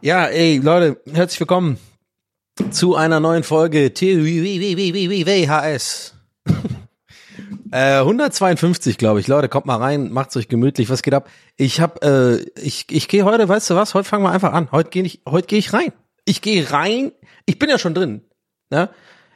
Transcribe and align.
Ja, 0.00 0.26
ey, 0.26 0.58
Leute, 0.58 1.00
herzlich 1.12 1.40
willkommen 1.40 1.78
zu 2.70 2.94
einer 2.94 3.18
neuen 3.18 3.42
Folge 3.42 3.92
TWHS. 3.92 4.14
152, 7.72 8.98
glaube 8.98 9.18
ich. 9.18 9.26
Leute, 9.26 9.48
kommt 9.48 9.66
mal 9.66 9.78
rein, 9.78 10.12
macht's 10.12 10.36
euch 10.36 10.46
gemütlich. 10.46 10.88
Was 10.90 11.02
geht 11.02 11.14
ab? 11.14 11.28
Ich 11.56 11.80
hab, 11.80 12.04
äh, 12.04 12.36
ich, 12.54 12.86
ich 12.88 13.08
gehe 13.08 13.24
heute, 13.24 13.48
weißt 13.48 13.70
du 13.70 13.74
was? 13.74 13.94
Heute 13.94 14.08
fangen 14.08 14.22
wir 14.22 14.30
einfach 14.30 14.52
an. 14.52 14.70
Heute 14.70 14.90
gehe 14.90 15.02
ich, 15.02 15.22
heute 15.28 15.48
gehe 15.48 15.58
ich 15.58 15.72
rein. 15.72 15.92
Ich 16.24 16.40
gehe 16.40 16.70
rein. 16.70 17.10
Ich 17.46 17.58
bin 17.58 17.68
ja 17.68 17.76
schon 17.76 17.94
drin. 17.94 18.22
Ne? 18.70 18.88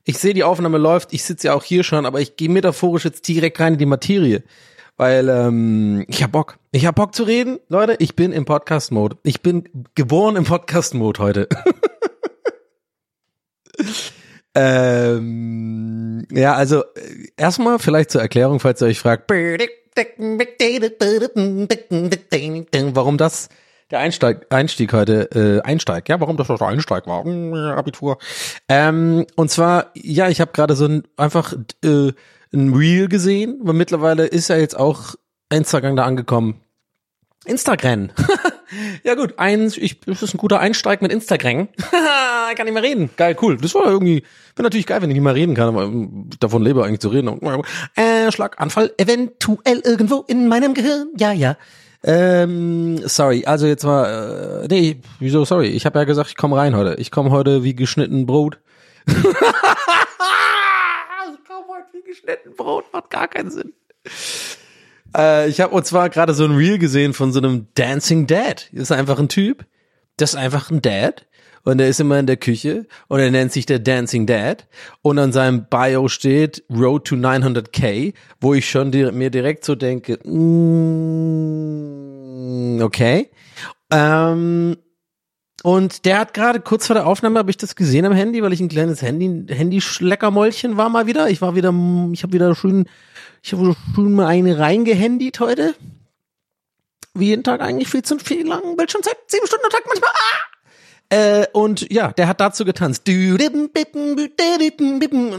Ich 0.05 0.19
sehe, 0.19 0.35
die 0.35 0.45
Aufnahme 0.45 0.79
läuft. 0.79 1.13
Ich 1.13 1.25
sitze 1.25 1.49
ja 1.49 1.55
auch 1.55 1.65
hier 1.65 1.83
schon, 1.83 2.07
aber 2.07 2.21
ich 2.21 2.37
gehe 2.37 2.49
metaphorisch 2.49 3.05
jetzt 3.05 3.27
direkt 3.27 3.59
rein 3.61 3.75
in 3.75 3.79
die 3.79 3.87
Materie, 3.87 4.43
weil 4.97 5.29
ähm, 5.29 6.05
ich 6.09 6.23
hab 6.23 6.33
Bock. 6.33 6.59
Ich 6.73 6.87
hab 6.87 6.97
Bock 6.97 7.15
zu 7.15 7.25
reden, 7.25 7.59
Leute. 7.69 7.97
Ich 7.99 8.15
bin 8.15 8.33
im 8.33 8.45
Podcast-Mode. 8.45 9.17
Ich 9.23 9.41
bin 9.41 9.69
geboren 9.95 10.37
im 10.37 10.45
Podcast-Mode 10.45 11.23
heute. 11.23 11.49
ähm, 14.55 16.27
ja, 16.31 16.55
also 16.55 16.83
äh, 16.83 17.29
erstmal 17.37 17.79
vielleicht 17.79 18.11
zur 18.11 18.21
Erklärung, 18.21 18.61
falls 18.61 18.83
ihr 18.83 18.89
euch 18.89 19.01
fragt, 19.01 19.27
warum 22.95 23.17
das 23.17 23.49
der 23.91 23.99
Einsteig, 24.01 24.47
Einstieg 24.51 24.93
heute, 24.93 25.31
äh, 25.33 25.61
Einsteig, 25.63 26.09
ja, 26.09 26.21
warum 26.21 26.37
das 26.37 26.49
der 26.49 26.61
Einsteig 26.63 27.07
war, 27.07 27.25
Hm, 27.25 27.55
Abitur. 27.55 28.19
Ähm, 28.69 29.27
und 29.37 29.51
zwar, 29.51 29.91
ja, 29.95 30.29
ich 30.29 30.41
habe 30.41 30.53
gerade 30.53 30.77
so 30.77 30.87
ein 30.87 31.03
einfach 31.17 31.55
äh, 31.85 32.13
ein 32.53 32.75
Reel 32.75 33.09
gesehen, 33.09 33.59
weil 33.63 33.75
mittlerweile 33.75 34.27
ist 34.27 34.49
ja 34.49 34.57
jetzt 34.57 34.79
auch 34.79 35.15
Instagram 35.51 35.97
da 35.97 36.05
angekommen. 36.05 36.61
Instagram. 37.45 38.11
ja 39.05 39.15
gut, 39.15 39.39
eins, 39.39 39.77
ich, 39.77 40.01
das 40.01 40.23
ist 40.23 40.35
ein 40.35 40.39
guter 40.39 40.61
Einsteig 40.61 41.03
mit 41.03 41.13
Instagram. 41.13 41.69
kann 42.55 42.67
nicht 42.67 42.75
mehr 42.75 42.83
reden. 42.83 43.11
Geil, 43.17 43.37
cool. 43.43 43.57
Das 43.57 43.75
war 43.75 43.85
irgendwie, 43.85 44.23
wäre 44.57 44.63
natürlich 44.63 44.87
geil, 44.87 45.03
wenn 45.03 45.11
ich 45.11 45.15
nicht 45.15 45.25
mehr 45.25 45.35
reden 45.35 45.55
kann, 45.55 45.69
aber 45.69 45.85
ähm, 45.85 46.29
ich 46.33 46.39
davon 46.39 46.63
lebe 46.63 46.85
eigentlich 46.85 47.01
zu 47.01 47.09
reden. 47.09 47.41
Äh, 47.97 48.33
Schlaganfall, 48.33 48.93
eventuell 48.99 49.81
irgendwo 49.85 50.25
in 50.27 50.49
meinem 50.49 50.75
Gehirn. 50.75 51.09
Ja, 51.17 51.33
ja. 51.33 51.57
Ähm, 52.07 53.01
sorry, 53.09 53.47
also 53.47 53.67
jetzt 53.67 53.83
mal, 53.83 54.65
äh, 54.65 54.69
nee, 54.69 55.01
wieso 55.21 55.47
sorry? 55.47 55.69
Ich 55.69 55.87
habe 55.87 55.99
ja 55.99 56.05
gesagt, 56.05 56.29
ich 56.29 56.37
komme 56.37 56.57
rein 56.57 56.77
heute. 56.77 57.01
Ich 57.01 57.11
komme 57.11 57.31
heute 57.31 57.65
wie 57.65 57.75
geschnitten 57.75 58.27
Brot. 58.27 58.59
ich 59.07 59.15
komme 59.15 59.33
heute 61.69 61.87
wie 61.93 62.03
geschnitten 62.03 62.55
Brot, 62.57 62.85
macht 62.93 63.09
gar 63.09 63.27
keinen 63.27 63.51
Sinn. 63.51 63.73
Äh, 65.17 65.49
ich 65.49 65.63
habe 65.63 65.75
und 65.75 65.87
zwar 65.87 66.11
gerade 66.11 66.35
so 66.35 66.45
ein 66.45 66.55
Reel 66.55 66.79
gesehen 66.79 67.15
von 67.15 67.33
so 67.33 67.39
einem 67.39 67.69
Dancing 67.75 68.27
Dad. 68.27 68.69
Das 68.73 68.83
ist 68.83 68.93
einfach 68.93 69.19
ein 69.19 69.31
Typ, 69.31 69.65
das 70.19 70.35
ist 70.35 70.37
einfach 70.39 70.71
ein 70.71 70.83
Dad 70.83 71.25
und 71.65 71.79
der 71.79 71.89
ist 71.89 72.01
immer 72.01 72.19
in 72.19 72.27
der 72.27 72.37
Küche 72.37 72.87
und 73.09 73.21
er 73.21 73.31
nennt 73.31 73.53
sich 73.53 73.65
der 73.65 73.79
Dancing 73.79 74.27
Dad 74.27 74.67
und 75.01 75.19
an 75.19 75.33
seinem 75.33 75.67
Bio 75.71 76.09
steht 76.09 76.65
Road 76.71 77.07
to 77.07 77.15
900k, 77.15 78.13
wo 78.41 78.53
ich 78.55 78.69
schon 78.69 78.93
di 78.93 79.11
mir 79.11 79.31
direkt 79.31 79.65
so 79.65 79.75
denke, 79.75 80.19
mm, 80.23 81.74
okay. 82.83 83.31
Ähm, 83.91 84.77
und 85.63 86.05
der 86.05 86.19
hat 86.19 86.35
gerade 86.35 86.61
kurz 86.61 86.87
vor 86.87 86.95
der 86.95 87.07
Aufnahme 87.07 87.39
habe 87.39 87.51
ich 87.51 87.57
das 87.57 87.75
gesehen 87.75 88.05
am 88.05 88.13
Handy, 88.13 88.43
weil 88.43 88.53
ich 88.53 88.61
ein 88.61 88.69
kleines 88.69 89.01
Handy 89.01 89.47
Handy-Schleckermäulchen 89.49 90.77
war 90.77 90.89
mal 90.89 91.07
wieder. 91.07 91.31
Ich 91.31 91.41
war 91.41 91.55
wieder, 91.55 91.73
ich 92.13 92.23
habe 92.23 92.33
wieder 92.33 92.55
schön, 92.55 92.87
ich 93.43 93.53
habe 93.53 93.75
schon 93.95 94.13
mal 94.13 94.27
eine 94.27 94.59
reingehandelt 94.59 95.41
heute. 95.41 95.75
Wie 97.15 97.27
jeden 97.27 97.45
Tag 97.45 97.61
eigentlich 97.61 97.89
viel 97.89 98.03
zu 98.03 98.19
viel 98.19 98.47
lang 98.47 98.77
Bildschirmzeit, 98.77 99.17
sieben 99.29 99.47
Stunden 99.47 99.65
am 99.65 99.71
Tag 99.71 99.85
manchmal. 99.87 100.11
Ah! 100.11 100.54
Äh, 101.15 101.47
und 101.53 101.93
ja, 101.93 102.13
der 102.13 102.27
hat 102.27 102.41
dazu 102.41 102.65
getanzt. 102.65 103.09
Und 103.09 103.39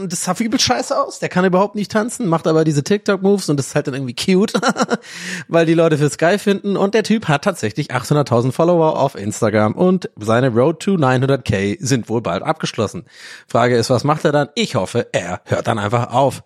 das 0.08 0.24
sah 0.24 0.34
übel 0.38 0.58
scheiße 0.58 0.98
aus. 0.98 1.18
Der 1.18 1.28
kann 1.28 1.44
überhaupt 1.44 1.74
nicht 1.74 1.90
tanzen, 1.90 2.28
macht 2.28 2.46
aber 2.46 2.64
diese 2.64 2.82
TikTok-Moves 2.82 3.50
und 3.50 3.58
das 3.58 3.66
ist 3.66 3.74
halt 3.74 3.86
dann 3.86 3.94
irgendwie 3.94 4.14
cute, 4.14 4.54
weil 5.48 5.66
die 5.66 5.74
Leute 5.74 5.98
fürs 5.98 6.16
geil 6.16 6.38
finden. 6.38 6.78
Und 6.78 6.94
der 6.94 7.02
Typ 7.02 7.28
hat 7.28 7.44
tatsächlich 7.44 7.90
800.000 7.90 8.52
Follower 8.52 8.98
auf 8.98 9.16
Instagram 9.16 9.74
und 9.74 10.08
seine 10.16 10.48
Road 10.48 10.80
to 10.80 10.92
900k 10.92 11.76
sind 11.80 12.08
wohl 12.08 12.22
bald 12.22 12.42
abgeschlossen. 12.42 13.04
Frage 13.46 13.76
ist, 13.76 13.90
was 13.90 14.02
macht 14.02 14.24
er 14.24 14.32
dann? 14.32 14.48
Ich 14.54 14.76
hoffe, 14.76 15.08
er 15.12 15.42
hört 15.44 15.66
dann 15.66 15.78
einfach 15.78 16.10
auf. 16.14 16.42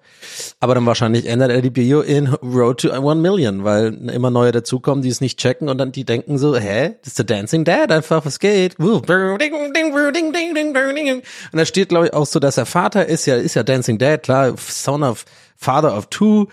Aber 0.59 0.75
dann 0.75 0.87
wahrscheinlich 0.87 1.27
ändert 1.27 1.53
er 1.53 1.63
die 1.63 1.71
Bio 1.71 2.01
in 2.01 2.27
Road 2.43 2.81
to 2.81 2.91
1 2.91 3.21
Million, 3.21 3.63
weil 3.63 3.95
immer 4.11 4.31
neue 4.31 4.51
dazukommen, 4.51 5.03
die 5.03 5.09
es 5.09 5.21
nicht 5.21 5.39
checken 5.39 5.69
und 5.69 5.79
dann 5.79 5.93
die 5.93 6.05
denken 6.05 6.37
so, 6.37 6.57
hä, 6.57 6.97
das 7.03 7.09
ist 7.09 7.19
der 7.19 7.27
Dancing 7.27 7.65
Dad 7.65 7.93
einfach, 7.93 8.27
was 8.27 8.41
geht? 8.41 8.77
Uh, 8.81 9.01
und 11.53 11.59
da 11.59 11.65
steht, 11.65 11.89
glaube 11.91 12.07
ich, 12.07 12.13
auch 12.13 12.27
so, 12.27 12.39
dass 12.39 12.57
er 12.57 12.67
Vater 12.67 13.07
ist, 13.07 13.27
ja, 13.27 13.37
ist 13.37 13.55
ja 13.55 13.63
Dancing 13.63 13.99
Dad, 13.99 14.23
klar, 14.23 14.55
Son 14.57 15.03
of 15.03 15.25
Father 15.57 15.97
of 15.97 16.07
Two. 16.07 16.49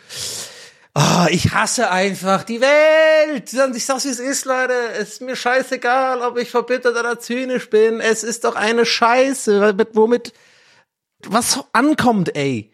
Oh, 0.95 1.27
ich 1.29 1.53
hasse 1.53 1.91
einfach 1.91 2.43
die 2.43 2.59
Welt. 2.59 3.53
Ich 3.75 3.85
sag's, 3.85 4.05
wie 4.05 4.09
es 4.09 4.19
ist, 4.19 4.45
Leute. 4.45 4.73
Es 4.99 5.13
ist 5.13 5.21
mir 5.21 5.35
scheißegal, 5.35 6.21
ob 6.21 6.39
ich 6.39 6.49
verbittert 6.49 6.97
oder 6.97 7.19
zynisch 7.19 7.69
bin. 7.69 7.99
Es 7.99 8.23
ist 8.23 8.45
doch 8.45 8.55
eine 8.55 8.83
Scheiße, 8.83 9.77
womit 9.93 10.33
was 11.27 11.59
ankommt, 11.71 12.35
ey. 12.35 12.71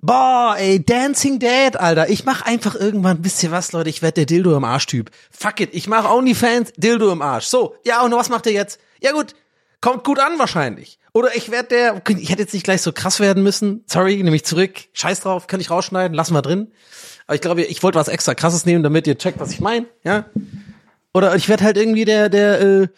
Boah, 0.00 0.56
ey, 0.58 0.84
Dancing 0.84 1.38
Dad, 1.38 1.76
Alter. 1.76 2.08
Ich 2.08 2.24
mach 2.24 2.42
einfach 2.42 2.74
irgendwann, 2.74 3.24
wisst 3.24 3.42
ihr 3.42 3.52
was, 3.52 3.70
Leute, 3.72 3.90
ich 3.90 4.02
werd 4.02 4.16
der 4.16 4.26
Dildo 4.26 4.56
im 4.56 4.64
Arsch-Typ. 4.64 5.10
Fuck 5.30 5.60
it, 5.60 5.70
ich 5.72 5.86
mach 5.86 6.10
OnlyFans, 6.10 6.72
Dildo 6.76 7.12
im 7.12 7.22
Arsch. 7.22 7.46
So, 7.46 7.76
ja, 7.84 8.02
und 8.02 8.12
was 8.12 8.28
macht 8.28 8.46
er 8.46 8.52
jetzt? 8.52 8.80
Ja 9.02 9.12
gut, 9.12 9.34
kommt 9.80 10.04
gut 10.04 10.18
an 10.18 10.38
wahrscheinlich. 10.38 10.98
Oder 11.12 11.36
ich 11.36 11.50
werd 11.50 11.70
der, 11.70 12.00
ich 12.08 12.30
hätte 12.30 12.42
jetzt 12.42 12.54
nicht 12.54 12.64
gleich 12.64 12.80
so 12.80 12.92
krass 12.92 13.20
werden 13.20 13.42
müssen. 13.42 13.84
Sorry, 13.86 14.22
nehme 14.22 14.36
ich 14.36 14.44
zurück. 14.44 14.72
Scheiß 14.94 15.20
drauf, 15.20 15.46
kann 15.46 15.60
ich 15.60 15.70
rausschneiden, 15.70 16.14
lassen 16.16 16.34
wir 16.34 16.42
drin. 16.42 16.72
Aber 17.26 17.34
ich 17.34 17.40
glaube, 17.40 17.62
ich 17.62 17.82
wollte 17.82 17.98
was 17.98 18.08
extra 18.08 18.34
krasses 18.34 18.64
nehmen, 18.64 18.82
damit 18.82 19.06
ihr 19.06 19.18
checkt, 19.18 19.38
was 19.38 19.50
ich 19.50 19.60
meine, 19.60 19.86
ja? 20.04 20.26
Oder 21.12 21.36
ich 21.36 21.48
werd 21.48 21.60
halt 21.60 21.76
irgendwie 21.76 22.06
der, 22.06 22.30
der, 22.30 22.60
äh, 22.60 22.88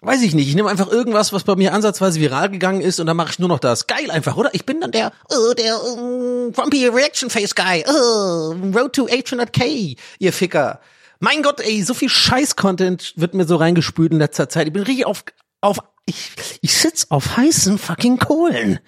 Weiß 0.00 0.22
ich 0.22 0.32
nicht. 0.32 0.48
Ich 0.48 0.54
nehme 0.54 0.70
einfach 0.70 0.88
irgendwas, 0.88 1.32
was 1.32 1.42
bei 1.42 1.56
mir 1.56 1.74
ansatzweise 1.74 2.20
viral 2.20 2.50
gegangen 2.50 2.80
ist 2.80 3.00
und 3.00 3.08
dann 3.08 3.16
mache 3.16 3.30
ich 3.32 3.40
nur 3.40 3.48
noch 3.48 3.58
das. 3.58 3.88
Geil 3.88 4.12
einfach, 4.12 4.36
oder? 4.36 4.54
Ich 4.54 4.64
bin 4.64 4.80
dann 4.80 4.92
der, 4.92 5.12
oh, 5.28 5.54
der 5.54 5.82
uh, 5.82 6.52
Grumpy 6.52 6.86
Reaction 6.86 7.30
Face 7.30 7.52
Guy. 7.52 7.84
Oh, 7.88 8.54
Road 8.76 8.92
to 8.92 9.06
800k, 9.06 9.96
ihr 10.20 10.32
Ficker. 10.32 10.80
Mein 11.20 11.42
Gott, 11.42 11.60
ey, 11.60 11.82
so 11.82 11.94
viel 11.94 12.08
Scheiß-Content 12.08 13.14
wird 13.16 13.34
mir 13.34 13.44
so 13.44 13.56
reingespült 13.56 14.12
in 14.12 14.18
letzter 14.18 14.48
Zeit. 14.48 14.68
Ich 14.68 14.72
bin 14.72 14.82
richtig 14.82 15.06
auf, 15.06 15.24
auf, 15.60 15.78
ich, 16.06 16.32
ich 16.60 16.74
sitz 16.74 17.06
auf 17.10 17.36
heißen 17.36 17.78
fucking 17.78 18.18
Kohlen. 18.18 18.78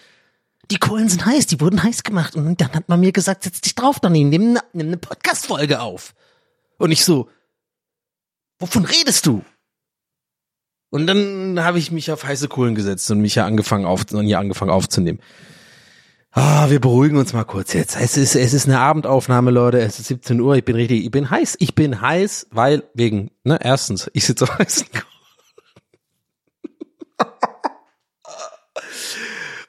Die 0.71 0.79
Kohlen 0.79 1.09
sind 1.09 1.27
heiß, 1.27 1.47
die 1.47 1.61
wurden 1.61 1.82
heiß 1.82 2.05
gemacht. 2.05 2.37
Und 2.37 2.61
dann 2.61 2.73
hat 2.73 2.88
man 2.88 3.00
mir 3.00 3.11
gesagt, 3.11 3.43
setz 3.43 3.61
dich 3.61 3.75
drauf, 3.75 3.99
Donny, 3.99 4.23
nimm, 4.23 4.59
nimm 4.73 4.87
eine 4.87 4.97
Podcast-Folge 4.97 5.81
auf. 5.81 6.15
Und 6.79 6.93
ich 6.93 7.05
so, 7.05 7.29
wovon 8.61 8.85
redest 8.85 9.27
du? 9.27 9.44
Und 10.91 11.06
dann 11.09 11.59
habe 11.61 11.79
ich 11.79 11.91
mich 11.91 12.12
auf 12.12 12.25
heiße 12.25 12.49
Kohlen 12.49 12.75
gesetzt 12.77 13.11
und 13.11 13.21
mich 13.21 13.35
ja 13.35 13.47
angefangen 13.47 13.87
auf, 13.87 14.05
und 14.12 14.27
hier 14.27 14.38
angefangen 14.38 14.71
aufzunehmen. 14.71 15.21
Ah, 16.32 16.71
wir 16.71 16.81
beruhigen 16.81 17.17
uns 17.17 17.32
mal 17.32 17.44
kurz 17.44 17.73
jetzt. 17.73 17.97
Es 17.97 18.17
ist, 18.17 18.37
es 18.37 18.55
ist 18.55 18.67
eine 18.67 18.79
Abendaufnahme, 18.79 19.50
Leute. 19.50 19.81
Es 19.81 19.99
ist 19.99 20.06
17 20.09 20.41
Uhr. 20.41 20.55
Ich 20.55 20.65
bin 20.65 20.77
richtig, 20.77 21.05
ich 21.05 21.11
bin 21.11 21.29
heiß. 21.29 21.56
Ich 21.59 21.75
bin 21.75 22.00
heiß, 22.00 22.47
weil 22.53 22.85
wegen, 22.94 23.32
ne, 23.43 23.59
erstens, 23.61 24.09
ich 24.15 24.25
sitze 24.25 24.44
auf 24.44 24.56
heißen. 24.59 24.87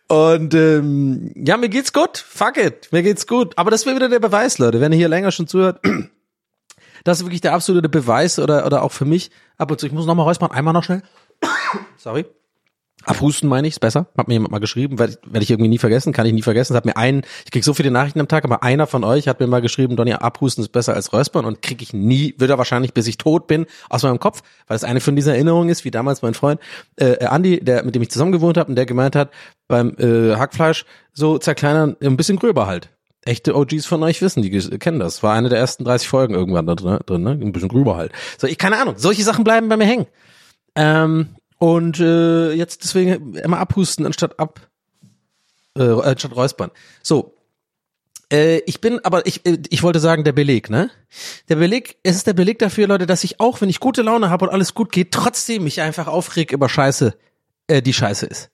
Und 0.07 0.53
ähm, 0.53 1.31
ja, 1.35 1.57
mir 1.57 1.69
geht's 1.69 1.93
gut. 1.93 2.17
Fuck 2.17 2.57
it, 2.57 2.89
mir 2.91 3.01
geht's 3.01 3.25
gut. 3.25 3.57
Aber 3.57 3.71
das 3.71 3.85
wäre 3.85 3.95
wieder 3.95 4.09
der 4.09 4.19
Beweis, 4.19 4.57
Leute. 4.57 4.81
Wenn 4.81 4.91
ihr 4.91 4.97
hier 4.97 5.07
länger 5.07 5.31
schon 5.31 5.47
zuhört, 5.47 5.79
das 7.05 7.19
ist 7.19 7.25
wirklich 7.25 7.39
der 7.41 7.53
absolute 7.53 7.87
Beweis 7.87 8.37
oder 8.37 8.65
oder 8.65 8.83
auch 8.83 8.91
für 8.91 9.05
mich. 9.05 9.31
Ab 9.57 9.71
und 9.71 9.79
zu, 9.79 9.87
ich 9.87 9.93
muss 9.93 10.05
noch 10.05 10.15
mal 10.15 10.23
räuspern, 10.23 10.51
einmal 10.51 10.73
noch 10.73 10.83
schnell. 10.83 11.01
Sorry. 11.97 12.25
Abhusten 13.05 13.49
meine 13.49 13.67
ich, 13.67 13.75
ist 13.75 13.79
besser. 13.79 14.07
Hat 14.17 14.27
mir 14.27 14.35
jemand 14.35 14.51
mal 14.51 14.59
geschrieben, 14.59 14.99
werde 14.99 15.13
ich, 15.13 15.33
werd 15.33 15.43
ich 15.43 15.51
irgendwie 15.51 15.69
nie 15.69 15.77
vergessen, 15.77 16.13
kann 16.13 16.25
ich 16.25 16.33
nie 16.33 16.41
vergessen. 16.41 16.73
Es 16.73 16.77
hat 16.77 16.85
mir 16.85 16.97
einen, 16.97 17.23
ich 17.45 17.51
krieg 17.51 17.63
so 17.63 17.73
viele 17.73 17.91
Nachrichten 17.91 18.19
am 18.19 18.27
Tag, 18.27 18.43
aber 18.43 18.63
einer 18.63 18.87
von 18.87 19.03
euch 19.03 19.27
hat 19.27 19.39
mir 19.39 19.47
mal 19.47 19.61
geschrieben, 19.61 19.95
Donny, 19.95 20.13
Abhusten 20.13 20.63
ist 20.63 20.71
besser 20.71 20.93
als 20.93 21.13
Räuspern 21.13 21.45
und 21.45 21.61
krieg 21.61 21.81
ich 21.81 21.93
nie, 21.93 22.35
wird 22.37 22.49
er 22.49 22.57
wahrscheinlich, 22.57 22.93
bis 22.93 23.07
ich 23.07 23.17
tot 23.17 23.47
bin, 23.47 23.65
aus 23.89 24.03
meinem 24.03 24.19
Kopf, 24.19 24.41
weil 24.67 24.75
es 24.75 24.83
eine 24.83 24.99
von 24.99 25.15
diesen 25.15 25.33
Erinnerungen 25.33 25.69
ist, 25.69 25.85
wie 25.85 25.91
damals 25.91 26.21
mein 26.21 26.33
Freund 26.33 26.59
äh, 26.97 27.25
Andi, 27.25 27.59
der 27.59 27.83
mit 27.83 27.95
dem 27.95 28.01
ich 28.01 28.11
zusammen 28.11 28.31
gewohnt 28.31 28.57
habe 28.57 28.69
und 28.69 28.75
der 28.75 28.85
gemeint 28.85 29.15
hat, 29.15 29.31
beim 29.67 29.95
äh, 29.97 30.35
Hackfleisch 30.35 30.85
so 31.13 31.37
zerkleinern, 31.37 31.95
ein 32.01 32.17
bisschen 32.17 32.37
gröber 32.37 32.67
halt. 32.67 32.89
Echte 33.23 33.55
OGs 33.55 33.85
von 33.85 34.01
euch 34.01 34.21
wissen, 34.21 34.41
die 34.41 34.49
kennen 34.79 34.99
das. 34.99 35.21
War 35.21 35.35
eine 35.35 35.49
der 35.49 35.59
ersten 35.59 35.83
30 35.83 36.07
Folgen 36.07 36.33
irgendwann 36.33 36.65
da 36.65 36.73
drin, 36.73 36.99
drin 37.05 37.21
ne? 37.21 37.31
Ein 37.31 37.51
bisschen 37.51 37.69
gröber 37.69 37.95
halt. 37.95 38.11
So, 38.39 38.47
ich 38.47 38.57
keine 38.57 38.79
Ahnung. 38.79 38.95
Solche 38.97 39.23
Sachen 39.23 39.43
bleiben 39.43 39.69
bei 39.69 39.77
mir 39.77 39.85
hängen. 39.85 40.07
Ähm, 40.75 41.35
und 41.61 41.99
äh, 41.99 42.53
jetzt 42.53 42.83
deswegen 42.83 43.35
immer 43.35 43.59
abhusten 43.59 44.07
anstatt 44.07 44.39
ab 44.39 44.67
äh, 45.77 45.83
anstatt 45.83 46.35
räuspern. 46.35 46.71
So. 47.03 47.37
Äh, 48.33 48.61
ich 48.65 48.81
bin, 48.81 48.99
aber 49.05 49.27
ich, 49.27 49.45
äh, 49.45 49.59
ich 49.69 49.83
wollte 49.83 49.99
sagen, 49.99 50.23
der 50.23 50.31
Beleg, 50.31 50.71
ne? 50.71 50.89
Der 51.49 51.57
Beleg, 51.57 51.97
es 52.01 52.15
ist 52.15 52.25
der 52.25 52.33
Beleg 52.33 52.57
dafür, 52.57 52.87
Leute, 52.87 53.05
dass 53.05 53.23
ich 53.23 53.39
auch, 53.39 53.61
wenn 53.61 53.69
ich 53.69 53.79
gute 53.79 54.01
Laune 54.01 54.31
habe 54.31 54.45
und 54.45 54.51
alles 54.51 54.73
gut 54.73 54.91
geht, 54.91 55.11
trotzdem 55.11 55.63
mich 55.63 55.81
einfach 55.81 56.07
aufreg 56.07 56.51
über 56.51 56.67
Scheiße, 56.67 57.13
äh, 57.67 57.83
die 57.83 57.93
Scheiße 57.93 58.25
ist. 58.25 58.49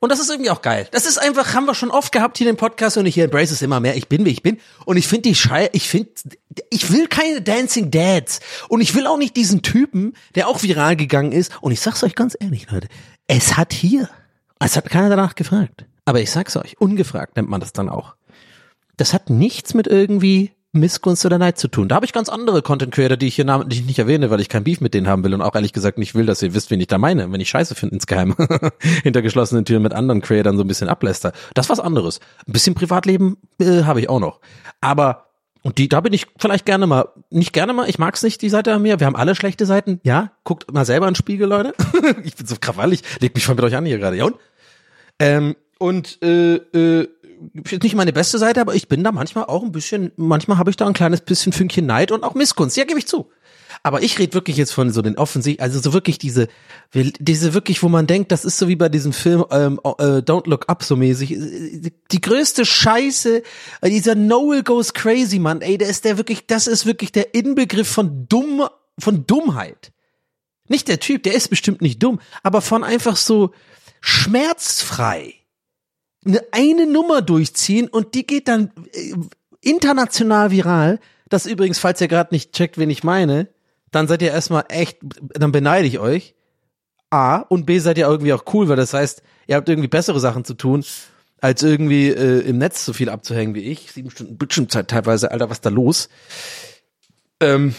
Und 0.00 0.10
das 0.10 0.18
ist 0.18 0.30
irgendwie 0.30 0.50
auch 0.50 0.62
geil. 0.62 0.88
Das 0.92 1.04
ist 1.04 1.18
einfach, 1.18 1.52
haben 1.52 1.66
wir 1.66 1.74
schon 1.74 1.90
oft 1.90 2.10
gehabt 2.10 2.38
hier 2.38 2.48
im 2.48 2.56
Podcast 2.56 2.96
und 2.96 3.04
ich 3.04 3.18
embrace 3.18 3.50
es 3.50 3.60
immer 3.60 3.80
mehr. 3.80 3.96
Ich 3.96 4.08
bin, 4.08 4.24
wie 4.24 4.30
ich 4.30 4.42
bin. 4.42 4.58
Und 4.86 4.96
ich 4.96 5.06
finde 5.06 5.28
die 5.28 5.34
Schei, 5.34 5.68
ich 5.72 5.90
finde, 5.90 6.10
ich 6.70 6.90
will 6.90 7.06
keine 7.06 7.42
Dancing 7.42 7.90
Dads. 7.90 8.40
Und 8.70 8.80
ich 8.80 8.94
will 8.94 9.06
auch 9.06 9.18
nicht 9.18 9.36
diesen 9.36 9.60
Typen, 9.60 10.14
der 10.34 10.48
auch 10.48 10.62
viral 10.62 10.96
gegangen 10.96 11.32
ist. 11.32 11.52
Und 11.60 11.72
ich 11.72 11.80
sag's 11.80 12.02
euch 12.02 12.14
ganz 12.14 12.34
ehrlich, 12.40 12.70
Leute. 12.70 12.88
Es 13.26 13.58
hat 13.58 13.74
hier, 13.74 14.08
es 14.58 14.74
hat 14.74 14.88
keiner 14.88 15.10
danach 15.10 15.34
gefragt. 15.34 15.84
Aber 16.06 16.20
ich 16.20 16.30
sag's 16.30 16.56
euch, 16.56 16.80
ungefragt 16.80 17.36
nennt 17.36 17.50
man 17.50 17.60
das 17.60 17.74
dann 17.74 17.90
auch. 17.90 18.14
Das 18.96 19.12
hat 19.12 19.28
nichts 19.28 19.74
mit 19.74 19.86
irgendwie 19.86 20.52
Missgunst 20.72 21.26
oder 21.26 21.38
Neid 21.38 21.58
zu 21.58 21.68
tun. 21.68 21.88
Da 21.88 21.96
habe 21.96 22.06
ich 22.06 22.12
ganz 22.12 22.28
andere 22.28 22.62
Content 22.62 22.94
Creator, 22.94 23.16
die 23.16 23.26
ich 23.26 23.34
hier 23.34 23.44
namentlich 23.44 23.84
nicht 23.84 23.98
erwähne, 23.98 24.30
weil 24.30 24.40
ich 24.40 24.48
kein 24.48 24.62
Beef 24.62 24.80
mit 24.80 24.94
denen 24.94 25.08
haben 25.08 25.24
will 25.24 25.34
und 25.34 25.42
auch 25.42 25.54
ehrlich 25.54 25.72
gesagt 25.72 25.98
nicht 25.98 26.14
will, 26.14 26.26
dass 26.26 26.42
ihr 26.42 26.54
wisst, 26.54 26.70
wen 26.70 26.80
ich 26.80 26.86
da 26.86 26.98
meine, 26.98 27.30
wenn 27.32 27.40
ich 27.40 27.50
Scheiße 27.50 27.74
finde 27.74 27.96
insgeheim 27.96 28.36
hinter 29.02 29.22
geschlossenen 29.22 29.64
Türen 29.64 29.82
mit 29.82 29.92
anderen 29.92 30.20
Creatern 30.20 30.56
so 30.56 30.62
ein 30.62 30.68
bisschen 30.68 30.88
abläster. 30.88 31.32
Das 31.54 31.66
ist 31.66 31.70
was 31.70 31.80
anderes. 31.80 32.20
Ein 32.46 32.52
bisschen 32.52 32.74
Privatleben 32.74 33.36
äh, 33.58 33.82
habe 33.82 34.00
ich 34.00 34.08
auch 34.08 34.20
noch. 34.20 34.40
Aber 34.80 35.26
und 35.62 35.76
die, 35.76 35.88
da 35.88 36.00
bin 36.00 36.12
ich 36.12 36.26
vielleicht 36.38 36.64
gerne 36.64 36.86
mal, 36.86 37.08
nicht 37.28 37.52
gerne 37.52 37.72
mal, 37.72 37.88
ich 37.88 37.98
mag's 37.98 38.22
nicht, 38.22 38.40
die 38.40 38.48
Seite 38.48 38.72
an 38.72 38.82
mir. 38.82 38.98
Wir 38.98 39.06
haben 39.06 39.16
alle 39.16 39.34
schlechte 39.34 39.66
Seiten. 39.66 40.00
Ja, 40.04 40.32
guckt 40.44 40.72
mal 40.72 40.86
selber 40.86 41.06
in 41.06 41.12
den 41.12 41.16
Spiegel, 41.16 41.48
Leute. 41.48 41.74
ich 42.24 42.36
bin 42.36 42.46
so 42.46 42.56
krawallig, 42.58 43.02
legt 43.20 43.34
mich 43.34 43.44
schon 43.44 43.56
mit 43.56 43.64
euch 43.64 43.76
an 43.76 43.84
hier 43.84 43.98
gerade. 43.98 44.16
Ja 44.16 44.24
und? 44.24 44.36
Ähm, 45.18 45.56
und 45.78 46.22
äh, 46.22 46.56
äh, 46.56 47.08
ist 47.70 47.82
nicht 47.82 47.94
meine 47.94 48.12
beste 48.12 48.38
Seite, 48.38 48.60
aber 48.60 48.74
ich 48.74 48.88
bin 48.88 49.02
da 49.04 49.12
manchmal 49.12 49.44
auch 49.44 49.62
ein 49.62 49.72
bisschen, 49.72 50.12
manchmal 50.16 50.58
habe 50.58 50.70
ich 50.70 50.76
da 50.76 50.86
ein 50.86 50.92
kleines 50.92 51.20
bisschen 51.20 51.52
Fünkchen 51.52 51.86
Neid 51.86 52.12
und 52.12 52.24
auch 52.24 52.34
Missgunst. 52.34 52.76
Ja, 52.76 52.84
gebe 52.84 52.98
ich 52.98 53.06
zu. 53.06 53.30
Aber 53.82 54.02
ich 54.02 54.18
rede 54.18 54.34
wirklich 54.34 54.56
jetzt 54.56 54.72
von 54.72 54.90
so 54.90 55.00
den 55.00 55.16
offensichtlich, 55.16 55.62
also 55.62 55.80
so 55.80 55.92
wirklich 55.92 56.18
diese, 56.18 56.48
diese 56.92 57.54
wirklich, 57.54 57.82
wo 57.82 57.88
man 57.88 58.06
denkt, 58.06 58.30
das 58.32 58.44
ist 58.44 58.58
so 58.58 58.68
wie 58.68 58.76
bei 58.76 58.88
diesem 58.88 59.12
Film 59.12 59.44
ähm, 59.50 59.80
äh, 59.84 60.18
Don't 60.18 60.48
Look 60.48 60.68
Up 60.68 60.82
so 60.82 60.96
mäßig. 60.96 61.36
Die 62.10 62.20
größte 62.20 62.64
Scheiße, 62.66 63.42
äh, 63.80 63.90
dieser 63.90 64.14
Noel 64.14 64.62
goes 64.62 64.92
crazy, 64.92 65.38
Mann. 65.38 65.62
Ey, 65.62 65.78
der 65.78 65.88
ist 65.88 66.04
der 66.04 66.18
wirklich, 66.18 66.46
das 66.46 66.66
ist 66.66 66.84
wirklich 66.84 67.12
der 67.12 67.34
Inbegriff 67.34 67.88
von 67.88 68.26
dumm, 68.28 68.66
von 68.98 69.26
Dummheit. 69.26 69.92
Nicht 70.68 70.88
der 70.88 71.00
Typ, 71.00 71.22
der 71.22 71.34
ist 71.34 71.48
bestimmt 71.48 71.80
nicht 71.80 72.02
dumm, 72.02 72.20
aber 72.42 72.60
von 72.60 72.84
einfach 72.84 73.16
so 73.16 73.52
schmerzfrei 74.00 75.39
eine, 76.24 76.42
eine 76.52 76.86
Nummer 76.86 77.22
durchziehen 77.22 77.88
und 77.88 78.14
die 78.14 78.26
geht 78.26 78.48
dann 78.48 78.70
äh, 78.92 79.14
international 79.60 80.50
viral. 80.50 81.00
Das 81.28 81.46
übrigens, 81.46 81.78
falls 81.78 82.00
ihr 82.00 82.08
gerade 82.08 82.34
nicht 82.34 82.52
checkt, 82.52 82.78
wen 82.78 82.90
ich 82.90 83.04
meine, 83.04 83.48
dann 83.90 84.08
seid 84.08 84.22
ihr 84.22 84.30
erstmal 84.30 84.64
echt, 84.68 84.98
dann 85.02 85.52
beneide 85.52 85.86
ich 85.86 85.98
euch. 85.98 86.34
A 87.10 87.38
und 87.38 87.66
B 87.66 87.78
seid 87.78 87.98
ihr 87.98 88.06
irgendwie 88.06 88.32
auch 88.32 88.44
cool, 88.54 88.68
weil 88.68 88.76
das 88.76 88.94
heißt, 88.94 89.22
ihr 89.48 89.56
habt 89.56 89.68
irgendwie 89.68 89.88
bessere 89.88 90.20
Sachen 90.20 90.44
zu 90.44 90.54
tun, 90.54 90.84
als 91.40 91.62
irgendwie 91.62 92.08
äh, 92.08 92.40
im 92.40 92.58
Netz 92.58 92.84
so 92.84 92.92
viel 92.92 93.08
abzuhängen 93.08 93.54
wie 93.54 93.64
ich. 93.64 93.90
Sieben 93.92 94.10
Stunden 94.10 94.38
Bildschirmzeit 94.38 94.88
teilweise, 94.88 95.30
Alter, 95.32 95.50
was 95.50 95.60
da 95.60 95.70
los? 95.70 96.08
Ähm, 97.40 97.74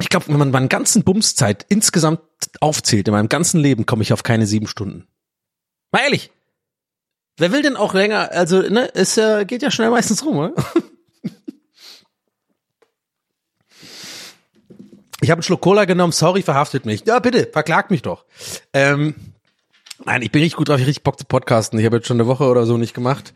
ich 0.00 0.08
glaube, 0.08 0.28
wenn 0.28 0.38
man 0.38 0.50
meinen 0.50 0.68
ganzen 0.68 1.04
Bumszeit 1.04 1.64
insgesamt 1.68 2.20
aufzählt, 2.60 3.08
in 3.08 3.14
meinem 3.14 3.28
ganzen 3.28 3.60
Leben, 3.60 3.86
komme 3.86 4.02
ich 4.02 4.12
auf 4.12 4.24
keine 4.24 4.46
sieben 4.46 4.66
Stunden. 4.66 5.06
Mal 5.92 6.00
ehrlich. 6.00 6.30
Wer 7.36 7.52
will 7.52 7.62
denn 7.62 7.76
auch 7.76 7.94
länger, 7.94 8.30
also, 8.32 8.62
ne, 8.62 8.90
es 8.94 9.16
äh, 9.16 9.44
geht 9.44 9.62
ja 9.62 9.70
schnell 9.70 9.90
meistens 9.90 10.24
rum, 10.24 10.36
oder? 10.36 10.54
Ich 15.24 15.30
habe 15.30 15.38
einen 15.38 15.44
Schluck 15.44 15.62
Cola 15.62 15.86
genommen, 15.86 16.12
sorry, 16.12 16.42
verhaftet 16.42 16.84
mich. 16.84 17.06
Ja, 17.06 17.18
bitte, 17.18 17.48
verklagt 17.50 17.90
mich 17.90 18.02
doch. 18.02 18.26
Ähm, 18.74 19.14
nein, 20.04 20.20
ich 20.20 20.30
bin 20.30 20.42
richtig 20.42 20.58
gut 20.58 20.68
drauf, 20.68 20.78
ich 20.78 20.86
richtig 20.86 21.02
Bock 21.02 21.18
zu 21.18 21.24
podcasten. 21.24 21.78
Ich 21.78 21.86
habe 21.86 21.96
jetzt 21.96 22.06
schon 22.06 22.18
eine 22.18 22.26
Woche 22.26 22.44
oder 22.44 22.66
so 22.66 22.76
nicht 22.76 22.92
gemacht. 22.92 23.32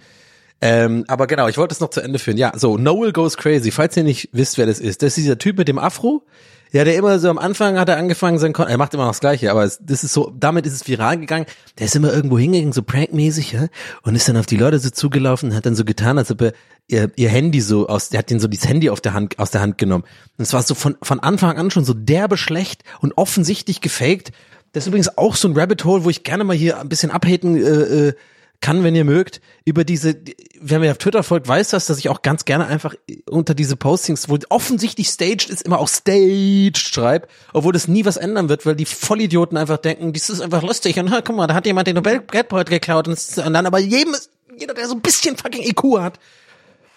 Ähm, 0.61 1.05
aber 1.09 1.27
genau, 1.27 1.49
ich 1.49 1.57
wollte 1.57 1.73
es 1.73 1.81
noch 1.81 1.89
zu 1.89 2.03
Ende 2.03 2.19
führen. 2.19 2.37
Ja, 2.37 2.53
so, 2.57 2.77
Noel 2.77 3.13
Goes 3.15 3.39
Crazy. 3.39 3.71
Falls 3.71 3.97
ihr 3.97 4.03
nicht 4.03 4.29
wisst, 4.33 4.59
wer 4.59 4.67
das 4.67 4.81
ist, 4.81 5.01
das 5.01 5.17
ist 5.17 5.17
dieser 5.19 5.39
Typ 5.39 5.57
mit 5.57 5.67
dem 5.67 5.79
Afro. 5.79 6.27
Ja, 6.73 6.85
der 6.85 6.97
immer 6.97 7.19
so 7.19 7.31
am 7.31 7.39
Anfang 7.39 7.79
hat 7.79 7.89
er 7.89 7.97
angefangen, 7.97 8.39
sein 8.39 8.53
Kon 8.53 8.69
er 8.69 8.77
macht 8.77 8.93
immer 8.93 9.05
noch 9.05 9.13
das 9.13 9.21
Gleiche, 9.21 9.51
aber 9.51 9.65
es, 9.65 9.79
das 9.83 10.05
ist 10.05 10.13
so, 10.13 10.33
damit 10.39 10.67
ist 10.67 10.75
es 10.75 10.87
viral 10.87 11.19
gegangen. 11.19 11.47
Der 11.79 11.87
ist 11.87 11.97
immer 11.97 12.13
irgendwo 12.13 12.39
hingegangen, 12.39 12.73
so 12.73 12.83
prankmäßig, 12.83 13.53
ja, 13.53 13.69
und 14.03 14.15
ist 14.15 14.29
dann 14.29 14.37
auf 14.37 14.47
die 14.47 14.57
Leute 14.57 14.79
so 14.79 14.91
zugelaufen 14.91 15.55
hat 15.55 15.67
dann 15.67 15.75
so 15.75 15.85
getan, 15.85 16.19
als 16.19 16.31
ob 16.31 16.43
er 16.43 16.53
ihr, 16.89 17.11
ihr 17.17 17.29
Handy 17.29 17.61
so 17.61 17.87
aus, 17.87 18.09
der 18.09 18.19
hat 18.19 18.31
den 18.31 18.41
so 18.41 18.49
dieses 18.49 18.69
Handy 18.69 18.91
auf 18.91 19.01
der 19.01 19.15
Hand, 19.15 19.39
aus 19.39 19.51
der 19.51 19.61
Hand 19.61 19.79
genommen. 19.79 20.05
Und 20.37 20.43
es 20.43 20.53
war 20.53 20.63
so 20.63 20.75
von, 20.75 20.97
von 21.03 21.21
Anfang 21.21 21.57
an 21.57 21.71
schon 21.71 21.85
so 21.85 21.95
derbe 21.95 22.37
schlecht 22.37 22.83
und 23.01 23.17
offensichtlich 23.17 23.81
gefaked. 23.81 24.33
Das 24.73 24.85
ist 24.85 24.89
übrigens 24.89 25.17
auch 25.17 25.37
so 25.37 25.49
ein 25.49 25.57
Rabbit 25.57 25.85
Hole, 25.85 26.05
wo 26.05 26.11
ich 26.11 26.25
gerne 26.25 26.45
mal 26.45 26.57
hier 26.57 26.81
ein 26.81 26.89
bisschen 26.89 27.11
abhaten, 27.11 27.57
äh, 27.57 28.09
äh, 28.09 28.13
kann, 28.61 28.83
wenn 28.83 28.95
ihr 28.95 29.05
mögt, 29.05 29.41
über 29.65 29.85
diese, 29.85 30.17
wer 30.61 30.81
mir 30.81 30.91
auf 30.91 30.99
Twitter 30.99 31.23
folgt, 31.23 31.47
weiß 31.47 31.71
das, 31.71 31.87
dass 31.87 31.99
ich 31.99 32.09
auch 32.09 32.23
ganz 32.23 32.45
gerne 32.45 32.67
einfach 32.67 32.95
unter 33.31 33.55
diese 33.55 33.77
Postings, 33.77 34.29
wo 34.29 34.37
offensichtlich 34.49 35.09
staged 35.09 35.49
ist, 35.49 35.63
immer 35.63 35.79
auch 35.79 35.89
staged 35.89 36.79
schreibe, 36.79 37.29
obwohl 37.53 37.73
das 37.73 37.87
nie 37.87 38.05
was 38.05 38.17
ändern 38.17 38.49
wird, 38.49 38.67
weil 38.67 38.75
die 38.75 38.85
Vollidioten 38.85 39.57
einfach 39.57 39.79
denken, 39.79 40.13
das 40.13 40.29
ist 40.29 40.41
einfach 40.41 40.63
lustig 40.63 40.99
und 40.99 41.11
ha, 41.11 41.21
guck 41.21 41.37
mal, 41.37 41.47
da 41.47 41.55
hat 41.55 41.67
jemand 41.67 41.87
den 41.87 41.95
Nobelgeldbeutel 41.95 42.75
geklaut 42.75 43.07
und, 43.07 43.19
und 43.19 43.53
dann 43.53 43.67
aber 43.67 43.79
jedem, 43.79 44.17
jeder, 44.59 44.75
der 44.75 44.89
so 44.89 44.95
ein 44.95 45.03
bisschen 45.03 45.37
fucking 45.37 45.63
IQ 45.63 46.01
hat, 46.01 46.19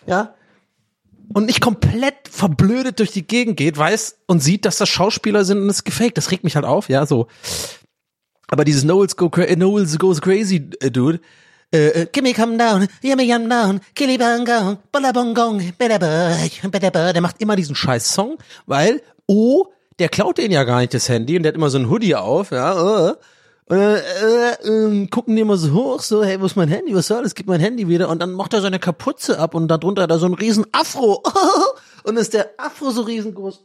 ja, 0.07 0.33
und 1.33 1.45
nicht 1.45 1.61
komplett 1.61 2.27
verblödet 2.29 2.99
durch 2.99 3.11
die 3.11 3.25
Gegend 3.25 3.57
geht, 3.57 3.77
weiß 3.77 4.17
und 4.25 4.41
sieht, 4.41 4.65
dass 4.65 4.77
das 4.77 4.89
Schauspieler 4.89 5.45
sind 5.45 5.59
und 5.59 5.69
es 5.69 5.83
gefaked. 5.83 6.17
Das 6.17 6.31
regt 6.31 6.43
mich 6.43 6.55
halt 6.55 6.65
auf, 6.65 6.89
ja, 6.89 7.05
so. 7.05 7.27
Aber 8.47 8.65
dieses 8.65 8.83
Noel's, 8.83 9.15
go 9.15 9.31
Noel's 9.55 9.97
Goes 9.97 10.21
Crazy, 10.21 10.69
äh, 10.81 10.91
Dude, 10.91 11.21
äh, 11.73 12.01
äh, 12.01 12.05
Gimme 12.11 12.33
come 12.33 12.57
down, 12.57 12.87
gimme 13.01 13.27
come 13.27 13.47
down, 13.47 13.79
killy 13.95 14.17
bang 14.17 14.45
gong, 14.45 14.77
ballabongong, 14.91 15.61
der 15.79 17.21
macht 17.21 17.41
immer 17.41 17.55
diesen 17.55 17.75
scheiß 17.75 18.13
Song, 18.13 18.37
weil, 18.65 19.01
oh, 19.25 19.67
der 19.99 20.09
klaut 20.09 20.37
den 20.37 20.51
ja 20.51 20.63
gar 20.63 20.81
nicht, 20.81 20.93
das 20.93 21.07
Handy, 21.07 21.37
und 21.37 21.43
der 21.43 21.51
hat 21.51 21.55
immer 21.55 21.69
so 21.69 21.77
ein 21.77 21.89
Hoodie 21.89 22.15
auf, 22.15 22.51
ja, 22.51 23.09
äh, 23.09 23.13
und 23.67 23.77
dann 23.77 23.95
äh, 23.95 25.03
äh, 25.03 25.07
gucken 25.07 25.37
die 25.37 25.43
immer 25.43 25.55
so 25.55 25.71
hoch, 25.71 26.01
so, 26.01 26.25
hey, 26.25 26.41
wo 26.41 26.45
ist 26.45 26.57
mein 26.57 26.67
Handy, 26.67 26.93
was 26.93 27.07
soll 27.07 27.23
das, 27.23 27.35
gib 27.35 27.47
mein 27.47 27.61
Handy 27.61 27.87
wieder, 27.87 28.09
und 28.09 28.19
dann 28.21 28.33
macht 28.33 28.53
er 28.53 28.59
seine 28.59 28.79
Kapuze 28.79 29.39
ab 29.39 29.55
und 29.55 29.69
darunter 29.69 30.01
hat 30.01 30.11
er 30.11 30.19
so 30.19 30.25
einen 30.25 30.35
riesen 30.35 30.65
Afro, 30.73 31.23
und 32.03 32.17
ist 32.17 32.33
der 32.33 32.49
Afro 32.57 32.91
so 32.91 33.03
riesengroß, 33.03 33.63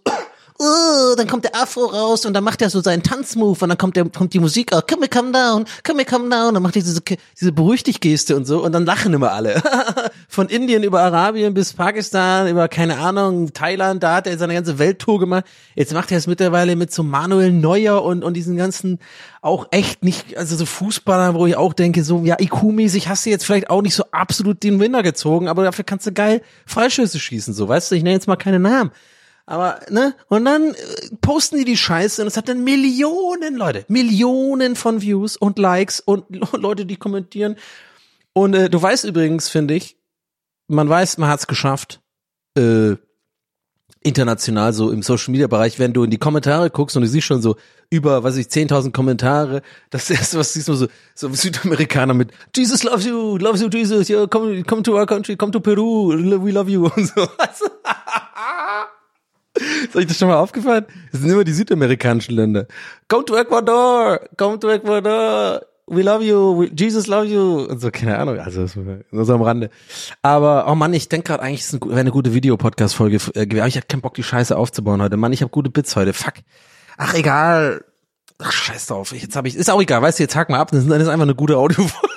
uh, 0.58 1.14
dann 1.16 1.26
kommt 1.26 1.44
der 1.44 1.54
Afro 1.54 1.86
raus 1.86 2.24
und 2.26 2.34
dann 2.34 2.44
macht 2.44 2.62
er 2.62 2.70
so 2.70 2.80
seinen 2.80 3.02
Tanzmove 3.02 3.62
und 3.62 3.68
dann 3.68 3.78
kommt 3.78 3.96
der, 3.96 4.04
kommt 4.08 4.34
die 4.34 4.40
Musik 4.40 4.72
auch, 4.72 4.86
come 4.86 5.08
come 5.08 5.32
down, 5.32 5.64
come 5.84 6.04
come 6.04 6.28
down, 6.28 6.54
dann 6.54 6.62
macht 6.62 6.76
er 6.76 6.82
diese, 6.82 7.00
diese 7.38 7.52
beruhig 7.52 7.84
Geste 8.00 8.36
und 8.36 8.46
so 8.46 8.64
und 8.64 8.72
dann 8.72 8.84
lachen 8.84 9.12
immer 9.12 9.32
alle. 9.32 9.62
Von 10.28 10.48
Indien 10.48 10.82
über 10.82 11.02
Arabien 11.02 11.54
bis 11.54 11.72
Pakistan, 11.72 12.48
über 12.48 12.68
keine 12.68 12.98
Ahnung, 12.98 13.52
Thailand, 13.52 14.02
da 14.02 14.16
hat 14.16 14.26
er 14.26 14.38
seine 14.38 14.54
ganze 14.54 14.78
Welttour 14.78 15.20
gemacht. 15.20 15.44
Jetzt 15.74 15.92
macht 15.92 16.10
er 16.10 16.18
es 16.18 16.26
mittlerweile 16.26 16.76
mit 16.76 16.92
so 16.92 17.02
Manuel 17.02 17.52
Neuer 17.52 18.02
und, 18.02 18.24
und 18.24 18.34
diesen 18.34 18.56
ganzen 18.56 18.98
auch 19.42 19.68
echt 19.70 20.02
nicht, 20.02 20.36
also 20.36 20.56
so 20.56 20.66
Fußballer, 20.66 21.34
wo 21.34 21.46
ich 21.46 21.56
auch 21.56 21.72
denke, 21.72 22.02
so, 22.02 22.22
ja, 22.24 22.36
IQ-mäßig 22.38 23.08
hast 23.08 23.24
du 23.24 23.30
jetzt 23.30 23.44
vielleicht 23.44 23.70
auch 23.70 23.82
nicht 23.82 23.94
so 23.94 24.04
absolut 24.10 24.62
den 24.62 24.80
Winner 24.80 25.02
gezogen, 25.02 25.48
aber 25.48 25.62
dafür 25.62 25.84
kannst 25.84 26.06
du 26.06 26.12
geil 26.12 26.42
Freischüsse 26.66 27.20
schießen, 27.20 27.54
so, 27.54 27.68
weißt 27.68 27.90
du, 27.90 27.94
ich 27.94 28.02
nenne 28.02 28.14
jetzt 28.14 28.26
mal 28.26 28.36
keine 28.36 28.58
Namen. 28.58 28.90
Aber, 29.46 29.80
ne? 29.90 30.14
Und 30.28 30.44
dann 30.44 30.74
äh, 30.74 30.74
posten 31.20 31.58
die 31.58 31.64
die 31.64 31.76
Scheiße 31.76 32.20
und 32.20 32.28
es 32.28 32.36
hat 32.36 32.48
dann 32.48 32.64
Millionen 32.64 33.54
Leute, 33.54 33.84
Millionen 33.88 34.74
von 34.74 35.00
Views 35.00 35.36
und 35.36 35.58
Likes 35.58 36.00
und 36.04 36.24
Leute, 36.52 36.84
die 36.84 36.96
kommentieren. 36.96 37.56
Und 38.32 38.54
äh, 38.54 38.68
du 38.68 38.82
weißt 38.82 39.04
übrigens, 39.04 39.48
finde 39.48 39.74
ich, 39.74 39.96
man 40.68 40.88
weiß, 40.88 41.18
man 41.18 41.30
hat's 41.30 41.46
geschafft, 41.46 42.00
äh, 42.58 42.96
international 44.02 44.72
so 44.72 44.90
im 44.90 45.02
Social 45.02 45.32
Media 45.32 45.46
Bereich, 45.46 45.78
wenn 45.78 45.92
du 45.92 46.04
in 46.04 46.10
die 46.10 46.18
Kommentare 46.18 46.70
guckst 46.70 46.96
und 46.96 47.02
du 47.02 47.08
siehst 47.08 47.26
schon 47.26 47.40
so 47.40 47.56
über, 47.88 48.22
weiß 48.24 48.36
ich, 48.36 48.48
10.000 48.48 48.92
Kommentare, 48.92 49.62
das 49.90 50.10
erste, 50.10 50.38
was 50.38 50.52
siehst 50.52 50.68
du 50.68 50.74
so, 50.74 50.88
so 51.14 51.32
Südamerikaner 51.32 52.14
mit 52.14 52.32
Jesus 52.54 52.82
loves 52.82 53.06
you, 53.06 53.36
loves 53.36 53.60
you 53.60 53.68
Jesus, 53.68 54.08
yeah, 54.08 54.26
come, 54.26 54.62
come 54.64 54.82
to 54.82 54.96
our 54.96 55.06
country, 55.06 55.36
come 55.36 55.52
to 55.52 55.60
Peru, 55.60 56.08
we 56.42 56.50
love 56.50 56.70
you 56.70 56.86
und 56.96 57.06
so. 57.06 57.28
Ist 59.84 59.96
euch 59.96 60.06
das 60.06 60.18
schon 60.18 60.28
mal 60.28 60.36
aufgefallen? 60.36 60.86
Das 61.12 61.20
sind 61.20 61.30
immer 61.30 61.44
die 61.44 61.52
südamerikanischen 61.52 62.34
Länder. 62.34 62.66
Come 63.08 63.24
to 63.24 63.36
Ecuador, 63.36 64.20
come 64.36 64.58
to 64.58 64.70
Ecuador, 64.70 65.62
we 65.86 66.02
love 66.02 66.24
you, 66.24 66.60
we, 66.60 66.70
Jesus 66.74 67.06
love 67.06 67.26
you 67.26 67.64
und 67.64 67.80
so, 67.80 67.90
keine 67.90 68.18
Ahnung, 68.18 68.38
also 68.38 68.66
nur 69.10 69.24
so 69.24 69.34
am 69.34 69.42
Rande. 69.42 69.70
Aber, 70.22 70.66
oh 70.68 70.74
Mann, 70.74 70.92
ich 70.92 71.08
denke 71.08 71.28
gerade 71.28 71.42
eigentlich, 71.42 71.62
es 71.62 71.72
wäre 71.72 71.98
eine 71.98 72.10
gute 72.10 72.34
Videopodcast-Folge 72.34 73.16
äh, 73.34 73.46
gewesen. 73.46 73.60
Aber 73.60 73.68
ich 73.68 73.76
hatte 73.76 73.86
keinen 73.86 74.02
Bock, 74.02 74.14
die 74.14 74.22
Scheiße 74.22 74.56
aufzubauen 74.56 75.00
heute. 75.00 75.16
Mann, 75.16 75.32
ich 75.32 75.42
habe 75.42 75.50
gute 75.50 75.70
Bits 75.70 75.96
heute, 75.96 76.12
fuck. 76.12 76.34
Ach, 76.98 77.14
egal. 77.14 77.84
Ach, 78.38 78.52
scheiß 78.52 78.86
drauf. 78.86 79.12
Jetzt 79.12 79.36
habe 79.36 79.48
ich, 79.48 79.56
ist 79.56 79.70
auch 79.70 79.80
egal, 79.80 80.02
weißt 80.02 80.18
du, 80.18 80.24
jetzt 80.24 80.36
hack 80.36 80.50
mal 80.50 80.58
ab, 80.58 80.70
das 80.70 80.84
ist 80.84 80.90
einfach 80.90 81.22
eine 81.22 81.34
gute 81.34 81.56
Audiofolge. 81.56 82.14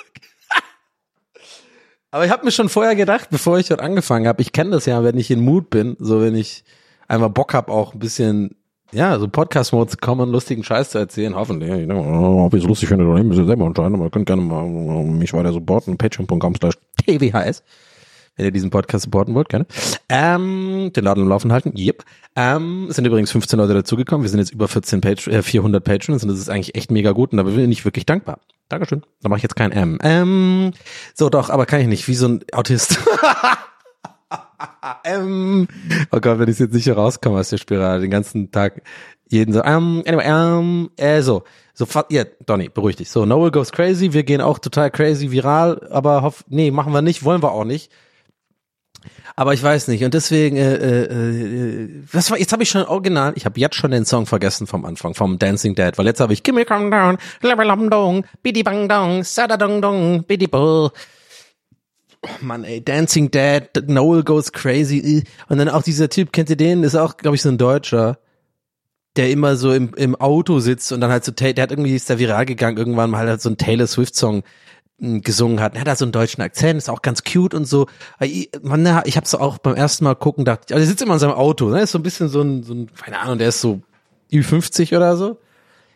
Aber 2.10 2.24
ich 2.24 2.30
habe 2.30 2.44
mir 2.44 2.50
schon 2.50 2.68
vorher 2.68 2.96
gedacht, 2.96 3.28
bevor 3.30 3.58
ich 3.58 3.68
dort 3.68 3.80
angefangen 3.80 4.26
habe, 4.26 4.42
ich 4.42 4.52
kenne 4.52 4.70
das 4.70 4.84
ja, 4.86 5.04
wenn 5.04 5.16
ich 5.16 5.30
in 5.30 5.40
Mut 5.40 5.70
bin, 5.70 5.96
so 6.00 6.20
wenn 6.20 6.34
ich 6.34 6.64
einfach 7.10 7.28
Bock 7.28 7.54
hab, 7.54 7.70
auch 7.70 7.92
ein 7.92 7.98
bisschen, 7.98 8.56
ja, 8.92 9.18
so 9.18 9.28
Podcast-Mode 9.28 9.90
zu 9.90 9.96
kommen 9.98 10.30
lustigen 10.30 10.64
Scheiß 10.64 10.90
zu 10.90 10.98
erzählen. 10.98 11.34
Hoffentlich, 11.34 11.70
ich 11.70 11.86
denke, 11.86 11.96
ob 11.96 12.54
ich 12.54 12.62
es 12.62 12.68
lustig 12.68 12.88
finde 12.88 13.04
oder 13.04 13.14
nicht, 13.14 13.26
müsst 13.26 13.40
ihr 13.40 13.46
selber 13.46 13.66
entscheiden, 13.66 13.94
aber 13.94 14.04
ihr 14.04 14.10
könnt 14.10 14.26
gerne 14.26 14.42
mal 14.42 14.64
mich 15.04 15.32
weiter 15.32 15.52
supporten, 15.52 15.98
patreon.com 15.98 16.54
slash 16.56 16.74
tvhs 17.04 17.62
wenn 18.36 18.46
ihr 18.46 18.52
diesen 18.52 18.70
Podcast 18.70 19.04
supporten 19.04 19.34
wollt, 19.34 19.48
gerne. 19.50 19.66
Ähm, 20.08 20.92
den 20.94 21.04
Laden 21.04 21.24
am 21.24 21.28
Laufen 21.28 21.52
halten, 21.52 21.74
yep. 21.76 22.04
Ähm, 22.36 22.86
es 22.88 22.96
sind 22.96 23.04
übrigens 23.04 23.32
15 23.32 23.58
Leute 23.58 23.74
dazugekommen, 23.74 24.22
wir 24.22 24.30
sind 24.30 24.38
jetzt 24.38 24.52
über 24.52 24.68
14 24.68 25.00
Patr 25.00 25.28
äh, 25.28 25.42
400 25.42 25.84
Patrons 25.84 26.22
und 26.22 26.30
das 26.30 26.38
ist 26.38 26.48
eigentlich 26.48 26.74
echt 26.74 26.90
mega 26.90 27.12
gut 27.12 27.32
und 27.32 27.38
da 27.38 27.42
bin 27.42 27.70
ich 27.70 27.84
wirklich 27.84 28.06
dankbar. 28.06 28.38
Dankeschön. 28.68 29.02
Da 29.20 29.28
mache 29.28 29.38
ich 29.38 29.42
jetzt 29.42 29.56
kein 29.56 29.72
M. 29.72 29.98
Ähm, 30.02 30.70
so 31.14 31.28
doch, 31.28 31.50
aber 31.50 31.66
kann 31.66 31.80
ich 31.80 31.88
nicht, 31.88 32.08
wie 32.08 32.14
so 32.14 32.28
ein 32.28 32.44
Autist. 32.52 33.00
ähm, 35.04 35.68
oh 36.10 36.20
Gott, 36.20 36.38
wenn 36.38 36.48
ich 36.48 36.58
jetzt 36.58 36.74
nicht 36.74 36.84
hier 36.84 36.96
rauskomme 36.96 37.38
aus 37.38 37.50
der 37.50 37.58
Spirale, 37.58 38.00
den 38.00 38.10
ganzen 38.10 38.50
Tag 38.50 38.82
jeden 39.30 39.52
so, 39.52 39.62
ähm, 39.62 40.02
anyway, 40.06 40.24
ähm, 40.26 40.90
äh, 40.96 41.22
so, 41.22 41.44
so, 41.72 41.86
ja, 42.10 42.24
Donny, 42.46 42.68
beruhig 42.68 42.96
dich. 42.96 43.10
So, 43.10 43.24
Noel 43.24 43.52
goes 43.52 43.70
crazy, 43.70 44.12
wir 44.12 44.24
gehen 44.24 44.40
auch 44.40 44.58
total 44.58 44.90
crazy 44.90 45.30
viral, 45.30 45.86
aber 45.90 46.22
hoff, 46.22 46.44
nee, 46.48 46.70
machen 46.70 46.92
wir 46.92 47.00
nicht, 47.00 47.24
wollen 47.24 47.42
wir 47.42 47.52
auch 47.52 47.64
nicht. 47.64 47.92
Aber 49.36 49.54
ich 49.54 49.62
weiß 49.62 49.88
nicht 49.88 50.04
und 50.04 50.12
deswegen, 50.12 50.56
äh, 50.56 50.74
äh, 50.74 51.04
äh, 51.04 52.02
was 52.12 52.30
war, 52.30 52.38
jetzt 52.38 52.52
habe 52.52 52.64
ich 52.64 52.68
schon 52.68 52.82
original, 52.82 53.32
ich 53.36 53.46
habe 53.46 53.58
jetzt 53.58 53.76
schon 53.76 53.92
den 53.92 54.04
Song 54.04 54.26
vergessen 54.26 54.66
vom 54.66 54.84
Anfang, 54.84 55.14
vom 55.14 55.38
Dancing 55.38 55.74
Dad, 55.74 55.96
weil 55.96 56.06
jetzt 56.06 56.20
habe 56.20 56.32
ich 56.32 56.42
Gimme 56.42 56.64
Come 56.64 56.90
Down, 56.90 57.16
Bidi 58.42 58.62
Bang 58.62 58.88
Dong, 58.88 59.22
Sada 59.24 59.56
Dong 59.56 59.80
Dong, 59.80 60.24
Bidi 60.24 60.48
Bull. 60.48 60.90
Mann, 62.40 62.64
ey, 62.64 62.84
Dancing 62.84 63.30
Dad, 63.30 63.88
Noel 63.88 64.22
goes 64.24 64.52
crazy. 64.52 65.24
Und 65.48 65.58
dann 65.58 65.68
auch 65.68 65.82
dieser 65.82 66.08
Typ, 66.08 66.32
kennt 66.32 66.50
ihr 66.50 66.56
den? 66.56 66.82
Ist 66.82 66.94
auch, 66.94 67.16
glaube 67.16 67.36
ich, 67.36 67.42
so 67.42 67.48
ein 67.48 67.58
Deutscher, 67.58 68.18
der 69.16 69.30
immer 69.30 69.56
so 69.56 69.72
im, 69.72 69.94
im 69.94 70.16
Auto 70.16 70.60
sitzt 70.60 70.92
und 70.92 71.00
dann 71.00 71.10
halt 71.10 71.24
so, 71.24 71.32
der 71.32 71.62
hat 71.62 71.70
irgendwie, 71.70 71.94
ist 71.94 72.10
da 72.10 72.18
viral 72.18 72.46
gegangen, 72.46 72.76
irgendwann 72.76 73.10
mal 73.10 73.26
halt 73.26 73.40
so 73.40 73.48
ein 73.48 73.56
Taylor 73.56 73.86
Swift-Song 73.86 74.42
hm, 74.98 75.22
gesungen 75.22 75.60
hat. 75.60 75.74
Er 75.74 75.80
hat 75.80 75.88
da 75.88 75.96
so 75.96 76.04
einen 76.04 76.12
deutschen 76.12 76.42
Akzent, 76.42 76.78
ist 76.78 76.90
auch 76.90 77.02
ganz 77.02 77.24
cute 77.24 77.54
und 77.54 77.64
so. 77.64 77.86
Ich, 78.20 78.50
man, 78.62 79.02
ich 79.04 79.16
hab's 79.16 79.34
auch 79.34 79.58
beim 79.58 79.74
ersten 79.74 80.04
Mal 80.04 80.14
gucken 80.14 80.44
gedacht, 80.44 80.72
also 80.72 80.82
er 80.82 80.86
sitzt 80.86 81.02
immer 81.02 81.14
in 81.14 81.20
seinem 81.20 81.32
Auto, 81.32 81.70
ne? 81.70 81.82
Ist 81.82 81.92
so 81.92 81.98
ein 81.98 82.02
bisschen 82.02 82.28
so 82.28 82.42
ein, 82.42 82.62
so 82.62 82.74
ein, 82.74 82.90
keine 82.94 83.18
Ahnung, 83.18 83.38
der 83.38 83.48
ist 83.48 83.60
so 83.60 83.80
Ü50 84.30 84.94
oder 84.94 85.16
so. 85.16 85.38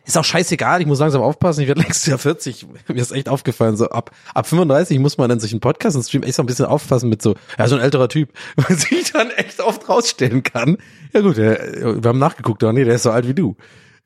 Ist 0.05 0.17
auch 0.17 0.23
scheißegal, 0.23 0.81
ich 0.81 0.87
muss 0.87 0.99
langsam 0.99 1.21
aufpassen, 1.21 1.61
ich 1.61 1.67
werde 1.67 1.81
längst 1.81 2.05
ja 2.05 2.17
40. 2.17 2.67
Mir 2.87 3.01
ist 3.01 3.11
echt 3.11 3.27
aufgefallen, 3.27 3.75
so 3.75 3.89
ab, 3.89 4.11
ab 4.33 4.45
35 4.47 4.99
muss 4.99 5.17
man 5.17 5.29
dann 5.29 5.39
sich 5.39 5.51
einen 5.51 5.61
Podcast 5.61 5.95
und 5.95 6.03
Stream 6.03 6.23
echt 6.23 6.35
so 6.35 6.43
ein 6.43 6.45
bisschen 6.45 6.65
aufpassen 6.65 7.09
mit 7.09 7.21
so, 7.21 7.35
ja, 7.57 7.67
so 7.67 7.75
ein 7.75 7.81
älterer 7.81 8.07
Typ, 8.07 8.29
man 8.55 8.77
sich 8.77 9.11
dann 9.11 9.31
echt 9.31 9.59
oft 9.61 9.89
rausstellen 9.89 10.43
kann. 10.43 10.77
Ja 11.13 11.21
gut, 11.21 11.37
der, 11.37 12.01
wir 12.03 12.09
haben 12.09 12.19
nachgeguckt, 12.19 12.63
oh 12.63 12.71
nee, 12.71 12.83
der 12.83 12.95
ist 12.95 13.03
so 13.03 13.11
alt 13.11 13.27
wie 13.27 13.33
du. 13.33 13.55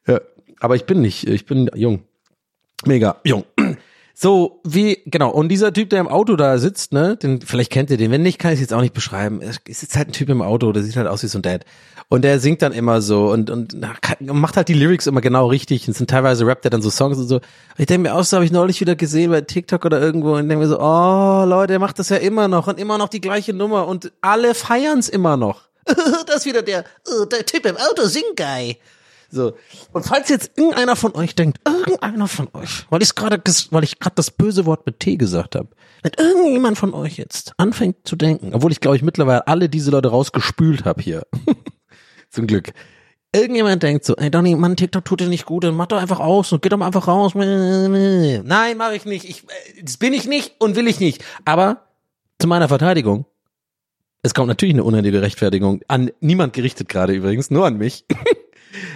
Ja, 0.07 0.21
aber 0.59 0.75
ich 0.75 0.85
bin 0.85 1.01
nicht, 1.01 1.27
ich 1.27 1.45
bin 1.45 1.69
jung. 1.75 2.03
Mega 2.85 3.17
jung. 3.25 3.43
So, 4.21 4.59
wie, 4.65 5.01
genau, 5.05 5.29
und 5.29 5.47
dieser 5.47 5.71
Typ, 5.71 5.91
der 5.91 6.01
im 6.01 6.09
Auto 6.09 6.35
da 6.35 6.57
sitzt, 6.57 6.91
ne, 6.91 7.15
den, 7.15 7.39
vielleicht 7.39 7.71
kennt 7.71 7.89
ihr 7.89 7.95
den, 7.95 8.11
wenn 8.11 8.21
nicht, 8.21 8.37
kann 8.37 8.51
ich 8.51 8.55
es 8.55 8.59
jetzt 8.59 8.73
auch 8.73 8.81
nicht 8.81 8.93
beschreiben. 8.93 9.39
Es 9.41 9.81
ist 9.81 9.95
halt 9.95 10.09
ein 10.09 10.11
Typ 10.11 10.27
im 10.27 10.41
Auto, 10.41 10.73
der 10.73 10.83
sieht 10.83 10.97
halt 10.97 11.07
aus 11.07 11.23
wie 11.23 11.27
so 11.27 11.39
ein 11.39 11.41
Dad. 11.41 11.63
Und 12.09 12.23
der 12.23 12.41
singt 12.41 12.61
dann 12.61 12.73
immer 12.73 13.01
so 13.01 13.31
und, 13.31 13.49
und 13.49 13.77
macht 14.19 14.57
halt 14.57 14.67
die 14.67 14.73
Lyrics 14.73 15.07
immer 15.07 15.21
genau 15.21 15.47
richtig. 15.47 15.87
Und 15.87 15.93
sind 15.93 16.09
teilweise 16.09 16.45
rappt 16.45 16.65
er 16.65 16.69
dann 16.69 16.81
so 16.81 16.89
Songs 16.89 17.17
und 17.17 17.29
so. 17.29 17.35
Und 17.35 17.43
ich 17.77 17.85
denke 17.85 18.09
mir 18.09 18.13
auch 18.13 18.25
so, 18.25 18.35
habe 18.35 18.43
ich 18.43 18.51
neulich 18.51 18.81
wieder 18.81 18.97
gesehen 18.97 19.31
bei 19.31 19.39
TikTok 19.39 19.85
oder 19.85 20.01
irgendwo 20.01 20.33
und 20.33 20.49
denke 20.49 20.65
mir 20.65 20.67
so, 20.67 20.81
oh 20.81 21.45
Leute, 21.45 21.67
der 21.67 21.79
macht 21.79 21.97
das 21.97 22.09
ja 22.09 22.17
immer 22.17 22.49
noch 22.49 22.67
und 22.67 22.77
immer 22.77 22.97
noch 22.97 23.07
die 23.07 23.21
gleiche 23.21 23.53
Nummer 23.53 23.87
und 23.87 24.11
alle 24.19 24.53
feiern's 24.53 25.07
immer 25.07 25.37
noch. 25.37 25.61
das 25.85 26.39
ist 26.39 26.45
wieder 26.45 26.61
der, 26.61 26.83
uh, 27.07 27.23
der 27.23 27.45
Typ 27.45 27.65
im 27.65 27.77
Auto, 27.77 28.05
Sing-Guy. 28.05 28.79
So. 29.31 29.53
Und 29.91 30.05
falls 30.05 30.29
jetzt 30.29 30.57
irgendeiner 30.57 30.95
von 30.95 31.15
euch 31.15 31.35
denkt, 31.35 31.59
irgendeiner 31.65 32.27
von 32.27 32.47
euch, 32.53 32.85
weil 32.89 33.01
ich 33.01 33.13
gerade, 33.13 33.41
weil 33.71 33.83
ich 33.83 33.99
gerade 33.99 34.15
das 34.15 34.31
böse 34.31 34.65
Wort 34.65 34.85
mit 34.85 34.99
T 34.99 35.17
gesagt 35.17 35.55
habe, 35.55 35.69
wenn 36.01 36.11
irgendjemand 36.17 36.77
von 36.77 36.93
euch 36.93 37.17
jetzt 37.17 37.53
anfängt 37.57 38.07
zu 38.07 38.15
denken, 38.15 38.53
obwohl 38.53 38.71
ich 38.71 38.79
glaube 38.79 38.97
ich 38.97 39.03
mittlerweile 39.03 39.47
alle 39.47 39.69
diese 39.69 39.91
Leute 39.91 40.09
rausgespült 40.09 40.85
habe 40.85 41.01
hier, 41.01 41.23
zum 42.29 42.47
Glück. 42.47 42.71
Irgendjemand 43.31 43.83
denkt 43.83 44.05
so, 44.05 44.15
ey 44.15 44.31
Donny, 44.31 44.55
Mann, 44.55 44.75
TikTok 44.75 45.05
tut 45.05 45.19
dir 45.19 45.27
nicht 45.27 45.45
gut, 45.45 45.63
dann 45.63 45.75
mach 45.75 45.85
doch 45.85 46.01
einfach 46.01 46.19
aus 46.19 46.51
und 46.51 46.63
geh 46.63 46.69
doch 46.69 46.77
mal 46.77 46.87
einfach 46.87 47.07
raus. 47.07 47.33
Nein, 47.35 48.77
mache 48.77 48.95
ich 48.95 49.05
nicht. 49.05 49.29
Ich, 49.29 49.43
äh, 49.43 49.83
das 49.83 49.97
bin 49.97 50.13
ich 50.13 50.27
nicht 50.27 50.55
und 50.57 50.75
will 50.75 50.87
ich 50.87 50.99
nicht. 50.99 51.23
Aber 51.45 51.83
zu 52.39 52.47
meiner 52.47 52.67
Verteidigung, 52.67 53.25
es 54.23 54.33
kommt 54.33 54.47
natürlich 54.47 54.73
eine 54.73 54.83
unendliche 54.83 55.21
Rechtfertigung 55.21 55.81
an 55.87 56.11
niemand 56.21 56.53
gerichtet 56.53 56.89
gerade 56.89 57.13
übrigens, 57.13 57.51
nur 57.51 57.67
an 57.67 57.77
mich. 57.77 58.05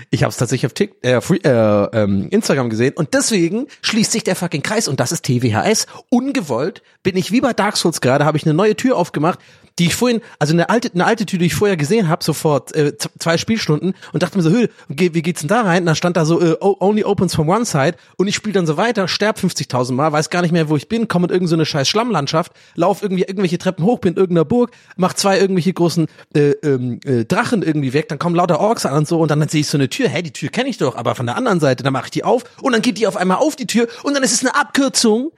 Ich 0.10 0.24
habe 0.24 0.30
es 0.30 0.38
tatsächlich 0.38 0.66
auf 0.66 0.74
TikTok, 0.74 1.04
äh, 1.04 1.22
Free, 1.22 1.40
äh, 1.44 1.50
ähm, 1.94 2.28
Instagram 2.30 2.70
gesehen 2.70 2.94
und 2.96 3.14
deswegen 3.14 3.68
schließt 3.82 4.12
sich 4.12 4.24
der 4.24 4.36
fucking 4.36 4.62
Kreis 4.62 4.88
und 4.88 5.00
das 5.00 5.12
ist 5.12 5.26
TWHS. 5.26 5.88
Ungewollt 6.10 6.84
bin 7.02 7.18
ich 7.18 7.32
wie 7.32 7.42
bei 7.42 7.54
Dark 7.54 7.78
Souls 7.78 8.02
gerade, 8.02 8.26
habe 8.26 8.38
ich 8.38 8.46
eine 8.46 8.54
neue 8.54 8.76
Tür 8.76 8.98
aufgemacht, 8.98 9.40
die 9.80 9.88
ich 9.88 9.96
vorhin, 9.96 10.22
also 10.40 10.54
eine 10.54 10.70
alte, 10.70 10.92
eine 10.94 11.06
alte 11.06 11.26
Tür, 11.26 11.40
die 11.40 11.48
ich 11.48 11.56
vorher 11.56 11.78
gesehen 11.78 12.08
habe, 12.08 12.24
sofort 12.24 12.76
äh, 12.76 12.94
zwei 12.98 13.38
Spielstunden 13.38 13.96
und 14.12 14.24
dachte 14.24 14.38
mir 14.38 14.44
so, 14.44 14.54
wie 14.88 15.22
geht's 15.22 15.42
denn 15.42 15.48
da 15.48 15.62
rein? 15.62 15.84
Und 15.84 15.88
da 15.88 15.96
stand 15.96 16.16
da 16.16 16.26
so, 16.26 16.42
äh, 16.42 16.56
only 16.62 17.04
opens 17.04 17.34
from 17.34 17.50
one 17.50 17.66
side 17.66 17.96
und 18.18 18.28
ich 18.28 18.36
spiele 18.36 18.54
dann 18.54 18.68
so 18.68 18.78
weiter, 18.78 19.08
sterb 19.08 19.40
50.000 19.40 19.94
Mal, 19.94 20.12
weiß 20.12 20.30
gar 20.30 20.42
nicht 20.44 20.52
mehr, 20.52 20.70
wo 20.70 20.78
ich 20.78 20.90
bin, 20.90 21.08
komme 21.08 21.28
in 21.28 21.34
irgendeine 21.34 21.64
so 21.64 21.66
scheiß 21.66 21.90
Schlammlandschaft, 21.90 22.52
lauf 22.76 23.02
irgendwie 23.02 23.24
irgendwelche 23.24 23.58
Treppen 23.58 23.84
hoch, 23.86 24.00
bin 24.00 24.14
in 24.14 24.18
irgendeiner 24.18 24.46
Burg, 24.46 24.72
mach 24.96 25.14
zwei 25.14 25.40
irgendwelche 25.40 25.74
großen 25.74 26.08
äh, 26.36 26.52
ähm, 26.64 27.00
äh, 27.06 27.26
Drachen 27.26 27.64
irgendwie 27.64 27.94
weg, 27.94 28.10
dann 28.10 28.20
kommen 28.20 28.36
lauter 28.36 28.60
Orks 28.60 28.86
an 28.86 28.96
und 28.96 29.08
so 29.08 29.20
und 29.20 29.32
dann, 29.32 29.40
dann 29.40 29.50
sehe 29.50 29.62
ich 29.64 29.70
so 29.70 29.78
eine 29.78 29.90
Tür, 29.90 30.08
hä, 30.08 30.22
die 30.22 30.32
Tür 30.32 30.50
kenne 30.50 30.70
ich 30.70 30.78
doch, 30.78 30.96
aber 30.96 31.16
von 31.16 31.26
der 31.26 31.36
anderen 31.36 31.60
Seite, 31.60 31.84
dann 31.84 31.94
mache 31.94 32.06
ich 32.06 32.12
die 32.12 32.24
auf 32.24 32.44
und 32.62 32.74
dann 32.74 32.82
geht 32.82 32.98
die 32.98 33.08
auf 33.08 33.18
einmal 33.18 33.38
auf 33.38 33.56
die 33.56 33.68
Tür 33.68 33.88
und 34.04 34.14
dann 34.14 34.24
ist 34.24 34.34
es 34.34 34.42
eine 34.42 34.56
Abkürzung 34.56 35.32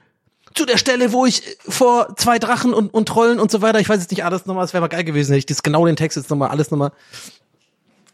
zu 0.54 0.64
der 0.64 0.78
Stelle, 0.78 1.12
wo 1.12 1.26
ich 1.26 1.42
vor 1.68 2.16
zwei 2.16 2.38
Drachen 2.38 2.72
und, 2.72 2.92
und 2.92 3.08
Trollen 3.08 3.38
und 3.40 3.50
so 3.50 3.62
weiter, 3.62 3.78
ich 3.78 3.88
weiß 3.88 4.00
jetzt 4.00 4.10
nicht 4.10 4.24
alles 4.24 4.46
nochmal, 4.46 4.64
es 4.64 4.72
wäre 4.72 4.80
mal 4.80 4.88
geil 4.88 5.04
gewesen, 5.04 5.32
hätte 5.32 5.38
ich 5.38 5.46
das 5.46 5.62
genau 5.62 5.86
den 5.86 5.96
Text 5.96 6.16
jetzt 6.16 6.30
nochmal, 6.30 6.48
alles 6.48 6.70
nochmal. 6.70 6.92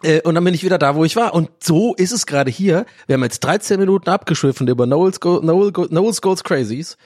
Äh, 0.02 0.20
und 0.22 0.34
dann 0.34 0.44
bin 0.44 0.54
ich 0.54 0.64
wieder 0.64 0.78
da, 0.78 0.96
wo 0.96 1.04
ich 1.04 1.16
war. 1.16 1.34
Und 1.34 1.50
so 1.62 1.94
ist 1.94 2.12
es 2.12 2.26
gerade 2.26 2.50
hier. 2.50 2.86
Wir 3.06 3.14
haben 3.14 3.22
jetzt 3.22 3.40
13 3.40 3.78
Minuten 3.78 4.10
abgeschwiffen 4.10 4.66
über 4.68 4.86
Noel's, 4.86 5.20
Go, 5.20 5.40
Noel 5.40 5.72
Go, 5.72 5.86
Noel's 5.90 6.20
Goes 6.20 6.42
Crazies, 6.42 6.96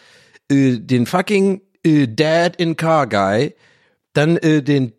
äh, 0.51 0.79
den 0.79 1.07
fucking 1.07 1.61
äh, 1.85 2.09
Dad 2.09 2.57
in 2.57 2.77
Car 2.77 3.07
Guy, 3.07 3.55
dann 4.15 4.39
äh, 4.39 4.63
den 4.63 4.93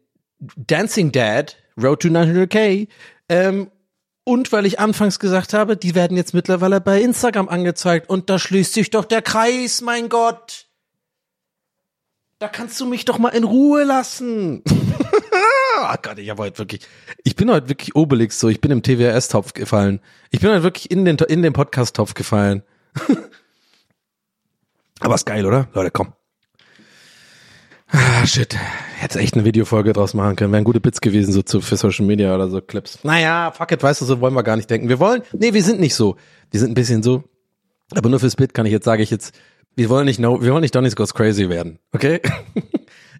Dancing 0.55 1.11
Dad, 1.11 1.57
Road 1.81 2.01
to 2.01 2.09
900k, 2.09 2.87
ähm, 3.29 3.71
und 4.27 4.51
weil 4.51 4.65
ich 4.65 4.77
anfangs 4.77 5.19
gesagt 5.19 5.53
habe, 5.53 5.77
die 5.77 5.95
werden 5.95 6.17
jetzt 6.17 6.33
mittlerweile 6.33 6.81
bei 6.81 7.01
Instagram 7.01 7.47
angezeigt 7.47 8.09
und 8.09 8.29
da 8.29 8.37
schließt 8.37 8.73
sich 8.73 8.89
doch 8.89 9.05
der 9.05 9.21
Kreis, 9.21 9.79
mein 9.79 10.09
Gott. 10.09 10.67
Da 12.37 12.49
kannst 12.49 12.77
du 12.81 12.85
mich 12.85 13.05
doch 13.05 13.19
mal 13.19 13.29
in 13.29 13.45
Ruhe 13.45 13.85
lassen. 13.85 14.63
oh 14.67 15.95
Gott, 16.01 16.17
ich 16.17 16.29
habe 16.29 16.43
heute 16.43 16.57
wirklich, 16.57 16.81
ich 17.23 17.37
bin 17.37 17.49
heute 17.49 17.69
wirklich 17.69 17.95
Obelix 17.95 18.37
so, 18.37 18.49
ich 18.49 18.59
bin 18.59 18.69
im 18.69 18.83
TWS-Topf 18.83 19.53
gefallen. 19.53 20.01
Ich 20.29 20.41
bin 20.41 20.49
heute 20.49 20.63
wirklich 20.63 20.91
in 20.91 21.05
den, 21.05 21.15
in 21.15 21.41
den 21.41 21.53
Podcast-Topf 21.53 22.13
gefallen. 22.13 22.63
Aber 24.99 25.15
ist 25.15 25.25
geil, 25.25 25.45
oder? 25.45 25.69
Leute, 25.71 25.91
komm. 25.91 26.11
Ah, 27.89 28.25
shit. 28.25 28.55
Hätte 28.97 29.19
echt 29.19 29.35
eine 29.35 29.45
Videofolge 29.45 29.93
draus 29.93 30.13
machen 30.13 30.35
können. 30.35 30.51
Wären 30.51 30.63
gute 30.63 30.81
Bits 30.81 30.99
gewesen, 31.01 31.31
so 31.31 31.41
zu, 31.41 31.61
für 31.61 31.77
Social 31.77 32.05
Media 32.05 32.33
oder 32.35 32.49
so 32.49 32.61
Clips. 32.61 33.03
Naja, 33.03 33.51
fuck 33.51 33.71
it, 33.71 33.81
weißt 33.81 34.01
du, 34.01 34.05
so 34.05 34.19
wollen 34.19 34.33
wir 34.33 34.43
gar 34.43 34.57
nicht 34.57 34.69
denken. 34.69 34.89
Wir 34.89 34.99
wollen, 34.99 35.21
nee, 35.33 35.53
wir 35.53 35.63
sind 35.63 35.79
nicht 35.79 35.95
so. 35.95 36.17
Wir 36.51 36.59
sind 36.59 36.71
ein 36.71 36.75
bisschen 36.75 37.03
so. 37.03 37.23
Aber 37.95 38.09
nur 38.09 38.19
fürs 38.19 38.35
Bit 38.35 38.53
kann 38.53 38.65
ich 38.65 38.71
jetzt, 38.71 38.85
sage 38.85 39.03
ich 39.03 39.09
jetzt, 39.11 39.33
wir 39.75 39.89
wollen 39.89 40.05
nicht, 40.05 40.19
no, 40.19 40.41
wir 40.41 40.51
wollen 40.51 40.61
nicht 40.61 40.75
Donny's 40.75 40.95
Goes 40.95 41.13
Crazy 41.13 41.49
werden. 41.49 41.79
Okay? 41.93 42.19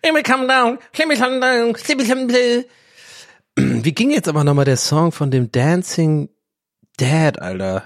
Let 0.04 0.14
me 0.14 0.24
come 0.24 0.48
down, 0.48 0.80
let 0.98 1.08
me 1.08 1.16
down, 1.16 1.40
let 1.74 1.98
me 1.98 2.28
down. 2.28 3.84
Wie 3.84 3.92
ging 3.92 4.12
jetzt 4.12 4.28
aber 4.28 4.44
nochmal 4.44 4.66
der 4.66 4.78
Song 4.78 5.12
von 5.12 5.32
dem 5.32 5.52
Dancing 5.52 6.30
Dad, 6.98 7.40
Alter? 7.42 7.84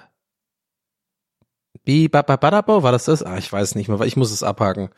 Bi 1.84 2.08
ba 2.08 2.22
ba 2.22 2.36
Badabo, 2.36 2.84
war 2.84 2.92
das 2.92 3.06
das? 3.06 3.24
Ah, 3.24 3.38
ich 3.38 3.52
weiß 3.52 3.76
nicht 3.76 3.88
mehr, 3.88 4.00
ich 4.02 4.18
muss 4.18 4.32
es 4.32 4.44
abhaken. 4.44 4.90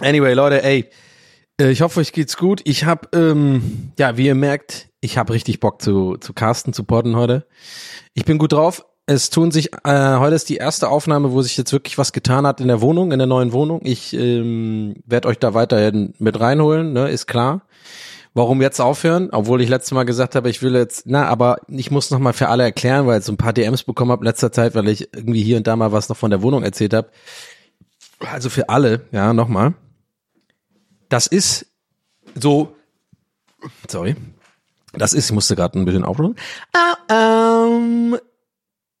Anyway, 0.00 0.34
Leute, 0.34 0.62
ey, 0.62 0.90
äh, 1.58 1.70
ich 1.70 1.80
hoffe, 1.80 2.00
euch 2.00 2.12
geht's 2.12 2.36
gut. 2.36 2.60
Ich 2.64 2.84
habe, 2.84 3.08
ähm, 3.14 3.92
ja, 3.98 4.16
wie 4.18 4.26
ihr 4.26 4.34
merkt, 4.34 4.88
ich 5.00 5.16
habe 5.16 5.32
richtig 5.32 5.58
Bock 5.60 5.80
zu, 5.80 6.16
zu 6.18 6.34
casten, 6.34 6.74
zu 6.74 6.84
podden 6.84 7.16
heute. 7.16 7.46
Ich 8.12 8.24
bin 8.26 8.36
gut 8.38 8.52
drauf. 8.52 8.84
Es 9.06 9.30
tun 9.30 9.52
sich, 9.52 9.72
äh, 9.84 10.16
heute 10.16 10.34
ist 10.34 10.48
die 10.48 10.56
erste 10.56 10.88
Aufnahme, 10.88 11.32
wo 11.32 11.40
sich 11.40 11.56
jetzt 11.56 11.72
wirklich 11.72 11.96
was 11.96 12.12
getan 12.12 12.46
hat 12.46 12.60
in 12.60 12.68
der 12.68 12.80
Wohnung, 12.80 13.12
in 13.12 13.18
der 13.18 13.28
neuen 13.28 13.52
Wohnung. 13.52 13.80
Ich 13.84 14.12
ähm, 14.12 14.96
werde 15.06 15.28
euch 15.28 15.38
da 15.38 15.54
weiterhin 15.54 16.12
mit 16.18 16.40
reinholen, 16.40 16.92
ne, 16.92 17.08
ist 17.08 17.26
klar. 17.26 17.62
Warum 18.34 18.60
jetzt 18.60 18.80
aufhören? 18.80 19.30
Obwohl 19.32 19.62
ich 19.62 19.70
letztes 19.70 19.92
Mal 19.92 20.04
gesagt 20.04 20.34
habe, 20.34 20.50
ich 20.50 20.60
will 20.60 20.74
jetzt, 20.74 21.04
na, 21.06 21.26
aber 21.26 21.58
ich 21.68 21.90
muss 21.90 22.10
noch 22.10 22.18
mal 22.18 22.34
für 22.34 22.48
alle 22.48 22.64
erklären, 22.64 23.06
weil 23.06 23.20
ich 23.20 23.24
so 23.24 23.32
ein 23.32 23.38
paar 23.38 23.54
DMs 23.54 23.84
bekommen 23.84 24.10
habe 24.10 24.24
in 24.24 24.26
letzter 24.26 24.52
Zeit, 24.52 24.74
weil 24.74 24.88
ich 24.88 25.08
irgendwie 25.14 25.42
hier 25.42 25.56
und 25.56 25.66
da 25.66 25.76
mal 25.76 25.92
was 25.92 26.10
noch 26.10 26.16
von 26.18 26.30
der 26.30 26.42
Wohnung 26.42 26.64
erzählt 26.64 26.92
habe. 26.92 27.08
Also 28.30 28.50
für 28.50 28.68
alle, 28.68 29.02
ja, 29.12 29.32
nochmal 29.32 29.74
das 31.08 31.26
ist 31.26 31.66
so, 32.34 32.74
sorry, 33.88 34.16
das 34.92 35.12
ist, 35.12 35.26
ich 35.26 35.32
musste 35.32 35.56
gerade 35.56 35.78
ein 35.78 35.84
bisschen 35.84 36.04
aufrufen. 36.04 36.36
Ah, 36.72 37.66
ähm, 37.68 38.18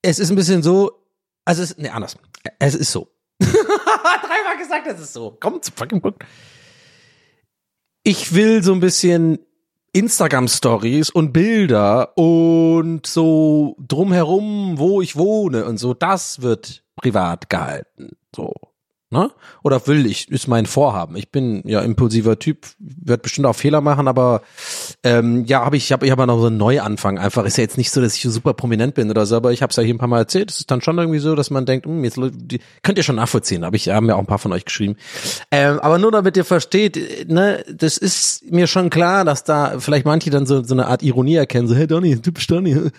es 0.02 0.18
ist 0.18 0.30
ein 0.30 0.36
bisschen 0.36 0.62
so, 0.62 1.02
also 1.44 1.62
es, 1.62 1.76
nee, 1.78 1.88
anders. 1.88 2.16
Es 2.58 2.74
ist 2.74 2.92
so. 2.92 3.08
Dreimal 3.40 4.58
gesagt, 4.58 4.86
es 4.86 5.00
ist 5.00 5.12
so. 5.12 5.36
Komm 5.40 5.62
zu 5.62 5.72
fucking 5.72 6.00
Punkt. 6.00 6.24
Ich 8.02 8.34
will 8.34 8.62
so 8.62 8.72
ein 8.72 8.80
bisschen 8.80 9.38
Instagram 9.92 10.48
Stories 10.48 11.10
und 11.10 11.32
Bilder 11.32 12.16
und 12.18 13.06
so 13.06 13.76
drumherum, 13.78 14.78
wo 14.78 15.00
ich 15.00 15.16
wohne 15.16 15.64
und 15.64 15.78
so, 15.78 15.94
das 15.94 16.42
wird 16.42 16.84
privat 16.96 17.48
gehalten. 17.48 18.16
So. 18.34 18.52
Ne? 19.10 19.30
Oder 19.62 19.86
will 19.86 20.04
ich, 20.04 20.28
ist 20.30 20.48
mein 20.48 20.66
Vorhaben. 20.66 21.16
Ich 21.16 21.30
bin 21.30 21.62
ja 21.64 21.80
impulsiver 21.80 22.40
Typ, 22.40 22.66
wird 22.78 23.22
bestimmt 23.22 23.46
auch 23.46 23.54
Fehler 23.54 23.80
machen, 23.80 24.08
aber 24.08 24.42
ähm, 25.06 25.44
ja, 25.44 25.64
habe 25.64 25.76
ich, 25.76 25.92
habe 25.92 26.04
ich 26.04 26.10
hab 26.10 26.18
noch 26.18 26.40
so 26.40 26.46
einen 26.46 26.56
Neuanfang 26.56 27.16
einfach. 27.16 27.44
Ist 27.44 27.58
ja 27.58 27.62
jetzt 27.62 27.78
nicht 27.78 27.92
so, 27.92 28.00
dass 28.00 28.16
ich 28.16 28.22
super 28.22 28.54
prominent 28.54 28.96
bin 28.96 29.08
oder 29.08 29.24
so, 29.24 29.36
aber 29.36 29.52
ich 29.52 29.62
habe 29.62 29.70
es 29.70 29.76
ja 29.76 29.84
hier 29.84 29.94
ein 29.94 29.98
paar 29.98 30.08
Mal 30.08 30.18
erzählt. 30.18 30.50
Es 30.50 30.58
ist 30.58 30.70
dann 30.72 30.80
schon 30.80 30.98
irgendwie 30.98 31.20
so, 31.20 31.36
dass 31.36 31.48
man 31.50 31.64
denkt, 31.64 31.86
hm, 31.86 32.02
jetzt 32.02 32.18
die, 32.18 32.58
könnt 32.82 32.98
ihr 32.98 33.04
schon 33.04 33.14
nachvollziehen, 33.14 33.64
habe 33.64 33.76
ich 33.76 33.88
haben 33.88 34.08
ja 34.08 34.16
auch 34.16 34.18
ein 34.18 34.26
paar 34.26 34.40
von 34.40 34.52
euch 34.52 34.64
geschrieben. 34.64 34.96
Ähm, 35.52 35.78
aber 35.78 35.98
nur 35.98 36.10
damit 36.10 36.36
ihr 36.36 36.44
versteht, 36.44 37.28
ne, 37.28 37.64
das 37.72 37.98
ist 37.98 38.50
mir 38.50 38.66
schon 38.66 38.90
klar, 38.90 39.24
dass 39.24 39.44
da 39.44 39.78
vielleicht 39.78 40.06
manche 40.06 40.30
dann 40.30 40.44
so, 40.44 40.64
so 40.64 40.74
eine 40.74 40.88
Art 40.88 41.04
Ironie 41.04 41.36
erkennen, 41.36 41.68
so, 41.68 41.76
hey 41.76 41.86
Donny, 41.86 42.20
typisch 42.20 42.48
Donny. 42.48 42.72
Äh, 42.72 42.90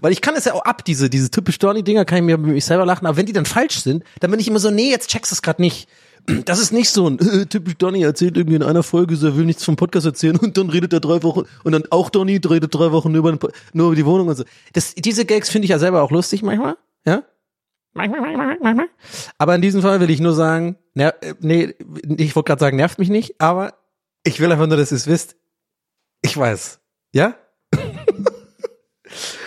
weil 0.00 0.12
ich 0.12 0.22
kann 0.22 0.36
es 0.36 0.46
ja 0.46 0.54
auch 0.54 0.64
ab, 0.64 0.82
diese, 0.86 1.10
diese 1.10 1.30
typisch 1.30 1.58
Donny-Dinger, 1.58 2.06
kann 2.06 2.18
ich 2.18 2.24
mir 2.24 2.38
mich 2.38 2.64
selber 2.64 2.86
lachen, 2.86 3.04
aber 3.06 3.18
wenn 3.18 3.26
die 3.26 3.34
dann 3.34 3.44
falsch 3.44 3.82
sind, 3.82 4.02
dann 4.20 4.30
bin 4.30 4.40
ich 4.40 4.48
immer 4.48 4.60
so, 4.60 4.70
nee, 4.70 4.88
jetzt 4.88 5.10
checkst 5.10 5.30
du 5.30 5.34
es 5.34 5.42
gerade 5.42 5.60
nicht. 5.60 5.88
Das 6.44 6.58
ist 6.58 6.72
nicht 6.72 6.90
so 6.90 7.08
ein 7.08 7.18
äh, 7.18 7.46
typisch 7.46 7.74
Donny 7.74 8.02
erzählt 8.02 8.36
irgendwie 8.36 8.56
in 8.56 8.62
einer 8.62 8.82
Folge, 8.82 9.14
er 9.14 9.36
will 9.36 9.44
nichts 9.44 9.64
vom 9.64 9.76
Podcast 9.76 10.06
erzählen 10.06 10.36
und 10.36 10.56
dann 10.56 10.70
redet 10.70 10.92
er 10.92 11.00
drei 11.00 11.22
Wochen 11.22 11.42
und 11.64 11.72
dann 11.72 11.84
auch 11.90 12.10
Donny 12.10 12.40
redet 12.48 12.74
drei 12.74 12.92
Wochen 12.92 13.12
nur 13.12 13.20
über, 13.20 13.50
nur 13.72 13.86
über 13.86 13.96
die 13.96 14.06
Wohnung 14.06 14.28
und 14.28 14.36
so. 14.36 14.44
Das, 14.72 14.94
diese 14.94 15.24
Gags 15.24 15.50
finde 15.50 15.64
ich 15.64 15.70
ja 15.70 15.78
selber 15.78 16.02
auch 16.02 16.10
lustig 16.10 16.42
manchmal, 16.42 16.76
ja? 17.06 17.22
Manchmal, 17.92 18.20
manchmal, 18.20 18.58
manchmal. 18.60 18.86
Aber 19.38 19.54
in 19.54 19.62
diesem 19.62 19.82
Fall 19.82 20.00
will 20.00 20.10
ich 20.10 20.20
nur 20.20 20.32
sagen, 20.32 20.76
ner 20.94 21.14
äh, 21.22 21.34
nee, 21.40 21.74
ich 22.16 22.36
wollte 22.36 22.48
gerade 22.48 22.60
sagen, 22.60 22.76
nervt 22.76 22.98
mich 22.98 23.08
nicht, 23.08 23.40
aber 23.40 23.74
ich 24.24 24.38
will 24.40 24.52
einfach 24.52 24.66
nur, 24.66 24.76
dass 24.76 24.92
ihr 24.92 24.96
es 24.96 25.06
wisst. 25.06 25.36
Ich 26.22 26.36
weiß, 26.36 26.80
ja? 27.12 27.34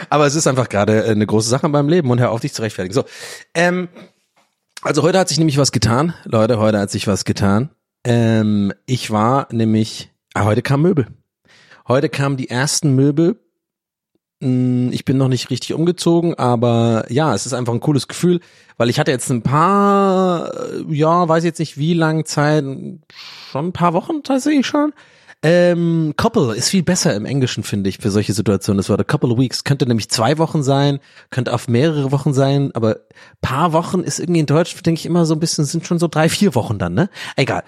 aber 0.09 0.25
es 0.25 0.35
ist 0.35 0.47
einfach 0.47 0.67
gerade 0.67 1.05
eine 1.05 1.25
große 1.25 1.47
Sache 1.47 1.67
in 1.67 1.71
meinem 1.71 1.89
Leben 1.89 2.09
und 2.09 2.19
hör 2.19 2.31
auf, 2.31 2.41
dich 2.41 2.53
zu 2.53 2.61
rechtfertigen. 2.61 2.93
So, 2.93 3.05
ähm, 3.53 3.87
also 4.83 5.01
heute 5.03 5.19
hat 5.19 5.29
sich 5.29 5.37
nämlich 5.37 5.57
was 5.57 5.71
getan. 5.71 6.13
Leute, 6.25 6.59
heute 6.59 6.79
hat 6.79 6.91
sich 6.91 7.07
was 7.07 7.25
getan. 7.25 7.69
Ähm, 8.03 8.73
ich 8.85 9.11
war 9.11 9.47
nämlich, 9.51 10.11
ah, 10.33 10.43
heute 10.43 10.61
kam 10.61 10.81
Möbel. 10.81 11.07
Heute 11.87 12.09
kamen 12.09 12.37
die 12.37 12.49
ersten 12.49 12.93
Möbel. 12.93 13.39
Hm, 14.41 14.91
ich 14.91 15.05
bin 15.05 15.17
noch 15.17 15.29
nicht 15.29 15.49
richtig 15.49 15.73
umgezogen, 15.73 16.35
aber 16.35 17.05
ja, 17.09 17.33
es 17.33 17.45
ist 17.45 17.53
einfach 17.53 17.73
ein 17.73 17.79
cooles 17.79 18.07
Gefühl, 18.07 18.41
weil 18.77 18.89
ich 18.89 18.99
hatte 18.99 19.11
jetzt 19.11 19.29
ein 19.29 19.41
paar, 19.41 20.51
ja, 20.89 21.27
weiß 21.27 21.45
jetzt 21.45 21.59
nicht 21.59 21.77
wie 21.77 21.93
lange 21.93 22.25
Zeit, 22.25 22.63
schon 22.63 23.67
ein 23.67 23.73
paar 23.73 23.93
Wochen 23.93 24.21
tatsächlich 24.23 24.67
schon, 24.67 24.93
ähm, 25.43 26.13
couple 26.15 26.55
ist 26.55 26.69
viel 26.69 26.83
besser 26.83 27.13
im 27.15 27.25
Englischen, 27.25 27.63
finde 27.63 27.89
ich, 27.89 27.97
für 27.97 28.09
solche 28.09 28.31
Situationen. 28.31 28.77
Das 28.77 28.89
war 28.89 28.97
the 28.97 29.03
couple 29.03 29.29
of 29.29 29.37
weeks. 29.37 29.65
Könnte 29.65 29.85
nämlich 29.85 30.09
zwei 30.09 30.37
Wochen 30.37 30.63
sein, 30.63 30.99
könnte 31.29 31.53
auf 31.53 31.67
mehrere 31.67 32.11
Wochen 32.13 32.33
sein, 32.33 32.71
aber 32.73 33.01
paar 33.41 33.73
Wochen 33.73 33.99
ist 33.99 34.19
irgendwie 34.19 34.39
in 34.39 34.45
Deutsch, 34.45 34.81
denke 34.83 34.99
ich, 34.99 35.05
immer 35.05 35.25
so 35.25 35.35
ein 35.35 35.41
bisschen, 35.41 35.65
sind 35.65 35.85
schon 35.85 35.99
so 35.99 36.07
drei, 36.07 36.29
vier 36.29 36.55
Wochen 36.55 36.79
dann, 36.79 36.93
ne? 36.93 37.09
Egal. 37.35 37.63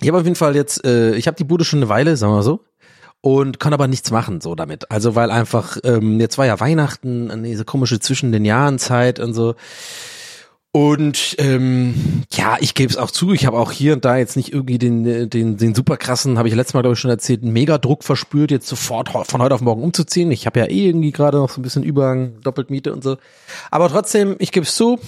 Ich 0.00 0.08
habe 0.08 0.18
auf 0.18 0.24
jeden 0.24 0.36
Fall 0.36 0.54
jetzt, 0.54 0.84
äh, 0.84 1.14
ich 1.16 1.26
habe 1.26 1.36
die 1.36 1.44
Bude 1.44 1.64
schon 1.64 1.80
eine 1.80 1.88
Weile, 1.88 2.16
sagen 2.16 2.32
wir 2.32 2.42
so, 2.44 2.64
und 3.20 3.58
kann 3.58 3.74
aber 3.74 3.88
nichts 3.88 4.10
machen 4.12 4.40
so 4.40 4.54
damit. 4.54 4.90
Also 4.90 5.14
weil 5.16 5.30
einfach, 5.30 5.78
ähm, 5.84 6.20
jetzt 6.20 6.38
war 6.38 6.46
ja 6.46 6.60
Weihnachten, 6.60 7.42
diese 7.42 7.64
komische 7.64 7.98
zwischen 7.98 8.30
den 8.30 8.44
Jahren 8.44 8.78
Zeit 8.78 9.18
und 9.18 9.34
so. 9.34 9.56
Und 10.72 11.34
ähm, 11.38 12.22
ja, 12.32 12.56
ich 12.60 12.74
gebe 12.74 12.90
es 12.90 12.96
auch 12.96 13.10
zu, 13.10 13.32
ich 13.32 13.44
habe 13.44 13.58
auch 13.58 13.72
hier 13.72 13.92
und 13.94 14.04
da 14.04 14.16
jetzt 14.16 14.36
nicht 14.36 14.52
irgendwie 14.52 14.78
den, 14.78 15.28
den, 15.28 15.56
den 15.56 15.74
super 15.74 15.96
krassen, 15.96 16.38
habe 16.38 16.46
ich 16.46 16.54
letztes 16.54 16.74
Mal 16.74 16.82
glaube 16.82 16.94
ich 16.94 17.00
schon 17.00 17.10
erzählt, 17.10 17.42
einen 17.42 17.52
Megadruck 17.52 18.04
verspürt, 18.04 18.52
jetzt 18.52 18.68
sofort 18.68 19.08
von 19.08 19.42
heute 19.42 19.54
auf 19.56 19.62
morgen 19.62 19.82
umzuziehen. 19.82 20.30
Ich 20.30 20.46
habe 20.46 20.60
ja 20.60 20.66
eh 20.66 20.86
irgendwie 20.86 21.10
gerade 21.10 21.38
noch 21.38 21.50
so 21.50 21.60
ein 21.60 21.62
bisschen 21.62 21.82
Übergang, 21.82 22.40
Doppeltmiete 22.42 22.92
und 22.92 23.02
so. 23.02 23.16
Aber 23.72 23.88
trotzdem, 23.88 24.36
ich 24.38 24.52
gebe 24.52 24.64
es 24.64 24.76
zu, 24.76 25.00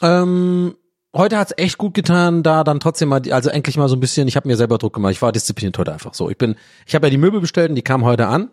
ähm, 0.00 0.74
heute 1.14 1.36
hat's 1.36 1.52
echt 1.58 1.76
gut 1.76 1.92
getan, 1.92 2.42
da 2.42 2.64
dann 2.64 2.80
trotzdem 2.80 3.10
mal, 3.10 3.20
also 3.30 3.50
endlich 3.50 3.76
mal 3.76 3.90
so 3.90 3.96
ein 3.96 4.00
bisschen, 4.00 4.28
ich 4.28 4.36
habe 4.36 4.48
mir 4.48 4.56
selber 4.56 4.78
Druck 4.78 4.94
gemacht, 4.94 5.12
ich 5.12 5.20
war 5.20 5.30
diszipliniert 5.30 5.76
heute 5.76 5.92
einfach 5.92 6.14
so. 6.14 6.30
Ich 6.30 6.38
bin, 6.38 6.56
ich 6.86 6.94
habe 6.94 7.08
ja 7.08 7.10
die 7.10 7.18
Möbel 7.18 7.42
bestellt 7.42 7.68
und 7.68 7.74
die 7.74 7.82
kamen 7.82 8.04
heute 8.04 8.28
an. 8.28 8.48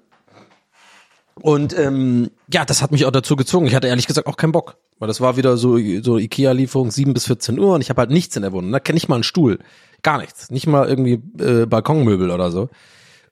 Und 1.35 1.77
ähm, 1.77 2.31
ja, 2.51 2.63
das 2.65 2.81
hat 2.81 2.91
mich 2.91 3.05
auch 3.05 3.11
dazu 3.11 3.35
gezogen. 3.35 3.65
Ich 3.65 3.75
hatte 3.75 3.87
ehrlich 3.87 4.07
gesagt 4.07 4.27
auch 4.27 4.37
keinen 4.37 4.51
Bock. 4.51 4.77
Weil 5.03 5.09
das 5.09 5.19
war 5.19 5.35
wieder 5.35 5.57
so, 5.57 5.77
so 6.01 6.17
Ikea-Lieferung 6.17 6.89
7 6.89 7.13
bis 7.13 7.25
14 7.25 7.59
Uhr 7.59 7.75
und 7.75 7.81
ich 7.81 7.89
habe 7.89 7.99
halt 7.99 8.09
nichts 8.09 8.37
in 8.37 8.41
der 8.41 8.53
Wohnung. 8.53 8.71
Da 8.71 8.79
kenne 8.79 8.95
ich 8.95 9.09
mal 9.09 9.15
einen 9.15 9.25
Stuhl. 9.25 9.59
Gar 10.01 10.19
nichts. 10.19 10.49
Nicht 10.49 10.65
mal 10.65 10.87
irgendwie 10.87 11.21
äh, 11.43 11.65
Balkonmöbel 11.65 12.31
oder 12.31 12.51
so. 12.51 12.69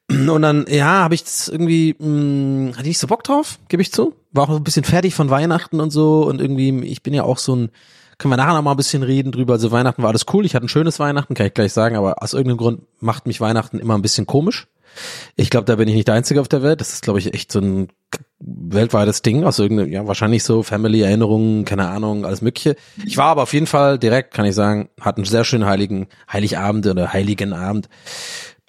Und 0.10 0.41
dann, 0.41 0.65
ja, 0.67 1.03
habe 1.03 1.15
ich 1.15 1.23
das 1.23 1.47
irgendwie, 1.47 1.95
mh, 1.97 2.71
hatte 2.71 2.81
ich 2.81 2.88
nicht 2.88 2.99
so 2.99 3.07
Bock 3.07 3.23
drauf, 3.23 3.57
gebe 3.69 3.81
ich 3.81 3.93
zu. 3.93 4.13
War 4.34 4.49
auch 4.49 4.57
ein 4.57 4.65
bisschen 4.65 4.84
fertig 4.84 5.15
von 5.15 5.29
Weihnachten 5.29 5.79
und 5.79 5.91
so. 5.91 6.25
Und 6.27 6.41
irgendwie, 6.41 6.77
ich 6.81 7.03
bin 7.03 7.13
ja 7.13 7.23
auch 7.23 7.38
so 7.38 7.55
ein, 7.55 7.69
können 8.17 8.34
wir 8.34 8.36
nachher 8.36 8.55
noch 8.55 8.63
mal 8.63 8.71
ein 8.71 8.75
bisschen 8.77 9.03
reden 9.03 9.31
drüber. 9.31 9.53
Also 9.53 9.71
Weihnachten 9.71 10.03
war 10.03 10.10
alles 10.10 10.25
cool. 10.34 10.45
Ich 10.45 10.55
hatte 10.55 10.65
ein 10.65 10.67
schönes 10.67 10.99
Weihnachten, 10.99 11.36
kann 11.36 11.45
ich 11.45 11.53
gleich 11.53 11.71
sagen, 11.71 11.95
aber 11.95 12.21
aus 12.21 12.34
irgendeinem 12.34 12.57
Grund 12.57 12.81
macht 12.99 13.27
mich 13.27 13.39
Weihnachten 13.39 13.79
immer 13.79 13.97
ein 13.97 14.01
bisschen 14.01 14.27
komisch. 14.27 14.67
Ich 15.36 15.49
glaube, 15.49 15.65
da 15.65 15.75
bin 15.75 15.88
ich 15.88 15.95
nicht 15.95 16.08
der 16.08 16.15
Einzige 16.15 16.41
auf 16.41 16.47
der 16.47 16.63
Welt. 16.63 16.82
Das 16.82 16.93
ist, 16.93 17.04
glaube 17.04 17.19
ich, 17.19 17.34
echt 17.34 17.51
so 17.51 17.60
ein 17.60 17.88
weltweites 18.39 19.21
Ding 19.21 19.43
aus 19.43 19.60
irgendeinem, 19.60 19.91
ja, 19.91 20.08
wahrscheinlich 20.08 20.43
so 20.43 20.63
Family-Erinnerungen, 20.63 21.65
keine 21.65 21.88
Ahnung, 21.89 22.25
alles 22.25 22.41
Mögliche. 22.41 22.75
Ich 23.06 23.17
war 23.17 23.27
aber 23.27 23.43
auf 23.43 23.54
jeden 23.54 23.67
Fall 23.67 23.99
direkt, 23.99 24.34
kann 24.34 24.45
ich 24.45 24.56
sagen, 24.56 24.89
hat 24.99 25.17
einen 25.17 25.25
sehr 25.25 25.43
schönen 25.43 25.65
heiligen, 25.65 26.08
Heiligabend 26.32 26.88
oder 26.88 27.13
heiligen 27.13 27.54
Abend 27.54 27.89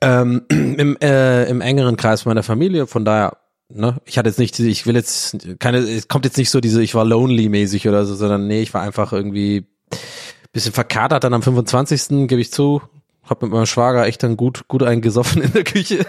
ähm, 0.03 0.43
im, 0.49 0.97
äh, 1.01 1.45
im 1.45 1.61
engeren 1.61 1.97
Kreis 1.97 2.25
meiner 2.25 2.43
Familie. 2.43 2.87
Von 2.87 3.05
daher, 3.05 3.39
ne, 3.69 4.01
ich 4.05 4.19
hatte 4.19 4.29
jetzt 4.29 4.39
nicht, 4.39 4.59
ich 4.59 4.87
will 4.87 4.95
jetzt 4.95 5.37
keine, 5.59 5.79
es 5.79 6.09
kommt 6.09 6.25
jetzt 6.25 6.37
nicht 6.37 6.51
so 6.51 6.61
diese, 6.61 6.83
ich 6.83 6.95
war 6.95 7.05
lonely 7.05 7.49
mäßig 7.49 7.89
oder 7.89 8.05
so, 8.05 8.15
sondern 8.15 8.47
nee, 8.47 8.61
ich 8.61 8.75
war 8.75 8.83
einfach 8.83 9.13
irgendwie 9.13 9.67
bisschen 10.53 10.73
verkatert 10.73 11.25
dann 11.25 11.35
am 11.35 11.43
25. 11.43 12.29
gebe 12.29 12.41
ich 12.41 12.53
zu, 12.53 12.83
hab 13.25 13.43
mit 13.43 13.51
meinem 13.51 13.67
Schwager 13.67 14.07
echt 14.07 14.23
dann 14.23 14.37
gut, 14.37 14.67
gut 14.69 14.83
eingesoffen 14.83 15.43
in 15.43 15.53
der 15.53 15.65
Küche. 15.65 16.07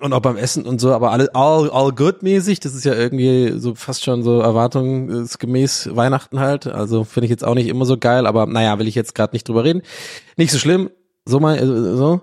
und 0.00 0.12
auch 0.12 0.20
beim 0.20 0.36
Essen 0.36 0.64
und 0.64 0.80
so, 0.80 0.92
aber 0.92 1.12
alle 1.12 1.34
all, 1.34 1.70
all 1.70 1.92
good 1.92 2.22
mäßig, 2.22 2.60
das 2.60 2.74
ist 2.74 2.84
ja 2.84 2.94
irgendwie 2.94 3.58
so 3.58 3.74
fast 3.74 4.04
schon 4.04 4.22
so 4.22 4.40
erwartungsgemäß 4.40 5.90
Weihnachten 5.94 6.40
halt, 6.40 6.66
also 6.66 7.04
finde 7.04 7.26
ich 7.26 7.30
jetzt 7.30 7.44
auch 7.44 7.54
nicht 7.54 7.68
immer 7.68 7.84
so 7.84 7.98
geil, 7.98 8.26
aber 8.26 8.46
naja, 8.46 8.78
will 8.78 8.88
ich 8.88 8.94
jetzt 8.94 9.14
gerade 9.14 9.34
nicht 9.34 9.46
drüber 9.46 9.64
reden. 9.64 9.82
Nicht 10.36 10.52
so 10.52 10.58
schlimm, 10.58 10.90
so 11.26 11.38
mal, 11.38 11.58
äh, 11.58 11.66
so. 11.96 12.22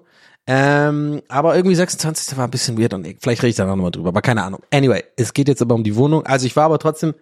Ähm, 0.50 1.22
aber 1.28 1.56
irgendwie 1.56 1.76
26. 1.76 2.38
war 2.38 2.46
ein 2.46 2.52
bisschen 2.52 2.80
weird 2.80 2.94
und 2.94 3.06
vielleicht 3.22 3.44
rede 3.44 3.50
ich 3.50 3.56
da 3.58 3.66
noch 3.66 3.76
mal 3.76 3.92
drüber, 3.92 4.10
aber 4.10 4.22
keine 4.22 4.44
Ahnung. 4.44 4.62
Anyway, 4.74 5.04
es 5.18 5.34
geht 5.34 5.50
jetzt 5.50 5.62
aber 5.62 5.76
um 5.76 5.84
die 5.84 5.96
Wohnung. 5.96 6.26
Also 6.26 6.46
ich 6.46 6.56
war 6.56 6.64
aber 6.64 6.80
trotzdem, 6.80 7.14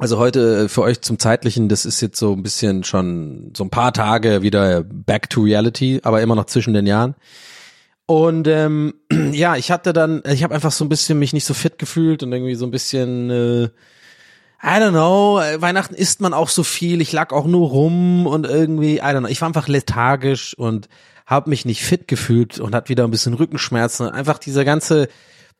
also 0.00 0.18
heute 0.18 0.64
äh, 0.64 0.68
für 0.68 0.82
euch 0.82 1.02
zum 1.02 1.18
zeitlichen, 1.18 1.68
das 1.68 1.84
ist 1.84 2.00
jetzt 2.00 2.18
so 2.18 2.32
ein 2.32 2.42
bisschen 2.42 2.84
schon 2.84 3.52
so 3.54 3.64
ein 3.64 3.70
paar 3.70 3.92
Tage 3.92 4.40
wieder 4.42 4.82
back 4.82 5.28
to 5.28 5.42
reality, 5.42 6.00
aber 6.02 6.22
immer 6.22 6.34
noch 6.34 6.46
zwischen 6.46 6.72
den 6.72 6.86
Jahren. 6.86 7.14
Und 8.06 8.48
ähm, 8.48 8.94
ja, 9.32 9.56
ich 9.56 9.70
hatte 9.70 9.92
dann, 9.92 10.22
ich 10.24 10.42
habe 10.42 10.54
einfach 10.54 10.72
so 10.72 10.84
ein 10.84 10.88
bisschen 10.88 11.18
mich 11.18 11.32
nicht 11.34 11.44
so 11.44 11.52
fit 11.52 11.78
gefühlt 11.78 12.22
und 12.22 12.32
irgendwie 12.32 12.54
so 12.54 12.64
ein 12.64 12.70
bisschen, 12.70 13.30
äh, 13.30 13.64
I 14.62 14.80
don't 14.80 14.90
know, 14.90 15.38
äh, 15.38 15.60
Weihnachten 15.60 15.94
isst 15.94 16.22
man 16.22 16.32
auch 16.32 16.48
so 16.48 16.62
viel, 16.62 17.02
ich 17.02 17.12
lag 17.12 17.32
auch 17.32 17.46
nur 17.46 17.68
rum 17.68 18.26
und 18.26 18.46
irgendwie, 18.46 18.96
I 18.96 19.02
don't 19.02 19.20
know, 19.20 19.28
ich 19.28 19.40
war 19.42 19.48
einfach 19.48 19.68
lethargisch 19.68 20.56
und 20.56 20.88
habe 21.26 21.50
mich 21.50 21.66
nicht 21.66 21.84
fit 21.84 22.08
gefühlt 22.08 22.58
und 22.58 22.74
hat 22.74 22.88
wieder 22.88 23.04
ein 23.04 23.10
bisschen 23.10 23.34
Rückenschmerzen. 23.34 24.08
Einfach 24.08 24.38
dieser 24.38 24.64
ganze, 24.64 25.08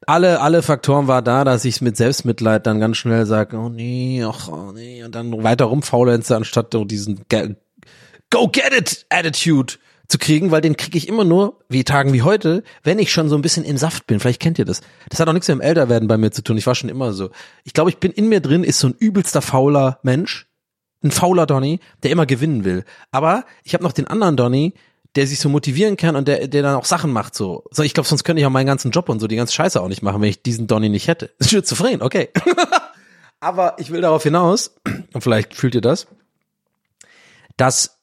alle, 0.07 0.41
alle 0.41 0.63
Faktoren 0.63 1.09
war 1.09 1.23
da, 1.23 1.45
dass 1.45 1.65
ich 1.65 1.81
mit 1.81 1.97
Selbstmitleid 1.97 2.67
dann 2.67 2.81
ganz 2.81 2.97
schnell 2.97 3.27
sage, 3.27 3.57
oh 3.57 3.69
nee, 3.69 4.25
ach, 4.25 4.49
oh 4.49 4.73
nee, 4.73 5.05
und 5.05 5.15
dann 5.15 5.43
weiter 5.43 5.67
rumfaulenze, 5.67 6.37
anstatt 6.37 6.73
so 6.73 6.85
diesen 6.85 7.25
Go 8.31 8.49
get 8.49 8.73
it 8.73 9.07
Attitude 9.11 9.75
zu 10.11 10.19
kriegen, 10.19 10.51
weil 10.51 10.61
den 10.61 10.77
kriege 10.77 10.99
ich 10.99 11.09
immer 11.09 11.25
nur, 11.25 11.61
wie 11.69 11.85
Tagen 11.85 12.13
wie 12.13 12.23
heute, 12.23 12.65
wenn 12.83 12.99
ich 12.99 13.13
schon 13.13 13.29
so 13.29 13.37
ein 13.37 13.43
bisschen 13.43 13.65
im 13.65 13.77
Saft 13.77 14.07
bin. 14.07 14.19
Vielleicht 14.19 14.41
kennt 14.41 14.59
ihr 14.59 14.65
das. 14.65 14.81
Das 15.09 15.21
hat 15.21 15.29
auch 15.29 15.33
nichts 15.33 15.49
mit 15.49 15.59
dem 15.59 15.61
Älterwerden 15.61 16.09
bei 16.09 16.17
mir 16.17 16.33
zu 16.33 16.43
tun. 16.43 16.59
Ich 16.59 16.67
war 16.67 16.75
schon 16.75 16.91
immer 16.91 17.13
so. 17.13 17.31
Ich 17.65 17.75
glaube, 17.75 17.91
ich 17.91 17.99
bin 17.99 18.11
in 18.11 18.29
mir 18.29 18.41
drin, 18.41 18.65
ist 18.65 18.81
so 18.81 18.89
ein 18.89 18.97
übelster 18.99 19.41
fauler 19.43 20.01
Mensch. 20.03 20.49
Ein 21.03 21.13
fauler 21.13 21.47
Donny, 21.47 21.81
der 22.03 22.11
immer 22.11 22.27
gewinnen 22.27 22.65
will. 22.65 22.85
Aber 23.11 23.45
ich 23.65 23.73
habe 23.73 23.85
noch 23.85 23.93
den 23.93 24.07
anderen 24.07 24.37
Donny, 24.37 24.75
der 25.17 25.27
sich 25.27 25.41
so 25.41 25.49
motivieren 25.49 25.97
kann 25.97 26.17
und 26.17 26.29
der, 26.29 26.47
der 26.47 26.63
dann 26.63 26.77
auch 26.77 26.85
Sachen 26.85 27.13
macht 27.13 27.35
so. 27.35 27.65
So, 27.71 27.83
ich 27.83 27.95
glaube, 27.95 28.09
sonst 28.09 28.25
könnte 28.25 28.41
ich 28.41 28.47
auch 28.47 28.51
meinen 28.51 28.67
ganzen 28.67 28.91
Job 28.91 29.09
und 29.09 29.21
so 29.21 29.27
die 29.27 29.37
ganze 29.37 29.55
Scheiße 29.55 29.81
auch 29.81 29.89
nicht 29.89 30.03
machen, 30.03 30.21
wenn 30.23 30.29
ich 30.29 30.43
diesen 30.43 30.67
Donny 30.67 30.89
nicht 30.89 31.09
hätte. 31.09 31.31
Schizophren, 31.41 32.03
okay. 32.03 32.29
Aber 33.41 33.75
ich 33.79 33.91
will 33.91 34.03
darauf 34.03 34.23
hinaus, 34.23 34.77
und 35.13 35.21
vielleicht 35.23 35.55
fühlt 35.55 35.75
ihr 35.75 35.81
das, 35.81 36.07
dass 37.57 37.97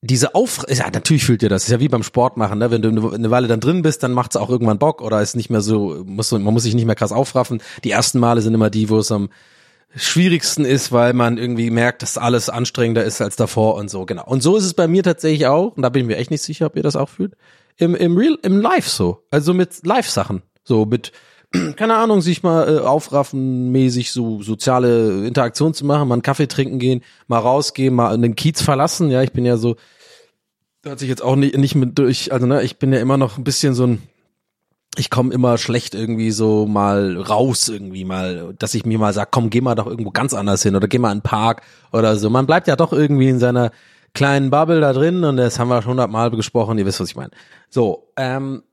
diese 0.00 0.34
Auf, 0.34 0.64
ja, 0.68 0.88
natürlich 0.90 1.24
fühlt 1.24 1.42
ihr 1.42 1.48
das. 1.48 1.64
ist 1.64 1.70
ja 1.70 1.80
wie 1.80 1.88
beim 1.88 2.04
Sport 2.04 2.36
machen, 2.36 2.60
ne? 2.60 2.70
Wenn 2.70 2.82
du 2.82 3.10
eine 3.10 3.30
Weile 3.32 3.48
dann 3.48 3.58
drin 3.58 3.82
bist, 3.82 4.04
dann 4.04 4.12
macht's 4.12 4.36
auch 4.36 4.48
irgendwann 4.48 4.78
Bock 4.78 5.02
oder 5.02 5.20
ist 5.20 5.34
nicht 5.34 5.50
mehr 5.50 5.60
so, 5.60 6.02
muss, 6.06 6.30
man 6.30 6.42
muss 6.42 6.62
sich 6.62 6.74
nicht 6.74 6.84
mehr 6.84 6.94
krass 6.94 7.10
aufraffen. 7.10 7.60
Die 7.82 7.90
ersten 7.90 8.20
Male 8.20 8.40
sind 8.40 8.54
immer 8.54 8.70
die, 8.70 8.88
wo 8.90 8.98
es 8.98 9.10
am 9.10 9.28
schwierigsten 9.94 10.64
ist, 10.64 10.92
weil 10.92 11.12
man 11.12 11.38
irgendwie 11.38 11.70
merkt, 11.70 12.02
dass 12.02 12.18
alles 12.18 12.50
anstrengender 12.50 13.04
ist 13.04 13.20
als 13.20 13.36
davor 13.36 13.74
und 13.76 13.90
so, 13.90 14.04
genau. 14.04 14.24
Und 14.26 14.42
so 14.42 14.56
ist 14.56 14.64
es 14.64 14.74
bei 14.74 14.86
mir 14.86 15.02
tatsächlich 15.02 15.46
auch, 15.46 15.76
und 15.76 15.82
da 15.82 15.88
bin 15.88 16.02
ich 16.02 16.08
mir 16.08 16.16
echt 16.16 16.30
nicht 16.30 16.42
sicher, 16.42 16.66
ob 16.66 16.76
ihr 16.76 16.82
das 16.82 16.96
auch 16.96 17.08
fühlt, 17.08 17.34
im, 17.76 17.94
im 17.94 18.16
Real, 18.16 18.38
im 18.42 18.60
Live 18.60 18.88
so. 18.88 19.24
Also 19.30 19.54
mit 19.54 19.86
Live-Sachen. 19.86 20.42
So 20.64 20.84
mit, 20.84 21.12
keine 21.76 21.96
Ahnung, 21.96 22.20
sich 22.20 22.42
mal 22.42 22.68
äh, 22.68 22.80
aufraffen, 22.80 23.70
mäßig 23.72 24.10
so 24.10 24.42
soziale 24.42 25.26
Interaktion 25.26 25.72
zu 25.74 25.86
machen, 25.86 26.08
mal 26.08 26.16
einen 26.16 26.22
Kaffee 26.22 26.48
trinken 26.48 26.78
gehen, 26.78 27.02
mal 27.26 27.38
rausgehen, 27.38 27.94
mal 27.94 28.12
einen 28.12 28.36
Kiez 28.36 28.60
verlassen. 28.60 29.10
Ja, 29.10 29.22
ich 29.22 29.32
bin 29.32 29.46
ja 29.46 29.56
so, 29.56 29.76
hört 30.84 30.98
sich 30.98 31.08
jetzt 31.08 31.22
auch 31.22 31.36
nicht, 31.36 31.56
nicht 31.56 31.74
mit 31.74 31.98
durch, 31.98 32.32
also 32.32 32.46
ne, 32.46 32.62
ich 32.62 32.78
bin 32.78 32.92
ja 32.92 33.00
immer 33.00 33.16
noch 33.16 33.38
ein 33.38 33.44
bisschen 33.44 33.74
so 33.74 33.86
ein 33.86 34.02
ich 34.98 35.10
komme 35.10 35.32
immer 35.32 35.58
schlecht 35.58 35.94
irgendwie 35.94 36.32
so 36.32 36.66
mal 36.66 37.16
raus 37.16 37.68
irgendwie 37.68 38.04
mal, 38.04 38.54
dass 38.58 38.74
ich 38.74 38.84
mir 38.84 38.98
mal 38.98 39.12
sag, 39.12 39.30
komm, 39.30 39.48
geh 39.48 39.60
mal 39.60 39.76
doch 39.76 39.86
irgendwo 39.86 40.10
ganz 40.10 40.34
anders 40.34 40.62
hin 40.62 40.74
oder 40.74 40.88
geh 40.88 40.98
mal 40.98 41.12
in 41.12 41.18
den 41.18 41.22
Park 41.22 41.62
oder 41.92 42.16
so. 42.16 42.30
Man 42.30 42.46
bleibt 42.46 42.66
ja 42.66 42.74
doch 42.74 42.92
irgendwie 42.92 43.28
in 43.28 43.38
seiner 43.38 43.70
kleinen 44.14 44.50
Bubble 44.50 44.80
da 44.80 44.92
drin 44.92 45.22
und 45.22 45.36
das 45.36 45.58
haben 45.58 45.68
wir 45.68 45.82
schon 45.82 45.92
hundertmal 45.92 46.30
besprochen, 46.30 46.78
ihr 46.78 46.86
wisst, 46.86 46.98
was 46.98 47.10
ich 47.10 47.16
meine. 47.16 47.30
So, 47.70 48.12
ähm, 48.16 48.64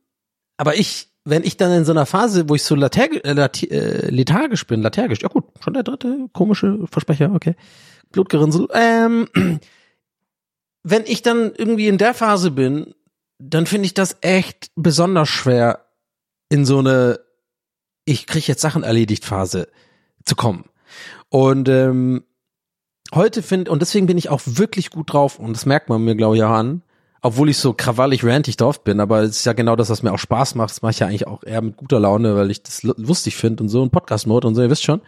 aber 0.58 0.76
ich, 0.76 1.10
wenn 1.26 1.44
ich 1.44 1.58
dann 1.58 1.72
in 1.72 1.86
so 1.86 1.92
einer 1.92 2.08
Phase, 2.08 2.50
wo 2.50 2.56
ich 2.56 2.64
so 2.64 2.74
lethargisch, 2.74 3.22
äh, 3.24 3.32
äh, 3.32 4.10
lethargisch 4.10 4.66
bin, 4.66 4.82
lethargisch, 4.82 5.22
ja 5.22 5.28
gut, 5.28 5.46
schon 5.64 5.74
der 5.74 5.84
dritte 5.84 6.28
komische 6.34 6.80
Versprecher, 6.90 7.32
okay, 7.36 7.56
Blutgerinnsel, 8.12 8.68
ähm, 8.74 9.28
wenn 10.84 11.04
ich 11.06 11.22
dann 11.22 11.52
irgendwie 11.56 11.88
in 11.88 12.00
der 12.00 12.16
Phase 12.16 12.50
bin, 12.50 12.96
dann 13.38 13.68
finde 13.68 13.86
ich 13.86 13.94
das 13.94 14.18
echt 14.22 14.72
besonders 14.76 15.30
schwer, 15.30 15.85
in 16.50 16.66
so 16.66 16.80
eine 16.80 17.20
ich 18.06 18.28
krieg 18.28 18.48
jetzt 18.48 18.62
Sachen 18.62 18.84
erledigt 18.84 19.26
Phase 19.26 19.68
zu 20.26 20.36
kommen. 20.36 20.66
Und 21.30 21.68
ähm, 21.70 22.24
heute 23.14 23.42
finde 23.42 23.72
und 23.72 23.82
deswegen 23.82 24.06
bin 24.06 24.18
ich 24.18 24.30
auch 24.30 24.42
wirklich 24.46 24.92
gut 24.92 25.12
drauf 25.12 25.40
und 25.40 25.54
das 25.54 25.66
merkt 25.66 25.90
man 25.90 26.04
mir 26.04 26.16
glaube 26.16 26.38
ich 26.38 26.44
auch 26.44 26.52
an, 26.52 26.84
obwohl 27.22 27.50
ich 27.50 27.58
so 27.58 27.74
krawallig 27.74 28.24
rantig 28.24 28.58
drauf 28.58 28.84
bin, 28.84 29.00
aber 29.00 29.22
es 29.22 29.38
ist 29.38 29.46
ja 29.46 29.54
genau 29.54 29.76
das, 29.76 29.90
was 29.90 30.04
mir 30.04 30.14
auch 30.14 30.20
Spaß 30.20 30.56
macht. 30.56 30.70
Das 30.70 30.84
mache 30.84 30.92
ich 30.92 31.00
ja 31.00 31.08
eigentlich 31.08 31.28
auch 31.28 31.44
eher 31.44 31.62
mit 31.62 31.76
guter 31.76 32.00
Laune, 32.00 32.36
weil 32.36 32.52
ich 32.52 32.62
das 32.62 32.84
lustig 32.84 33.36
finde 33.36 33.64
und 33.64 33.70
so 33.70 33.84
ein 33.84 33.90
Podcast-Mode 33.90 34.48
und 34.48 34.54
so, 34.56 34.62
ihr 34.62 34.70
wisst 34.70 34.84
schon. 34.84 35.02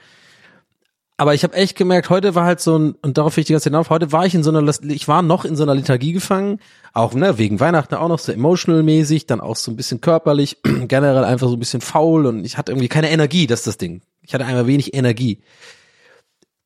Aber 1.19 1.34
ich 1.34 1.43
habe 1.43 1.56
echt 1.56 1.75
gemerkt, 1.75 2.12
heute 2.12 2.36
war 2.36 2.45
halt 2.45 2.60
so 2.60 2.77
ein, 2.77 2.93
und 3.01 3.17
darauf 3.17 3.36
will 3.36 3.41
ich 3.41 3.47
die 3.47 3.53
ganze 3.53 3.63
Zeit 3.63 3.73
hinauf, 3.73 3.89
heute 3.89 4.12
war 4.12 4.27
ich 4.27 4.36
in 4.36 4.43
so 4.43 4.51
einer, 4.51 4.71
ich 4.84 5.08
war 5.08 5.23
noch 5.23 5.45
in 5.45 5.56
so 5.56 5.63
einer 5.63 5.73
Lethargie 5.73 6.13
gefangen, 6.13 6.60
auch 6.93 7.15
ne, 7.15 7.39
wegen 7.39 7.60
Weihnachten 7.60 7.95
auch 7.95 8.08
noch 8.08 8.19
so 8.19 8.32
emotional-mäßig, 8.32 9.25
dann 9.25 9.41
auch 9.41 9.56
so 9.56 9.71
ein 9.71 9.75
bisschen 9.75 9.99
körperlich, 9.99 10.58
generell 10.88 11.23
einfach 11.23 11.47
so 11.47 11.56
ein 11.56 11.60
bisschen 11.60 11.82
faul 11.82 12.27
und 12.27 12.45
ich 12.45 12.60
hatte 12.60 12.71
irgendwie 12.71 12.88
keine 12.88 13.10
Energie, 13.10 13.47
das 13.47 13.62
ist 13.62 13.67
das 13.67 13.77
Ding. 13.77 14.01
Ich 14.21 14.36
hatte 14.36 14.45
einfach 14.45 14.67
wenig 14.67 14.93
Energie. 14.93 15.41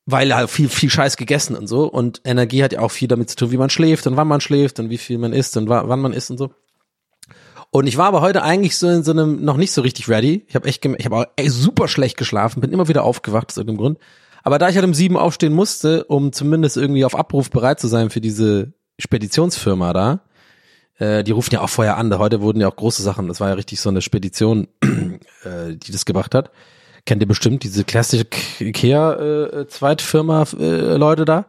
Weil 0.05 0.35
halt 0.35 0.49
viel, 0.49 0.67
viel 0.67 0.89
Scheiß 0.89 1.15
gegessen 1.15 1.55
und 1.55 1.67
so. 1.67 1.85
Und 1.85 2.21
Energie 2.25 2.63
hat 2.63 2.73
ja 2.73 2.79
auch 2.79 2.91
viel 2.91 3.07
damit 3.07 3.29
zu 3.29 3.35
tun, 3.35 3.51
wie 3.51 3.57
man 3.57 3.69
schläft 3.69 4.07
und 4.07 4.17
wann 4.17 4.27
man 4.27 4.41
schläft 4.41 4.79
und 4.79 4.89
wie 4.89 4.97
viel 4.97 5.19
man 5.19 5.31
isst 5.31 5.55
und 5.55 5.69
wann 5.69 6.01
man 6.01 6.11
isst 6.11 6.31
und 6.31 6.39
so. 6.39 6.51
Und 7.69 7.87
ich 7.87 7.97
war 7.97 8.07
aber 8.07 8.19
heute 8.19 8.43
eigentlich 8.43 8.77
so 8.77 8.89
in 8.89 9.03
so 9.03 9.11
einem 9.11 9.45
noch 9.45 9.55
nicht 9.55 9.71
so 9.71 9.81
richtig 9.81 10.09
ready. 10.09 10.43
Ich 10.49 10.55
habe 10.55 10.67
echt, 10.67 10.83
ich 10.83 11.05
habe 11.05 11.15
auch 11.15 11.25
ey, 11.37 11.49
super 11.49 11.87
schlecht 11.87 12.17
geschlafen, 12.17 12.59
bin 12.59 12.73
immer 12.73 12.89
wieder 12.89 13.03
aufgewacht 13.03 13.49
aus 13.49 13.57
irgendeinem 13.57 13.77
Grund. 13.77 13.99
Aber 14.43 14.57
da 14.57 14.69
ich 14.69 14.75
halt 14.75 14.85
um 14.85 14.93
sieben 14.93 15.17
aufstehen 15.17 15.53
musste, 15.53 16.05
um 16.05 16.31
zumindest 16.31 16.77
irgendwie 16.77 17.05
auf 17.05 17.15
Abruf 17.15 17.49
bereit 17.49 17.79
zu 17.79 17.87
sein 17.87 18.09
für 18.09 18.21
diese 18.21 18.73
Speditionsfirma 18.99 19.93
da, 19.93 20.21
äh, 20.97 21.23
die 21.23 21.31
rufen 21.31 21.53
ja 21.53 21.61
auch 21.61 21.69
vorher 21.69 21.97
an. 21.97 22.17
Heute 22.17 22.41
wurden 22.41 22.61
ja 22.61 22.67
auch 22.67 22.75
große 22.75 23.01
Sachen. 23.01 23.27
Das 23.27 23.39
war 23.39 23.49
ja 23.49 23.55
richtig 23.55 23.81
so 23.81 23.89
eine 23.89 24.01
Spedition, 24.01 24.67
äh, 24.83 25.75
die 25.75 25.91
das 25.91 26.05
gemacht 26.05 26.35
hat. 26.35 26.51
Kennt 27.05 27.21
ihr 27.21 27.27
bestimmt 27.27 27.63
diese 27.63 27.83
klassische 27.83 28.27
Ikea 28.59 29.13
äh, 29.13 29.61
äh, 29.61 31.25
da? 31.25 31.45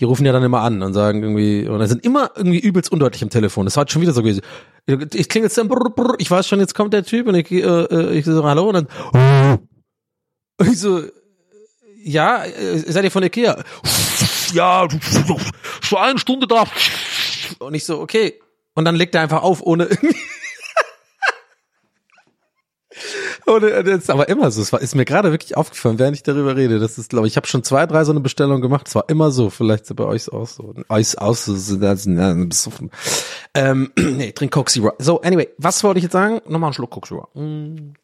Die 0.00 0.04
rufen 0.04 0.26
ja 0.26 0.32
dann 0.32 0.42
immer 0.42 0.60
an 0.60 0.82
und 0.82 0.94
sagen 0.94 1.22
irgendwie, 1.22 1.66
und 1.66 1.84
sind 1.86 2.04
immer 2.04 2.30
irgendwie 2.36 2.58
übelst 2.58 2.90
undeutlich 2.90 3.22
am 3.22 3.30
Telefon. 3.30 3.66
Das 3.66 3.76
war 3.76 3.82
halt 3.82 3.90
schon 3.90 4.02
wieder 4.02 4.12
so 4.12 4.22
gewesen. 4.22 4.42
Ich 5.12 5.28
klinge 5.28 5.46
jetzt 5.46 5.58
dann, 5.58 5.68
brr, 5.68 5.90
brr, 5.90 6.14
ich 6.18 6.30
weiß 6.30 6.46
schon, 6.46 6.60
jetzt 6.60 6.74
kommt 6.74 6.94
der 6.94 7.04
Typ 7.04 7.26
und 7.26 7.34
ich, 7.34 7.50
äh, 7.50 7.60
äh 7.60 8.18
ich 8.18 8.24
so, 8.24 8.44
hallo, 8.44 8.68
und 8.68 8.74
dann, 8.74 8.88
und 10.58 10.68
ich 10.68 10.78
so, 10.78 11.02
ja, 12.08 12.44
äh, 12.44 12.78
seid 12.90 13.04
ihr 13.04 13.10
von 13.10 13.22
Ikea? 13.22 13.62
Ja, 14.52 14.88
schon 15.82 15.98
eine 15.98 16.18
Stunde 16.18 16.46
da. 16.46 16.64
Und 17.58 17.74
ich 17.74 17.84
so, 17.84 18.00
okay. 18.00 18.40
Und 18.74 18.84
dann 18.84 18.96
legt 18.96 19.14
er 19.14 19.22
einfach 19.22 19.42
auf, 19.42 19.60
ohne 19.62 19.84
irgendwie. 19.84 20.16
Ohne, 23.46 23.84
das 23.84 24.02
ist 24.02 24.10
aber 24.10 24.28
immer 24.28 24.50
so. 24.50 24.60
Es 24.60 24.72
ist 24.72 24.94
mir 24.94 25.04
gerade 25.04 25.30
wirklich 25.30 25.56
aufgefallen, 25.56 25.98
während 25.98 26.16
ich 26.16 26.22
darüber 26.22 26.56
rede. 26.56 26.78
Das 26.80 26.98
ist, 26.98 27.10
glaube 27.10 27.26
ich, 27.26 27.34
ich 27.34 27.36
habe 27.36 27.46
schon 27.46 27.62
zwei, 27.62 27.86
drei 27.86 28.04
so 28.04 28.12
eine 28.12 28.20
Bestellung 28.20 28.60
gemacht. 28.60 28.88
Es 28.88 28.94
war 28.94 29.04
immer 29.08 29.30
so. 29.30 29.50
Vielleicht 29.50 29.94
bei 29.94 30.04
euch 30.04 30.30
auch 30.32 30.46
so. 30.46 30.74
Euch 30.88 31.18
auch 31.18 31.34
so. 31.34 31.54
Ähm, 33.54 33.92
nee, 33.96 34.32
trink 34.32 34.52
Coke 34.52 34.70
Zero. 34.70 34.92
So, 34.98 35.20
anyway, 35.22 35.48
was 35.58 35.82
wollte 35.84 35.98
ich 35.98 36.04
jetzt 36.04 36.12
sagen? 36.12 36.40
Nochmal 36.46 36.68
einen 36.68 36.74
Schluck 36.74 36.90
Coke 36.90 37.08
Zero. 37.08 37.28
Mm. 37.34 37.94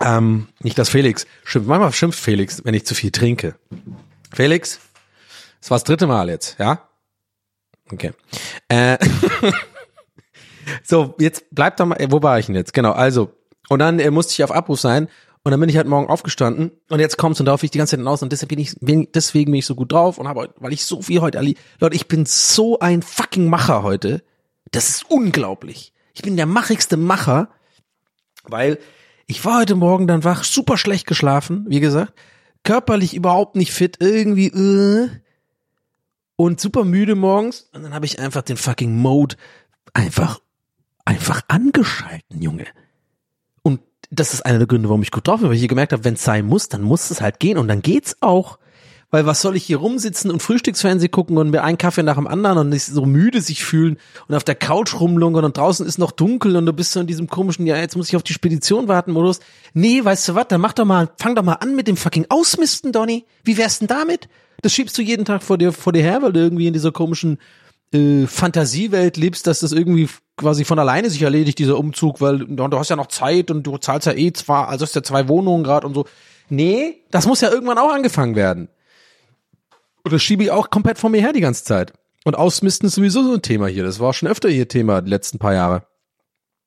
Ähm, 0.00 0.48
nicht, 0.60 0.78
dass 0.78 0.88
Felix 0.88 1.26
schimpft. 1.44 1.68
Manchmal 1.68 1.92
schimpft 1.92 2.18
Felix, 2.18 2.64
wenn 2.64 2.74
ich 2.74 2.86
zu 2.86 2.94
viel 2.94 3.10
trinke. 3.10 3.56
Felix, 4.32 4.80
das 5.60 5.70
war 5.70 5.76
das 5.76 5.84
dritte 5.84 6.06
Mal 6.06 6.28
jetzt, 6.28 6.58
ja? 6.58 6.88
Okay. 7.92 8.12
Äh, 8.68 8.98
so, 10.84 11.14
jetzt 11.18 11.54
bleibt 11.54 11.80
doch 11.80 11.86
mal, 11.86 11.98
wo 12.08 12.22
war 12.22 12.38
ich 12.38 12.46
denn 12.46 12.54
jetzt? 12.54 12.72
Genau, 12.72 12.92
also, 12.92 13.32
und 13.68 13.80
dann 13.80 13.98
äh, 13.98 14.10
musste 14.10 14.32
ich 14.32 14.44
auf 14.44 14.52
Abruf 14.52 14.80
sein 14.80 15.08
und 15.42 15.50
dann 15.50 15.60
bin 15.60 15.68
ich 15.68 15.76
halt 15.76 15.86
morgen 15.86 16.08
aufgestanden 16.08 16.70
und 16.88 17.00
jetzt 17.00 17.18
kommt's 17.18 17.40
und 17.40 17.46
darauf 17.46 17.62
ich 17.62 17.70
die 17.70 17.78
ganze 17.78 17.92
Zeit 17.92 18.00
hinaus 18.00 18.22
und 18.22 18.32
deshalb 18.32 18.48
bin 18.50 18.58
ich, 18.58 18.76
deswegen 18.80 19.50
bin 19.50 19.58
ich 19.58 19.66
so 19.66 19.74
gut 19.74 19.92
drauf 19.92 20.18
und 20.18 20.28
habe, 20.28 20.54
weil 20.56 20.72
ich 20.72 20.84
so 20.84 21.02
viel 21.02 21.20
heute 21.20 21.38
erlebt. 21.38 21.60
Leute, 21.78 21.96
ich 21.96 22.08
bin 22.08 22.26
so 22.26 22.78
ein 22.78 23.02
fucking 23.02 23.48
Macher 23.48 23.82
heute. 23.82 24.22
Das 24.70 24.88
ist 24.88 25.10
unglaublich. 25.10 25.92
Ich 26.14 26.22
bin 26.22 26.36
der 26.36 26.46
machigste 26.46 26.96
Macher, 26.96 27.48
weil 28.44 28.78
ich 29.30 29.44
war 29.44 29.60
heute 29.60 29.76
Morgen 29.76 30.08
dann 30.08 30.24
wach, 30.24 30.42
super 30.42 30.76
schlecht 30.76 31.06
geschlafen, 31.06 31.64
wie 31.68 31.78
gesagt, 31.78 32.14
körperlich 32.64 33.14
überhaupt 33.14 33.54
nicht 33.54 33.72
fit, 33.72 33.98
irgendwie 34.00 34.48
äh, 34.48 35.08
und 36.34 36.60
super 36.60 36.84
müde 36.84 37.14
morgens. 37.14 37.70
Und 37.72 37.84
dann 37.84 37.94
habe 37.94 38.06
ich 38.06 38.18
einfach 38.18 38.42
den 38.42 38.56
fucking 38.56 38.96
Mode 38.96 39.36
einfach 39.94 40.40
einfach 41.04 41.42
angeschalten, 41.46 42.42
Junge. 42.42 42.66
Und 43.62 43.80
das 44.10 44.34
ist 44.34 44.44
einer 44.44 44.58
der 44.58 44.66
Gründe, 44.66 44.88
warum 44.88 45.02
ich 45.02 45.12
gut 45.12 45.28
drauf 45.28 45.40
bin, 45.40 45.48
weil 45.48 45.54
ich 45.54 45.60
hier 45.60 45.68
gemerkt 45.68 45.92
habe, 45.92 46.04
wenn 46.04 46.14
es 46.14 46.24
sein 46.24 46.44
muss, 46.44 46.68
dann 46.68 46.82
muss 46.82 47.10
es 47.10 47.20
halt 47.20 47.38
gehen 47.38 47.56
und 47.56 47.68
dann 47.68 47.82
geht's 47.82 48.16
auch. 48.20 48.58
Weil 49.10 49.26
was 49.26 49.40
soll 49.40 49.56
ich 49.56 49.64
hier 49.64 49.78
rumsitzen 49.78 50.30
und 50.30 50.40
Frühstücksfernsehen 50.40 51.10
gucken 51.10 51.36
und 51.36 51.50
mir 51.50 51.64
einen 51.64 51.78
Kaffee 51.78 52.04
nach 52.04 52.14
dem 52.14 52.28
anderen 52.28 52.58
und 52.58 52.68
nicht 52.68 52.84
so 52.84 53.06
müde 53.06 53.40
sich 53.40 53.64
fühlen 53.64 53.98
und 54.28 54.34
auf 54.36 54.44
der 54.44 54.54
Couch 54.54 54.94
rumlungern 54.98 55.44
und 55.44 55.56
draußen 55.56 55.84
ist 55.84 55.98
noch 55.98 56.12
dunkel 56.12 56.56
und 56.56 56.66
du 56.66 56.72
bist 56.72 56.92
so 56.92 57.00
in 57.00 57.08
diesem 57.08 57.26
komischen, 57.26 57.66
ja, 57.66 57.76
jetzt 57.76 57.96
muss 57.96 58.08
ich 58.08 58.16
auf 58.16 58.22
die 58.22 58.32
Spedition 58.32 58.86
warten 58.86 59.12
Modus. 59.12 59.40
Nee, 59.74 60.04
weißt 60.04 60.28
du 60.28 60.34
was, 60.36 60.46
dann 60.48 60.60
mach 60.60 60.74
doch 60.74 60.84
mal, 60.84 61.10
fang 61.18 61.34
doch 61.34 61.42
mal 61.42 61.54
an 61.54 61.74
mit 61.74 61.88
dem 61.88 61.96
fucking 61.96 62.26
Ausmisten, 62.28 62.92
Donny. 62.92 63.24
Wie 63.42 63.56
wär's 63.56 63.80
denn 63.80 63.88
damit? 63.88 64.28
Das 64.62 64.72
schiebst 64.72 64.96
du 64.96 65.02
jeden 65.02 65.24
Tag 65.24 65.42
vor 65.42 65.58
dir, 65.58 65.72
vor 65.72 65.92
dir 65.92 66.02
her, 66.02 66.22
weil 66.22 66.32
du 66.32 66.40
irgendwie 66.40 66.68
in 66.68 66.72
dieser 66.72 66.92
komischen 66.92 67.38
äh, 67.92 68.26
Fantasiewelt 68.26 69.16
lebst, 69.16 69.46
dass 69.46 69.60
das 69.60 69.72
irgendwie 69.72 70.08
quasi 70.36 70.64
von 70.64 70.78
alleine 70.78 71.10
sich 71.10 71.22
erledigt, 71.22 71.58
dieser 71.58 71.78
Umzug, 71.78 72.20
weil 72.20 72.38
du 72.38 72.78
hast 72.78 72.90
ja 72.90 72.96
noch 72.96 73.08
Zeit 73.08 73.50
und 73.50 73.64
du 73.64 73.76
zahlst 73.78 74.06
ja 74.06 74.12
eh 74.12 74.32
zwar, 74.32 74.68
also 74.68 74.84
hast 74.84 74.94
ja 74.94 75.02
zwei 75.02 75.28
Wohnungen 75.28 75.64
gerade 75.64 75.86
und 75.86 75.94
so. 75.94 76.06
Nee, 76.48 77.02
das 77.10 77.26
muss 77.26 77.40
ja 77.40 77.50
irgendwann 77.50 77.78
auch 77.78 77.92
angefangen 77.92 78.36
werden. 78.36 78.68
Und 80.02 80.12
das 80.12 80.22
schiebe 80.22 80.42
ich 80.42 80.50
auch 80.50 80.70
komplett 80.70 80.98
von 80.98 81.12
mir 81.12 81.20
her 81.20 81.32
die 81.32 81.40
ganze 81.40 81.64
Zeit. 81.64 81.92
Und 82.24 82.36
Ausmisten 82.36 82.86
ist 82.86 82.94
sowieso 82.94 83.22
so 83.22 83.34
ein 83.34 83.42
Thema 83.42 83.66
hier. 83.66 83.84
Das 83.84 84.00
war 84.00 84.12
schon 84.12 84.28
öfter 84.28 84.48
hier 84.48 84.68
Thema 84.68 85.00
die 85.00 85.10
letzten 85.10 85.38
paar 85.38 85.54
Jahre. 85.54 85.86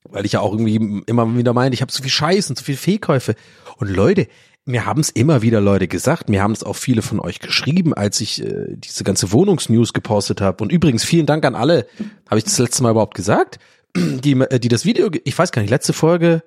Weil 0.10 0.26
ich 0.26 0.34
ja 0.34 0.42
auch 0.42 0.52
irgendwie 0.52 1.04
immer 1.06 1.38
wieder 1.38 1.54
meinte, 1.54 1.76
ich 1.76 1.82
habe 1.82 1.92
so 1.92 2.02
viel 2.02 2.12
Scheiß 2.12 2.50
und 2.50 2.58
so 2.58 2.66
viel 2.66 2.76
Fehlkäufe. 2.76 3.36
Und 3.78 3.90
Leute, 3.90 4.28
mir 4.66 4.86
haben 4.86 5.02
es 5.02 5.10
immer 5.10 5.42
wieder 5.42 5.62
Leute 5.62 5.88
gesagt, 5.88 6.30
mir 6.30 6.42
haben 6.42 6.54
es 6.54 6.64
auch 6.64 6.76
viele 6.76 7.02
von 7.02 7.20
euch 7.20 7.40
geschrieben, 7.40 7.94
als 7.94 8.22
ich 8.22 8.44
äh, 8.44 8.76
diese 8.76 9.04
ganze 9.04 9.32
Wohnungsnews 9.32 9.94
gepostet 9.94 10.42
habe. 10.42 10.64
Und 10.64 10.72
übrigens 10.72 11.04
vielen 11.04 11.26
Dank 11.26 11.46
an 11.46 11.56
alle, 11.56 11.86
habe 12.30 12.38
ich 12.38 12.46
das 12.46 12.60
letzte 12.60 12.84
Mal 12.84 12.92
überhaupt 12.92 13.16
gesagt, 13.16 13.60
die, 13.96 14.34
äh, 14.34 14.60
die 14.60 14.70
das 14.70 14.86
Video, 14.86 15.10
ich 15.24 15.38
weiß 15.38 15.52
gar 15.52 15.62
nicht, 15.62 15.72
letzte 15.72 15.94
Folge 15.94 16.44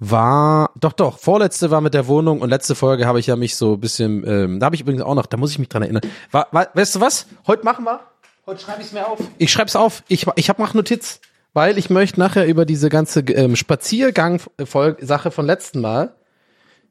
war, 0.00 0.70
doch, 0.80 0.94
doch, 0.94 1.18
vorletzte 1.18 1.70
war 1.70 1.82
mit 1.82 1.92
der 1.92 2.06
Wohnung 2.06 2.40
und 2.40 2.48
letzte 2.48 2.74
Folge 2.74 3.06
habe 3.06 3.20
ich 3.20 3.26
ja 3.26 3.36
mich 3.36 3.54
so 3.54 3.74
ein 3.74 3.80
bisschen, 3.80 4.24
ähm, 4.26 4.58
da 4.58 4.66
habe 4.66 4.74
ich 4.74 4.80
übrigens 4.80 5.02
auch 5.02 5.14
noch, 5.14 5.26
da 5.26 5.36
muss 5.36 5.52
ich 5.52 5.58
mich 5.58 5.68
dran 5.68 5.82
erinnern. 5.82 6.02
War, 6.30 6.48
war, 6.52 6.68
weißt 6.72 6.96
du 6.96 7.00
was? 7.00 7.26
Heute 7.46 7.64
machen 7.64 7.84
wir, 7.84 8.00
heute 8.46 8.62
schreibe 8.62 8.80
ich 8.80 8.88
es 8.88 8.92
mir 8.92 9.06
auf. 9.06 9.18
Ich 9.36 9.52
schreibe 9.52 9.68
es 9.68 9.76
auf, 9.76 10.02
ich, 10.08 10.26
ich 10.36 10.48
habe 10.48 10.60
mach 10.62 10.72
Notiz, 10.72 11.20
weil 11.52 11.76
ich 11.76 11.90
möchte 11.90 12.18
nachher 12.18 12.46
über 12.46 12.64
diese 12.64 12.88
ganze 12.88 13.20
ähm, 13.20 13.56
Spaziergang-Sache 13.56 15.30
von 15.30 15.44
letzten 15.44 15.82
Mal, 15.82 16.14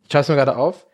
ich 0.03 0.11
schreibe 0.11 0.21
es 0.21 0.29
mir 0.29 0.35
gerade 0.35 0.55
auf, 0.55 0.85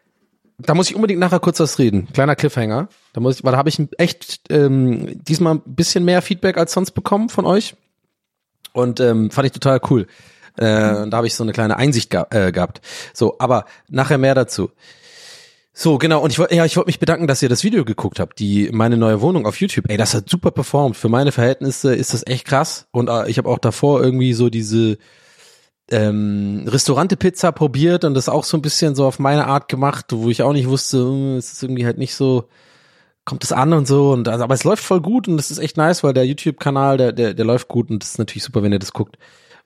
da 0.57 0.73
muss 0.73 0.89
ich 0.89 0.95
unbedingt 0.95 1.19
nachher 1.19 1.41
kurz 1.41 1.59
was 1.59 1.79
reden. 1.79 2.07
Kleiner 2.13 2.37
Cliffhanger. 2.37 2.87
Da 3.11 3.19
muss 3.19 3.39
ich, 3.39 3.43
weil 3.43 3.51
da 3.51 3.57
habe 3.57 3.67
ich 3.67 3.81
echt 3.97 4.39
ähm, 4.49 5.21
diesmal 5.21 5.55
ein 5.55 5.61
bisschen 5.65 6.05
mehr 6.05 6.21
Feedback 6.21 6.57
als 6.57 6.71
sonst 6.71 6.91
bekommen 6.91 7.27
von 7.27 7.45
euch. 7.45 7.75
Und 8.71 9.01
ähm, 9.01 9.31
fand 9.31 9.47
ich 9.47 9.51
total 9.51 9.81
cool. 9.89 10.07
Äh, 10.57 11.07
da 11.09 11.17
habe 11.17 11.27
ich 11.27 11.35
so 11.35 11.43
eine 11.43 11.53
kleine 11.53 11.77
Einsicht 11.77 12.09
ge 12.09 12.23
äh, 12.29 12.51
gehabt. 12.51 12.81
So, 13.13 13.35
aber 13.39 13.65
nachher 13.89 14.17
mehr 14.17 14.35
dazu. 14.35 14.71
So, 15.77 15.97
genau, 15.97 16.21
und 16.21 16.31
ich 16.31 16.39
wollte 16.39 16.55
ja, 16.55 16.63
ich 16.63 16.77
wollte 16.77 16.87
mich 16.87 16.99
bedanken, 16.99 17.27
dass 17.27 17.41
ihr 17.41 17.49
das 17.49 17.65
Video 17.65 17.83
geguckt 17.83 18.19
habt, 18.21 18.39
die 18.39 18.69
meine 18.71 18.95
neue 18.95 19.19
Wohnung 19.19 19.45
auf 19.45 19.59
YouTube. 19.59 19.89
Ey, 19.89 19.97
das 19.97 20.13
hat 20.13 20.29
super 20.29 20.51
performt. 20.51 20.95
Für 20.95 21.09
meine 21.09 21.33
Verhältnisse 21.33 21.93
ist 21.93 22.13
das 22.13 22.25
echt 22.25 22.45
krass. 22.45 22.87
Und 22.91 23.09
äh, 23.09 23.27
ich 23.29 23.37
habe 23.37 23.49
auch 23.49 23.59
davor 23.59 24.01
irgendwie 24.01 24.31
so 24.33 24.49
diese 24.49 24.97
ähm, 25.91 26.63
Restaurante-Pizza 26.67 27.51
probiert 27.51 28.05
und 28.05 28.13
das 28.13 28.29
auch 28.29 28.45
so 28.45 28.57
ein 28.57 28.61
bisschen 28.61 28.95
so 28.95 29.05
auf 29.05 29.19
meine 29.19 29.47
Art 29.47 29.67
gemacht, 29.67 30.05
wo 30.11 30.29
ich 30.29 30.41
auch 30.43 30.53
nicht 30.53 30.69
wusste, 30.69 30.97
äh, 30.99 31.37
es 31.37 31.51
ist 31.51 31.63
irgendwie 31.63 31.85
halt 31.85 31.97
nicht 31.97 32.15
so, 32.15 32.47
kommt 33.25 33.43
es 33.43 33.51
an 33.51 33.73
und 33.73 33.87
so. 33.87 34.11
Und 34.11 34.27
also, 34.27 34.43
aber 34.43 34.53
es 34.53 34.63
läuft 34.63 34.83
voll 34.83 35.01
gut 35.01 35.27
und 35.27 35.37
das 35.37 35.51
ist 35.51 35.57
echt 35.57 35.77
nice, 35.77 36.03
weil 36.03 36.13
der 36.13 36.25
YouTube-Kanal, 36.25 36.97
der, 36.97 37.11
der, 37.11 37.33
der 37.33 37.45
läuft 37.45 37.67
gut 37.67 37.89
und 37.89 38.01
das 38.01 38.11
ist 38.11 38.19
natürlich 38.19 38.43
super, 38.43 38.63
wenn 38.63 38.71
ihr 38.71 38.79
das 38.79 38.93
guckt. 38.93 39.17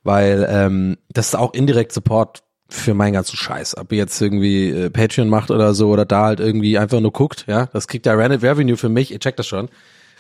Weil 0.04 0.48
ähm, 0.50 0.98
das 1.10 1.30
ist 1.30 1.36
auch 1.36 1.54
indirekt 1.54 1.92
Support 1.92 2.44
für 2.70 2.94
meinen 2.94 3.14
ganzen 3.14 3.36
Scheiß. 3.36 3.78
Ob 3.78 3.92
ihr 3.92 3.98
jetzt 3.98 4.22
irgendwie 4.22 4.70
äh, 4.70 4.90
Patreon 4.90 5.28
macht 5.28 5.52
oder 5.52 5.74
so 5.74 5.90
oder 5.90 6.06
da 6.06 6.26
halt 6.26 6.40
irgendwie 6.40 6.78
einfach 6.78 7.00
nur 7.00 7.12
guckt, 7.12 7.46
ja, 7.48 7.66
das 7.68 7.88
kriegt 7.88 8.06
der 8.06 8.18
Random 8.18 8.40
Revenue 8.40 8.78
für 8.78 8.90
mich, 8.90 9.12
ihr 9.12 9.20
checkt 9.20 9.40
das 9.40 9.48
schon. 9.48 9.70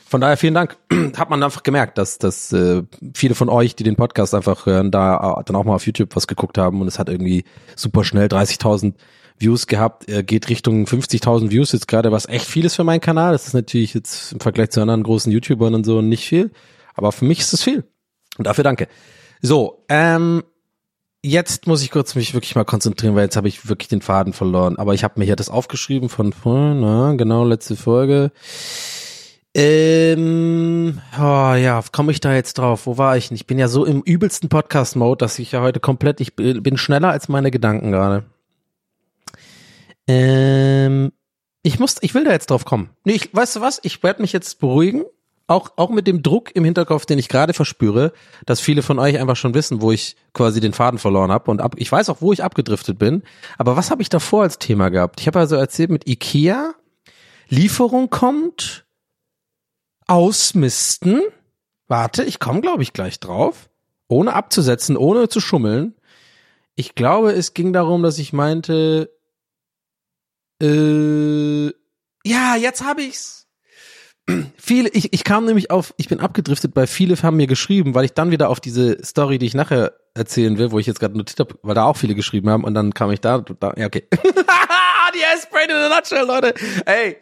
Von 0.09 0.21
daher 0.21 0.37
vielen 0.37 0.55
Dank. 0.55 0.75
Hat 1.17 1.29
man 1.29 1.43
einfach 1.43 1.61
gemerkt, 1.61 1.99
dass, 1.99 2.17
dass 2.17 2.51
äh, 2.51 2.81
viele 3.13 3.35
von 3.35 3.47
euch, 3.47 3.75
die 3.75 3.83
den 3.83 3.95
Podcast 3.95 4.33
einfach 4.33 4.65
hören, 4.65 4.89
da 4.89 5.37
äh, 5.39 5.43
dann 5.45 5.55
auch 5.55 5.63
mal 5.63 5.75
auf 5.75 5.85
YouTube 5.85 6.15
was 6.15 6.25
geguckt 6.25 6.57
haben 6.57 6.81
und 6.81 6.87
es 6.87 6.97
hat 6.97 7.09
irgendwie 7.09 7.43
super 7.75 8.03
schnell 8.03 8.27
30.000 8.27 8.95
Views 9.37 9.67
gehabt, 9.67 10.09
äh, 10.09 10.23
geht 10.23 10.49
Richtung 10.49 10.85
50.000 10.85 11.51
Views 11.51 11.71
jetzt 11.71 11.87
gerade, 11.87 12.11
was 12.11 12.27
echt 12.27 12.45
viel 12.45 12.65
ist 12.65 12.75
für 12.75 12.83
meinen 12.83 13.01
Kanal. 13.01 13.33
Das 13.33 13.45
ist 13.45 13.53
natürlich 13.53 13.93
jetzt 13.93 14.33
im 14.33 14.39
Vergleich 14.39 14.71
zu 14.71 14.81
anderen 14.81 15.03
großen 15.03 15.31
YouTubern 15.31 15.75
und 15.75 15.85
so 15.85 16.01
nicht 16.01 16.25
viel, 16.25 16.51
aber 16.95 17.11
für 17.11 17.25
mich 17.25 17.39
ist 17.39 17.53
es 17.53 17.61
viel. 17.61 17.83
Und 18.39 18.47
dafür 18.47 18.63
danke. 18.63 18.87
So, 19.41 19.85
ähm, 19.87 20.43
jetzt 21.23 21.67
muss 21.67 21.81
ich 21.81 21.91
kurz 21.91 22.15
mich 22.15 22.33
wirklich 22.33 22.55
mal 22.55 22.65
konzentrieren, 22.65 23.15
weil 23.15 23.23
jetzt 23.23 23.37
habe 23.37 23.47
ich 23.47 23.69
wirklich 23.69 23.87
den 23.87 24.01
Faden 24.01 24.33
verloren. 24.33 24.77
Aber 24.77 24.93
ich 24.93 25.03
habe 25.03 25.19
mir 25.19 25.25
hier 25.25 25.35
das 25.35 25.49
aufgeschrieben 25.49 26.09
von 26.09 26.33
vorhin, 26.33 26.81
na, 26.81 27.13
genau, 27.13 27.45
letzte 27.45 27.75
Folge. 27.75 28.31
Ähm, 29.55 31.01
oh 31.17 31.53
ja, 31.55 31.83
komme 31.91 32.11
ich 32.11 32.19
da 32.19 32.33
jetzt 32.33 32.57
drauf? 32.57 32.85
Wo 32.85 32.97
war 32.97 33.17
ich 33.17 33.29
denn? 33.29 33.35
Ich 33.35 33.47
bin 33.47 33.57
ja 33.57 33.67
so 33.67 33.83
im 33.85 34.01
übelsten 34.01 34.47
Podcast-Mode, 34.47 35.17
dass 35.17 35.39
ich 35.39 35.53
ja 35.53 35.61
heute 35.61 35.79
komplett, 35.79 36.21
ich 36.21 36.35
bin 36.35 36.77
schneller 36.77 37.09
als 37.09 37.29
meine 37.29 37.49
Gedanken 37.49 37.91
gerade. 37.91 38.25
Ähm, 40.07 41.11
ich 41.63 41.79
muss, 41.79 41.95
ich 42.01 42.13
will 42.13 42.25
da 42.25 42.31
jetzt 42.31 42.51
drauf 42.51 42.65
kommen. 42.65 42.89
Nee, 43.05 43.13
ich, 43.13 43.33
weißt 43.33 43.57
du 43.57 43.61
was? 43.61 43.79
Ich 43.83 44.03
werde 44.03 44.21
mich 44.21 44.33
jetzt 44.33 44.59
beruhigen. 44.59 45.03
Auch, 45.49 45.71
auch 45.77 45.89
mit 45.89 46.05
dem 46.05 46.21
Druck 46.21 46.55
im 46.55 46.63
Hinterkopf, 46.63 47.07
den 47.07 47.17
ich 47.17 47.27
gerade 47.27 47.53
verspüre, 47.53 48.13
dass 48.45 48.59
viele 48.59 48.83
von 48.83 48.99
euch 48.99 49.19
einfach 49.19 49.35
schon 49.35 49.55
wissen, 49.55 49.81
wo 49.81 49.91
ich 49.91 50.15
quasi 50.31 50.59
den 50.59 50.73
Faden 50.73 50.99
verloren 50.99 51.31
habe. 51.31 51.49
Und 51.49 51.59
ab, 51.59 51.73
ich 51.77 51.91
weiß 51.91 52.09
auch, 52.09 52.21
wo 52.21 52.31
ich 52.31 52.43
abgedriftet 52.43 52.99
bin. 52.99 53.23
Aber 53.57 53.75
was 53.75 53.89
habe 53.89 54.03
ich 54.03 54.09
davor 54.09 54.43
als 54.43 54.59
Thema 54.59 54.89
gehabt? 54.89 55.19
Ich 55.19 55.25
habe 55.25 55.39
also 55.39 55.55
erzählt 55.55 55.89
mit 55.89 56.07
Ikea, 56.07 56.75
Lieferung 57.47 58.11
kommt, 58.11 58.85
ausmisten. 60.05 61.23
Warte, 61.87 62.23
ich 62.23 62.39
komme, 62.39 62.61
glaube 62.61 62.83
ich, 62.83 62.93
gleich 62.93 63.19
drauf. 63.19 63.71
Ohne 64.07 64.33
abzusetzen, 64.33 64.97
ohne 64.97 65.29
zu 65.29 65.39
schummeln. 65.39 65.95
Ich 66.75 66.93
glaube, 66.93 67.31
es 67.31 67.55
ging 67.55 67.73
darum, 67.73 68.03
dass 68.03 68.19
ich 68.19 68.33
meinte, 68.33 69.09
äh, 70.61 71.69
ja, 72.23 72.55
jetzt 72.55 72.83
habe 72.83 73.01
ich's. 73.01 73.38
Viele, 74.57 74.89
ich, 74.89 75.13
ich 75.13 75.23
kam 75.23 75.45
nämlich 75.45 75.71
auf, 75.71 75.93
ich 75.97 76.07
bin 76.07 76.19
abgedriftet, 76.19 76.75
weil 76.75 76.87
viele 76.87 77.15
haben 77.21 77.37
mir 77.37 77.47
geschrieben, 77.47 77.95
weil 77.95 78.05
ich 78.05 78.13
dann 78.13 78.31
wieder 78.31 78.49
auf 78.49 78.59
diese 78.59 79.03
Story, 79.03 79.37
die 79.37 79.45
ich 79.45 79.53
nachher 79.53 79.93
erzählen 80.13 80.57
will, 80.57 80.71
wo 80.71 80.79
ich 80.79 80.87
jetzt 80.87 80.99
gerade 80.99 81.17
notiert 81.17 81.39
habe, 81.39 81.55
weil 81.61 81.75
da 81.75 81.85
auch 81.85 81.97
viele 81.97 82.15
geschrieben 82.15 82.49
haben 82.49 82.63
und 82.63 82.73
dann 82.73 82.93
kam 82.93 83.11
ich 83.11 83.21
da, 83.21 83.39
da 83.39 83.73
ja, 83.77 83.87
okay. 83.87 84.07
die 84.11 85.25
Aspirin 85.33 85.69
in 85.69 85.75
a 85.75 85.89
nutshell, 85.95 86.25
Leute. 86.25 86.53
Ey, 86.85 87.17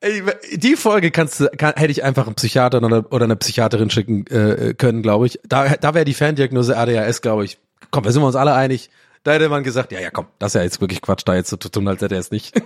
ey, 0.00 0.22
die 0.54 0.76
Folge 0.76 1.10
kannst 1.10 1.40
du, 1.40 1.48
kann, 1.50 1.74
hätte 1.76 1.92
ich 1.92 2.04
einfach 2.04 2.26
einen 2.26 2.34
Psychiater 2.34 2.82
oder, 2.82 3.12
oder 3.12 3.24
eine 3.24 3.36
Psychiaterin 3.36 3.90
schicken 3.90 4.26
äh, 4.26 4.74
können, 4.74 5.02
glaube 5.02 5.26
ich. 5.26 5.40
Da, 5.46 5.76
da 5.76 5.94
wäre 5.94 6.04
die 6.04 6.14
Ferndiagnose 6.14 6.76
ADHS, 6.76 7.22
glaube 7.22 7.44
ich. 7.44 7.58
Komm, 7.90 8.04
da 8.04 8.12
sind 8.12 8.22
wir 8.22 8.26
uns 8.26 8.36
alle 8.36 8.54
einig. 8.54 8.90
Da 9.22 9.32
hätte 9.32 9.48
man 9.48 9.62
gesagt, 9.62 9.92
ja, 9.92 10.00
ja, 10.00 10.10
komm, 10.10 10.26
das 10.38 10.50
ist 10.50 10.54
ja 10.54 10.62
jetzt 10.62 10.80
wirklich 10.80 11.00
Quatsch, 11.00 11.22
da 11.24 11.34
jetzt 11.34 11.50
zu 11.50 11.56
tun, 11.56 11.86
als 11.86 12.02
hätte 12.02 12.16
er 12.16 12.20
es 12.20 12.30
nicht. 12.30 12.52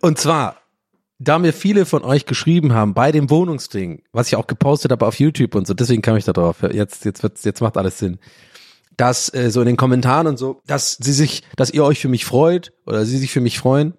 Und 0.00 0.18
zwar, 0.18 0.60
da 1.18 1.38
mir 1.38 1.52
viele 1.52 1.86
von 1.86 2.04
euch 2.04 2.26
geschrieben 2.26 2.74
haben 2.74 2.94
bei 2.94 3.10
dem 3.12 3.30
Wohnungsding, 3.30 4.02
was 4.12 4.28
ich 4.28 4.36
auch 4.36 4.46
gepostet 4.46 4.92
habe 4.92 5.06
auf 5.06 5.18
YouTube 5.18 5.54
und 5.54 5.66
so, 5.66 5.74
deswegen 5.74 6.02
kam 6.02 6.16
ich 6.16 6.24
da 6.24 6.32
drauf. 6.32 6.62
Jetzt, 6.72 7.04
jetzt 7.04 7.22
wird's, 7.22 7.44
jetzt 7.44 7.60
macht 7.60 7.76
alles 7.76 7.98
Sinn. 7.98 8.18
Dass 8.96 9.32
äh, 9.34 9.50
so 9.50 9.60
in 9.60 9.66
den 9.66 9.76
Kommentaren 9.76 10.26
und 10.26 10.38
so, 10.38 10.60
dass 10.66 10.92
sie 10.92 11.12
sich, 11.12 11.42
dass 11.56 11.70
ihr 11.70 11.84
euch 11.84 12.00
für 12.00 12.08
mich 12.08 12.24
freut 12.24 12.72
oder 12.86 13.04
sie 13.04 13.18
sich 13.18 13.30
für 13.30 13.40
mich 13.40 13.58
freuen, 13.58 13.94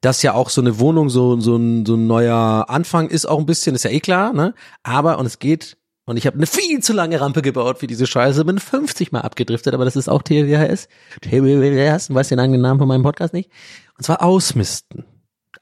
dass 0.00 0.22
ja 0.22 0.34
auch 0.34 0.50
so 0.50 0.60
eine 0.60 0.78
Wohnung 0.78 1.10
so 1.10 1.40
so 1.40 1.56
ein, 1.56 1.84
so 1.84 1.94
ein 1.94 2.06
neuer 2.06 2.66
Anfang 2.68 3.08
ist 3.08 3.26
auch 3.26 3.38
ein 3.38 3.46
bisschen, 3.46 3.74
ist 3.74 3.84
ja 3.84 3.90
eh 3.90 4.00
klar, 4.00 4.32
ne? 4.32 4.54
Aber 4.84 5.18
und 5.18 5.26
es 5.26 5.40
geht 5.40 5.76
und 6.04 6.16
ich 6.16 6.26
habe 6.26 6.36
eine 6.36 6.46
viel 6.46 6.80
zu 6.82 6.92
lange 6.92 7.20
Rampe 7.20 7.42
gebaut 7.42 7.78
für 7.78 7.86
diese 7.86 8.06
Scheiße, 8.06 8.44
bin 8.44 8.58
50 8.58 9.12
mal 9.12 9.20
abgedriftet, 9.20 9.74
aber 9.74 9.84
das 9.84 9.96
ist 9.96 10.08
auch 10.08 10.22
TWHS. 10.22 10.88
TWHS, 11.20 12.08
du 12.08 12.14
weißt 12.14 12.30
den 12.30 12.40
eigenen 12.40 12.62
Namen 12.62 12.78
von 12.78 12.88
meinem 12.88 13.02
Podcast 13.02 13.34
nicht. 13.34 13.50
Und 13.96 14.04
zwar 14.04 14.22
ausmisten. 14.22 15.04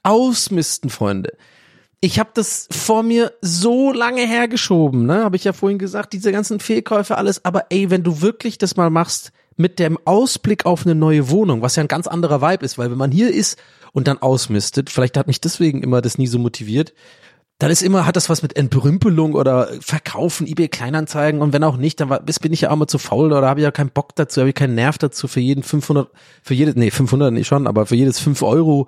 Ausmisten, 0.07 0.89
Freunde. 0.89 1.33
Ich 1.99 2.17
habe 2.17 2.29
das 2.33 2.69
vor 2.71 3.03
mir 3.03 3.33
so 3.41 3.91
lange 3.91 4.25
hergeschoben, 4.25 5.05
ne? 5.05 5.25
Habe 5.25 5.35
ich 5.35 5.43
ja 5.43 5.51
vorhin 5.51 5.79
gesagt, 5.79 6.13
diese 6.13 6.31
ganzen 6.31 6.61
Fehlkäufe, 6.61 7.17
alles. 7.17 7.43
Aber 7.43 7.65
ey, 7.71 7.89
wenn 7.89 8.03
du 8.03 8.21
wirklich 8.21 8.57
das 8.57 8.77
mal 8.77 8.89
machst 8.89 9.33
mit 9.57 9.79
dem 9.79 9.97
Ausblick 10.05 10.65
auf 10.65 10.85
eine 10.85 10.95
neue 10.95 11.29
Wohnung, 11.29 11.61
was 11.61 11.75
ja 11.75 11.83
ein 11.83 11.89
ganz 11.89 12.07
anderer 12.07 12.41
Vibe 12.41 12.63
ist, 12.63 12.77
weil 12.77 12.89
wenn 12.89 12.97
man 12.97 13.11
hier 13.11 13.33
ist 13.33 13.59
und 13.91 14.07
dann 14.07 14.21
ausmistet, 14.21 14.89
vielleicht 14.89 15.17
hat 15.17 15.27
mich 15.27 15.41
deswegen 15.41 15.83
immer 15.83 16.01
das 16.01 16.17
nie 16.17 16.27
so 16.27 16.39
motiviert, 16.39 16.93
dann 17.59 17.71
ist 17.71 17.81
immer, 17.81 18.05
hat 18.05 18.15
das 18.15 18.29
was 18.29 18.43
mit 18.43 18.55
Entbrümpelung 18.55 19.33
oder 19.33 19.69
Verkaufen, 19.81 20.47
eBay 20.47 20.69
Kleinanzeigen 20.69 21.41
und 21.41 21.51
wenn 21.51 21.63
auch 21.63 21.75
nicht, 21.75 21.99
dann 21.99 22.09
war, 22.09 22.21
bin 22.21 22.53
ich 22.53 22.61
ja 22.61 22.69
auch 22.69 22.75
mal 22.75 22.87
zu 22.87 22.99
faul 22.99 23.33
oder 23.33 23.47
habe 23.49 23.59
ich 23.59 23.63
ja 23.63 23.71
keinen 23.71 23.89
Bock 23.89 24.15
dazu, 24.15 24.39
habe 24.39 24.49
ich 24.49 24.55
keinen 24.55 24.75
Nerv 24.75 24.99
dazu 24.99 25.27
für 25.27 25.39
jeden 25.39 25.63
500, 25.63 26.09
für 26.43 26.53
jedes, 26.53 26.75
nee, 26.75 26.91
500 26.91 27.33
nicht 27.33 27.47
schon, 27.47 27.65
aber 27.65 27.87
für 27.87 27.95
jedes 27.95 28.19
5 28.19 28.41
Euro 28.43 28.87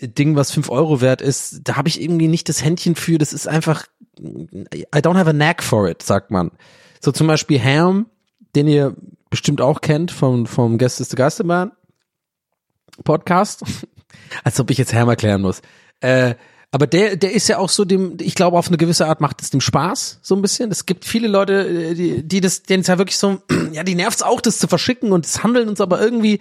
Ding, 0.00 0.36
was 0.36 0.50
fünf 0.50 0.70
Euro 0.70 1.00
wert 1.00 1.20
ist, 1.20 1.60
da 1.64 1.76
habe 1.76 1.88
ich 1.88 2.00
irgendwie 2.00 2.28
nicht 2.28 2.48
das 2.48 2.64
Händchen 2.64 2.96
für. 2.96 3.18
Das 3.18 3.32
ist 3.32 3.46
einfach, 3.46 3.86
I 4.18 4.98
don't 4.98 5.16
have 5.16 5.28
a 5.28 5.32
knack 5.32 5.62
for 5.62 5.88
it, 5.88 6.02
sagt 6.02 6.30
man. 6.30 6.50
So 7.00 7.12
zum 7.12 7.26
Beispiel 7.26 7.62
Ham, 7.62 8.06
den 8.54 8.68
ihr 8.68 8.96
bestimmt 9.30 9.60
auch 9.60 9.80
kennt 9.80 10.10
vom, 10.10 10.46
vom 10.46 10.78
Gäste 10.78 11.02
ist 11.02 11.12
der 11.12 11.16
Geisterbahn 11.16 11.72
Podcast. 13.04 13.62
Als 14.44 14.60
ob 14.60 14.70
ich 14.70 14.78
jetzt 14.78 14.94
Ham 14.94 15.08
erklären 15.08 15.42
muss. 15.42 15.62
Äh, 16.00 16.34
aber 16.70 16.86
der, 16.86 17.16
der 17.16 17.32
ist 17.32 17.48
ja 17.48 17.58
auch 17.58 17.68
so 17.68 17.84
dem, 17.84 18.16
ich 18.20 18.34
glaube, 18.34 18.56
auf 18.56 18.68
eine 18.68 18.78
gewisse 18.78 19.06
Art 19.06 19.20
macht 19.20 19.42
es 19.42 19.50
dem 19.50 19.60
Spaß, 19.60 20.20
so 20.22 20.34
ein 20.34 20.40
bisschen. 20.40 20.70
Es 20.70 20.86
gibt 20.86 21.04
viele 21.04 21.28
Leute, 21.28 21.68
äh, 21.68 21.94
die, 21.94 22.22
die 22.22 22.40
das, 22.40 22.62
denen 22.62 22.80
es 22.80 22.86
ja 22.86 22.96
wirklich 22.96 23.18
so, 23.18 23.42
ja, 23.72 23.84
die 23.84 23.94
nervt's 23.94 24.22
auch, 24.22 24.40
das 24.40 24.58
zu 24.58 24.68
verschicken 24.68 25.12
und 25.12 25.26
das 25.26 25.42
Handeln 25.44 25.68
und 25.68 25.76
so, 25.76 25.84
aber 25.84 26.00
irgendwie 26.00 26.40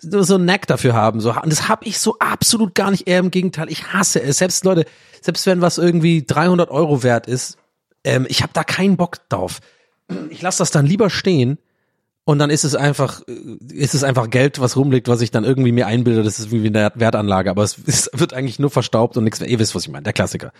so, 0.00 0.34
einen 0.34 0.44
Knack 0.44 0.66
dafür 0.66 0.94
haben. 0.94 1.20
So, 1.20 1.30
und 1.30 1.50
das 1.50 1.68
habe 1.68 1.86
ich 1.86 1.98
so 1.98 2.18
absolut 2.18 2.74
gar 2.74 2.90
nicht, 2.90 3.06
eher 3.06 3.18
im 3.18 3.30
Gegenteil. 3.30 3.70
Ich 3.70 3.92
hasse 3.92 4.22
es. 4.22 4.38
Selbst 4.38 4.64
Leute, 4.64 4.86
selbst 5.20 5.46
wenn 5.46 5.60
was 5.60 5.78
irgendwie 5.78 6.24
300 6.24 6.70
Euro 6.70 7.02
wert 7.02 7.26
ist, 7.26 7.58
ähm, 8.04 8.26
ich 8.28 8.42
habe 8.42 8.52
da 8.52 8.64
keinen 8.64 8.96
Bock 8.96 9.28
drauf. 9.28 9.60
Ich 10.30 10.42
lasse 10.42 10.58
das 10.58 10.70
dann 10.70 10.86
lieber 10.86 11.10
stehen 11.10 11.58
und 12.24 12.38
dann 12.38 12.50
ist 12.50 12.64
es 12.64 12.74
einfach, 12.74 13.22
ist 13.72 13.94
es 13.94 14.04
einfach 14.04 14.30
Geld, 14.30 14.60
was 14.60 14.76
rumliegt, 14.76 15.08
was 15.08 15.20
ich 15.20 15.30
dann 15.30 15.44
irgendwie 15.44 15.72
mir 15.72 15.86
einbilde, 15.86 16.22
das 16.22 16.38
ist 16.38 16.50
wie 16.50 16.66
eine 16.66 16.92
Wertanlage, 16.94 17.50
aber 17.50 17.62
es 17.62 17.78
ist, 17.78 18.10
wird 18.12 18.34
eigentlich 18.34 18.58
nur 18.58 18.70
verstaubt 18.70 19.16
und 19.16 19.24
nichts 19.24 19.40
mehr. 19.40 19.48
Ihr 19.48 19.58
wisst, 19.58 19.74
was 19.74 19.84
ich 19.84 19.90
meine, 19.90 20.04
der 20.04 20.12
Klassiker. 20.12 20.52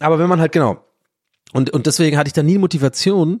Aber 0.00 0.18
wenn 0.18 0.28
man 0.28 0.40
halt, 0.40 0.52
genau. 0.52 0.84
Und, 1.52 1.70
und 1.70 1.86
deswegen 1.86 2.16
hatte 2.16 2.28
ich 2.28 2.32
da 2.32 2.42
nie 2.42 2.58
Motivation. 2.58 3.40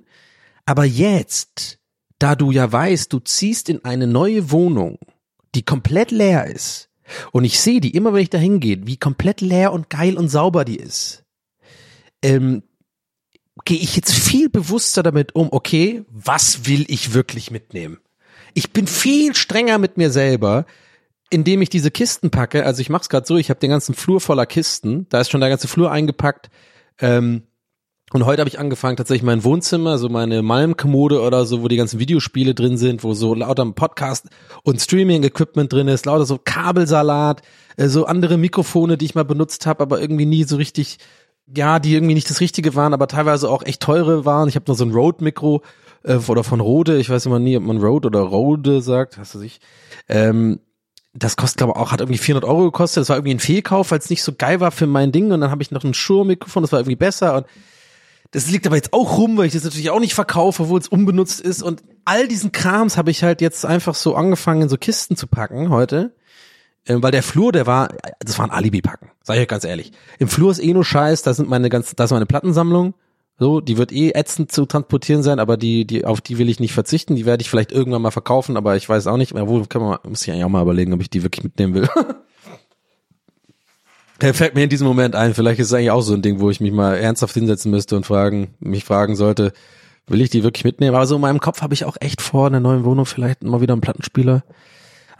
Aber 0.64 0.84
jetzt, 0.84 1.78
da 2.18 2.36
du 2.36 2.52
ja 2.52 2.70
weißt, 2.70 3.12
du 3.12 3.18
ziehst 3.18 3.68
in 3.68 3.84
eine 3.84 4.06
neue 4.06 4.50
Wohnung, 4.50 4.98
die 5.54 5.64
komplett 5.64 6.10
leer 6.10 6.46
ist, 6.46 6.88
und 7.32 7.44
ich 7.44 7.60
sehe 7.60 7.80
die 7.80 7.94
immer, 7.94 8.12
wenn 8.12 8.22
ich 8.22 8.30
da 8.30 8.38
hingehe, 8.38 8.86
wie 8.86 8.96
komplett 8.96 9.40
leer 9.40 9.72
und 9.72 9.90
geil 9.90 10.16
und 10.16 10.28
sauber 10.28 10.64
die 10.64 10.76
ist, 10.76 11.24
ähm, 12.22 12.62
gehe 13.64 13.78
ich 13.78 13.96
jetzt 13.96 14.12
viel 14.12 14.48
bewusster 14.48 15.02
damit 15.02 15.34
um, 15.34 15.48
okay, 15.50 16.04
was 16.08 16.66
will 16.66 16.84
ich 16.88 17.12
wirklich 17.12 17.50
mitnehmen? 17.50 17.98
Ich 18.54 18.72
bin 18.72 18.86
viel 18.86 19.34
strenger 19.34 19.78
mit 19.78 19.96
mir 19.96 20.10
selber, 20.10 20.66
indem 21.30 21.62
ich 21.62 21.70
diese 21.70 21.90
Kisten 21.90 22.30
packe. 22.30 22.64
Also 22.64 22.80
ich 22.80 22.90
mache 22.90 23.02
es 23.02 23.08
gerade 23.08 23.26
so, 23.26 23.36
ich 23.36 23.50
habe 23.50 23.60
den 23.60 23.70
ganzen 23.70 23.94
Flur 23.94 24.20
voller 24.20 24.46
Kisten, 24.46 25.06
da 25.08 25.20
ist 25.20 25.30
schon 25.30 25.40
der 25.40 25.50
ganze 25.50 25.68
Flur 25.68 25.90
eingepackt. 25.90 26.50
Ähm, 26.98 27.42
und 28.12 28.26
heute 28.26 28.40
habe 28.40 28.48
ich 28.48 28.58
angefangen, 28.58 28.96
tatsächlich 28.96 29.22
mein 29.22 29.44
Wohnzimmer, 29.44 29.98
so 29.98 30.08
meine 30.08 30.42
Malmkommode 30.42 31.20
oder 31.20 31.44
so, 31.46 31.62
wo 31.62 31.68
die 31.68 31.76
ganzen 31.76 31.98
Videospiele 31.98 32.54
drin 32.54 32.76
sind, 32.76 33.04
wo 33.04 33.14
so 33.14 33.34
lauter 33.34 33.64
Podcast 33.72 34.28
und 34.62 34.80
Streaming-Equipment 34.80 35.72
drin 35.72 35.88
ist, 35.88 36.06
lauter 36.06 36.26
so 36.26 36.38
Kabelsalat, 36.42 37.42
äh, 37.76 37.88
so 37.88 38.06
andere 38.06 38.36
Mikrofone, 38.36 38.96
die 38.96 39.06
ich 39.06 39.14
mal 39.14 39.24
benutzt 39.24 39.66
habe, 39.66 39.82
aber 39.82 40.00
irgendwie 40.00 40.26
nie 40.26 40.44
so 40.44 40.56
richtig 40.56 40.98
ja, 41.54 41.78
die 41.78 41.94
irgendwie 41.94 42.14
nicht 42.14 42.30
das 42.30 42.40
Richtige 42.40 42.74
waren, 42.74 42.94
aber 42.94 43.08
teilweise 43.08 43.50
auch 43.50 43.62
echt 43.64 43.82
teure 43.82 44.24
waren. 44.24 44.48
Ich 44.48 44.54
habe 44.54 44.64
noch 44.68 44.76
so 44.76 44.84
ein 44.84 44.92
Rode-Mikro 44.92 45.62
äh, 46.04 46.16
oder 46.28 46.44
von 46.44 46.60
Rode, 46.60 46.98
ich 46.98 47.10
weiß 47.10 47.26
immer 47.26 47.38
nie, 47.38 47.56
ob 47.56 47.64
man 47.64 47.78
Rode 47.78 48.06
oder 48.08 48.20
Rode 48.20 48.80
sagt, 48.80 49.18
hast 49.18 49.34
du 49.34 49.38
sich. 49.38 49.60
Ähm, 50.08 50.60
das 51.14 51.36
kostet, 51.36 51.58
glaube 51.58 51.74
ich, 51.74 51.78
auch, 51.78 51.92
hat 51.92 52.00
irgendwie 52.00 52.18
400 52.18 52.48
Euro 52.48 52.64
gekostet. 52.64 53.02
Das 53.02 53.10
war 53.10 53.16
irgendwie 53.16 53.34
ein 53.34 53.40
Fehlkauf, 53.40 53.90
weil 53.90 53.98
es 53.98 54.08
nicht 54.08 54.22
so 54.22 54.32
geil 54.32 54.60
war 54.60 54.70
für 54.70 54.86
mein 54.86 55.12
Ding. 55.12 55.30
Und 55.30 55.42
dann 55.42 55.50
habe 55.50 55.62
ich 55.62 55.70
noch 55.70 55.84
ein 55.84 55.92
Shure-Mikrofon, 55.92 56.62
das 56.62 56.72
war 56.72 56.80
irgendwie 56.80 56.96
besser. 56.96 57.36
Und 57.36 57.46
das 58.32 58.50
liegt 58.50 58.66
aber 58.66 58.76
jetzt 58.76 58.92
auch 58.92 59.18
rum, 59.18 59.36
weil 59.36 59.46
ich 59.46 59.52
das 59.52 59.64
natürlich 59.64 59.90
auch 59.90 60.00
nicht 60.00 60.14
verkaufe, 60.14 60.64
obwohl 60.64 60.80
es 60.80 60.88
unbenutzt 60.88 61.40
ist. 61.40 61.62
Und 61.62 61.82
all 62.04 62.26
diesen 62.26 62.50
Krams 62.50 62.96
habe 62.96 63.10
ich 63.10 63.22
halt 63.22 63.40
jetzt 63.40 63.64
einfach 63.64 63.94
so 63.94 64.14
angefangen, 64.16 64.62
in 64.62 64.68
so 64.68 64.78
Kisten 64.78 65.16
zu 65.16 65.26
packen 65.26 65.68
heute. 65.68 66.14
Ähm, 66.86 67.02
weil 67.02 67.12
der 67.12 67.22
Flur, 67.22 67.52
der 67.52 67.66
war, 67.66 67.90
das 68.18 68.38
war 68.38 68.46
ein 68.46 68.50
Alibi-Packen, 68.50 69.10
sag 69.22 69.36
ich 69.36 69.42
euch 69.42 69.48
ganz 69.48 69.64
ehrlich. 69.64 69.92
Im 70.18 70.28
Flur 70.28 70.50
ist 70.50 70.58
eh 70.58 70.72
nur 70.72 70.84
Scheiß, 70.84 71.22
da 71.22 71.32
sind 71.32 71.48
meine 71.48 71.68
ganz, 71.68 71.94
da 71.94 72.04
ist 72.04 72.10
meine 72.10 72.26
Plattensammlung. 72.26 72.94
So, 73.38 73.60
die 73.60 73.76
wird 73.76 73.92
eh 73.92 74.12
ätzend 74.14 74.50
zu 74.50 74.66
transportieren 74.66 75.22
sein, 75.22 75.38
aber 75.38 75.56
die, 75.56 75.86
die, 75.86 76.04
auf 76.04 76.20
die 76.20 76.38
will 76.38 76.48
ich 76.48 76.58
nicht 76.58 76.72
verzichten. 76.72 77.16
Die 77.16 77.26
werde 77.26 77.42
ich 77.42 77.50
vielleicht 77.50 77.72
irgendwann 77.72 78.02
mal 78.02 78.10
verkaufen, 78.10 78.56
aber 78.56 78.76
ich 78.76 78.88
weiß 78.88 79.06
auch 79.06 79.16
nicht. 79.16 79.34
Wo 79.34 79.62
kann 79.64 79.82
man, 79.82 79.98
muss 80.08 80.22
ich 80.22 80.30
eigentlich 80.30 80.44
auch 80.44 80.48
mal 80.48 80.62
überlegen, 80.62 80.92
ob 80.92 81.00
ich 81.00 81.10
die 81.10 81.22
wirklich 81.22 81.44
mitnehmen 81.44 81.74
will. 81.74 81.88
Der 84.22 84.34
fällt 84.34 84.54
mir 84.54 84.64
in 84.64 84.70
diesem 84.70 84.86
Moment 84.86 85.14
ein. 85.14 85.34
Vielleicht 85.34 85.60
ist 85.60 85.66
es 85.66 85.74
eigentlich 85.74 85.90
auch 85.90 86.00
so 86.00 86.14
ein 86.14 86.22
Ding, 86.22 86.40
wo 86.40 86.48
ich 86.48 86.60
mich 86.60 86.72
mal 86.72 86.96
ernsthaft 86.96 87.34
hinsetzen 87.34 87.70
müsste 87.70 87.96
und 87.96 88.06
fragen, 88.06 88.54
mich 88.60 88.84
fragen 88.84 89.16
sollte, 89.16 89.52
will 90.06 90.20
ich 90.20 90.30
die 90.30 90.42
wirklich 90.42 90.64
mitnehmen? 90.64 90.94
Aber 90.94 91.06
so 91.06 91.16
in 91.16 91.20
meinem 91.20 91.40
Kopf 91.40 91.60
habe 91.60 91.74
ich 91.74 91.84
auch 91.84 91.96
echt 92.00 92.22
vor, 92.22 92.46
in 92.46 92.52
der 92.52 92.60
neuen 92.60 92.84
Wohnung 92.84 93.04
vielleicht 93.04 93.42
mal 93.42 93.60
wieder 93.60 93.74
einen 93.74 93.82
Plattenspieler 93.82 94.42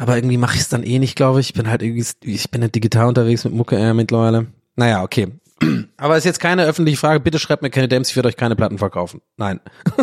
aber 0.03 0.17
irgendwie 0.17 0.37
mache 0.37 0.57
ich 0.57 0.63
es 0.63 0.69
dann 0.69 0.83
eh 0.83 0.99
nicht, 0.99 1.15
glaube 1.15 1.39
ich. 1.39 1.51
Ich 1.51 1.55
bin 1.55 1.71
halt 1.71 1.81
irgendwie, 1.81 2.05
ich 2.25 2.51
bin 2.51 2.63
halt 2.63 2.75
digital 2.75 3.07
unterwegs 3.07 3.45
mit 3.45 3.55
Mucke 3.55 3.77
äh, 3.77 3.95
mittlerweile. 3.95 4.47
Naja, 4.75 5.03
okay. 5.03 5.29
Aber 5.97 6.17
ist 6.17 6.25
jetzt 6.25 6.41
keine 6.41 6.65
öffentliche 6.65 6.99
Frage. 6.99 7.21
Bitte 7.21 7.39
schreibt 7.39 7.63
mir 7.63 7.71
keine 7.71 7.87
Dams, 7.87 8.11
ich 8.11 8.17
werde 8.17 8.29
euch 8.29 8.37
keine 8.37 8.57
Platten 8.57 8.79
verkaufen. 8.79 9.21
Nein. 9.37 9.61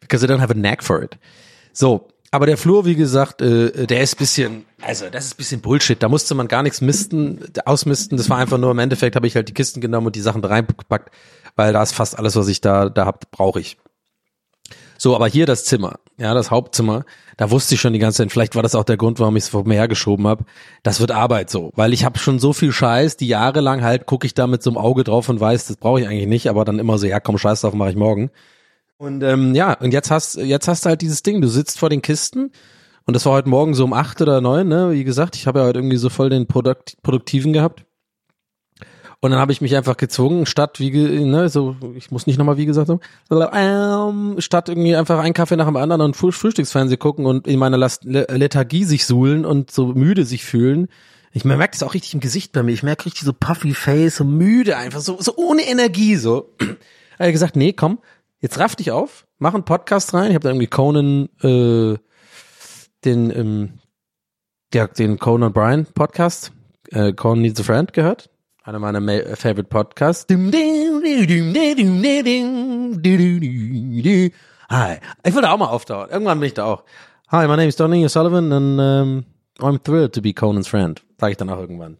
Because 0.00 0.24
I 0.24 0.28
don't 0.28 0.40
have 0.40 0.50
a 0.50 0.54
knack 0.54 0.82
for 0.82 1.02
it. 1.02 1.18
So, 1.74 2.08
aber 2.30 2.46
der 2.46 2.56
Flur, 2.56 2.84
wie 2.84 2.94
gesagt, 2.94 3.42
äh, 3.42 3.86
der 3.86 4.02
ist 4.02 4.16
bisschen, 4.16 4.64
also 4.80 5.06
das 5.10 5.26
ist 5.26 5.34
bisschen 5.34 5.60
Bullshit. 5.60 6.00
Da 6.00 6.08
musste 6.08 6.34
man 6.34 6.48
gar 6.48 6.62
nichts 6.62 6.80
misten, 6.80 7.40
ausmisten. 7.64 8.16
Das 8.16 8.30
war 8.30 8.38
einfach 8.38 8.58
nur 8.58 8.70
im 8.70 8.78
Endeffekt 8.78 9.16
habe 9.16 9.26
ich 9.26 9.34
halt 9.34 9.48
die 9.48 9.54
Kisten 9.54 9.80
genommen 9.80 10.06
und 10.06 10.16
die 10.16 10.20
Sachen 10.20 10.42
da 10.42 10.48
reingepackt, 10.48 11.10
weil 11.56 11.72
da 11.72 11.82
ist 11.82 11.92
fast 11.92 12.18
alles, 12.18 12.36
was 12.36 12.48
ich 12.48 12.60
da 12.60 12.88
da 12.88 13.06
hab, 13.06 13.30
brauche 13.32 13.60
ich. 13.60 13.78
So, 14.96 15.16
aber 15.16 15.28
hier 15.28 15.46
das 15.46 15.64
Zimmer, 15.64 15.98
ja, 16.18 16.34
das 16.34 16.50
Hauptzimmer, 16.50 17.06
da 17.38 17.50
wusste 17.50 17.74
ich 17.74 17.80
schon 17.80 17.94
die 17.94 17.98
ganze 17.98 18.18
Zeit, 18.18 18.30
vielleicht 18.30 18.54
war 18.54 18.62
das 18.62 18.74
auch 18.74 18.84
der 18.84 18.98
Grund, 18.98 19.18
warum 19.18 19.34
ich 19.34 19.44
es 19.44 19.48
vor 19.48 19.66
mir 19.66 19.76
hergeschoben 19.76 20.26
habe. 20.26 20.44
Das 20.82 21.00
wird 21.00 21.10
Arbeit 21.10 21.48
so, 21.48 21.72
weil 21.74 21.94
ich 21.94 22.04
habe 22.04 22.18
schon 22.18 22.38
so 22.38 22.52
viel 22.52 22.70
Scheiß, 22.70 23.16
die 23.16 23.26
jahrelang 23.26 23.82
halt 23.82 24.04
gucke 24.04 24.26
ich 24.26 24.34
da 24.34 24.46
mit 24.46 24.62
so 24.62 24.68
einem 24.68 24.76
Auge 24.76 25.02
drauf 25.02 25.30
und 25.30 25.40
weiß, 25.40 25.68
das 25.68 25.78
brauche 25.78 26.02
ich 26.02 26.06
eigentlich 26.06 26.28
nicht, 26.28 26.50
aber 26.50 26.66
dann 26.66 26.78
immer 26.78 26.98
so, 26.98 27.06
ja, 27.06 27.18
komm, 27.18 27.38
Scheiß 27.38 27.62
drauf, 27.62 27.72
mache 27.72 27.88
ich 27.88 27.96
morgen. 27.96 28.30
Und 29.00 29.22
ähm, 29.22 29.54
ja, 29.54 29.72
und 29.80 29.94
jetzt 29.94 30.10
hast 30.10 30.36
jetzt 30.36 30.68
hast 30.68 30.84
du 30.84 30.90
halt 30.90 31.00
dieses 31.00 31.22
Ding, 31.22 31.40
du 31.40 31.48
sitzt 31.48 31.78
vor 31.78 31.88
den 31.88 32.02
Kisten 32.02 32.52
und 33.06 33.14
das 33.16 33.24
war 33.24 33.32
heute 33.32 33.48
Morgen 33.48 33.72
so 33.72 33.84
um 33.84 33.94
acht 33.94 34.20
oder 34.20 34.42
neun, 34.42 34.68
ne? 34.68 34.90
Wie 34.92 35.04
gesagt, 35.04 35.36
ich 35.36 35.46
habe 35.46 35.60
ja 35.60 35.64
heute 35.64 35.78
irgendwie 35.78 35.96
so 35.96 36.10
voll 36.10 36.28
den 36.28 36.46
Produkt, 36.46 36.98
Produktiven 37.02 37.54
gehabt. 37.54 37.86
Und 39.20 39.30
dann 39.30 39.40
habe 39.40 39.52
ich 39.52 39.62
mich 39.62 39.74
einfach 39.74 39.96
gezwungen, 39.96 40.44
statt 40.44 40.80
wie, 40.80 40.90
ne, 40.90 41.48
so, 41.48 41.76
ich 41.96 42.10
muss 42.10 42.26
nicht 42.26 42.36
nochmal 42.36 42.58
wie 42.58 42.66
gesagt 42.66 42.90
haben, 42.90 43.00
ähm, 43.30 44.34
statt 44.38 44.68
irgendwie 44.68 44.94
einfach 44.94 45.18
einen 45.18 45.32
Kaffee 45.32 45.56
nach 45.56 45.66
dem 45.66 45.76
anderen 45.76 46.02
und 46.02 46.14
Frühstücksfernsehen 46.14 46.98
gucken 46.98 47.24
und 47.24 47.46
in 47.46 47.58
meiner 47.58 47.78
Lethargie 47.78 48.84
sich 48.84 49.06
suhlen 49.06 49.46
und 49.46 49.70
so 49.70 49.86
müde 49.86 50.26
sich 50.26 50.44
fühlen. 50.44 50.88
Ich 51.32 51.46
merke 51.46 51.70
das 51.72 51.82
auch 51.82 51.94
richtig 51.94 52.12
im 52.12 52.20
Gesicht 52.20 52.52
bei 52.52 52.62
mir. 52.62 52.72
Ich 52.72 52.82
merke 52.82 53.06
richtig 53.06 53.22
so 53.22 53.32
puffy 53.32 53.72
face, 53.72 54.16
so 54.16 54.24
müde 54.24 54.76
einfach, 54.76 55.00
so, 55.00 55.16
so 55.20 55.36
ohne 55.36 55.62
Energie, 55.62 56.16
so. 56.16 56.50
habe 57.18 57.28
ich 57.28 57.32
gesagt, 57.32 57.56
nee, 57.56 57.72
komm, 57.72 57.98
jetzt 58.40 58.58
raff 58.58 58.76
dich 58.76 58.90
auf, 58.90 59.26
mach 59.38 59.54
einen 59.54 59.64
Podcast 59.64 60.12
rein. 60.12 60.30
Ich 60.30 60.34
habe 60.34 60.42
da 60.42 60.50
irgendwie 60.50 60.66
Conan, 60.66 61.28
äh, 61.42 61.96
den, 63.04 63.30
ähm, 63.30 63.78
ja, 64.74 64.86
den 64.86 65.18
Conan 65.18 65.52
Bryan 65.52 65.86
Podcast, 65.86 66.52
äh, 66.90 67.12
Conan 67.12 67.42
Needs 67.42 67.60
a 67.60 67.62
Friend 67.62 67.92
gehört 67.92 68.30
einer 68.70 68.78
meiner 68.78 69.00
Ma 69.00 69.18
Favorite 69.34 69.64
Podcasts. 69.64 70.26
Hi, 74.70 74.98
ich 75.24 75.34
würde 75.34 75.50
auch 75.50 75.58
mal 75.58 75.66
auftauchen. 75.66 76.10
Irgendwann 76.10 76.38
bin 76.38 76.46
ich 76.46 76.54
da 76.54 76.64
auch. 76.66 76.84
Hi, 77.28 77.46
my 77.46 77.56
name 77.56 77.66
is 77.66 77.76
Donny 77.76 78.04
O'Sullivan 78.04 78.52
and 78.52 78.80
um, 78.80 79.24
I'm 79.58 79.82
thrilled 79.82 80.12
to 80.14 80.22
be 80.22 80.32
Conan's 80.32 80.68
friend. 80.68 81.02
Sag 81.18 81.32
ich 81.32 81.36
dann 81.36 81.50
auch 81.50 81.58
irgendwann. 81.58 81.98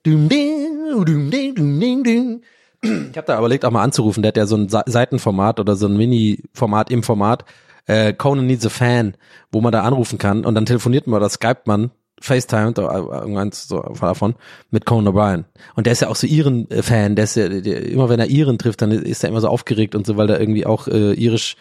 Ich 2.83 3.17
habe 3.17 3.27
da 3.27 3.39
überlegt, 3.39 3.65
auch 3.65 3.71
mal 3.71 3.83
anzurufen. 3.83 4.23
Der 4.23 4.29
hat 4.29 4.37
ja 4.37 4.47
so 4.47 4.57
ein 4.57 4.69
Seitenformat 4.69 5.61
oder 5.61 5.77
so 5.77 5.87
ein 5.87 5.97
Mini-Format 5.97 6.91
im 6.91 7.03
Format. 7.03 7.45
Äh, 7.87 8.13
Conan 8.15 8.47
needs 8.47 8.65
a 8.65 8.69
fan, 8.69 9.17
wo 9.53 9.61
man 9.61 9.73
da 9.73 9.83
anrufen 9.83 10.19
kann 10.19 10.45
und 10.45 10.55
dann 10.55 10.67
telefoniert 10.67 11.07
man 11.07 11.19
oder 11.19 11.29
skypt 11.29 11.67
man 11.67 11.91
FaceTime 12.21 12.71
oder 12.71 12.95
irgendeins 12.95 13.67
so 13.67 13.81
davon 13.81 14.35
mit 14.71 14.85
Conan 14.85 15.13
O'Brien. 15.13 15.45
Und 15.75 15.87
der 15.87 15.95
ist 15.95 16.01
ja 16.01 16.09
auch 16.09 16.17
so 16.17 16.27
ihren 16.27 16.71
äh, 16.71 16.83
Fan, 16.83 17.17
der 17.17 17.25
ist 17.25 17.37
ja, 17.37 17.49
der, 17.49 17.87
immer 17.87 18.09
wenn 18.09 18.21
er 18.21 18.27
ihren 18.27 18.59
trifft, 18.59 18.83
dann 18.83 18.93
ist 18.93 19.25
er 19.25 19.31
immer 19.31 19.41
so 19.41 19.49
aufgeregt 19.49 19.95
und 19.95 20.07
so, 20.07 20.17
weil 20.17 20.29
er 20.29 20.39
irgendwie 20.39 20.67
auch 20.67 20.87
äh, 20.87 21.15
irisch, 21.15 21.57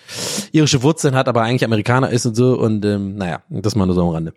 irische 0.51 0.83
Wurzeln 0.83 1.15
hat, 1.15 1.27
aber 1.27 1.43
eigentlich 1.43 1.63
Amerikaner 1.63 2.09
ist 2.09 2.25
und 2.25 2.35
so. 2.35 2.59
Und 2.59 2.83
ähm, 2.85 3.15
naja, 3.15 3.41
das 3.49 3.75
mal 3.75 3.85
nur 3.85 3.95
so 3.95 4.01
am 4.01 4.09
Rande. 4.09 4.33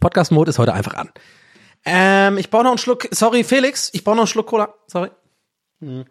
Podcast-Mode 0.00 0.50
ist 0.50 0.58
heute 0.58 0.74
einfach 0.74 0.94
an. 0.94 1.10
Ähm, 1.84 2.36
ich 2.38 2.50
brauche 2.50 2.64
noch 2.64 2.70
einen 2.72 2.78
Schluck, 2.78 3.06
sorry 3.12 3.44
Felix, 3.44 3.90
ich 3.92 4.02
brauche 4.02 4.16
noch 4.16 4.22
einen 4.22 4.28
Schluck 4.28 4.48
Cola, 4.48 4.74
sorry. 4.88 5.10
Hm. 5.80 6.04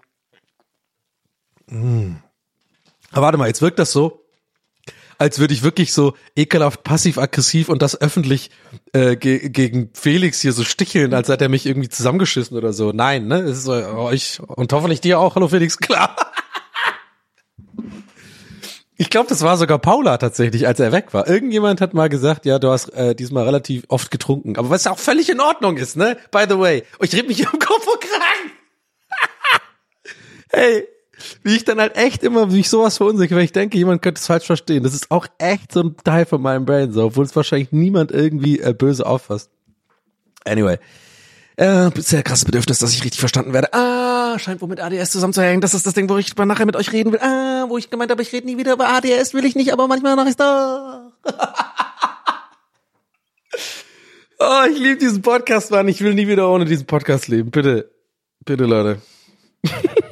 Hm. 1.69 2.17
Aber 3.11 3.25
warte 3.25 3.37
mal, 3.37 3.47
jetzt 3.47 3.61
wirkt 3.61 3.79
das 3.79 3.91
so, 3.91 4.25
als 5.17 5.39
würde 5.39 5.53
ich 5.53 5.63
wirklich 5.63 5.93
so 5.93 6.13
ekelhaft 6.35 6.83
passiv-aggressiv 6.83 7.69
und 7.69 7.81
das 7.81 7.99
öffentlich 7.99 8.51
äh, 8.93 9.15
ge 9.15 9.49
gegen 9.49 9.89
Felix 9.93 10.41
hier 10.41 10.51
so 10.51 10.63
sticheln, 10.63 11.13
als 11.13 11.29
hätte 11.29 11.45
er 11.45 11.49
mich 11.49 11.65
irgendwie 11.65 11.89
zusammengeschissen 11.89 12.57
oder 12.57 12.73
so. 12.73 12.91
Nein, 12.91 13.27
ne? 13.27 13.39
Es 13.39 13.59
ist 13.59 13.67
euch 13.69 14.39
und 14.45 14.73
hoffentlich 14.73 15.01
dir 15.01 15.19
auch. 15.19 15.35
Hallo 15.35 15.47
Felix, 15.47 15.77
klar. 15.79 16.15
Ich 18.97 19.09
glaube, 19.09 19.27
das 19.27 19.41
war 19.41 19.57
sogar 19.57 19.79
Paula 19.79 20.17
tatsächlich, 20.17 20.67
als 20.67 20.79
er 20.79 20.93
weg 20.93 21.13
war. 21.13 21.27
Irgendjemand 21.27 21.81
hat 21.81 21.93
mal 21.93 22.07
gesagt, 22.07 22.45
ja, 22.45 22.59
du 22.59 22.69
hast 22.69 22.89
äh, 22.89 23.13
diesmal 23.13 23.43
relativ 23.43 23.83
oft 23.89 24.09
getrunken. 24.09 24.57
Aber 24.57 24.69
was 24.69 24.85
ja 24.85 24.91
auch 24.91 24.99
völlig 24.99 25.29
in 25.29 25.41
Ordnung 25.41 25.75
ist, 25.75 25.97
ne? 25.97 26.17
By 26.31 26.45
the 26.47 26.57
way. 26.57 26.83
Oh, 26.99 27.03
ich 27.03 27.13
rede 27.13 27.27
mich 27.27 27.41
im 27.41 27.59
Kopf 27.59 27.87
und 27.87 27.99
Kragen. 27.99 28.51
Hey, 30.55 30.87
wie 31.43 31.55
ich 31.55 31.63
dann 31.63 31.79
halt 31.79 31.95
echt 31.95 32.23
immer, 32.23 32.51
wie 32.51 32.59
ich 32.59 32.69
sowas 32.69 32.97
verunsicher, 32.97 33.35
weil 33.35 33.43
ich 33.43 33.51
denke, 33.51 33.77
jemand 33.77 34.01
könnte 34.01 34.19
es 34.19 34.27
falsch 34.27 34.45
verstehen. 34.45 34.83
Das 34.83 34.93
ist 34.93 35.11
auch 35.11 35.27
echt 35.37 35.71
so 35.71 35.81
ein 35.81 35.95
Teil 36.03 36.25
von 36.25 36.41
meinem 36.41 36.65
Brain, 36.65 36.91
so, 36.91 37.05
obwohl 37.05 37.25
es 37.25 37.35
wahrscheinlich 37.35 37.71
niemand 37.71 38.11
irgendwie 38.11 38.59
äh, 38.59 38.73
böse 38.73 39.05
auffasst. 39.05 39.49
Anyway. 40.45 40.77
Äh, 41.57 41.89
sehr 42.01 42.21
krasses 42.21 42.43
Bedürfnis, 42.43 42.79
dass 42.79 42.91
ich 42.91 43.03
richtig 43.03 43.21
verstanden 43.21 43.53
werde. 43.53 43.73
Ah, 43.73 44.37
scheint 44.39 44.61
wohl 44.61 44.67
mit 44.67 44.81
ADS 44.81 45.11
zusammenzuhängen. 45.11 45.61
Das 45.61 45.73
ist 45.73 45.85
das 45.87 45.93
Ding, 45.93 46.09
wo 46.09 46.17
ich 46.17 46.35
nachher 46.35 46.65
mit 46.65 46.75
euch 46.75 46.91
reden 46.91 47.13
will. 47.13 47.21
Ah, 47.21 47.65
wo 47.69 47.77
ich 47.77 47.89
gemeint 47.89 48.11
habe, 48.11 48.21
ich 48.21 48.33
rede 48.33 48.45
nie 48.45 48.57
wieder 48.57 48.73
über 48.73 48.89
ADS, 48.89 49.33
will 49.33 49.45
ich 49.45 49.55
nicht, 49.55 49.71
aber 49.71 49.87
manchmal 49.87 50.17
mache 50.17 50.29
ich 50.29 50.35
da. 50.35 51.13
oh, 54.39 54.63
ich 54.69 54.77
liebe 54.79 54.97
diesen 54.97 55.21
Podcast, 55.21 55.71
Mann. 55.71 55.87
Ich 55.87 56.01
will 56.01 56.13
nie 56.13 56.27
wieder 56.27 56.49
ohne 56.49 56.65
diesen 56.65 56.87
Podcast 56.87 57.29
leben. 57.29 57.51
Bitte. 57.51 57.89
Bitte, 58.43 58.65
Leute. 58.65 59.01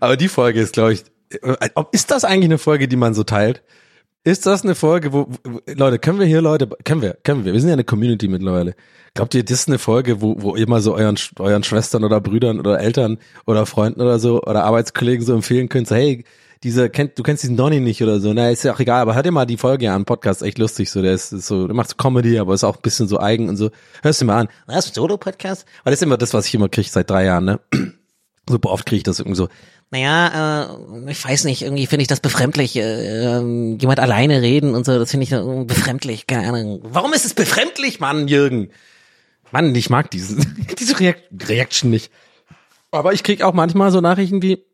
aber 0.00 0.16
die 0.16 0.28
Folge 0.28 0.60
ist, 0.60 0.74
glaube 0.74 0.94
ich, 0.94 1.04
äh, 1.42 1.68
ist 1.92 2.10
das 2.10 2.24
eigentlich 2.24 2.46
eine 2.46 2.58
Folge, 2.58 2.88
die 2.88 2.96
man 2.96 3.14
so 3.14 3.24
teilt? 3.24 3.62
Ist 4.24 4.44
das 4.44 4.64
eine 4.64 4.74
Folge, 4.74 5.12
wo, 5.12 5.28
wo 5.44 5.60
Leute, 5.72 5.98
können 5.98 6.18
wir 6.18 6.26
hier 6.26 6.40
Leute, 6.40 6.68
können 6.84 7.00
wir, 7.00 7.16
können 7.22 7.44
wir, 7.44 7.52
wir 7.52 7.60
sind 7.60 7.68
ja 7.68 7.74
eine 7.74 7.84
Community 7.84 8.26
mittlerweile. 8.26 8.74
Glaubt 9.14 9.34
ihr, 9.34 9.44
das 9.44 9.60
ist 9.60 9.68
eine 9.68 9.78
Folge, 9.78 10.20
wo, 10.20 10.42
wo 10.42 10.56
ihr 10.56 10.68
mal 10.68 10.80
so 10.80 10.94
euren, 10.94 11.16
euren 11.38 11.62
Schwestern 11.62 12.04
oder 12.04 12.20
Brüdern 12.20 12.58
oder 12.58 12.80
Eltern 12.80 13.18
oder 13.46 13.66
Freunden 13.66 14.00
oder 14.00 14.18
so 14.18 14.42
oder 14.42 14.64
Arbeitskollegen 14.64 15.24
so 15.24 15.32
empfehlen 15.32 15.68
könnt, 15.68 15.86
so, 15.86 15.94
hey, 15.94 16.24
diese, 16.62 16.90
kennt, 16.90 17.18
du 17.18 17.22
kennst 17.22 17.44
diesen 17.44 17.56
Donny 17.56 17.80
nicht 17.80 18.02
oder 18.02 18.18
so, 18.18 18.32
na, 18.32 18.50
ist 18.50 18.64
ja 18.64 18.74
auch 18.74 18.80
egal, 18.80 19.00
aber 19.00 19.14
hör 19.14 19.22
dir 19.22 19.30
mal 19.30 19.46
die 19.46 19.56
Folge 19.56 19.92
an, 19.92 20.04
Podcast, 20.04 20.42
echt 20.42 20.58
lustig, 20.58 20.90
so, 20.90 21.02
der 21.02 21.12
ist, 21.12 21.32
ist 21.32 21.46
so, 21.46 21.66
der 21.66 21.76
macht 21.76 21.90
so 21.90 21.96
Comedy, 21.96 22.38
aber 22.38 22.54
ist 22.54 22.64
auch 22.64 22.76
ein 22.76 22.82
bisschen 22.82 23.08
so 23.08 23.20
eigen 23.20 23.48
und 23.48 23.56
so, 23.56 23.70
hörst 24.02 24.20
du 24.20 24.24
mal 24.24 24.40
an, 24.40 24.48
was, 24.66 24.92
Solo-Podcast? 24.92 25.66
Weil 25.84 25.92
das 25.92 26.00
ist 26.00 26.02
immer 26.02 26.16
das, 26.16 26.34
was 26.34 26.46
ich 26.46 26.54
immer 26.54 26.68
kriege 26.68 26.88
seit 26.88 27.08
drei 27.08 27.26
Jahren, 27.26 27.44
ne? 27.44 27.60
Super 28.48 28.70
oft 28.70 28.86
kriege 28.86 28.98
ich 28.98 29.02
das 29.02 29.18
irgendwie 29.18 29.36
so, 29.36 29.48
naja, 29.90 30.68
äh, 31.04 31.10
ich 31.10 31.24
weiß 31.24 31.44
nicht, 31.44 31.62
irgendwie 31.62 31.86
finde 31.86 32.02
ich 32.02 32.08
das 32.08 32.20
befremdlich, 32.20 32.76
äh, 32.76 32.80
äh, 32.80 33.76
jemand 33.78 34.00
alleine 34.00 34.42
reden 34.42 34.74
und 34.74 34.84
so, 34.84 34.98
das 34.98 35.10
finde 35.10 35.24
ich 35.24 35.32
äh, 35.32 35.64
befremdlich, 35.64 36.26
keine 36.26 36.48
Ahnung. 36.48 36.80
Warum 36.82 37.12
ist 37.12 37.24
es 37.24 37.34
befremdlich, 37.34 38.00
Mann, 38.00 38.28
Jürgen? 38.28 38.70
Mann, 39.52 39.74
ich 39.74 39.90
mag 39.90 40.10
diese, 40.12 40.36
diese 40.78 40.98
React 40.98 41.48
Reaction 41.48 41.90
nicht. 41.90 42.10
Aber 42.90 43.12
ich 43.12 43.22
krieg 43.22 43.42
auch 43.42 43.52
manchmal 43.52 43.90
so 43.90 44.00
Nachrichten 44.00 44.42
wie, 44.42 44.64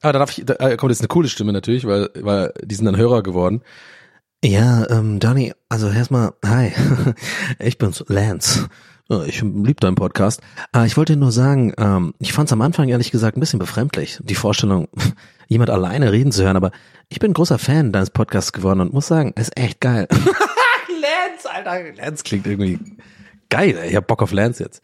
ah, 0.00 0.12
da 0.12 0.18
darf 0.18 0.36
ich, 0.36 0.44
da 0.44 0.76
kommt 0.76 0.92
jetzt 0.92 1.00
eine 1.00 1.08
coole 1.08 1.28
Stimme 1.28 1.52
natürlich, 1.52 1.86
weil, 1.86 2.10
weil 2.14 2.52
die 2.62 2.74
sind 2.74 2.86
dann 2.86 2.96
Hörer 2.96 3.22
geworden. 3.22 3.62
Ja, 4.42 4.88
ähm, 4.90 5.20
Donny, 5.20 5.54
also 5.70 5.88
erstmal, 5.88 6.34
hi, 6.44 6.72
ich 7.58 7.78
bin's, 7.78 8.04
Lance. 8.08 8.68
Ich 9.26 9.42
lieb 9.42 9.80
deinen 9.80 9.96
Podcast. 9.96 10.40
Äh, 10.74 10.86
ich 10.86 10.96
wollte 10.96 11.16
nur 11.16 11.30
sagen, 11.30 11.74
ähm, 11.76 12.14
ich 12.18 12.32
fand 12.32 12.48
es 12.48 12.52
am 12.54 12.62
Anfang 12.62 12.88
ehrlich 12.88 13.10
gesagt 13.10 13.36
ein 13.36 13.40
bisschen 13.40 13.58
befremdlich, 13.58 14.18
die 14.22 14.34
Vorstellung, 14.34 14.88
jemand 15.48 15.68
alleine 15.68 16.10
reden 16.10 16.32
zu 16.32 16.42
hören, 16.42 16.56
aber 16.56 16.70
ich 17.10 17.18
bin 17.18 17.34
großer 17.34 17.58
Fan 17.58 17.92
deines 17.92 18.08
Podcasts 18.10 18.52
geworden 18.52 18.80
und 18.80 18.94
muss 18.94 19.06
sagen, 19.06 19.34
ist 19.36 19.58
echt 19.58 19.80
geil. 19.80 20.08
Lance, 20.10 21.50
Alter, 21.52 21.92
Lance 21.92 22.24
klingt 22.24 22.46
irgendwie 22.46 22.78
geil. 23.50 23.78
Ich 23.86 23.94
hab 23.94 24.06
Bock 24.06 24.22
auf 24.22 24.32
Lance 24.32 24.62
jetzt. 24.62 24.82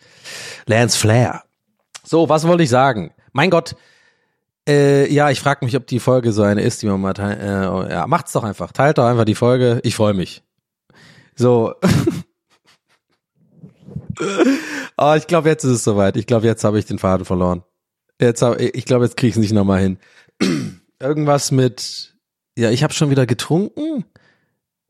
Lance 0.66 0.98
Flair. 0.98 1.44
So, 2.04 2.28
was 2.28 2.46
wollte 2.46 2.62
ich 2.62 2.70
sagen? 2.70 3.12
Mein 3.32 3.48
Gott, 3.48 3.74
äh, 4.68 5.10
ja, 5.10 5.30
ich 5.30 5.40
frage 5.40 5.64
mich, 5.64 5.74
ob 5.76 5.86
die 5.86 5.98
Folge 5.98 6.32
so 6.32 6.42
eine 6.42 6.60
ist, 6.60 6.82
die 6.82 6.86
man 6.86 7.00
mal 7.00 7.14
teilt. 7.14 7.40
Äh, 7.40 7.92
ja, 7.94 8.06
macht's 8.06 8.32
doch 8.32 8.44
einfach. 8.44 8.72
Teilt 8.72 8.98
doch 8.98 9.06
einfach 9.06 9.24
die 9.24 9.34
Folge. 9.34 9.80
Ich 9.82 9.94
freue 9.94 10.12
mich. 10.12 10.42
So. 11.36 11.74
Aber 14.96 15.16
ich 15.16 15.26
glaube, 15.26 15.48
jetzt 15.48 15.64
ist 15.64 15.70
es 15.70 15.84
soweit. 15.84 16.16
Ich 16.16 16.26
glaube, 16.26 16.46
jetzt 16.46 16.64
habe 16.64 16.78
ich 16.78 16.86
den 16.86 16.98
Faden 16.98 17.24
verloren. 17.24 17.62
Jetzt 18.20 18.42
hab, 18.42 18.60
ich 18.60 18.84
glaube, 18.84 19.04
jetzt 19.04 19.16
kriege 19.16 19.30
ich 19.30 19.36
es 19.36 19.40
nicht 19.40 19.52
nochmal 19.52 19.80
hin. 19.80 19.98
Irgendwas 21.00 21.50
mit, 21.50 22.14
ja, 22.58 22.70
ich 22.70 22.82
habe 22.82 22.92
schon 22.92 23.10
wieder 23.10 23.26
getrunken. 23.26 24.04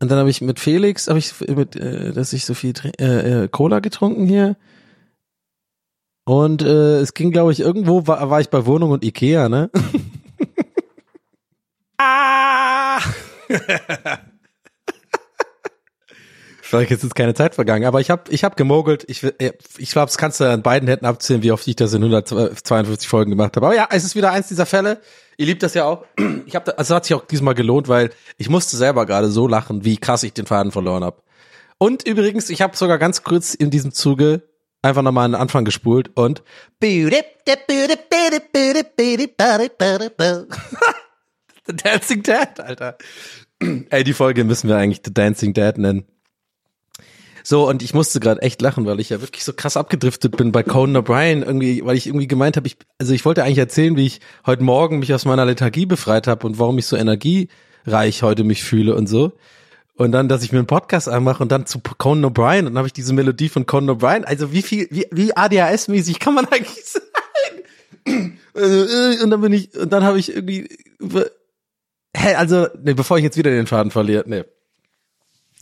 Und 0.03 0.11
dann 0.11 0.19
habe 0.19 0.31
ich 0.31 0.41
mit 0.41 0.59
Felix, 0.59 1.09
habe 1.09 1.19
ich 1.19 1.39
mit, 1.49 1.77
äh, 1.77 2.13
dass 2.13 2.33
ich 2.33 2.45
so 2.45 2.55
viel 2.55 2.73
äh, 2.99 3.45
äh, 3.45 3.49
Cola 3.49 3.81
getrunken 3.81 4.27
hier. 4.27 4.57
Und 6.25 6.63
äh, 6.63 7.01
es 7.01 7.15
ging, 7.15 7.31
glaube 7.31 7.53
ich, 7.53 7.61
irgendwo 7.61 8.07
war, 8.07 8.31
war 8.31 8.41
ich 8.41 8.51
bei 8.51 8.67
Wohnung 8.67 8.91
und 8.91 9.05
Ikea, 9.05 9.49
ne? 9.49 9.71
ah! 11.99 13.01
Vielleicht 16.71 16.93
ist 16.93 17.03
jetzt 17.03 17.17
keine 17.17 17.35
Zeit 17.35 17.57
vergangen, 17.57 17.85
aber 17.85 18.01
ich 18.01 18.11
habe 18.11 18.31
ich 18.31 18.45
hab 18.45 18.57
gemogelt. 18.57 19.05
Ich, 19.09 19.25
äh, 19.25 19.55
ich 19.77 19.91
glaube, 19.91 20.09
es 20.09 20.19
kannst 20.19 20.39
du 20.39 20.45
an 20.45 20.63
beiden 20.63 20.89
Händen 20.89 21.05
abzählen, 21.05 21.43
wie 21.43 21.51
oft 21.51 21.67
ich 21.67 21.75
das 21.75 21.93
in 21.95 22.05
152 22.05 23.09
Folgen 23.09 23.33
gemacht 23.33 23.57
habe. 23.57 23.67
Aber 23.67 23.75
ja, 23.75 23.89
es 23.91 24.05
ist 24.05 24.15
wieder 24.15 24.31
eins 24.31 24.47
dieser 24.47 24.67
Fälle. 24.67 25.01
Ihr 25.37 25.47
liebt 25.47 25.65
das 25.65 25.75
ja 25.75 25.85
auch. 25.85 26.05
Ich 26.47 26.55
habe, 26.55 26.79
also 26.79 26.95
hat 26.95 27.07
sich 27.07 27.15
auch 27.15 27.27
diesmal 27.27 27.55
gelohnt, 27.55 27.89
weil 27.89 28.11
ich 28.39 28.49
musste 28.49 28.77
selber 28.77 29.05
gerade 29.05 29.31
so 29.31 29.49
lachen, 29.49 29.85
wie 29.85 29.97
krass 29.97 30.23
ich 30.23 30.33
den 30.33 30.47
Faden 30.47 30.71
verloren 30.71 31.03
habe. 31.03 31.21
Und 31.79 32.07
übrigens, 32.07 32.51
ich 32.51 32.63
habe 32.63 32.77
sogar 32.77 32.99
ganz 32.99 33.25
kurz 33.25 33.55
in 33.55 33.71
diesem 33.71 33.91
Zuge 33.91 34.43
einfach 34.81 35.03
nochmal 35.03 35.25
an 35.25 35.33
den 35.33 35.41
Anfang 35.41 35.65
gespult 35.65 36.17
und 36.17 36.45
The 41.67 41.75
Dancing 41.75 42.23
Dad, 42.23 42.61
Alter. 42.61 42.97
Ey, 43.59 44.05
die 44.05 44.15
Folge 44.15 44.45
müssen 44.45 44.69
wir 44.69 44.77
eigentlich 44.77 45.01
The 45.05 45.13
Dancing 45.13 45.53
Dad 45.53 45.77
nennen. 45.77 46.07
So, 47.43 47.69
und 47.69 47.83
ich 47.83 47.95
musste 47.95 48.21
gerade 48.21 48.43
echt 48.43 48.61
lachen, 48.63 48.87
weil 48.87 49.01
ich 49.01 49.11
ja 49.11 49.21
wirklich 49.21 49.45
so 49.45 49.53
krass 49.53 49.77
abgedriftet 49.77 50.37
bin 50.37 50.53
bei 50.53 50.63
Conan 50.63 51.03
O'Brien, 51.03 51.45
irgendwie, 51.45 51.85
weil 51.85 51.97
ich 51.97 52.07
irgendwie 52.07 52.27
gemeint 52.27 52.57
habe, 52.57 52.67
ich, 52.67 52.77
also 52.99 53.13
ich 53.13 53.25
wollte 53.25 53.45
eigentlich 53.45 53.59
erzählen, 53.59 53.97
wie 53.97 54.07
ich 54.07 54.21
heute 54.47 54.63
Morgen 54.63 54.99
mich 54.99 55.15
aus 55.15 55.25
meiner 55.25 55.45
Lethargie 55.45 55.87
befreit 55.87 56.27
habe 56.27 56.47
und 56.47 56.59
warum 56.59 56.79
ich 56.79 56.87
so 56.87 56.97
energiereich 56.97 58.23
heute 58.23 58.45
mich 58.45 58.63
fühle 58.63 58.95
und 58.95 59.09
so. 59.09 59.33
Und 59.95 60.13
dann, 60.13 60.29
dass 60.29 60.43
ich 60.43 60.53
mir 60.53 60.59
einen 60.59 60.67
Podcast 60.67 61.09
anmache 61.09 61.43
und 61.43 61.53
dann 61.53 61.67
zu 61.67 61.79
Conan 61.79 62.31
O'Brien 62.31 62.61
und 62.61 62.67
dann 62.67 62.79
habe 62.79 62.87
ich 62.87 62.95
diese 62.95 63.13
Melodie 63.13 63.51
von 63.51 63.67
Conan 63.67 63.97
O'Brien. 63.97 64.25
Also 64.25 64.53
wie 64.53 64.63
viel, 64.63 64.89
wie, 64.91 65.07
wie 65.11 65.37
ADHS-mäßig 65.37 66.19
kann 66.19 66.35
man 66.35 66.47
eigentlich 66.51 66.85
sein? 66.85 68.39
Und 68.55 69.31
dann 69.31 69.41
bin 69.41 69.53
ich, 69.53 69.77
und 69.77 69.93
dann 69.93 70.05
habe 70.05 70.19
ich 70.19 70.35
irgendwie, 70.35 70.69
hä, 72.17 72.35
also, 72.35 72.67
nee, 72.83 72.95
bevor 72.95 73.19
ich 73.19 73.25
jetzt 73.25 73.37
wieder 73.37 73.51
den 73.51 73.67
Faden 73.67 73.91
verliere, 73.91 74.25
nee. 74.27 74.45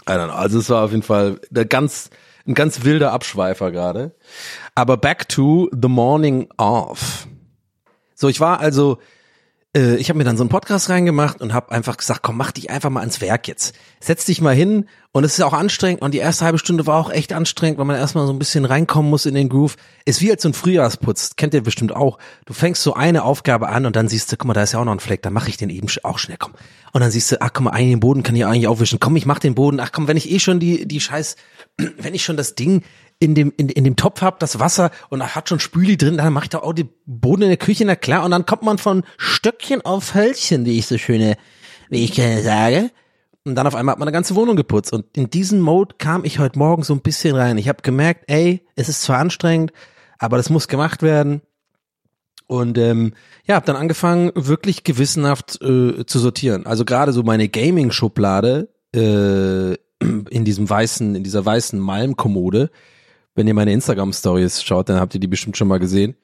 I 0.08 0.12
don't 0.12 0.28
know. 0.28 0.34
Also 0.34 0.58
es 0.58 0.70
war 0.70 0.84
auf 0.84 0.90
jeden 0.92 1.02
Fall 1.02 1.40
der 1.50 1.66
ganz, 1.66 2.08
ein 2.46 2.54
ganz 2.54 2.84
wilder 2.84 3.12
Abschweifer 3.12 3.70
gerade. 3.70 4.14
Aber 4.74 4.96
back 4.96 5.28
to 5.28 5.68
the 5.70 5.88
morning 5.88 6.48
of. 6.56 7.28
So, 8.14 8.28
ich 8.28 8.40
war 8.40 8.60
also 8.60 8.98
äh, 9.76 9.96
ich 9.96 10.08
habe 10.08 10.18
mir 10.18 10.24
dann 10.24 10.36
so 10.36 10.42
einen 10.42 10.50
Podcast 10.50 10.88
reingemacht 10.88 11.40
und 11.40 11.52
habe 11.52 11.72
einfach 11.72 11.96
gesagt, 11.96 12.22
komm, 12.22 12.36
mach 12.36 12.52
dich 12.52 12.70
einfach 12.70 12.90
mal 12.90 13.00
ans 13.00 13.20
Werk 13.20 13.48
jetzt. 13.48 13.74
Setz 14.00 14.24
dich 14.24 14.40
mal 14.40 14.54
hin 14.54 14.88
und 15.12 15.24
es 15.24 15.38
ist 15.38 15.44
auch 15.44 15.52
anstrengend 15.52 16.02
und 16.02 16.14
die 16.14 16.18
erste 16.18 16.44
halbe 16.44 16.58
Stunde 16.58 16.86
war 16.86 16.98
auch 16.98 17.10
echt 17.10 17.32
anstrengend, 17.32 17.78
weil 17.78 17.84
man 17.84 17.96
erstmal 17.96 18.26
so 18.26 18.32
ein 18.32 18.38
bisschen 18.38 18.64
reinkommen 18.64 19.10
muss 19.10 19.26
in 19.26 19.34
den 19.34 19.48
Groove. 19.48 19.76
Ist 20.04 20.20
wie 20.20 20.30
als 20.30 20.42
so 20.42 20.48
ein 20.48 20.54
Frühjahrsputz, 20.54 21.36
kennt 21.36 21.54
ihr 21.54 21.62
bestimmt 21.62 21.94
auch. 21.94 22.18
Du 22.46 22.52
fängst 22.52 22.82
so 22.82 22.94
eine 22.94 23.24
Aufgabe 23.24 23.68
an 23.68 23.86
und 23.86 23.96
dann 23.96 24.08
siehst 24.08 24.32
du, 24.32 24.36
guck 24.36 24.48
mal, 24.48 24.54
da 24.54 24.62
ist 24.62 24.72
ja 24.72 24.80
auch 24.80 24.84
noch 24.84 24.92
ein 24.92 25.00
Fleck, 25.00 25.22
da 25.22 25.30
mache 25.30 25.48
ich 25.48 25.56
den 25.56 25.70
eben 25.70 25.88
auch 26.02 26.18
schnell, 26.18 26.38
komm. 26.38 26.54
Und 26.92 27.02
dann 27.02 27.10
siehst 27.10 27.30
du, 27.30 27.40
ach 27.40 27.50
guck 27.52 27.64
mal, 27.64 27.70
einen 27.70 27.90
den 27.90 28.00
Boden 28.00 28.22
kann 28.22 28.34
ich 28.34 28.46
eigentlich 28.46 28.66
aufwischen. 28.66 28.98
Komm, 28.98 29.16
ich 29.16 29.26
mach 29.26 29.38
den 29.38 29.54
Boden. 29.54 29.78
Ach 29.80 29.92
komm, 29.92 30.08
wenn 30.08 30.16
ich 30.16 30.30
eh 30.30 30.38
schon 30.38 30.58
die 30.58 30.88
die 30.88 31.00
Scheiß, 31.00 31.36
wenn 31.76 32.14
ich 32.14 32.24
schon 32.24 32.36
das 32.36 32.54
Ding 32.54 32.82
in 33.20 33.34
dem, 33.34 33.52
in, 33.56 33.68
in 33.68 33.84
dem 33.84 33.96
Topf 33.96 34.22
hab, 34.22 34.38
das 34.38 34.60
Wasser 34.60 34.90
und 35.08 35.34
hat 35.34 35.48
schon 35.48 35.60
Spüli 35.60 35.96
drin, 35.96 36.18
dann 36.18 36.32
mache 36.32 36.44
ich 36.44 36.50
da 36.50 36.58
auch 36.58 36.72
den 36.72 36.88
Boden 37.04 37.42
in 37.42 37.48
der 37.48 37.56
Küche, 37.56 37.84
na 37.84 37.96
klar. 37.96 38.24
Und 38.24 38.30
dann 38.30 38.46
kommt 38.46 38.62
man 38.62 38.78
von 38.78 39.02
Stöckchen 39.16 39.82
auf 39.84 40.14
Hölzchen, 40.14 40.64
wie 40.64 40.78
ich 40.78 40.86
so 40.86 40.98
schöne, 40.98 41.36
wie 41.90 42.04
ich 42.04 42.12
gerne 42.12 42.42
sage. 42.42 42.90
Und 43.44 43.54
dann 43.54 43.66
auf 43.66 43.74
einmal 43.74 43.94
hat 43.94 43.98
man 43.98 44.06
eine 44.06 44.14
ganze 44.14 44.36
Wohnung 44.36 44.56
geputzt. 44.56 44.92
Und 44.92 45.16
in 45.16 45.30
diesen 45.30 45.60
Mode 45.60 45.96
kam 45.98 46.24
ich 46.24 46.38
heute 46.38 46.58
Morgen 46.58 46.82
so 46.82 46.94
ein 46.94 47.00
bisschen 47.00 47.34
rein. 47.34 47.58
Ich 47.58 47.68
habe 47.68 47.82
gemerkt, 47.82 48.24
ey, 48.28 48.66
es 48.76 48.88
ist 48.88 49.02
zwar 49.02 49.18
anstrengend, 49.18 49.72
aber 50.18 50.36
das 50.36 50.50
muss 50.50 50.68
gemacht 50.68 51.02
werden. 51.02 51.40
Und 52.46 52.78
ähm, 52.78 53.14
ja, 53.46 53.56
habe 53.56 53.66
dann 53.66 53.76
angefangen, 53.76 54.32
wirklich 54.34 54.84
gewissenhaft 54.84 55.60
äh, 55.60 56.06
zu 56.06 56.18
sortieren. 56.18 56.66
Also 56.66 56.84
gerade 56.84 57.12
so 57.12 57.22
meine 57.22 57.48
Gaming-Schublade 57.48 58.68
äh, 58.94 59.74
in 60.30 60.44
diesem 60.44 60.68
weißen, 60.68 61.14
in 61.14 61.24
dieser 61.24 61.44
weißen 61.44 61.78
Malmkommode, 61.78 62.70
wenn 63.38 63.46
ihr 63.46 63.54
meine 63.54 63.72
Instagram-Stories 63.72 64.64
schaut, 64.64 64.88
dann 64.88 64.98
habt 64.98 65.14
ihr 65.14 65.20
die 65.20 65.28
bestimmt 65.28 65.56
schon 65.56 65.68
mal 65.68 65.78
gesehen. 65.78 66.16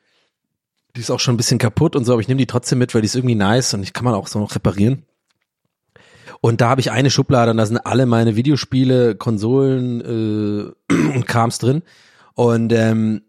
Die 0.97 1.01
ist 1.01 1.13
auch 1.13 1.21
schon 1.21 1.35
ein 1.35 1.37
bisschen 1.37 1.59
kaputt 1.59 1.95
und 1.95 2.05
so, 2.05 2.13
aber 2.13 2.21
ich 2.21 2.27
nehme 2.27 2.39
die 2.39 2.47
trotzdem 2.47 2.81
mit, 2.81 2.93
weil 2.93 3.03
die 3.03 3.07
ist 3.07 3.15
irgendwie 3.15 3.37
nice 3.37 3.73
und 3.73 3.85
ich 3.85 3.93
kann 3.93 4.05
man 4.05 4.15
auch 4.15 4.27
so 4.27 4.41
noch 4.41 4.53
reparieren. 4.57 5.05
Und 6.41 6.61
da 6.61 6.71
habe 6.71 6.81
ich 6.81 6.91
eine 6.91 7.11
Schublade 7.11 7.53
und 7.53 7.57
da 7.57 7.67
sind 7.67 7.79
alle 7.79 8.07
meine 8.07 8.35
Videospiele, 8.35 9.15
Konsolen 9.15 10.75
äh, 10.91 10.95
und 11.15 11.27
Krams 11.29 11.59
drin. 11.59 11.83
Und 12.35 12.73
ähm, 12.73 13.23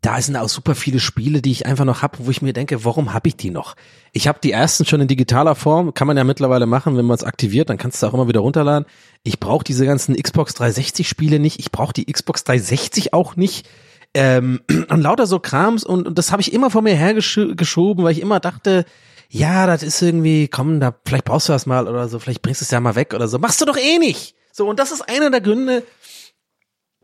da 0.00 0.20
sind 0.20 0.36
auch 0.36 0.48
super 0.48 0.74
viele 0.74 1.00
Spiele, 1.00 1.42
die 1.42 1.50
ich 1.50 1.66
einfach 1.66 1.84
noch 1.84 2.02
hab, 2.02 2.18
wo 2.20 2.30
ich 2.30 2.40
mir 2.40 2.52
denke, 2.52 2.84
warum 2.84 3.12
habe 3.12 3.28
ich 3.28 3.36
die 3.36 3.50
noch? 3.50 3.74
Ich 4.12 4.28
habe 4.28 4.38
die 4.42 4.52
ersten 4.52 4.84
schon 4.84 5.00
in 5.00 5.08
digitaler 5.08 5.54
Form, 5.54 5.92
kann 5.92 6.06
man 6.06 6.16
ja 6.16 6.24
mittlerweile 6.24 6.66
machen, 6.66 6.96
wenn 6.96 7.04
man 7.04 7.16
es 7.16 7.24
aktiviert, 7.24 7.68
dann 7.68 7.78
kannst 7.78 8.02
du 8.02 8.06
auch 8.06 8.14
immer 8.14 8.28
wieder 8.28 8.40
runterladen. 8.40 8.86
Ich 9.24 9.40
brauche 9.40 9.64
diese 9.64 9.86
ganzen 9.86 10.14
Xbox 10.14 10.54
360 10.54 11.08
Spiele 11.08 11.40
nicht, 11.40 11.58
ich 11.58 11.72
brauche 11.72 11.92
die 11.92 12.04
Xbox 12.04 12.44
360 12.44 13.12
auch 13.12 13.34
nicht. 13.34 13.68
Ähm, 14.14 14.60
und 14.88 15.00
lauter 15.00 15.26
so 15.26 15.40
Krams 15.40 15.84
und, 15.84 16.06
und 16.06 16.16
das 16.16 16.30
habe 16.30 16.42
ich 16.42 16.52
immer 16.52 16.70
vor 16.70 16.82
mir 16.82 16.94
hergeschoben, 16.94 18.04
weil 18.04 18.12
ich 18.12 18.22
immer 18.22 18.40
dachte, 18.40 18.84
ja, 19.28 19.66
das 19.66 19.82
ist 19.82 20.00
irgendwie, 20.00 20.48
komm, 20.48 20.80
da 20.80 20.94
vielleicht 21.04 21.24
brauchst 21.24 21.48
du 21.48 21.52
das 21.52 21.66
mal 21.66 21.86
oder 21.88 22.08
so, 22.08 22.18
vielleicht 22.18 22.42
bringst 22.42 22.60
du 22.60 22.64
es 22.64 22.70
ja 22.70 22.80
mal 22.80 22.94
weg 22.94 23.14
oder 23.14 23.28
so. 23.28 23.38
Machst 23.38 23.60
du 23.60 23.66
doch 23.66 23.76
eh 23.76 23.98
nicht. 23.98 24.34
So, 24.52 24.68
und 24.68 24.78
das 24.80 24.90
ist 24.90 25.02
einer 25.02 25.30
der 25.30 25.40
Gründe, 25.40 25.84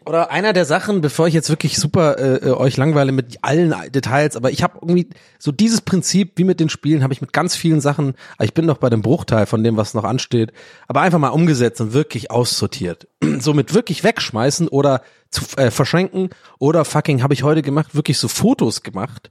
oder 0.07 0.31
einer 0.31 0.53
der 0.53 0.65
Sachen, 0.65 1.01
bevor 1.01 1.27
ich 1.27 1.35
jetzt 1.35 1.49
wirklich 1.49 1.77
super 1.77 2.19
äh, 2.19 2.49
äh 2.49 2.53
euch 2.53 2.77
langweile 2.77 3.13
mit 3.13 3.39
allen 3.43 3.75
Details, 3.91 4.37
aber 4.37 4.51
ich 4.51 4.63
habe 4.63 4.79
irgendwie 4.83 5.09
so 5.39 5.53
dieses 5.53 5.81
Prinzip, 5.81 6.33
wie 6.37 6.45
mit 6.45 6.61
den 6.61 6.69
Spielen, 6.69 7.03
habe 7.03 7.13
ich 7.13 7.21
mit 7.21 7.33
ganz 7.33 7.57
vielen 7.57 7.81
Sachen, 7.81 8.15
ich 8.41 8.55
bin 8.55 8.67
noch 8.67 8.79
bei 8.79 8.91
dem 8.91 9.03
Bruchteil 9.03 9.47
von 9.47 9.63
dem, 9.65 9.77
was 9.77 9.95
noch 9.95 10.05
ansteht, 10.05 10.53
aber 10.89 11.01
einfach 11.01 11.19
mal 11.19 11.29
umgesetzt 11.29 11.81
und 11.81 11.93
wirklich 11.93 12.31
aussortiert. 12.31 13.09
Somit 13.39 13.75
wirklich 13.75 14.05
wegschmeißen 14.05 14.69
oder 14.69 15.03
zu 15.31 15.45
äh, 15.57 15.71
verschenken 15.71 16.31
oder 16.59 16.85
fucking 16.85 17.23
habe 17.23 17.35
ich 17.35 17.43
heute 17.43 17.63
gemacht, 17.63 17.95
wirklich 17.95 18.19
so 18.19 18.29
Fotos 18.29 18.83
gemacht, 18.83 19.31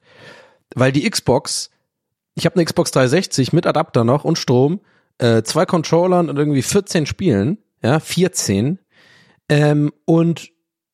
weil 0.75 0.91
die 0.91 1.09
Xbox, 1.09 1.69
ich 2.35 2.45
habe 2.45 2.55
eine 2.55 2.65
Xbox 2.65 2.91
360 2.91 3.53
mit 3.53 3.67
Adapter 3.67 4.03
noch 4.03 4.23
und 4.23 4.37
Strom, 4.37 4.81
äh, 5.17 5.43
zwei 5.43 5.65
Controllern 5.65 6.29
und 6.29 6.37
irgendwie 6.37 6.61
14 6.61 7.05
Spielen, 7.05 7.57
ja, 7.83 7.99
14 7.99 8.79
ähm, 9.49 9.91
und 10.05 10.52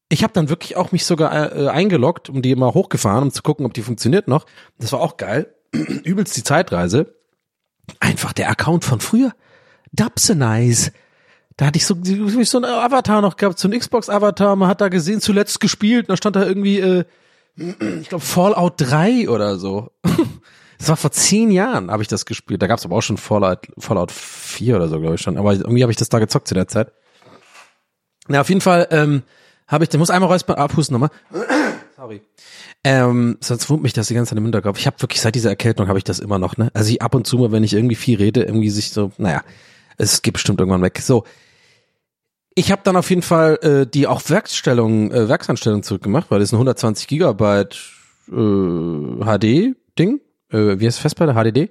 ich 0.09 0.23
habe 0.23 0.33
dann 0.33 0.49
wirklich 0.49 0.75
auch 0.75 0.91
mich 0.91 1.05
sogar 1.05 1.55
äh, 1.55 1.67
eingeloggt 1.67 2.29
und 2.29 2.41
die 2.41 2.55
mal 2.55 2.73
hochgefahren, 2.73 3.23
um 3.23 3.31
zu 3.31 3.43
gucken, 3.43 3.65
ob 3.65 3.73
die 3.73 3.83
funktioniert 3.83 4.27
noch. 4.27 4.45
Das 4.79 4.91
war 4.91 5.01
auch 5.01 5.17
geil. 5.17 5.53
Übelst 5.71 6.35
die 6.35 6.43
Zeitreise. 6.43 7.15
Einfach 7.99 8.33
der 8.33 8.49
Account 8.49 8.83
von 8.85 8.99
früher. 8.99 9.33
Dubsonize. 9.91 10.91
Da 11.57 11.67
hatte 11.67 11.77
ich 11.77 11.85
so, 11.85 11.95
so 12.03 12.57
einen 12.57 12.65
Avatar 12.65 13.21
noch 13.21 13.35
gehabt, 13.35 13.59
so 13.59 13.67
einen 13.67 13.79
Xbox-Avatar. 13.79 14.55
Man 14.55 14.69
hat 14.69 14.81
da 14.81 14.89
gesehen, 14.89 15.21
zuletzt 15.21 15.59
gespielt. 15.59 16.09
da 16.09 16.17
stand 16.17 16.35
da 16.35 16.45
irgendwie, 16.45 16.79
äh, 16.79 17.05
ich 17.55 18.09
glaube, 18.09 18.23
Fallout 18.23 18.75
3 18.77 19.29
oder 19.29 19.57
so. 19.57 19.91
Das 20.79 20.87
war 20.87 20.95
vor 20.95 21.11
zehn 21.11 21.51
Jahren, 21.51 21.91
habe 21.91 22.03
ich 22.03 22.07
das 22.07 22.25
gespielt. 22.25 22.61
Da 22.61 22.67
gab 22.67 22.79
es 22.79 22.85
aber 22.85 22.95
auch 22.95 23.01
schon 23.01 23.17
Fallout, 23.17 23.67
Fallout 23.77 24.13
4 24.13 24.77
oder 24.77 24.87
so, 24.87 25.01
glaube 25.01 25.15
ich 25.15 25.21
schon. 25.21 25.37
Aber 25.37 25.51
irgendwie 25.51 25.83
habe 25.83 25.91
ich 25.91 25.97
das 25.97 26.07
da 26.07 26.19
gezockt 26.19 26.47
zu 26.47 26.53
der 26.53 26.69
Zeit. 26.69 26.93
Na, 28.29 28.39
auf 28.39 28.47
jeden 28.47 28.61
Fall, 28.61 28.87
ähm, 28.91 29.23
habe 29.69 29.83
ich, 29.83 29.89
der 29.89 29.99
muss 29.99 30.09
einmal 30.09 30.29
räuspern, 30.29 30.57
abhusten 30.57 30.93
nochmal. 30.93 31.11
Sorry. 31.95 32.21
Ähm, 32.83 33.37
sonst 33.39 33.69
wundert 33.69 33.83
mich 33.83 33.93
das 33.93 34.07
die 34.07 34.15
ganze 34.15 34.29
Zeit 34.29 34.37
im 34.37 34.43
Hinterkopf. 34.43 34.79
Ich 34.79 34.87
habe 34.87 35.01
wirklich 35.01 35.21
seit 35.21 35.35
dieser 35.35 35.49
Erkältung 35.49 35.87
habe 35.87 35.97
ich 35.97 36.03
das 36.03 36.19
immer 36.19 36.39
noch, 36.39 36.57
ne? 36.57 36.71
Also 36.73 36.91
ich 36.91 37.01
ab 37.01 37.13
und 37.13 37.27
zu 37.27 37.37
mal, 37.37 37.51
wenn 37.51 37.63
ich 37.63 37.73
irgendwie 37.73 37.95
viel 37.95 38.17
rede, 38.17 38.43
irgendwie 38.43 38.69
sich 38.69 38.91
so, 38.91 39.11
naja, 39.17 39.43
es 39.97 40.21
geht 40.21 40.33
bestimmt 40.33 40.59
irgendwann 40.59 40.81
weg. 40.81 40.99
So. 40.99 41.23
Ich 42.55 42.71
habe 42.71 42.81
dann 42.83 42.95
auf 42.95 43.09
jeden 43.09 43.21
Fall 43.21 43.59
äh, 43.61 43.85
die 43.85 44.07
auch 44.07 44.21
Werkstellung, 44.27 45.11
äh, 45.11 45.29
Werksanstellung 45.29 45.83
zurückgemacht, 45.83 46.31
weil 46.31 46.39
das 46.39 46.49
ist 46.49 46.53
ein 46.53 46.57
120 46.57 47.07
Gigabyte 47.07 47.77
äh, 48.29 48.31
HD-Ding. 48.31 50.21
Äh, 50.51 50.79
wie 50.79 50.85
heißt 50.87 50.99
Festplatte? 50.99 51.33
HDD. 51.33 51.69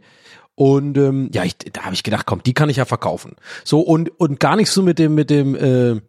Und 0.55 0.99
ähm, 0.99 1.31
ja, 1.33 1.45
ich, 1.45 1.57
da 1.57 1.83
habe 1.83 1.95
ich 1.95 2.03
gedacht, 2.03 2.27
komm, 2.27 2.43
die 2.43 2.53
kann 2.53 2.69
ich 2.69 2.77
ja 2.77 2.85
verkaufen. 2.85 3.37
So 3.65 3.81
und 3.81 4.11
und 4.21 4.41
gar 4.41 4.57
nicht 4.57 4.71
so 4.71 4.83
mit 4.83 4.99
dem 4.99 5.15
mit 5.15 5.31
dem 5.31 5.55
äh, 5.55 6.01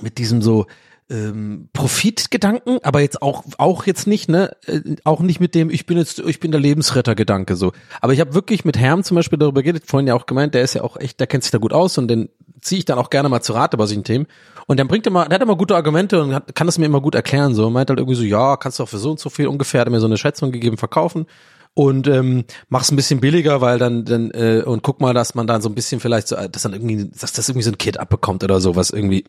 mit 0.00 0.18
diesem 0.18 0.42
so 0.42 0.66
ähm, 1.10 1.68
Profitgedanken, 1.72 2.78
aber 2.82 3.00
jetzt 3.00 3.20
auch 3.20 3.44
auch 3.58 3.84
jetzt 3.86 4.06
nicht, 4.06 4.28
ne, 4.28 4.56
äh, 4.66 4.80
auch 5.04 5.20
nicht 5.20 5.38
mit 5.38 5.54
dem 5.54 5.68
ich 5.68 5.84
bin 5.86 5.98
jetzt 5.98 6.18
ich 6.20 6.40
bin 6.40 6.50
der 6.50 6.60
Lebensretter 6.60 7.14
Gedanke 7.14 7.56
so. 7.56 7.72
Aber 8.00 8.12
ich 8.12 8.20
habe 8.20 8.34
wirklich 8.34 8.64
mit 8.64 8.78
Herm 8.78 9.02
zum 9.02 9.16
Beispiel 9.16 9.38
darüber 9.38 9.62
geredet, 9.62 9.84
vorhin 9.86 10.06
ja 10.06 10.14
auch 10.14 10.26
gemeint, 10.26 10.54
der 10.54 10.62
ist 10.62 10.74
ja 10.74 10.82
auch 10.82 10.96
echt, 10.96 11.20
der 11.20 11.26
kennt 11.26 11.44
sich 11.44 11.50
da 11.50 11.58
gut 11.58 11.72
aus 11.72 11.98
und 11.98 12.08
den 12.08 12.30
ziehe 12.62 12.78
ich 12.78 12.84
dann 12.86 12.98
auch 12.98 13.10
gerne 13.10 13.28
mal 13.28 13.42
zu 13.42 13.52
Rate 13.52 13.76
bei 13.76 13.84
solchen 13.84 14.04
Themen. 14.04 14.26
Und 14.66 14.80
dann 14.80 14.88
bringt 14.88 15.06
immer, 15.06 15.26
der 15.26 15.34
hat 15.34 15.42
immer 15.42 15.56
gute 15.56 15.76
Argumente 15.76 16.22
und 16.22 16.34
hat, 16.34 16.54
kann 16.54 16.66
das 16.66 16.78
mir 16.78 16.86
immer 16.86 17.02
gut 17.02 17.14
erklären. 17.14 17.54
So 17.54 17.68
meint 17.68 17.90
halt 17.90 17.98
irgendwie 17.98 18.16
so, 18.16 18.22
ja, 18.22 18.56
kannst 18.56 18.78
du 18.78 18.84
auch 18.84 18.88
für 18.88 18.96
so 18.96 19.10
und 19.10 19.20
so 19.20 19.28
viel 19.28 19.46
ungefähr, 19.46 19.82
hat 19.82 19.88
er 19.88 19.90
mir 19.90 20.00
so 20.00 20.06
eine 20.06 20.16
Schätzung 20.16 20.50
gegeben, 20.50 20.78
verkaufen 20.78 21.26
und 21.74 22.06
ähm, 22.06 22.44
mach's 22.68 22.90
ein 22.90 22.96
bisschen 22.96 23.20
billiger, 23.20 23.60
weil 23.60 23.78
dann 23.78 24.04
dann 24.04 24.30
äh, 24.30 24.62
und 24.64 24.82
guck 24.82 25.00
mal, 25.00 25.12
dass 25.12 25.34
man 25.34 25.46
dann 25.46 25.60
so 25.60 25.68
ein 25.68 25.74
bisschen 25.74 26.00
vielleicht 26.00 26.28
so, 26.28 26.36
dass 26.36 26.62
dann 26.62 26.72
irgendwie, 26.72 27.10
dass 27.10 27.32
das 27.32 27.48
irgendwie 27.48 27.64
so 27.64 27.72
ein 27.72 27.78
Kit 27.78 27.98
abbekommt 27.98 28.42
oder 28.44 28.60
so, 28.60 28.76
was 28.76 28.90
irgendwie 28.90 29.24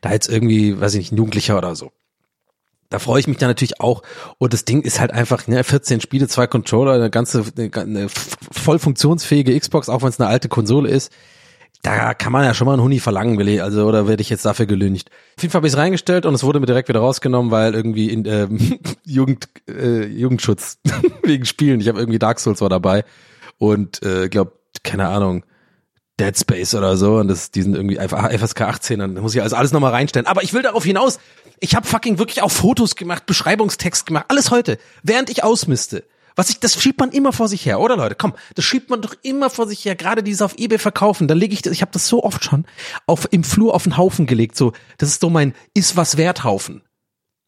da 0.00 0.12
jetzt 0.12 0.28
irgendwie, 0.28 0.80
weiß 0.80 0.94
ich 0.94 1.00
nicht, 1.00 1.12
ein 1.12 1.16
Jugendlicher 1.16 1.58
oder 1.58 1.76
so. 1.76 1.92
Da 2.92 2.98
freue 2.98 3.20
ich 3.20 3.26
mich 3.26 3.38
dann 3.38 3.48
natürlich 3.48 3.80
auch. 3.80 4.02
Und 4.36 4.52
das 4.52 4.66
Ding 4.66 4.82
ist 4.82 5.00
halt 5.00 5.12
einfach, 5.12 5.46
ne, 5.46 5.64
14 5.64 6.02
Spiele, 6.02 6.28
zwei 6.28 6.46
Controller, 6.46 6.92
eine 6.92 7.08
ganze, 7.08 7.42
eine, 7.56 7.70
eine 7.74 8.08
voll 8.10 8.78
funktionsfähige 8.78 9.58
Xbox, 9.58 9.88
auch 9.88 10.02
wenn 10.02 10.10
es 10.10 10.20
eine 10.20 10.28
alte 10.28 10.48
Konsole 10.48 10.90
ist. 10.90 11.10
Da 11.82 12.12
kann 12.12 12.32
man 12.32 12.44
ja 12.44 12.52
schon 12.52 12.66
mal 12.66 12.74
einen 12.74 12.82
Huni 12.82 13.00
verlangen, 13.00 13.38
will 13.38 13.48
ich, 13.48 13.62
also, 13.62 13.86
oder 13.86 14.06
werde 14.06 14.20
ich 14.20 14.28
jetzt 14.28 14.44
dafür 14.44 14.66
gelüncht. 14.66 15.10
Auf 15.36 15.42
jeden 15.42 15.50
Fall 15.50 15.60
habe 15.60 15.66
ich 15.66 15.72
es 15.72 15.78
reingestellt 15.78 16.26
und 16.26 16.34
es 16.34 16.44
wurde 16.44 16.60
mir 16.60 16.66
direkt 16.66 16.88
wieder 16.90 17.00
rausgenommen, 17.00 17.50
weil 17.50 17.74
irgendwie 17.74 18.10
in 18.10 18.26
ähm, 18.26 18.78
Jugend, 19.06 19.48
äh, 19.68 20.04
Jugendschutz 20.04 20.78
wegen 21.22 21.46
Spielen. 21.46 21.80
Ich 21.80 21.88
habe 21.88 21.98
irgendwie 21.98 22.18
Dark 22.18 22.40
Souls 22.40 22.60
war 22.60 22.68
dabei 22.68 23.04
und 23.56 24.02
äh, 24.02 24.28
glaube, 24.28 24.52
keine 24.84 25.08
Ahnung, 25.08 25.44
Dead 26.22 26.38
Space 26.38 26.74
oder 26.74 26.96
so 26.96 27.16
und 27.16 27.28
das, 27.28 27.50
die 27.50 27.62
sind 27.62 27.74
irgendwie 27.74 27.96
FSK 27.96 28.60
18, 28.62 28.98
dann 29.00 29.14
muss 29.14 29.34
ich 29.34 29.42
also 29.42 29.56
alles 29.56 29.72
nochmal 29.72 29.90
reinstellen. 29.90 30.26
Aber 30.26 30.42
ich 30.42 30.52
will 30.52 30.62
darauf 30.62 30.84
hinaus, 30.84 31.18
ich 31.58 31.74
habe 31.74 31.86
fucking 31.86 32.18
wirklich 32.18 32.42
auch 32.42 32.50
Fotos 32.50 32.94
gemacht, 32.94 33.26
Beschreibungstext 33.26 34.06
gemacht, 34.06 34.26
alles 34.28 34.50
heute, 34.50 34.78
während 35.02 35.30
ich 35.30 35.42
ausmiste. 35.42 36.04
Was 36.34 36.48
ich, 36.48 36.60
das 36.60 36.80
schiebt 36.80 36.98
man 36.98 37.10
immer 37.10 37.32
vor 37.32 37.48
sich 37.48 37.66
her, 37.66 37.78
oder 37.78 37.96
Leute? 37.96 38.14
Komm, 38.14 38.34
das 38.54 38.64
schiebt 38.64 38.88
man 38.88 39.02
doch 39.02 39.14
immer 39.22 39.50
vor 39.50 39.66
sich 39.66 39.84
her. 39.84 39.96
Gerade 39.96 40.22
dieses 40.22 40.40
auf 40.40 40.54
eBay 40.56 40.78
verkaufen, 40.78 41.28
da 41.28 41.34
lege 41.34 41.52
ich, 41.52 41.60
das, 41.60 41.74
ich 41.74 41.82
habe 41.82 41.92
das 41.92 42.08
so 42.08 42.22
oft 42.22 42.42
schon 42.42 42.64
auf 43.06 43.28
im 43.32 43.44
Flur 43.44 43.74
auf 43.74 43.82
den 43.82 43.98
Haufen 43.98 44.26
gelegt. 44.26 44.56
So, 44.56 44.72
das 44.96 45.10
ist 45.10 45.20
so 45.20 45.28
mein 45.28 45.54
ist 45.74 45.96
was 45.96 46.16
wert 46.16 46.42
Haufen 46.44 46.82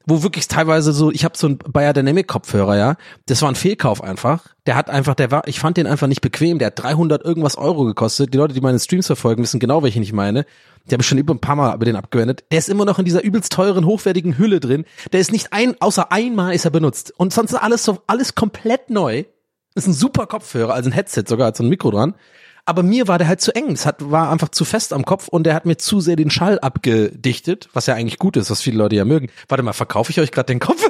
wo 0.07 0.23
wirklich 0.23 0.49
teilweise 0.49 0.93
so, 0.93 1.11
ich 1.11 1.25
habe 1.25 1.37
so 1.37 1.49
ein 1.49 1.59
Bayer 1.59 1.93
Dynamic 1.93 2.29
Kopfhörer, 2.29 2.77
ja, 2.77 2.97
das 3.27 3.41
war 3.43 3.49
ein 3.49 3.55
Fehlkauf 3.55 4.03
einfach. 4.03 4.55
Der 4.67 4.77
hat 4.77 4.91
einfach, 4.91 5.15
der 5.15 5.31
war, 5.31 5.49
ich 5.49 5.61
fand 5.61 5.77
den 5.77 5.87
einfach 5.87 6.07
nicht 6.07 6.21
bequem. 6.21 6.59
Der 6.59 6.67
hat 6.67 6.83
300 6.83 7.25
irgendwas 7.25 7.57
Euro 7.57 7.85
gekostet. 7.85 8.33
Die 8.33 8.39
Leute, 8.39 8.55
die 8.55 8.61
meine 8.61 8.79
Streams 8.79 9.07
verfolgen, 9.07 9.43
wissen 9.43 9.61
genau, 9.61 9.83
welchen 9.83 10.03
ich 10.03 10.13
meine. 10.13 10.45
Die 10.87 10.95
habe 10.95 11.03
ich 11.03 11.09
schon 11.09 11.19
über 11.19 11.35
ein 11.35 11.41
paar 11.41 11.57
Mal 11.57 11.75
über 11.75 11.85
den 11.87 11.97
abgewendet. 11.97 12.45
Der 12.51 12.59
ist 12.59 12.69
immer 12.69 12.85
noch 12.85 12.99
in 12.99 13.07
dieser 13.07 13.23
übelst 13.23 13.53
teuren, 13.53 13.87
hochwertigen 13.87 14.37
Hülle 14.37 14.61
drin. 14.61 14.85
Der 15.13 15.21
ist 15.21 15.33
nicht 15.33 15.53
ein, 15.53 15.77
außer 15.81 16.13
einmal 16.13 16.55
ist 16.55 16.67
er 16.67 16.71
benutzt. 16.71 17.13
Und 17.17 17.33
sonst 17.33 17.53
ist 17.53 17.59
alles 17.59 17.85
so, 17.85 17.99
alles 18.07 18.35
komplett 18.35 18.91
neu. 18.91 19.25
Ist 19.75 19.87
ein 19.87 19.95
super 19.95 20.27
Kopfhörer, 20.27 20.75
also 20.75 20.89
ein 20.89 20.93
Headset 20.93 21.25
sogar, 21.27 21.49
hat 21.49 21.57
so 21.57 21.65
ein 21.65 21.69
Mikro 21.69 21.91
dran. 21.91 22.15
Aber 22.67 22.83
mir 22.83 23.09
war 23.09 23.19
der 23.19 23.29
halt 23.29 23.43
zu 23.43 23.55
eng. 23.55 23.73
Es 23.73 23.85
hat, 23.85 24.11
war 24.11 24.31
einfach 24.31 24.49
zu 24.49 24.65
fest 24.65 24.93
am 24.93 25.05
Kopf 25.05 25.29
und 25.29 25.45
der 25.45 25.55
hat 25.55 25.67
mir 25.67 25.77
zu 25.77 26.01
sehr 26.01 26.17
den 26.17 26.31
Schall 26.31 26.59
abgedichtet, 26.59 27.69
was 27.75 27.87
ja 27.87 27.95
eigentlich 27.95 28.19
gut 28.19 28.37
ist, 28.37 28.51
was 28.51 28.63
viele 28.63 28.79
Leute 28.79 28.97
ja 28.97 29.05
mögen. 29.05 29.29
Warte 29.49 29.63
mal, 29.63 29.75
verkaufe 29.75 30.11
ich 30.11 30.21
euch 30.21 30.33
gerade 30.33 30.47
den 30.47 30.61
Kopf? 30.61 30.83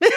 ich 0.00 0.08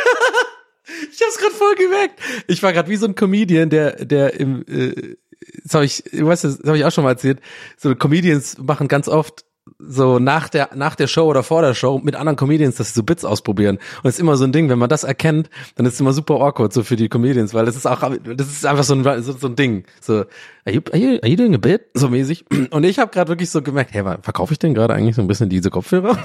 hab's 1.21 1.37
gerade 1.37 1.55
voll 1.55 1.75
gemerkt. 1.75 2.19
Ich 2.47 2.61
war 2.61 2.73
gerade 2.73 2.89
wie 2.89 2.97
so 2.97 3.07
ein 3.07 3.15
Comedian, 3.15 3.71
der, 3.71 4.05
der 4.05 4.39
im, 4.39 4.63
äh, 4.67 5.15
das 5.63 5.73
habe 5.73 5.85
ich, 5.85 6.05
ich 6.13 6.23
weiß, 6.23 6.41
das 6.43 6.59
habe 6.65 6.77
ich 6.77 6.85
auch 6.85 6.91
schon 6.91 7.03
mal 7.03 7.11
erzählt. 7.11 7.39
So 7.77 7.95
Comedians 7.95 8.59
machen 8.59 8.87
ganz 8.87 9.07
oft 9.07 9.45
so 9.79 10.19
nach 10.19 10.49
der 10.49 10.69
nach 10.75 10.95
der 10.95 11.07
Show 11.07 11.25
oder 11.25 11.43
vor 11.43 11.61
der 11.61 11.73
Show 11.73 11.99
mit 12.03 12.15
anderen 12.15 12.37
Comedians, 12.37 12.75
dass 12.75 12.89
sie 12.89 12.93
so 12.93 13.03
Bits 13.03 13.25
ausprobieren. 13.25 13.77
Und 14.03 14.09
es 14.09 14.15
ist 14.15 14.19
immer 14.19 14.37
so 14.37 14.43
ein 14.43 14.51
Ding, 14.51 14.69
wenn 14.69 14.79
man 14.79 14.89
das 14.89 15.03
erkennt, 15.03 15.49
dann 15.75 15.85
ist 15.85 15.93
es 15.93 15.99
immer 15.99 16.13
super 16.13 16.35
awkward 16.35 16.71
so 16.71 16.83
für 16.83 16.95
die 16.95 17.09
Comedians, 17.09 17.53
weil 17.53 17.65
das 17.65 17.75
ist 17.75 17.85
auch 17.87 18.01
das 18.23 18.47
ist 18.47 18.65
einfach 18.65 18.83
so 18.83 18.93
ein 18.93 19.23
so, 19.23 19.33
so 19.33 19.47
ein 19.47 19.55
Ding. 19.55 19.85
So 20.01 20.25
are 20.65 20.75
you, 20.75 20.81
are 20.91 20.97
you, 20.97 21.19
are 21.21 21.27
you 21.27 21.35
doing 21.35 21.55
a 21.55 21.57
bit 21.57 21.85
so 21.93 22.09
mäßig. 22.09 22.45
Und 22.69 22.83
ich 22.83 22.99
habe 22.99 23.11
gerade 23.11 23.29
wirklich 23.29 23.49
so 23.49 23.61
gemerkt, 23.61 23.93
hey, 23.93 24.03
verkaufe 24.21 24.53
ich 24.53 24.59
denn 24.59 24.73
gerade 24.73 24.93
eigentlich 24.93 25.15
so 25.15 25.21
ein 25.21 25.27
bisschen 25.27 25.49
diese 25.49 25.69
Kopfhörer? 25.69 26.17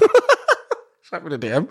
Schreib 1.01 1.23
mir 1.23 1.29
eine 1.29 1.39
DM. 1.39 1.67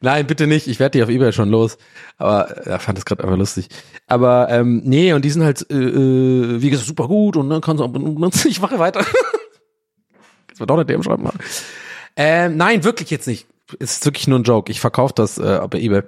Nein, 0.00 0.26
bitte 0.26 0.46
nicht. 0.46 0.68
Ich 0.68 0.78
werde 0.78 0.96
die 0.96 1.02
auf 1.02 1.08
eBay 1.08 1.32
schon 1.32 1.50
los. 1.50 1.76
Aber 2.18 2.48
er 2.48 2.72
ja, 2.72 2.78
fand 2.78 2.98
das 2.98 3.04
gerade 3.04 3.24
einfach 3.24 3.36
lustig. 3.36 3.68
Aber 4.06 4.48
ähm, 4.48 4.82
nee, 4.84 5.12
und 5.12 5.24
die 5.24 5.30
sind 5.30 5.42
halt, 5.42 5.66
äh, 5.70 5.74
äh 5.74 6.62
wie 6.62 6.70
gesagt, 6.70 6.86
super 6.86 7.08
gut 7.08 7.36
und 7.36 7.50
dann 7.50 7.60
kannst 7.60 7.82
du 7.82 8.48
ich 8.48 8.60
mache 8.60 8.78
weiter. 8.78 9.04
Jetzt 10.58 10.60
wird 10.60 10.70
doch 10.70 10.74
eine 10.74 10.86
DM 10.86 11.04
schreiben. 11.04 11.22
Mal. 11.22 11.32
Ähm, 12.16 12.56
nein, 12.56 12.82
wirklich 12.82 13.10
jetzt 13.10 13.28
nicht. 13.28 13.46
Ist 13.78 14.04
wirklich 14.04 14.26
nur 14.26 14.40
ein 14.40 14.42
Joke. 14.42 14.72
Ich 14.72 14.80
verkaufe 14.80 15.14
das 15.14 15.38
äh, 15.38 15.60
bei 15.70 15.78
eBay. 15.78 16.02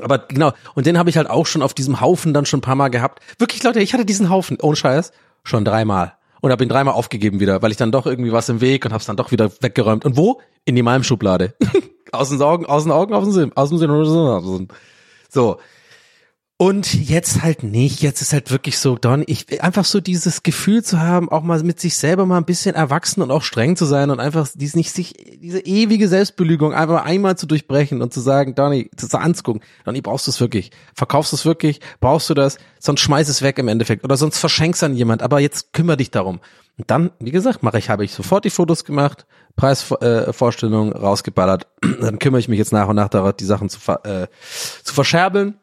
Aber 0.00 0.20
genau, 0.20 0.52
und 0.74 0.86
den 0.86 0.96
habe 0.96 1.10
ich 1.10 1.18
halt 1.18 1.28
auch 1.28 1.44
schon 1.44 1.60
auf 1.60 1.74
diesem 1.74 2.00
Haufen 2.00 2.32
dann 2.32 2.46
schon 2.46 2.58
ein 2.58 2.62
paar 2.62 2.76
Mal 2.76 2.88
gehabt. 2.88 3.20
Wirklich, 3.38 3.62
Leute, 3.62 3.80
ich 3.80 3.92
hatte 3.92 4.06
diesen 4.06 4.30
Haufen, 4.30 4.56
ohne 4.62 4.76
Scheiß, 4.76 5.12
schon 5.44 5.66
dreimal. 5.66 6.14
Und 6.40 6.50
habe 6.50 6.62
ihn 6.62 6.70
dreimal 6.70 6.94
aufgegeben 6.94 7.40
wieder, 7.40 7.60
weil 7.60 7.72
ich 7.72 7.76
dann 7.76 7.92
doch 7.92 8.06
irgendwie 8.06 8.32
was 8.32 8.48
im 8.48 8.62
Weg 8.62 8.86
und 8.86 8.92
habe 8.92 9.00
es 9.00 9.06
dann 9.06 9.16
doch 9.16 9.32
wieder 9.32 9.50
weggeräumt. 9.60 10.06
Und 10.06 10.16
wo? 10.16 10.40
In 10.64 10.74
die 10.74 10.82
Malmschublade. 10.82 11.54
aus 12.12 12.30
den 12.30 12.40
Augen, 12.40 12.64
aus 12.64 12.84
den 12.84 12.92
Augen, 12.92 13.12
aus 13.12 13.24
dem 13.24 13.32
Sinn, 13.34 13.52
aus 13.54 13.68
dem 13.68 13.78
Sinn. 13.78 14.68
So. 15.28 15.58
Und 16.60 16.92
jetzt 16.92 17.42
halt 17.44 17.62
nicht. 17.62 18.02
Jetzt 18.02 18.20
ist 18.20 18.32
halt 18.32 18.50
wirklich 18.50 18.80
so, 18.80 18.96
Don, 18.96 19.22
ich 19.28 19.62
einfach 19.62 19.84
so 19.84 20.00
dieses 20.00 20.42
Gefühl 20.42 20.82
zu 20.82 20.98
haben, 20.98 21.28
auch 21.28 21.44
mal 21.44 21.62
mit 21.62 21.78
sich 21.78 21.96
selber 21.96 22.26
mal 22.26 22.36
ein 22.36 22.44
bisschen 22.44 22.74
erwachsen 22.74 23.22
und 23.22 23.30
auch 23.30 23.42
streng 23.42 23.76
zu 23.76 23.84
sein 23.84 24.10
und 24.10 24.18
einfach 24.18 24.48
dies 24.52 24.74
nicht 24.74 24.90
sich, 24.90 25.14
diese 25.40 25.60
ewige 25.60 26.08
Selbstbelügung 26.08 26.74
einfach 26.74 27.04
einmal 27.04 27.38
zu 27.38 27.46
durchbrechen 27.46 28.02
und 28.02 28.12
zu 28.12 28.18
sagen, 28.18 28.56
Donny, 28.56 28.90
das 28.96 29.14
anzugucken. 29.14 29.62
Donny, 29.84 30.00
brauchst 30.00 30.26
du 30.26 30.32
es 30.32 30.40
wirklich? 30.40 30.72
Verkaufst 30.94 31.30
du 31.30 31.36
es 31.36 31.44
wirklich? 31.44 31.80
Brauchst 32.00 32.28
du 32.28 32.34
das? 32.34 32.58
Sonst 32.80 33.02
schmeiß 33.02 33.28
es 33.28 33.40
weg 33.40 33.56
im 33.58 33.68
Endeffekt. 33.68 34.02
Oder 34.02 34.16
sonst 34.16 34.38
verschenk's 34.38 34.82
an 34.82 34.96
jemand. 34.96 35.22
Aber 35.22 35.38
jetzt 35.38 35.72
kümmere 35.72 35.98
dich 35.98 36.10
darum. 36.10 36.40
Und 36.76 36.90
dann, 36.90 37.12
wie 37.20 37.30
gesagt, 37.30 37.62
mache 37.62 37.78
ich, 37.78 37.88
habe 37.88 38.04
ich 38.04 38.12
sofort 38.12 38.44
die 38.44 38.50
Fotos 38.50 38.84
gemacht, 38.84 39.26
Preisvorstellung 39.54 40.90
äh, 40.90 40.98
rausgeballert. 40.98 41.68
dann 42.00 42.18
kümmere 42.18 42.40
ich 42.40 42.48
mich 42.48 42.58
jetzt 42.58 42.72
nach 42.72 42.88
und 42.88 42.96
nach 42.96 43.08
darauf, 43.08 43.34
die 43.34 43.44
Sachen 43.44 43.68
zu, 43.68 43.78
äh, 44.02 44.26
zu 44.82 44.92
verscherbeln 44.92 45.54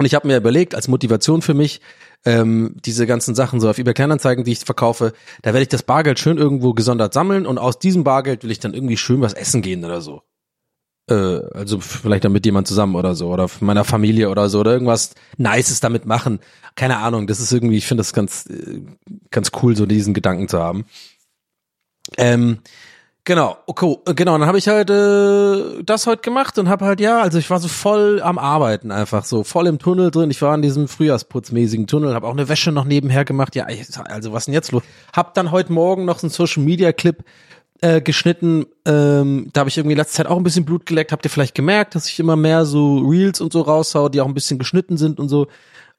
und 0.00 0.06
ich 0.06 0.14
habe 0.14 0.26
mir 0.26 0.38
überlegt, 0.38 0.74
als 0.74 0.88
Motivation 0.88 1.42
für 1.42 1.52
mich, 1.52 1.82
ähm, 2.24 2.74
diese 2.86 3.06
ganzen 3.06 3.34
Sachen 3.34 3.60
so 3.60 3.68
auf 3.68 3.76
eBay 3.76 3.92
Kleinanzeigen, 3.92 4.44
die 4.44 4.52
ich 4.52 4.60
verkaufe, 4.60 5.12
da 5.42 5.52
werde 5.52 5.60
ich 5.60 5.68
das 5.68 5.82
Bargeld 5.82 6.18
schön 6.18 6.38
irgendwo 6.38 6.72
gesondert 6.72 7.12
sammeln 7.12 7.44
und 7.44 7.58
aus 7.58 7.78
diesem 7.78 8.02
Bargeld 8.02 8.42
will 8.42 8.50
ich 8.50 8.60
dann 8.60 8.72
irgendwie 8.72 8.96
schön 8.96 9.20
was 9.20 9.34
essen 9.34 9.60
gehen 9.60 9.84
oder 9.84 10.00
so. 10.00 10.22
Äh, 11.10 11.42
also 11.52 11.80
vielleicht 11.80 12.24
dann 12.24 12.32
mit 12.32 12.46
jemand 12.46 12.66
zusammen 12.66 12.94
oder 12.94 13.14
so 13.14 13.28
oder 13.28 13.46
meiner 13.60 13.84
Familie 13.84 14.30
oder 14.30 14.48
so 14.48 14.60
oder 14.60 14.72
irgendwas 14.72 15.12
Nices 15.36 15.80
damit 15.80 16.06
machen. 16.06 16.40
Keine 16.76 16.96
Ahnung, 16.96 17.26
das 17.26 17.38
ist 17.38 17.52
irgendwie, 17.52 17.76
ich 17.76 17.86
finde 17.86 18.00
das 18.00 18.14
ganz, 18.14 18.46
äh, 18.46 18.80
ganz 19.30 19.50
cool, 19.62 19.76
so 19.76 19.84
diesen 19.84 20.14
Gedanken 20.14 20.48
zu 20.48 20.60
haben. 20.60 20.86
Ähm, 22.16 22.60
Genau, 23.30 23.58
okay, 23.66 23.96
genau. 24.16 24.36
Dann 24.36 24.48
habe 24.48 24.58
ich 24.58 24.66
halt 24.66 24.90
äh, 24.90 25.84
das 25.84 26.08
heute 26.08 26.20
gemacht 26.20 26.58
und 26.58 26.68
habe 26.68 26.84
halt 26.84 26.98
ja, 26.98 27.20
also 27.20 27.38
ich 27.38 27.48
war 27.48 27.60
so 27.60 27.68
voll 27.68 28.20
am 28.20 28.38
Arbeiten 28.38 28.90
einfach 28.90 29.24
so, 29.24 29.44
voll 29.44 29.68
im 29.68 29.78
Tunnel 29.78 30.10
drin. 30.10 30.32
Ich 30.32 30.42
war 30.42 30.52
in 30.52 30.62
diesem 30.62 30.88
Frühjahrsputzmäßigen 30.88 31.86
Tunnel, 31.86 32.12
habe 32.12 32.26
auch 32.26 32.32
eine 32.32 32.48
Wäsche 32.48 32.72
noch 32.72 32.84
nebenher 32.84 33.24
gemacht. 33.24 33.54
Ja, 33.54 33.68
also 34.06 34.32
was 34.32 34.46
denn 34.46 34.54
jetzt 34.54 34.72
los? 34.72 34.82
Hab 35.12 35.34
dann 35.34 35.52
heute 35.52 35.72
Morgen 35.72 36.06
noch 36.06 36.24
einen 36.24 36.30
Social 36.30 36.64
Media 36.64 36.92
Clip 36.92 37.22
äh, 37.82 38.00
geschnitten. 38.00 38.66
Ähm, 38.84 39.50
da 39.52 39.60
habe 39.60 39.70
ich 39.70 39.78
irgendwie 39.78 39.94
letzte 39.94 40.16
Zeit 40.16 40.26
auch 40.26 40.36
ein 40.36 40.42
bisschen 40.42 40.64
Blut 40.64 40.84
geleckt. 40.84 41.12
Habt 41.12 41.24
ihr 41.24 41.30
vielleicht 41.30 41.54
gemerkt, 41.54 41.94
dass 41.94 42.08
ich 42.08 42.18
immer 42.18 42.34
mehr 42.34 42.64
so 42.64 42.98
Reels 42.98 43.40
und 43.40 43.52
so 43.52 43.60
raushau, 43.60 44.08
die 44.08 44.20
auch 44.20 44.26
ein 44.26 44.34
bisschen 44.34 44.58
geschnitten 44.58 44.96
sind 44.96 45.20
und 45.20 45.28
so 45.28 45.46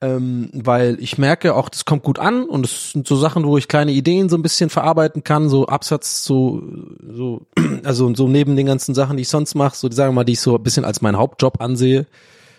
ähm, 0.02 0.50
weil 0.54 0.98
ich 1.00 1.20
merke 1.20 1.54
auch, 1.54 1.70
das 1.70 1.86
kommt 1.86 2.04
gut 2.04 2.18
an 2.18 2.44
und 2.46 2.66
es 2.66 2.92
sind 2.92 3.08
so 3.08 3.16
Sachen, 3.16 3.46
wo 3.46 3.58
ich 3.58 3.68
kleine 3.68 3.92
Ideen 3.92 4.30
so 4.30 4.36
ein 4.36 4.42
bisschen 4.42 4.72
verarbeiten 4.72 5.24
kann, 5.24 5.48
so 5.48 5.68
Absatz, 5.68 6.24
so, 6.24 6.64
so, 7.08 7.46
also 7.84 8.14
so 8.16 8.28
neben 8.28 8.56
den 8.56 8.66
ganzen 8.66 8.96
Sachen, 8.96 9.18
die 9.18 9.22
ich 9.22 9.30
sonst 9.30 9.54
mache, 9.54 9.76
so 9.76 9.90
die 9.90 9.96
sagen 9.96 10.10
wir 10.12 10.16
mal, 10.16 10.24
die 10.24 10.34
ich 10.34 10.40
so 10.40 10.56
ein 10.56 10.64
bisschen 10.64 10.86
als 10.86 11.02
meinen 11.02 11.18
Hauptjob 11.18 11.62
ansehe, 11.62 12.08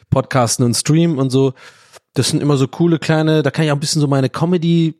Podcasten 0.09 0.65
und 0.65 0.75
Stream 0.75 1.19
und 1.19 1.31
so. 1.31 1.53
Das 2.15 2.29
sind 2.29 2.43
immer 2.43 2.57
so 2.57 2.69
coole 2.69 2.99
kleine, 2.99 3.43
da 3.43 3.51
kann 3.51 3.65
ich 3.65 3.73
auch 3.73 3.77
ein 3.77 3.81
bisschen 3.81 4.01
so 4.01 4.07
meine 4.07 4.29
Comedy 4.29 4.95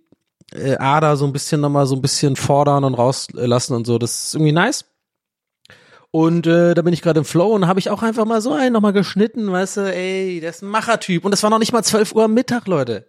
äh, 0.53 0.77
Ader 0.77 1.17
so 1.17 1.27
ein 1.27 1.33
bisschen 1.33 1.61
nochmal 1.61 1.87
so 1.87 1.95
ein 1.95 2.03
bisschen 2.03 2.35
fordern 2.35 2.83
und 2.83 2.95
rauslassen 2.95 3.75
und 3.75 3.87
so. 3.87 3.99
Das 3.99 4.25
ist 4.25 4.35
irgendwie 4.35 4.53
nice. 4.53 4.85
Und 6.13 6.47
äh, 6.47 6.75
da 6.75 6.83
bin 6.83 6.93
ich 6.93 7.01
gerade 7.01 7.21
im 7.21 7.25
Flow 7.25 7.55
und 7.55 7.67
habe 7.67 7.81
ich 7.81 7.89
auch 7.89 8.03
einfach 8.03 8.27
mal 8.27 8.43
so 8.43 8.53
einen 8.53 8.75
nochmal 8.75 8.93
geschnitten, 8.93 9.51
weißt 9.51 9.79
du, 9.79 9.95
ey, 9.95 10.41
der 10.41 10.51
ist 10.51 10.63
ein 10.63 10.69
Machertyp. 10.69 11.25
Und 11.25 11.31
das 11.31 11.43
war 11.43 11.49
noch 11.49 11.59
nicht 11.59 11.73
mal 11.73 11.83
12 11.83 12.15
Uhr 12.15 12.25
am 12.25 12.35
Mittag, 12.35 12.67
Leute. 12.69 13.07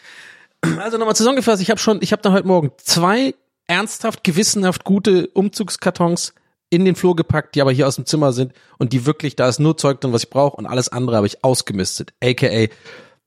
also 0.78 0.98
nochmal 0.98 1.16
zusammengefasst, 1.16 1.62
ich 1.62 1.70
habe 1.70 1.80
schon, 1.80 2.00
ich 2.02 2.12
habe 2.12 2.20
dann 2.20 2.34
heute 2.34 2.46
Morgen 2.46 2.70
zwei 2.76 3.34
ernsthaft, 3.66 4.24
gewissenhaft 4.24 4.84
gute 4.84 5.28
Umzugskartons 5.28 6.34
in 6.68 6.84
den 6.84 6.96
Flur 6.96 7.16
gepackt, 7.16 7.54
die 7.54 7.62
aber 7.62 7.72
hier 7.72 7.88
aus 7.88 7.96
dem 7.96 8.04
Zimmer 8.04 8.34
sind 8.34 8.52
und 8.78 8.92
die 8.92 9.06
wirklich, 9.06 9.36
da 9.36 9.48
ist 9.48 9.58
nur 9.58 9.78
Zeug 9.78 10.02
drin, 10.02 10.12
was 10.12 10.24
ich 10.24 10.30
brauche 10.30 10.56
und 10.56 10.66
alles 10.66 10.90
andere 10.90 11.16
habe 11.16 11.26
ich 11.26 11.42
ausgemistet. 11.44 12.12
AKA 12.22 12.68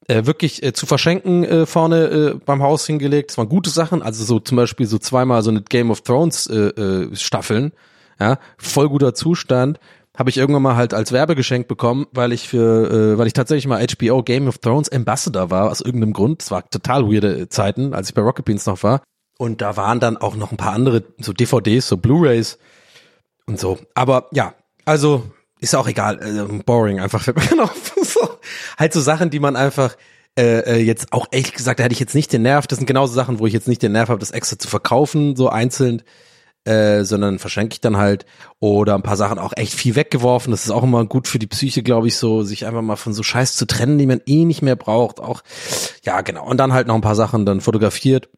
äh, 0.07 0.26
wirklich 0.26 0.61
äh, 0.61 0.74
zu 0.74 0.86
verschenken 0.86 1.43
äh, 1.43 1.65
vorne 1.65 2.05
äh, 2.05 2.34
beim 2.45 2.61
Haus 2.61 2.86
hingelegt. 2.86 3.32
Das 3.32 3.39
waren 3.39 3.49
gute 3.49 3.72
Sachen, 3.72 4.03
also 4.03 4.24
so 4.24 4.39
zum 4.39 4.57
Beispiel 4.57 4.86
so 4.86 4.99
zweimal 4.99 5.41
so 5.41 5.49
eine 5.49 5.63
Game 5.63 5.89
of 5.89 6.01
Thrones 6.01 6.45
äh, 6.45 6.68
äh, 6.68 7.15
Staffeln 7.15 7.72
ja, 8.20 8.39
voll 8.57 8.89
guter 8.89 9.13
Zustand, 9.13 9.80
habe 10.18 10.30
ich 10.30 10.38
irgendwann 10.38 10.63
mal 10.63 10.76
halt 10.76 10.93
als 10.93 11.11
Werbegeschenk 11.11 11.68
bekommen, 11.68 12.07
weil 12.11 12.34
ich 12.34 12.49
für, 12.49 12.89
äh, 13.13 13.18
weil 13.18 13.28
ich 13.28 13.34
tatsächlich 13.34 13.68
mal 13.68 13.86
HBO 13.86 14.24
Game 14.24 14.47
of 14.47 14.57
Thrones 14.57 14.89
Ambassador 14.89 15.51
war, 15.51 15.70
aus 15.70 15.82
irgendeinem 15.82 16.13
Grund. 16.13 16.41
Das 16.41 16.51
war 16.51 16.68
total 16.70 17.05
weirde 17.05 17.49
Zeiten, 17.49 17.93
als 17.93 18.09
ich 18.09 18.15
bei 18.15 18.22
Rocket 18.22 18.45
Beans 18.45 18.65
noch 18.65 18.82
war. 18.82 19.03
Und 19.38 19.61
da 19.61 19.78
waren 19.78 19.99
dann 19.99 20.18
auch 20.18 20.36
noch 20.36 20.51
ein 20.51 20.57
paar 20.57 20.74
andere, 20.74 21.03
so 21.20 21.34
DVDs, 21.34 21.88
so 21.88 21.97
Blu-Rays 21.97 22.57
und 23.45 23.59
so. 23.59 23.78
Aber 23.93 24.28
ja, 24.32 24.55
also 24.86 25.24
ist 25.59 25.76
auch 25.76 25.88
egal, 25.88 26.20
äh, 26.22 26.63
boring 26.63 26.99
einfach 26.99 27.22
fällt 27.22 27.38
mir 27.38 27.63
auf. 27.63 27.93
so, 28.01 28.28
halt 28.78 28.93
so 28.93 29.01
Sachen, 29.01 29.30
die 29.30 29.39
man 29.39 29.55
einfach 29.55 29.95
äh, 30.38 30.59
äh, 30.59 30.78
jetzt 30.78 31.13
auch 31.13 31.28
ehrlich 31.32 31.53
gesagt, 31.53 31.80
da 31.80 31.84
hätte 31.84 31.93
ich 31.93 31.99
jetzt 31.99 32.15
nicht 32.15 32.32
den 32.32 32.43
Nerv. 32.43 32.68
Das 32.68 32.78
sind 32.78 32.86
genauso 32.86 33.13
Sachen, 33.13 33.39
wo 33.39 33.47
ich 33.47 33.53
jetzt 33.53 33.68
nicht 33.68 33.82
den 33.82 33.91
Nerv 33.91 34.09
habe, 34.09 34.20
das 34.20 34.32
extra 34.32 34.57
zu 34.57 34.68
verkaufen, 34.68 35.36
so 35.36 35.49
einzeln 35.49 36.03
äh, 36.68 37.05
sondern 37.05 37.39
verschenke 37.39 37.74
ich 37.74 37.82
dann 37.82 37.95
halt 37.95 38.26
oder 38.59 38.95
ein 38.95 39.01
paar 39.01 39.15
Sachen 39.15 39.39
auch 39.39 39.53
echt 39.55 39.74
viel 39.74 39.95
weggeworfen. 39.95 40.51
Das 40.51 40.65
ist 40.65 40.72
auch 40.72 40.84
immer 40.84 41.05
gut 41.05 41.28
für 41.30 41.39
die 41.39 41.47
Psyche, 41.47 41.82
glaube 41.82 42.07
ich, 42.07 42.18
so 42.18 42.43
sich 42.43 42.65
einfach 42.65 42.82
mal 42.82 42.97
von 42.97 43.13
so 43.13 43.24
Scheiß 43.24 43.55
zu 43.55 43.65
trennen, 43.65 43.97
die 43.97 44.05
man 44.05 44.22
eh 44.26 44.43
nicht 44.43 44.61
mehr 44.61 44.76
braucht. 44.76 45.22
Auch 45.22 45.43
ja 46.03 46.20
genau. 46.22 46.45
Und 46.45 46.57
dann 46.57 46.74
halt 46.74 46.88
noch 46.88 46.95
ein 46.95 47.01
paar 47.01 47.15
Sachen 47.15 47.45
dann 47.45 47.61
fotografiert. 47.61 48.30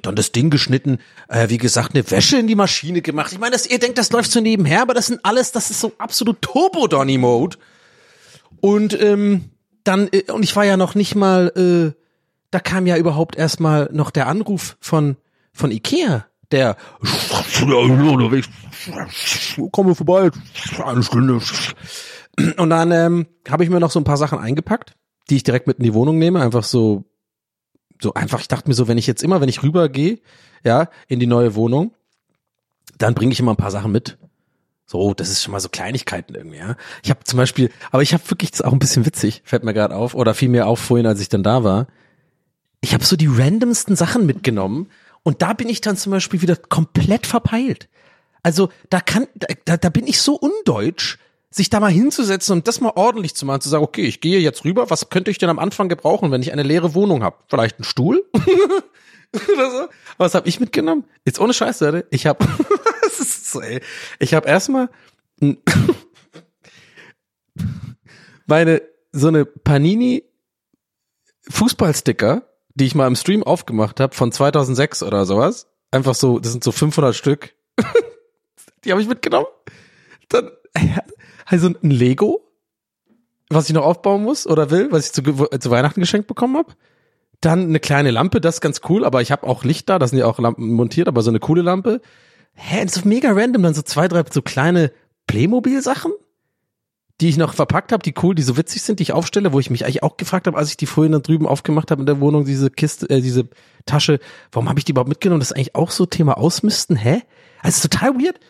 Dann 0.00 0.16
das 0.16 0.32
Ding 0.32 0.48
geschnitten, 0.48 1.00
äh, 1.28 1.50
wie 1.50 1.58
gesagt, 1.58 1.94
eine 1.94 2.08
Wäsche 2.10 2.38
in 2.38 2.46
die 2.46 2.54
Maschine 2.54 3.02
gemacht. 3.02 3.32
Ich 3.32 3.38
meine, 3.38 3.56
ihr 3.68 3.78
denkt, 3.78 3.98
das 3.98 4.10
läuft 4.10 4.30
so 4.30 4.40
nebenher, 4.40 4.82
aber 4.82 4.94
das 4.94 5.08
sind 5.08 5.20
alles, 5.24 5.52
das 5.52 5.70
ist 5.70 5.80
so 5.80 5.92
absolut 5.98 6.40
Turbo-Donny-Mode. 6.40 7.58
Und 8.60 8.98
ähm, 9.02 9.50
dann, 9.84 10.08
äh, 10.12 10.30
und 10.32 10.44
ich 10.44 10.56
war 10.56 10.64
ja 10.64 10.76
noch 10.76 10.94
nicht 10.94 11.14
mal, 11.14 11.48
äh, 11.56 12.00
da 12.52 12.60
kam 12.60 12.86
ja 12.86 12.96
überhaupt 12.96 13.36
erstmal 13.36 13.90
noch 13.92 14.10
der 14.10 14.28
Anruf 14.28 14.76
von, 14.80 15.16
von 15.52 15.72
Ikea 15.72 16.29
der 16.52 16.76
komme 19.70 19.94
vorbei, 19.94 20.30
eine 20.84 21.02
Stunde. 21.02 21.40
Und 22.56 22.70
dann 22.70 22.92
ähm, 22.92 23.26
habe 23.48 23.64
ich 23.64 23.70
mir 23.70 23.80
noch 23.80 23.90
so 23.90 24.00
ein 24.00 24.04
paar 24.04 24.16
Sachen 24.16 24.38
eingepackt, 24.38 24.94
die 25.28 25.36
ich 25.36 25.42
direkt 25.42 25.66
mit 25.66 25.78
in 25.78 25.84
die 25.84 25.94
Wohnung 25.94 26.18
nehme, 26.18 26.40
einfach 26.40 26.64
so 26.64 27.04
so 28.02 28.14
einfach, 28.14 28.40
ich 28.40 28.48
dachte 28.48 28.68
mir 28.68 28.74
so, 28.74 28.88
wenn 28.88 28.98
ich 28.98 29.06
jetzt 29.06 29.22
immer, 29.22 29.40
wenn 29.40 29.48
ich 29.48 29.62
rübergehe, 29.62 30.20
ja, 30.64 30.88
in 31.08 31.20
die 31.20 31.26
neue 31.26 31.54
Wohnung, 31.54 31.94
dann 32.98 33.14
bringe 33.14 33.32
ich 33.32 33.40
immer 33.40 33.52
ein 33.52 33.58
paar 33.58 33.70
Sachen 33.70 33.92
mit. 33.92 34.18
So, 34.86 35.14
das 35.14 35.30
ist 35.30 35.42
schon 35.42 35.52
mal 35.52 35.60
so 35.60 35.68
Kleinigkeiten 35.68 36.34
irgendwie, 36.34 36.58
ja. 36.58 36.76
Ich 37.02 37.10
habe 37.10 37.22
zum 37.24 37.36
Beispiel, 37.36 37.70
aber 37.90 38.02
ich 38.02 38.12
habe 38.12 38.28
wirklich, 38.28 38.50
das 38.50 38.62
auch 38.62 38.72
ein 38.72 38.78
bisschen 38.78 39.06
witzig, 39.06 39.42
fällt 39.44 39.64
mir 39.64 39.74
gerade 39.74 39.94
auf, 39.94 40.14
oder 40.14 40.34
fiel 40.34 40.48
mir 40.48 40.66
auf 40.66 40.80
vorhin, 40.80 41.06
als 41.06 41.20
ich 41.20 41.28
dann 41.28 41.42
da 41.42 41.62
war. 41.62 41.86
Ich 42.80 42.94
habe 42.94 43.04
so 43.04 43.16
die 43.16 43.28
randomsten 43.28 43.94
Sachen 43.94 44.26
mitgenommen 44.26 44.88
und 45.22 45.42
da 45.42 45.52
bin 45.52 45.68
ich 45.68 45.80
dann 45.80 45.96
zum 45.96 46.12
Beispiel 46.12 46.42
wieder 46.42 46.56
komplett 46.56 47.26
verpeilt. 47.26 47.88
Also 48.42 48.70
da 48.88 49.00
kann, 49.00 49.26
da, 49.64 49.76
da 49.76 49.88
bin 49.90 50.06
ich 50.06 50.20
so 50.20 50.34
undeutsch, 50.34 51.18
sich 51.50 51.68
da 51.68 51.80
mal 51.80 51.90
hinzusetzen 51.90 52.58
und 52.58 52.68
das 52.68 52.80
mal 52.80 52.92
ordentlich 52.94 53.34
zu 53.34 53.44
machen, 53.44 53.60
zu 53.60 53.68
sagen, 53.68 53.84
okay, 53.84 54.02
ich 54.02 54.20
gehe 54.20 54.38
jetzt 54.38 54.64
rüber, 54.64 54.88
was 54.88 55.10
könnte 55.10 55.30
ich 55.30 55.38
denn 55.38 55.50
am 55.50 55.58
Anfang 55.58 55.88
gebrauchen, 55.88 56.30
wenn 56.30 56.42
ich 56.42 56.52
eine 56.52 56.62
leere 56.62 56.94
Wohnung 56.94 57.22
habe? 57.22 57.36
Vielleicht 57.48 57.78
einen 57.78 57.84
Stuhl? 57.84 58.24
Oder 59.52 59.70
so. 59.70 59.88
Was 60.16 60.34
habe 60.34 60.48
ich 60.48 60.60
mitgenommen? 60.60 61.04
Jetzt 61.24 61.40
ohne 61.40 61.52
Scheiße, 61.52 61.90
Leute. 61.90 62.06
Ich 62.10 62.26
habe, 62.26 62.46
so, 63.18 63.60
ey. 63.60 63.80
Ich 64.18 64.34
habe 64.34 64.48
erstmal 64.48 64.90
meine 68.46 68.82
so 69.12 69.28
eine 69.28 69.44
Panini 69.44 70.24
Fußballsticker 71.48 72.49
die 72.74 72.86
ich 72.86 72.94
mal 72.94 73.06
im 73.06 73.16
Stream 73.16 73.42
aufgemacht 73.42 74.00
habe 74.00 74.14
von 74.14 74.32
2006 74.32 75.02
oder 75.02 75.26
sowas. 75.26 75.66
Einfach 75.90 76.14
so, 76.14 76.38
das 76.38 76.52
sind 76.52 76.64
so 76.64 76.72
500 76.72 77.14
Stück. 77.14 77.54
die 78.84 78.92
habe 78.92 79.02
ich 79.02 79.08
mitgenommen. 79.08 79.48
Dann 80.28 80.50
also 81.46 81.68
ein 81.68 81.90
Lego, 81.90 82.46
was 83.48 83.68
ich 83.68 83.74
noch 83.74 83.84
aufbauen 83.84 84.22
muss 84.22 84.46
oder 84.46 84.70
will, 84.70 84.92
was 84.92 85.06
ich 85.06 85.12
zu, 85.12 85.22
zu 85.22 85.70
Weihnachten 85.70 86.00
geschenkt 86.00 86.28
bekommen 86.28 86.56
habe. 86.56 86.74
Dann 87.40 87.64
eine 87.64 87.80
kleine 87.80 88.10
Lampe, 88.10 88.40
das 88.40 88.56
ist 88.56 88.60
ganz 88.60 88.82
cool, 88.88 89.04
aber 89.04 89.22
ich 89.22 89.32
habe 89.32 89.46
auch 89.46 89.64
Licht 89.64 89.88
da, 89.88 89.98
da 89.98 90.06
sind 90.06 90.18
ja 90.18 90.26
auch 90.26 90.38
Lampen 90.38 90.72
montiert, 90.72 91.08
aber 91.08 91.22
so 91.22 91.30
eine 91.30 91.40
coole 91.40 91.62
Lampe. 91.62 92.00
Hä, 92.52 92.84
das 92.84 92.96
ist 92.96 93.04
mega 93.04 93.32
random, 93.32 93.62
dann 93.62 93.74
so 93.74 93.82
zwei, 93.82 94.08
drei 94.08 94.24
so 94.30 94.42
kleine 94.42 94.92
Playmobil-Sachen 95.26 96.12
die 97.20 97.28
ich 97.28 97.36
noch 97.36 97.54
verpackt 97.54 97.92
habe, 97.92 98.02
die 98.02 98.14
cool, 98.22 98.34
die 98.34 98.42
so 98.42 98.56
witzig 98.56 98.82
sind, 98.82 98.98
die 98.98 99.02
ich 99.02 99.12
aufstelle, 99.12 99.52
wo 99.52 99.60
ich 99.60 99.68
mich 99.68 99.84
eigentlich 99.84 100.02
auch 100.02 100.16
gefragt 100.16 100.46
habe, 100.46 100.56
als 100.56 100.70
ich 100.70 100.76
die 100.78 100.86
vorhin 100.86 101.12
da 101.12 101.18
drüben 101.18 101.46
aufgemacht 101.46 101.90
habe 101.90 102.00
in 102.00 102.06
der 102.06 102.20
Wohnung, 102.20 102.46
diese 102.46 102.70
Kiste, 102.70 103.08
äh, 103.10 103.20
diese 103.20 103.48
Tasche, 103.84 104.20
warum 104.52 104.68
habe 104.68 104.78
ich 104.78 104.84
die 104.86 104.92
überhaupt 104.92 105.08
mitgenommen? 105.08 105.40
Das 105.40 105.50
ist 105.50 105.56
eigentlich 105.56 105.74
auch 105.74 105.90
so 105.90 106.06
Thema 106.06 106.38
Ausmisten, 106.38 106.96
hä? 106.96 107.22
Also 107.62 107.88
total 107.88 108.14
weird. 108.14 108.40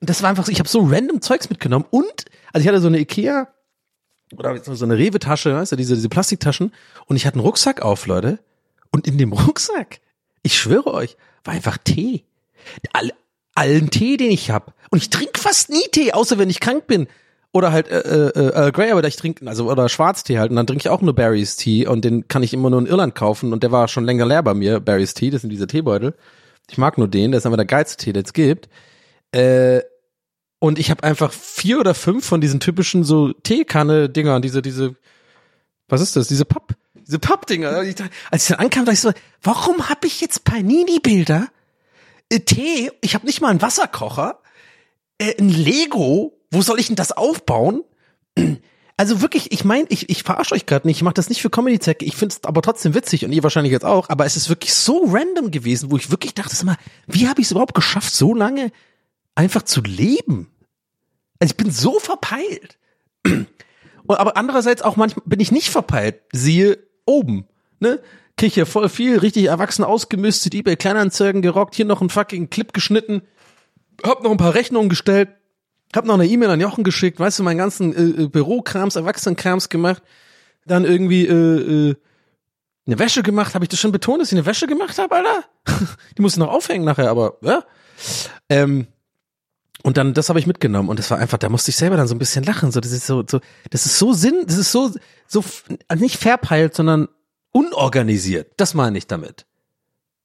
Das 0.00 0.22
war 0.22 0.30
einfach 0.30 0.44
so, 0.44 0.52
ich 0.52 0.58
habe 0.58 0.68
so 0.68 0.80
random 0.80 1.22
Zeugs 1.22 1.48
mitgenommen 1.48 1.84
und, 1.90 2.24
also 2.52 2.62
ich 2.62 2.68
hatte 2.68 2.80
so 2.80 2.88
eine 2.88 2.98
Ikea 2.98 3.48
oder 4.36 4.58
so 4.62 4.84
eine 4.84 4.98
Rewe-Tasche, 4.98 5.54
weißt 5.54 5.72
du, 5.72 5.76
diese, 5.76 5.94
diese 5.94 6.08
Plastiktaschen 6.08 6.72
und 7.06 7.16
ich 7.16 7.24
hatte 7.24 7.36
einen 7.36 7.46
Rucksack 7.46 7.82
auf, 7.82 8.06
Leute. 8.06 8.40
Und 8.90 9.06
in 9.06 9.16
dem 9.16 9.32
Rucksack, 9.32 10.00
ich 10.42 10.58
schwöre 10.58 10.92
euch, 10.92 11.16
war 11.44 11.54
einfach 11.54 11.78
Tee. 11.78 12.24
All, 12.92 13.12
allen 13.54 13.90
Tee, 13.90 14.16
den 14.16 14.32
ich 14.32 14.50
hab. 14.50 14.74
Und 14.90 14.98
ich 14.98 15.10
trinke 15.10 15.38
fast 15.38 15.70
nie 15.70 15.86
Tee, 15.92 16.12
außer 16.12 16.38
wenn 16.38 16.50
ich 16.50 16.60
krank 16.60 16.88
bin 16.88 17.06
Oder 17.52 17.72
halt 17.72 17.88
äh, 17.88 18.28
äh, 18.28 18.52
Earl 18.54 18.72
Grey, 18.72 18.90
aber 18.90 19.02
ich 19.04 19.16
trinke, 19.16 19.46
also 19.46 19.70
oder 19.70 19.88
Schwarztee 19.88 20.38
halt. 20.38 20.50
Und 20.50 20.56
dann 20.56 20.66
trinke 20.66 20.82
ich 20.82 20.90
auch 20.90 21.00
nur 21.00 21.14
Barry's 21.14 21.56
Tea 21.56 21.86
und 21.86 22.04
den 22.04 22.28
kann 22.28 22.42
ich 22.42 22.52
immer 22.52 22.68
nur 22.68 22.80
in 22.80 22.86
Irland 22.86 23.14
kaufen 23.14 23.52
und 23.52 23.62
der 23.62 23.72
war 23.72 23.88
schon 23.88 24.04
länger 24.04 24.26
leer 24.26 24.42
bei 24.42 24.54
mir, 24.54 24.80
Barry's 24.80 25.14
Tea, 25.14 25.30
das 25.30 25.40
sind 25.40 25.50
diese 25.50 25.66
Teebeutel. 25.66 26.14
Ich 26.70 26.76
mag 26.76 26.98
nur 26.98 27.08
den, 27.08 27.32
das 27.32 27.40
ist 27.40 27.46
einfach 27.46 27.56
der 27.56 27.64
geilste 27.64 28.04
Tee, 28.04 28.12
den 28.12 28.24
es 28.24 28.34
gibt. 28.34 28.68
Äh, 29.32 29.80
und 30.58 30.78
ich 30.78 30.90
habe 30.90 31.04
einfach 31.04 31.32
vier 31.32 31.80
oder 31.80 31.94
fünf 31.94 32.26
von 32.26 32.40
diesen 32.40 32.60
typischen 32.60 33.04
so 33.04 33.32
Teekanne-Dingern, 33.32 34.42
diese, 34.42 34.60
diese, 34.60 34.96
was 35.88 36.00
ist 36.00 36.16
das, 36.16 36.28
diese 36.28 36.44
Papp, 36.44 36.74
diese 36.94 37.18
Pappdinger. 37.18 37.70
Als 37.70 37.88
ich 37.88 37.94
dann 37.94 38.58
ankam, 38.58 38.84
dachte 38.84 38.94
ich 38.94 39.00
so, 39.00 39.12
warum 39.42 39.88
habe 39.88 40.06
ich 40.06 40.20
jetzt 40.20 40.44
Panini-Bilder? 40.44 41.48
Äh, 42.30 42.40
Tee, 42.40 42.90
ich 43.00 43.14
habe 43.14 43.24
nicht 43.24 43.40
mal 43.40 43.48
einen 43.48 43.62
Wasserkocher, 43.62 44.40
äh, 45.18 45.34
ein 45.38 45.48
Lego, 45.48 46.37
wo 46.50 46.62
soll 46.62 46.80
ich 46.80 46.86
denn 46.86 46.96
das 46.96 47.12
aufbauen? 47.12 47.84
Also 48.96 49.20
wirklich, 49.20 49.52
ich 49.52 49.64
meine, 49.64 49.86
ich, 49.90 50.10
ich 50.10 50.24
verarsche 50.24 50.56
euch 50.56 50.66
gerade 50.66 50.86
nicht, 50.86 50.96
ich 50.96 51.02
mache 51.04 51.14
das 51.14 51.28
nicht 51.28 51.40
für 51.40 51.50
Comedy-Zwecke, 51.50 52.04
ich 52.04 52.16
finde 52.16 52.34
es 52.34 52.44
aber 52.44 52.62
trotzdem 52.62 52.94
witzig 52.94 53.24
und 53.24 53.30
ihr 53.30 53.44
wahrscheinlich 53.44 53.70
jetzt 53.70 53.84
auch, 53.84 54.08
aber 54.08 54.26
es 54.26 54.36
ist 54.36 54.48
wirklich 54.48 54.74
so 54.74 55.04
random 55.06 55.52
gewesen, 55.52 55.92
wo 55.92 55.96
ich 55.96 56.10
wirklich 56.10 56.34
dachte, 56.34 56.56
sag 56.56 56.66
mal, 56.66 56.76
wie 57.06 57.28
habe 57.28 57.40
ich 57.40 57.46
es 57.46 57.52
überhaupt 57.52 57.74
geschafft, 57.74 58.12
so 58.12 58.34
lange 58.34 58.72
einfach 59.36 59.62
zu 59.62 59.82
leben? 59.82 60.50
Also 61.38 61.52
ich 61.52 61.56
bin 61.56 61.70
so 61.70 62.00
verpeilt. 62.00 62.78
Und, 63.24 64.18
aber 64.18 64.36
andererseits 64.36 64.82
auch 64.82 64.96
manchmal 64.96 65.24
bin 65.26 65.38
ich 65.38 65.52
nicht 65.52 65.70
verpeilt, 65.70 66.20
siehe 66.32 66.78
oben, 67.06 67.46
ne? 67.78 68.00
Krieg 68.36 68.54
hier 68.54 68.66
voll 68.66 68.88
viel, 68.88 69.18
richtig 69.18 69.44
erwachsen 69.46 69.84
ausgemistet, 69.84 70.54
eBay 70.54 70.76
Kleinanzeigen 70.76 71.42
gerockt, 71.42 71.74
hier 71.74 71.84
noch 71.84 72.00
einen 72.00 72.10
fucking 72.10 72.50
Clip 72.50 72.72
geschnitten, 72.72 73.22
hab 74.02 74.22
noch 74.22 74.30
ein 74.30 74.36
paar 74.38 74.54
Rechnungen 74.54 74.88
gestellt, 74.88 75.28
hab 75.94 76.04
noch 76.04 76.14
eine 76.14 76.26
E-Mail 76.26 76.50
an 76.50 76.60
Jochen 76.60 76.84
geschickt, 76.84 77.18
weißt 77.18 77.38
du, 77.38 77.42
meinen 77.42 77.58
ganzen 77.58 77.94
äh, 77.94 78.22
äh, 78.22 78.28
Bürokrams, 78.28 78.96
Erwachsenenkrams 78.96 79.68
gemacht, 79.68 80.02
dann 80.66 80.84
irgendwie 80.84 81.26
äh, 81.26 81.90
äh, 81.90 81.94
eine 82.86 82.98
Wäsche 82.98 83.22
gemacht, 83.22 83.54
habe 83.54 83.64
ich 83.64 83.68
das 83.68 83.80
schon 83.80 83.92
betont, 83.92 84.20
dass 84.20 84.32
ich 84.32 84.38
eine 84.38 84.46
Wäsche 84.46 84.66
gemacht 84.66 84.98
habe, 84.98 85.14
Alter? 85.14 85.44
Die 86.16 86.22
muss 86.22 86.32
ich 86.32 86.38
noch 86.38 86.48
aufhängen 86.48 86.84
nachher, 86.84 87.10
aber 87.10 87.38
ja. 87.42 87.64
Ähm, 88.48 88.86
und 89.82 89.96
dann, 89.96 90.12
das 90.12 90.28
habe 90.28 90.38
ich 90.38 90.46
mitgenommen 90.46 90.88
und 90.88 90.98
das 90.98 91.10
war 91.10 91.18
einfach, 91.18 91.38
da 91.38 91.48
musste 91.48 91.70
ich 91.70 91.76
selber 91.76 91.96
dann 91.96 92.08
so 92.08 92.14
ein 92.14 92.18
bisschen 92.18 92.44
lachen. 92.44 92.72
So, 92.72 92.80
das 92.80 92.92
ist 92.92 93.06
so, 93.06 93.24
so, 93.26 93.40
das 93.70 93.86
ist 93.86 93.98
so 93.98 94.12
Sinn, 94.12 94.44
das 94.46 94.56
ist 94.56 94.72
so, 94.72 94.92
so 95.26 95.44
nicht 95.96 96.16
verpeilt, 96.16 96.74
sondern 96.74 97.08
unorganisiert. 97.52 98.52
Das 98.56 98.74
meine 98.74 98.98
ich 98.98 99.06
damit. 99.06 99.46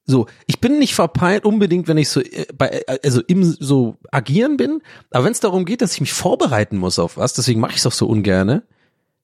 So, 0.05 0.27
ich 0.47 0.59
bin 0.59 0.79
nicht 0.79 0.95
verpeilt 0.95 1.45
unbedingt, 1.45 1.87
wenn 1.87 1.97
ich 1.97 2.09
so 2.09 2.19
äh, 2.19 2.45
bei 2.57 2.83
äh, 2.87 2.99
also 3.03 3.21
im 3.21 3.43
so 3.43 3.97
agieren 4.11 4.57
bin, 4.57 4.81
aber 5.11 5.25
wenn 5.25 5.31
es 5.31 5.39
darum 5.39 5.63
geht, 5.63 5.81
dass 5.81 5.93
ich 5.93 6.01
mich 6.01 6.13
vorbereiten 6.13 6.77
muss 6.77 6.99
auf 6.99 7.15
was, 7.15 7.33
deswegen 7.33 7.61
mache 7.61 7.71
ich 7.71 7.77
es 7.77 7.85
auch 7.85 7.93
so 7.93 8.07
ungerne, 8.07 8.63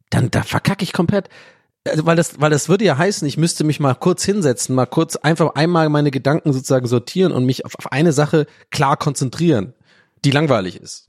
dann 0.10 0.32
da 0.32 0.44
verkacke 0.44 0.84
ich 0.84 0.94
komplett. 0.94 1.30
Also, 1.86 2.06
weil 2.06 2.16
das 2.16 2.40
weil 2.40 2.50
das 2.50 2.70
würde 2.70 2.86
ja 2.86 2.98
heißen, 2.98 3.28
ich 3.28 3.38
müsste 3.38 3.64
mich 3.64 3.80
mal 3.80 3.94
kurz 3.94 4.24
hinsetzen, 4.24 4.76
mal 4.76 4.86
kurz 4.86 5.18
einfach 5.18 5.56
einmal 5.56 5.90
meine 5.90 6.12
Gedanken 6.12 6.54
sozusagen 6.54 6.88
sortieren 6.88 7.34
und 7.34 7.46
mich 7.46 7.66
auf, 7.66 7.76
auf 7.78 7.92
eine 7.92 8.14
Sache 8.14 8.46
klar 8.70 8.96
konzentrieren, 8.96 9.74
die 10.24 10.32
langweilig 10.32 10.80
ist. 10.80 11.06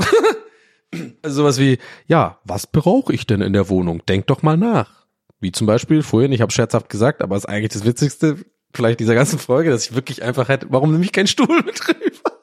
also 1.22 1.42
sowas 1.42 1.58
wie, 1.58 1.78
ja, 2.06 2.38
was 2.44 2.66
brauche 2.66 3.12
ich 3.12 3.26
denn 3.26 3.40
in 3.40 3.52
der 3.52 3.68
Wohnung? 3.68 4.02
Denk 4.06 4.26
doch 4.26 4.42
mal 4.42 4.56
nach. 4.56 5.06
Wie 5.40 5.52
zum 5.52 5.66
Beispiel 5.66 6.02
vorhin, 6.02 6.32
ich 6.32 6.40
habe 6.40 6.52
scherzhaft 6.52 6.88
gesagt, 6.88 7.22
aber 7.22 7.36
es 7.36 7.44
ist 7.44 7.48
eigentlich 7.48 7.72
das 7.72 7.84
Witzigste, 7.84 8.38
vielleicht 8.72 9.00
dieser 9.00 9.14
ganzen 9.14 9.38
Folge, 9.38 9.70
dass 9.70 9.86
ich 9.86 9.94
wirklich 9.94 10.22
einfach 10.22 10.48
hätte, 10.48 10.66
warum 10.70 10.92
nehme 10.92 11.04
ich 11.04 11.12
keinen 11.12 11.26
Stuhl 11.26 11.46
mit 11.64 11.88
rüber? 11.88 12.40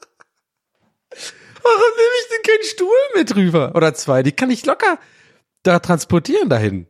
Warum 1.63 1.91
nehme 1.97 2.15
ich 2.21 2.27
denn 2.29 2.53
keinen 2.53 2.63
Stuhl 2.63 2.87
mit 3.15 3.35
rüber? 3.35 3.75
Oder 3.75 3.93
zwei, 3.93 4.23
die 4.23 4.31
kann 4.31 4.49
ich 4.49 4.65
locker 4.65 4.99
da 5.67 5.79
transportieren 5.79 6.49
dahin. 6.49 6.87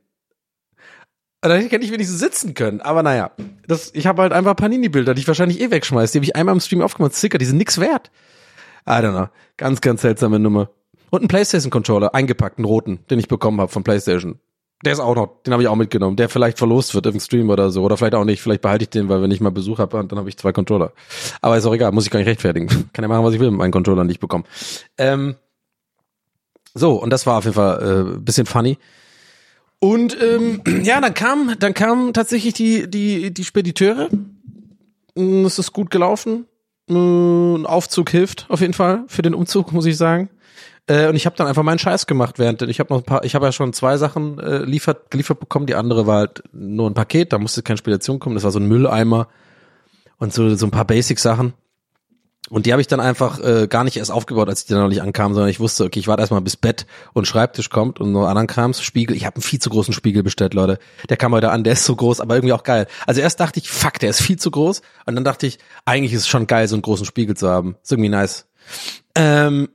Da 1.42 1.56
hätte 1.56 1.78
ich 1.78 1.92
wenigstens 1.92 2.20
sitzen 2.20 2.54
können. 2.54 2.82
Aber 2.82 3.04
naja, 3.04 3.32
das, 3.68 3.92
ich 3.94 4.08
habe 4.08 4.22
halt 4.24 4.34
einfach 4.34 4.56
Panini-Bilder, 4.56 5.14
die 5.14 5.22
ich 5.22 5.28
wahrscheinlich 5.28 5.62
eh 5.62 5.72
wegschmeiße. 5.72 6.14
Die 6.14 6.18
habe 6.20 6.26
ich 6.26 6.36
einmal 6.36 6.56
im 6.56 6.62
Stream 6.62 6.82
aufgemacht. 6.82 7.16
Sticker, 7.16 7.38
die 7.38 7.46
sind 7.46 7.58
nix 7.58 7.80
wert. 7.80 8.12
I 8.88 8.94
don't 8.94 9.12
know. 9.12 9.28
Ganz, 9.56 9.82
ganz 9.82 10.02
seltsame 10.02 10.40
Nummer. 10.40 10.72
Und 11.10 11.22
einen 11.22 11.28
PlayStation-Controller, 11.28 12.14
eingepackt, 12.14 12.58
einen 12.58 12.66
roten, 12.66 13.00
den 13.10 13.20
ich 13.20 13.28
bekommen 13.28 13.62
habe 13.62 13.72
von 13.72 13.84
PlayStation. 13.84 14.40
Der 14.86 14.94
ist 14.94 15.00
auch 15.00 15.16
noch, 15.16 15.42
den 15.44 15.54
habe 15.54 15.64
ich 15.64 15.70
auch 15.70 15.76
mitgenommen, 15.76 16.18
der 16.18 16.30
vielleicht 16.30 16.60
verlost 16.60 16.94
wird 16.94 17.08
im 17.08 17.20
Stream 17.20 17.50
oder 17.50 17.72
so. 17.72 17.82
Oder 17.84 17.98
vielleicht 17.98 18.14
auch 18.14 18.26
nicht, 18.26 18.42
vielleicht 18.42 18.62
behalte 18.62 18.84
ich 18.84 18.90
den, 18.90 19.10
weil 19.10 19.22
wenn 19.24 19.32
ich 19.32 19.42
mal 19.42 19.50
Besuch 19.50 19.80
habe, 19.80 20.06
dann 20.08 20.20
habe 20.20 20.30
ich 20.30 20.38
zwei 20.38 20.52
Controller. 20.52 20.94
Aber 21.42 21.58
ist 21.58 21.66
auch 21.66 21.74
egal, 21.74 21.92
muss 21.92 22.06
ich 22.06 22.12
gar 22.12 22.20
nicht 22.20 22.28
rechtfertigen. 22.28 22.68
Kann 22.94 23.04
ja 23.04 23.08
machen, 23.08 23.24
was 23.24 23.34
ich 23.34 23.40
will 23.40 23.50
mit 23.50 23.58
meinen 23.58 23.72
Controllern, 23.72 24.08
die 24.08 24.14
ich. 24.14 24.20
Ähm, 25.00 25.36
so, 26.76 27.02
und 27.02 27.10
das 27.10 27.26
war 27.26 27.40
auf 27.40 27.46
jeden 27.46 27.56
Fall 27.56 28.16
äh, 28.16 28.20
bisschen 28.20 28.46
funny. 28.46 28.78
Und 29.80 30.16
ähm, 30.22 30.62
ja, 30.84 31.02
dann 31.02 31.14
kam, 31.16 31.56
dann 31.60 31.74
kamen 31.74 32.14
tatsächlich 32.14 32.54
die, 32.54 32.88
die, 32.90 33.34
die 33.34 33.44
Spediteure. 33.44 34.10
Mm, 35.16 35.46
Es 35.46 35.58
ist 35.58 35.74
gut 35.74 35.90
gelaufen. 35.90 36.46
Mm, 36.88 37.56
Ein 37.56 37.66
Aufzug 37.66 38.12
hilft 38.12 38.46
auf 38.50 38.62
jeden 38.62 38.74
Fall 38.74 39.06
für 39.08 39.24
den 39.24 39.34
Umzug, 39.34 39.72
muss 39.72 39.88
ich 39.88 39.98
sagen. 39.98 40.30
Äh, 40.88 41.08
und 41.08 41.16
ich 41.16 41.26
habe 41.26 41.36
dann 41.36 41.48
einfach 41.48 41.64
meinen 41.64 41.80
Scheiß 41.80 42.08
gemacht, 42.08 42.40
während 42.40 42.62
ich 42.62 42.80
habe 42.80 42.94
noch 42.94 43.02
ein 43.02 43.06
paar, 43.06 43.24
ich 43.24 43.36
habe 43.36 43.46
ja 43.46 43.52
schon 43.52 43.74
zwei 43.74 43.98
Sachen 43.98 44.40
äh, 44.40 44.60
liefert, 44.60 45.12
geliefert 45.12 45.40
bekommen. 45.40 45.68
Die 45.68 45.76
andere 45.76 46.08
war 46.08 46.20
halt 46.20 46.44
nur 46.54 46.90
ein 46.90 46.94
Paket, 46.94 47.34
da 47.34 47.38
musste 47.38 47.62
keine 47.62 47.78
Spedition 47.78 48.20
kommen. 48.20 48.36
Das 48.36 48.44
war 48.44 48.52
so 48.52 48.60
ein 48.60 48.68
Mülleimer 48.68 49.28
und 50.18 50.34
so 50.34 50.56
so 50.56 50.66
ein 50.66 50.72
paar 50.72 50.86
Basic-Sachen. 50.86 51.54
Und 52.50 52.66
die 52.66 52.72
habe 52.72 52.82
ich 52.82 52.88
dann 52.88 53.02
einfach 53.02 53.40
äh, 53.40 53.68
gar 53.68 53.84
nicht 53.84 53.98
erst 53.98 54.10
aufgebaut, 54.10 54.48
als 54.48 54.62
ich 54.62 54.68
dann 54.68 54.80
noch 54.80 54.88
nicht 54.88 55.02
ankam, 55.02 55.34
sondern 55.34 55.50
ich 55.50 55.60
wusste, 55.60 55.84
okay, 55.84 56.00
ich 56.00 56.08
warte 56.08 56.22
erstmal 56.22 56.40
bis 56.40 56.56
Bett 56.56 56.86
und 57.12 57.28
Schreibtisch 57.28 57.70
kommt 57.70 58.00
und 58.00 58.14
nur 58.14 58.30
anderen 58.30 58.48
Krams, 58.48 58.82
Spiegel. 58.82 59.18
Ich 59.18 59.26
habe 59.26 59.36
einen 59.36 59.44
viel 59.44 59.60
zu 59.60 59.70
großen 59.70 59.94
Spiegel 59.94 60.24
bestellt, 60.24 60.54
Leute. 60.54 60.80
Der 61.10 61.18
kam 61.18 61.34
heute 61.34 61.52
an, 61.52 61.66
der 61.66 61.74
ist 61.74 61.84
so 61.84 61.94
groß, 61.94 62.22
aber 62.22 62.36
irgendwie 62.36 62.54
auch 62.54 62.64
geil. 62.64 62.88
Also 63.06 63.20
erst 63.20 63.42
dachte 63.42 63.60
ich, 63.60 63.70
fuck, 63.70 64.00
der 64.00 64.12
ist 64.12 64.22
viel 64.22 64.40
zu 64.40 64.50
groß. 64.50 64.82
Und 65.06 65.16
dann 65.16 65.26
dachte 65.26 65.46
ich, 65.46 65.60
eigentlich 65.84 66.14
ist 66.14 66.22
es 66.22 66.28
schon 66.30 66.48
geil, 66.48 66.70
so 66.70 66.76
einen 66.76 66.84
großen 66.84 67.06
Spiegel 67.06 67.36
zu 67.36 67.50
haben. 67.50 67.76
Ist 67.84 67.92
irgendwie 67.92 68.10
nice. 68.10 68.48
Ähm, 69.16 69.68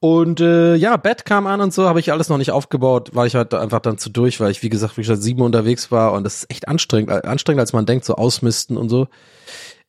und 0.00 0.40
äh, 0.40 0.76
ja, 0.76 0.96
Bett 0.96 1.26
kam 1.26 1.46
an 1.46 1.60
und 1.60 1.74
so, 1.74 1.86
habe 1.86 2.00
ich 2.00 2.10
alles 2.10 2.30
noch 2.30 2.38
nicht 2.38 2.52
aufgebaut, 2.52 3.10
weil 3.12 3.26
ich 3.26 3.34
halt 3.34 3.52
einfach 3.52 3.80
dann 3.80 3.98
zu 3.98 4.08
durch, 4.08 4.40
weil 4.40 4.50
ich, 4.50 4.62
wie 4.62 4.70
gesagt, 4.70 4.96
wie 4.96 5.02
gesagt, 5.02 5.22
sieben 5.22 5.42
unterwegs 5.42 5.90
war 5.90 6.12
und 6.14 6.24
das 6.24 6.36
ist 6.36 6.50
echt 6.50 6.68
anstrengend, 6.68 7.10
äh, 7.10 7.26
anstrengend, 7.26 7.60
als 7.60 7.74
man 7.74 7.84
denkt, 7.84 8.06
so 8.06 8.14
ausmisten 8.14 8.78
und 8.78 8.88
so. 8.88 9.08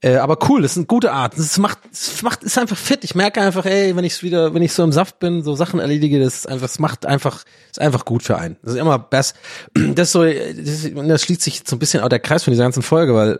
Äh, 0.03 0.15
aber 0.15 0.39
cool, 0.49 0.63
das 0.63 0.71
ist 0.71 0.77
eine 0.77 0.87
gute 0.87 1.13
Art. 1.13 1.37
Das 1.37 1.57
macht, 1.59 1.77
das 1.91 2.23
macht, 2.23 2.43
ist 2.43 2.57
einfach 2.57 2.75
fit. 2.75 3.03
Ich 3.03 3.15
merke 3.15 3.39
einfach, 3.39 3.65
ey, 3.65 3.95
wenn 3.95 4.03
ich 4.03 4.21
wieder, 4.23 4.53
wenn 4.53 4.63
ich 4.63 4.73
so 4.73 4.83
im 4.83 4.91
Saft 4.91 5.19
bin, 5.19 5.43
so 5.43 5.55
Sachen 5.55 5.79
erledige, 5.79 6.19
das 6.19 6.39
ist 6.39 6.49
einfach, 6.49 6.67
das 6.67 6.79
macht 6.79 7.05
einfach, 7.05 7.45
ist 7.69 7.79
einfach 7.79 8.03
gut 8.03 8.23
für 8.23 8.37
einen. 8.37 8.57
Das 8.63 8.73
ist 8.73 8.79
immer 8.79 8.99
best. 8.99 9.35
Das 9.75 10.07
ist 10.07 10.11
so, 10.13 10.25
das, 10.25 11.07
das 11.07 11.21
schließt 11.21 11.41
sich 11.41 11.61
so 11.65 11.75
ein 11.75 11.79
bisschen 11.79 12.03
auch 12.03 12.09
der 12.09 12.19
Kreis 12.19 12.43
von 12.43 12.51
dieser 12.51 12.63
ganzen 12.63 12.81
Folge, 12.81 13.13
weil, 13.13 13.39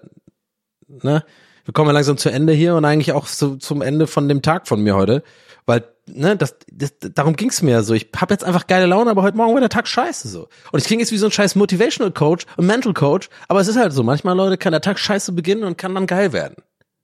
ne, 0.88 1.26
wir 1.66 1.74
kommen 1.74 1.88
ja 1.88 1.94
langsam 1.94 2.18
zu 2.18 2.30
Ende 2.30 2.54
hier 2.54 2.76
und 2.76 2.86
eigentlich 2.86 3.12
auch 3.12 3.28
so 3.28 3.56
zum 3.56 3.82
Ende 3.82 4.08
von 4.08 4.30
dem 4.30 4.42
Tag 4.42 4.68
von 4.68 4.82
mir 4.82 4.96
heute, 4.96 5.24
weil 5.66 5.84
ne, 6.14 6.36
das, 6.38 6.56
das 6.72 6.94
darum 7.14 7.36
ging's 7.36 7.62
mir 7.62 7.84
so. 7.84 7.94
Ich 7.94 8.10
habe 8.16 8.34
jetzt 8.34 8.44
einfach 8.44 8.68
geile 8.68 8.86
Laune, 8.86 9.12
aber 9.12 9.22
heute 9.22 9.38
Morgen 9.38 9.54
war 9.54 9.60
der 9.60 9.70
Tag 9.70 9.88
scheiße 9.88 10.28
so. 10.28 10.48
Und 10.72 10.80
ich 10.80 10.86
klinge 10.86 11.02
jetzt 11.02 11.12
wie 11.12 11.18
so 11.18 11.28
ein 11.28 11.32
scheiß 11.32 11.56
Motivational 11.56 12.12
Coach 12.12 12.46
und 12.58 12.66
Mental 12.66 12.94
Coach, 12.94 13.30
aber 13.48 13.60
es 13.62 13.68
ist 13.68 13.78
halt 13.78 13.94
so. 13.94 14.04
Manchmal 14.04 14.36
Leute 14.36 14.58
kann 14.58 14.72
der 14.72 14.82
Tag 14.82 15.00
scheiße 15.00 15.32
beginnen 15.32 15.64
und 15.64 15.78
kann 15.78 15.96
dann 15.96 16.08
geil 16.08 16.34
werden. 16.34 16.56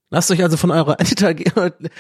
Lasst 0.10 0.32
euch 0.32 0.41
also 0.41 0.55
von 0.58 0.72
eurer 0.72 0.97
Lethargie, 0.99 1.51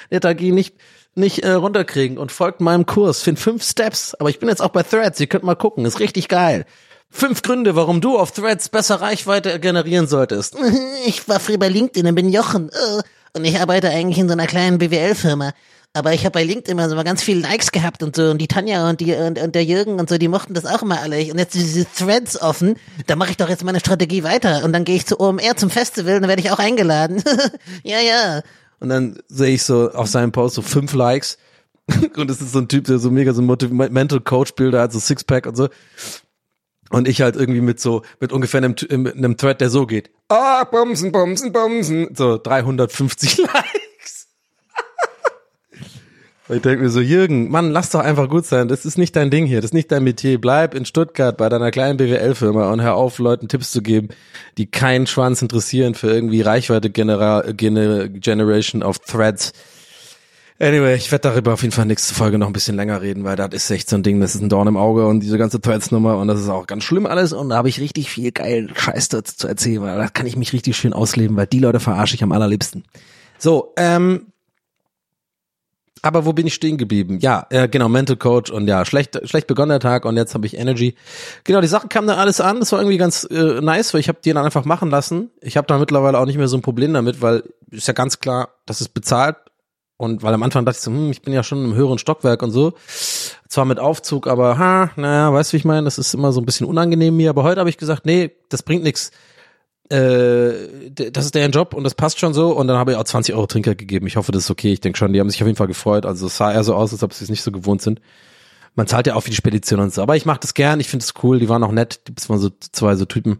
Lethargie 0.09 0.51
nicht 0.51 0.75
nicht 1.15 1.39
äh, 1.43 1.51
runterkriegen 1.51 2.17
und 2.17 2.31
folgt 2.31 2.61
meinem 2.61 2.85
Kurs. 2.85 3.21
Find 3.23 3.39
fünf 3.39 3.63
Steps. 3.63 4.13
Aber 4.15 4.29
ich 4.29 4.39
bin 4.39 4.49
jetzt 4.49 4.61
auch 4.61 4.69
bei 4.69 4.83
Threads. 4.83 5.19
Ihr 5.19 5.27
könnt 5.27 5.43
mal 5.43 5.55
gucken. 5.55 5.83
Ist 5.85 5.99
richtig 5.99 6.27
geil. 6.27 6.65
Fünf 7.09 7.41
Gründe, 7.41 7.75
warum 7.75 8.01
du 8.01 8.19
auf 8.19 8.31
Threads 8.31 8.69
besser 8.69 9.01
Reichweite 9.01 9.59
generieren 9.59 10.07
solltest. 10.07 10.55
Ich 11.07 11.27
war 11.27 11.39
früher 11.39 11.57
bei 11.57 11.69
LinkedIn 11.69 12.05
und 12.07 12.15
bin 12.15 12.29
Jochen. 12.29 12.69
äh, 12.69 13.01
Und 13.33 13.45
ich 13.45 13.59
arbeite 13.59 13.89
eigentlich 13.89 14.19
in 14.19 14.27
so 14.27 14.33
einer 14.33 14.45
kleinen 14.45 14.77
BWL-Firma. 14.77 15.53
Aber 15.97 16.13
ich 16.13 16.25
habe 16.25 16.33
bei 16.33 16.43
LinkedIn 16.43 16.71
immer 16.71 16.89
so 16.89 16.95
mal 16.95 17.03
ganz 17.03 17.23
viele 17.23 17.41
Likes 17.41 17.71
gehabt 17.71 18.03
und 18.03 18.15
so. 18.15 18.29
Und 18.29 18.37
die 18.37 18.47
Tanja 18.47 18.89
und, 18.89 19.01
die, 19.01 19.13
und, 19.13 19.39
und 19.39 19.55
der 19.55 19.63
Jürgen 19.63 19.99
und 19.99 20.09
so, 20.09 20.17
die 20.17 20.27
mochten 20.27 20.53
das 20.53 20.65
auch 20.65 20.81
immer 20.81 21.01
alle. 21.01 21.17
Und 21.31 21.39
jetzt 21.39 21.55
diese 21.55 21.85
Threads 21.85 22.41
offen. 22.41 22.75
Da 23.07 23.15
mache 23.15 23.31
ich 23.31 23.37
doch 23.37 23.49
jetzt 23.49 23.63
meine 23.63 23.79
Strategie 23.79 24.23
weiter. 24.23 24.63
Und 24.63 24.73
dann 24.73 24.85
gehe 24.85 24.95
ich 24.95 25.05
zu 25.05 25.19
OMR 25.19 25.55
zum 25.55 25.69
Festival 25.69 26.15
und 26.15 26.21
dann 26.21 26.29
werde 26.29 26.41
ich 26.41 26.51
auch 26.51 26.59
eingeladen. 26.59 27.23
ja, 27.83 27.99
ja. 27.99 28.41
Und 28.79 28.89
dann 28.89 29.17
sehe 29.27 29.55
ich 29.55 29.63
so 29.63 29.91
auf 29.91 30.07
seinem 30.07 30.31
Post 30.31 30.55
so 30.55 30.61
fünf 30.61 30.93
Likes. 30.93 31.37
Und 32.17 32.29
es 32.29 32.41
ist 32.41 32.51
so 32.51 32.59
ein 32.59 32.67
Typ, 32.67 32.85
der 32.85 32.99
so 32.99 33.09
mega 33.09 33.33
so 33.33 33.41
Motiv 33.41 33.71
Mental 33.71 34.19
Coach 34.19 34.53
Bilder 34.55 34.81
hat, 34.81 34.91
so 34.91 34.99
Sixpack 34.99 35.45
und 35.45 35.55
so. 35.55 35.69
Und 36.89 37.07
ich 37.07 37.21
halt 37.21 37.35
irgendwie 37.35 37.61
mit 37.61 37.79
so, 37.79 38.03
mit 38.19 38.31
ungefähr 38.31 38.59
einem, 38.59 38.75
mit 39.03 39.15
einem 39.15 39.35
Thread, 39.35 39.59
der 39.59 39.69
so 39.69 39.85
geht. 39.85 40.09
Ah, 40.29 40.63
bumsen, 40.63 41.11
bumsen, 41.11 41.51
bumsen. 41.51 42.15
So 42.15 42.37
350 42.37 43.37
Likes. 43.53 43.66
Ich 46.49 46.61
denke 46.61 46.83
mir 46.83 46.89
so, 46.89 47.01
Jürgen, 47.01 47.51
Mann, 47.51 47.71
lass 47.71 47.89
doch 47.89 47.99
einfach 47.99 48.29
gut 48.29 48.45
sein. 48.45 48.69
Das 48.69 48.85
ist 48.85 48.97
nicht 48.97 49.17
dein 49.17 49.29
Ding 49.29 49.45
hier. 49.45 49.57
Das 49.57 49.71
ist 49.71 49.73
nicht 49.73 49.91
dein 49.91 50.05
Metier. 50.05 50.39
Bleib 50.39 50.75
in 50.75 50.85
Stuttgart 50.85 51.35
bei 51.35 51.49
deiner 51.49 51.71
kleinen 51.71 51.97
BWL-Firma 51.97 52.71
und 52.71 52.81
hör 52.81 52.95
auf, 52.95 53.19
Leuten 53.19 53.49
Tipps 53.49 53.71
zu 53.71 53.81
geben, 53.81 54.09
die 54.57 54.65
keinen 54.67 55.07
Schwanz 55.07 55.41
interessieren 55.41 55.93
für 55.93 56.09
irgendwie 56.09 56.39
Reichweite 56.39 56.89
Genera 56.89 57.51
Gener 57.51 58.07
Generation 58.07 58.81
of 58.81 58.99
Threads. 58.99 59.51
Anyway, 60.59 60.95
ich 60.95 61.11
werde 61.11 61.29
darüber 61.29 61.53
auf 61.53 61.63
jeden 61.63 61.73
Fall 61.73 61.85
nächste 61.85 62.15
Folge 62.15 62.37
noch 62.37 62.47
ein 62.47 62.53
bisschen 62.53 62.77
länger 62.77 63.01
reden, 63.01 63.25
weil 63.25 63.35
das 63.35 63.49
ist 63.53 63.69
echt 63.69 63.89
so 63.89 63.97
ein 63.97 64.01
Ding, 64.03 64.21
das 64.21 64.33
ist 64.33 64.41
ein 64.41 64.49
Dorn 64.49 64.69
im 64.69 64.77
Auge 64.77 65.05
und 65.05 65.19
diese 65.19 65.37
ganze 65.37 65.61
Threads-Nummer 65.61 66.17
und 66.17 66.29
das 66.29 66.39
ist 66.39 66.49
auch 66.49 66.65
ganz 66.65 66.83
schlimm 66.83 67.05
alles 67.05 67.31
und 67.31 67.49
da 67.49 67.57
habe 67.57 67.69
ich 67.69 67.79
richtig 67.79 68.09
viel 68.09 68.31
geilen 68.31 68.71
Scheiß 68.73 69.09
dazu 69.09 69.35
zu 69.35 69.47
erzählen, 69.47 69.83
weil 69.83 69.97
da 69.97 70.07
kann 70.07 70.25
ich 70.25 70.35
mich 70.35 70.53
richtig 70.53 70.75
schön 70.75 70.93
ausleben, 70.93 71.35
weil 71.37 71.45
die 71.45 71.59
Leute 71.59 71.79
verarsche 71.79 72.15
ich 72.15 72.23
am 72.23 72.31
allerliebsten. 72.31 72.85
So, 73.37 73.73
ähm, 73.77 74.27
aber 76.01 76.25
wo 76.25 76.33
bin 76.33 76.47
ich 76.47 76.53
stehen 76.53 76.77
geblieben? 76.77 77.19
Ja, 77.21 77.45
äh, 77.49 77.67
genau, 77.67 77.89
Mental 77.89 78.15
Coach 78.15 78.51
und 78.51 78.67
ja, 78.67 78.85
schlecht, 78.85 79.19
schlecht 79.27 79.47
begonnen 79.47 79.69
der 79.69 79.79
Tag 79.79 80.05
und 80.05 80.17
jetzt 80.17 80.33
habe 80.33 80.45
ich 80.45 80.57
Energy. 80.57 80.95
Genau, 81.43 81.61
die 81.61 81.67
Sachen 81.67 81.89
kamen 81.89 82.07
dann 82.07 82.19
alles 82.19 82.41
an, 82.41 82.59
das 82.59 82.71
war 82.71 82.79
irgendwie 82.79 82.97
ganz 82.97 83.27
äh, 83.29 83.61
nice, 83.61 83.93
weil 83.93 84.01
ich 84.01 84.09
habe 84.09 84.19
die 84.23 84.33
dann 84.33 84.45
einfach 84.45 84.65
machen 84.65 84.89
lassen. 84.89 85.31
Ich 85.41 85.57
habe 85.57 85.67
da 85.67 85.77
mittlerweile 85.77 86.19
auch 86.19 86.25
nicht 86.25 86.37
mehr 86.37 86.47
so 86.47 86.57
ein 86.57 86.61
Problem 86.61 86.93
damit, 86.93 87.21
weil 87.21 87.43
ist 87.71 87.87
ja 87.87 87.93
ganz 87.93 88.19
klar, 88.19 88.49
das 88.65 88.81
ist 88.81 88.93
bezahlt 88.93 89.35
und 89.97 90.21
weil 90.21 90.33
am 90.33 90.43
Anfang 90.43 90.63
dachte 90.63 90.77
ich 90.77 90.83
so, 90.83 90.91
hm, 90.91 91.09
ich 91.09 91.23
bin 91.23 91.33
ja 91.33 91.43
schon 91.43 91.65
im 91.65 91.73
höheren 91.73 91.97
Stockwerk 91.97 92.43
und 92.43 92.51
so. 92.51 92.73
Zwar 93.49 93.65
mit 93.65 93.79
Aufzug, 93.79 94.27
aber 94.27 94.59
ha, 94.59 94.91
naja, 94.95 95.33
weißt 95.33 95.51
du, 95.51 95.53
wie 95.53 95.57
ich 95.57 95.65
meine? 95.65 95.85
Das 95.85 95.97
ist 95.97 96.13
immer 96.13 96.31
so 96.31 96.39
ein 96.39 96.45
bisschen 96.45 96.67
unangenehm 96.67 97.17
mir. 97.17 97.31
Aber 97.31 97.43
heute 97.43 97.59
habe 97.59 97.69
ich 97.69 97.77
gesagt, 97.77 98.05
nee, 98.05 98.31
das 98.49 98.61
bringt 98.61 98.83
nichts. 98.83 99.11
Äh, 99.89 100.91
das 100.91 101.25
ist 101.25 101.35
deren 101.35 101.51
Job 101.51 101.73
und 101.73 101.83
das 101.83 101.95
passt 101.95 102.19
schon 102.19 102.33
so. 102.33 102.51
Und 102.51 102.67
dann 102.67 102.77
habe 102.77 102.91
ich 102.91 102.97
auch 102.97 103.03
20 103.03 103.35
Euro 103.35 103.47
Trinkgeld 103.47 103.77
gegeben. 103.77 104.07
Ich 104.07 104.17
hoffe, 104.17 104.31
das 104.31 104.43
ist 104.43 104.51
okay. 104.51 104.73
Ich 104.73 104.81
denke 104.81 104.97
schon, 104.97 105.13
die 105.13 105.19
haben 105.19 105.29
sich 105.29 105.41
auf 105.41 105.47
jeden 105.47 105.57
Fall 105.57 105.67
gefreut. 105.67 106.05
Also 106.05 106.27
es 106.27 106.37
sah 106.37 106.51
eher 106.51 106.63
so 106.63 106.75
aus, 106.75 106.91
als 106.91 107.03
ob 107.03 107.13
sie 107.13 107.23
es 107.23 107.29
nicht 107.29 107.41
so 107.41 107.51
gewohnt 107.51 107.81
sind. 107.81 108.01
Man 108.75 108.87
zahlt 108.87 109.07
ja 109.07 109.15
auch 109.15 109.21
für 109.21 109.29
die 109.29 109.35
Spedition 109.35 109.79
und 109.79 109.93
so. 109.93 110.01
Aber 110.01 110.15
ich 110.15 110.25
mache 110.25 110.39
das 110.41 110.53
gern. 110.53 110.79
Ich 110.79 110.87
finde 110.89 111.03
es 111.03 111.13
cool. 111.23 111.39
Die 111.39 111.49
waren 111.49 111.63
auch 111.63 111.71
nett. 111.71 112.01
Das 112.13 112.29
waren 112.29 112.39
so 112.39 112.49
zwei 112.59 112.95
so 112.95 113.05
Typen. 113.05 113.39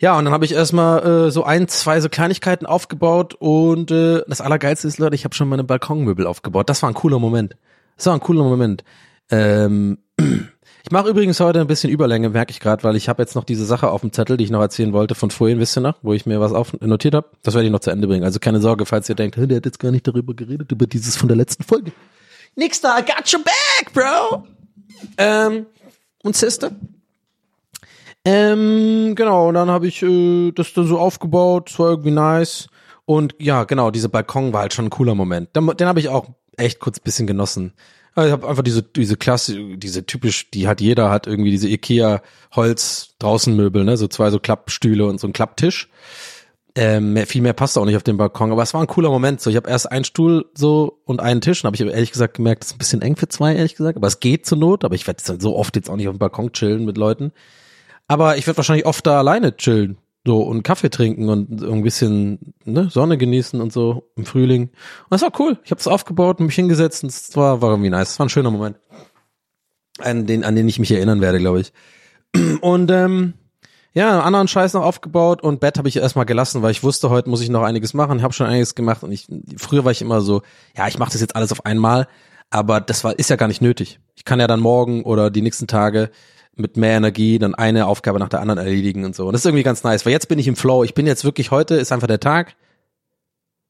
Ja, 0.00 0.16
und 0.16 0.24
dann 0.24 0.32
habe 0.32 0.44
ich 0.44 0.52
erstmal 0.52 1.26
äh, 1.26 1.30
so 1.30 1.42
ein, 1.42 1.66
zwei 1.66 2.00
so 2.00 2.08
Kleinigkeiten 2.08 2.66
aufgebaut 2.66 3.34
und 3.34 3.90
äh, 3.90 4.22
das 4.28 4.40
Allergeilste 4.40 4.86
ist, 4.86 4.98
Leute, 4.98 5.16
ich 5.16 5.24
habe 5.24 5.34
schon 5.34 5.48
meine 5.48 5.64
Balkonmöbel 5.64 6.24
aufgebaut. 6.24 6.70
Das 6.70 6.82
war 6.82 6.90
ein 6.90 6.94
cooler 6.94 7.18
Moment. 7.18 7.56
Das 7.96 8.06
war 8.06 8.14
ein 8.14 8.20
cooler 8.20 8.44
Moment. 8.44 8.84
Ähm, 9.28 9.98
ich 10.88 10.92
mache 10.92 11.10
übrigens 11.10 11.38
heute 11.38 11.60
ein 11.60 11.66
bisschen 11.66 11.90
Überlänge, 11.90 12.30
merke 12.30 12.50
ich 12.50 12.60
gerade, 12.60 12.82
weil 12.82 12.96
ich 12.96 13.10
habe 13.10 13.20
jetzt 13.20 13.34
noch 13.34 13.44
diese 13.44 13.66
Sache 13.66 13.90
auf 13.90 14.00
dem 14.00 14.10
Zettel, 14.10 14.38
die 14.38 14.44
ich 14.44 14.50
noch 14.50 14.62
erzählen 14.62 14.94
wollte 14.94 15.14
von 15.14 15.30
vorhin, 15.30 15.60
wisst 15.60 15.76
ihr 15.76 15.82
noch, 15.82 15.98
wo 16.00 16.14
ich 16.14 16.24
mir 16.24 16.40
was 16.40 16.54
auf 16.54 16.72
notiert 16.80 17.14
habe. 17.14 17.28
Das 17.42 17.52
werde 17.52 17.66
ich 17.66 17.70
noch 17.70 17.80
zu 17.80 17.90
Ende 17.90 18.08
bringen. 18.08 18.24
Also 18.24 18.38
keine 18.38 18.58
Sorge, 18.62 18.86
falls 18.86 19.06
ihr 19.06 19.14
denkt, 19.14 19.36
"Hä, 19.36 19.46
der 19.46 19.58
hat 19.58 19.66
jetzt 19.66 19.80
gar 19.80 19.90
nicht 19.90 20.08
darüber 20.08 20.32
geredet, 20.32 20.72
über 20.72 20.86
dieses 20.86 21.18
von 21.18 21.28
der 21.28 21.36
letzten 21.36 21.62
Folge. 21.62 21.92
Nix 22.56 22.80
da, 22.80 22.98
I 22.98 23.02
got 23.02 23.30
your 23.30 23.44
back, 23.44 23.92
bro. 23.92 24.44
Ähm, 25.18 25.66
und 26.22 26.36
Sister? 26.36 26.70
Ähm, 28.24 29.14
genau, 29.14 29.48
und 29.48 29.56
dann 29.56 29.68
habe 29.68 29.88
ich 29.88 30.02
äh, 30.02 30.52
das 30.52 30.72
dann 30.72 30.86
so 30.86 30.98
aufgebaut, 30.98 31.68
es 31.70 31.78
war 31.78 31.90
irgendwie 31.90 32.12
nice. 32.12 32.68
Und 33.04 33.34
ja, 33.38 33.64
genau, 33.64 33.90
dieser 33.90 34.08
Balkon 34.08 34.54
war 34.54 34.62
halt 34.62 34.72
schon 34.72 34.86
ein 34.86 34.90
cooler 34.90 35.14
Moment. 35.14 35.54
Den, 35.54 35.66
den 35.66 35.86
habe 35.86 36.00
ich 36.00 36.08
auch 36.08 36.28
echt 36.56 36.80
kurz 36.80 36.98
bisschen 36.98 37.26
genossen. 37.26 37.74
Also 38.18 38.26
Ich 38.26 38.32
habe 38.32 38.48
einfach 38.48 38.64
diese 38.64 38.82
diese 38.82 39.16
Klasse, 39.16 39.76
diese 39.76 40.04
typisch, 40.04 40.50
die 40.50 40.66
hat 40.66 40.80
jeder 40.80 41.08
hat 41.08 41.28
irgendwie 41.28 41.52
diese 41.52 41.68
Ikea 41.68 42.20
Holz 42.50 43.14
Draußenmöbel, 43.20 43.84
ne, 43.84 43.96
so 43.96 44.08
zwei 44.08 44.30
so 44.30 44.40
Klappstühle 44.40 45.06
und 45.06 45.20
so 45.20 45.28
ein 45.28 45.32
Klapptisch. 45.32 45.88
Ähm, 46.74 47.12
mehr, 47.12 47.28
viel 47.28 47.42
mehr 47.42 47.52
passt 47.52 47.78
auch 47.78 47.84
nicht 47.84 47.94
auf 47.94 48.02
den 48.02 48.16
Balkon, 48.16 48.50
aber 48.50 48.62
es 48.62 48.74
war 48.74 48.80
ein 48.80 48.88
cooler 48.88 49.10
Moment. 49.10 49.40
So, 49.40 49.50
ich 49.50 49.56
habe 49.56 49.70
erst 49.70 49.92
einen 49.92 50.04
Stuhl 50.04 50.46
so 50.52 51.00
und 51.04 51.20
einen 51.20 51.40
Tisch, 51.40 51.62
und 51.62 51.68
habe 51.68 51.76
ich 51.76 51.80
ehrlich 51.80 52.10
gesagt 52.10 52.34
gemerkt, 52.34 52.64
das 52.64 52.70
ist 52.70 52.74
ein 52.74 52.78
bisschen 52.78 53.02
eng 53.02 53.14
für 53.14 53.28
zwei, 53.28 53.54
ehrlich 53.54 53.76
gesagt. 53.76 53.96
Aber 53.96 54.08
es 54.08 54.18
geht 54.18 54.46
zur 54.46 54.58
Not, 54.58 54.84
aber 54.84 54.96
ich 54.96 55.06
werde 55.06 55.22
so 55.38 55.56
oft 55.56 55.76
jetzt 55.76 55.88
auch 55.88 55.96
nicht 55.96 56.08
auf 56.08 56.14
dem 56.16 56.18
Balkon 56.18 56.52
chillen 56.52 56.84
mit 56.84 56.98
Leuten. 56.98 57.30
Aber 58.08 58.36
ich 58.36 58.48
werde 58.48 58.56
wahrscheinlich 58.56 58.86
oft 58.86 59.06
da 59.06 59.18
alleine 59.18 59.56
chillen. 59.56 59.96
So 60.28 60.42
und 60.42 60.62
Kaffee 60.62 60.90
trinken 60.90 61.30
und 61.30 61.62
ein 61.62 61.82
bisschen 61.82 62.52
ne, 62.66 62.90
Sonne 62.90 63.16
genießen 63.16 63.62
und 63.62 63.72
so 63.72 64.10
im 64.14 64.26
Frühling. 64.26 64.64
Und 64.64 65.08
das 65.08 65.22
war 65.22 65.32
cool. 65.40 65.58
Ich 65.64 65.70
habe 65.70 65.80
es 65.80 65.86
aufgebaut 65.86 66.38
und 66.38 66.44
mich 66.44 66.54
hingesetzt 66.54 67.02
und 67.02 67.08
es 67.08 67.34
war, 67.34 67.62
war 67.62 67.70
irgendwie 67.70 67.88
nice. 67.88 68.10
Es 68.10 68.18
war 68.18 68.26
ein 68.26 68.28
schöner 68.28 68.50
Moment. 68.50 68.76
An 69.98 70.26
den, 70.26 70.44
an 70.44 70.54
den 70.54 70.68
ich 70.68 70.78
mich 70.78 70.92
erinnern 70.92 71.22
werde, 71.22 71.38
glaube 71.38 71.62
ich. 71.62 71.72
Und 72.60 72.90
ähm, 72.90 73.32
ja, 73.94 74.20
anderen 74.20 74.48
Scheiß 74.48 74.74
noch 74.74 74.82
aufgebaut 74.82 75.42
und 75.42 75.60
Bett 75.60 75.78
habe 75.78 75.88
ich 75.88 75.96
erstmal 75.96 76.26
gelassen, 76.26 76.60
weil 76.60 76.72
ich 76.72 76.82
wusste, 76.82 77.08
heute 77.08 77.30
muss 77.30 77.40
ich 77.40 77.48
noch 77.48 77.62
einiges 77.62 77.94
machen. 77.94 78.18
Ich 78.18 78.22
habe 78.22 78.34
schon 78.34 78.48
einiges 78.48 78.74
gemacht 78.74 79.02
und 79.02 79.12
ich 79.12 79.28
früher 79.56 79.86
war 79.86 79.92
ich 79.92 80.02
immer 80.02 80.20
so, 80.20 80.42
ja, 80.76 80.88
ich 80.88 80.98
mache 80.98 81.12
das 81.12 81.22
jetzt 81.22 81.36
alles 81.36 81.52
auf 81.52 81.64
einmal, 81.64 82.06
aber 82.50 82.82
das 82.82 83.02
war 83.02 83.18
ist 83.18 83.30
ja 83.30 83.36
gar 83.36 83.48
nicht 83.48 83.62
nötig. 83.62 83.98
Ich 84.14 84.26
kann 84.26 84.40
ja 84.40 84.46
dann 84.46 84.60
morgen 84.60 85.04
oder 85.04 85.30
die 85.30 85.40
nächsten 85.40 85.68
Tage 85.68 86.10
mit 86.58 86.76
mehr 86.76 86.96
Energie 86.96 87.38
dann 87.38 87.54
eine 87.54 87.86
Aufgabe 87.86 88.18
nach 88.18 88.28
der 88.28 88.40
anderen 88.40 88.58
erledigen 88.58 89.04
und 89.04 89.14
so. 89.14 89.26
Und 89.26 89.32
das 89.32 89.42
ist 89.42 89.46
irgendwie 89.46 89.62
ganz 89.62 89.84
nice, 89.84 90.04
weil 90.04 90.12
jetzt 90.12 90.28
bin 90.28 90.38
ich 90.38 90.48
im 90.48 90.56
Flow. 90.56 90.84
Ich 90.84 90.94
bin 90.94 91.06
jetzt 91.06 91.24
wirklich 91.24 91.50
heute 91.50 91.76
ist 91.76 91.92
einfach 91.92 92.06
der 92.06 92.20
Tag, 92.20 92.56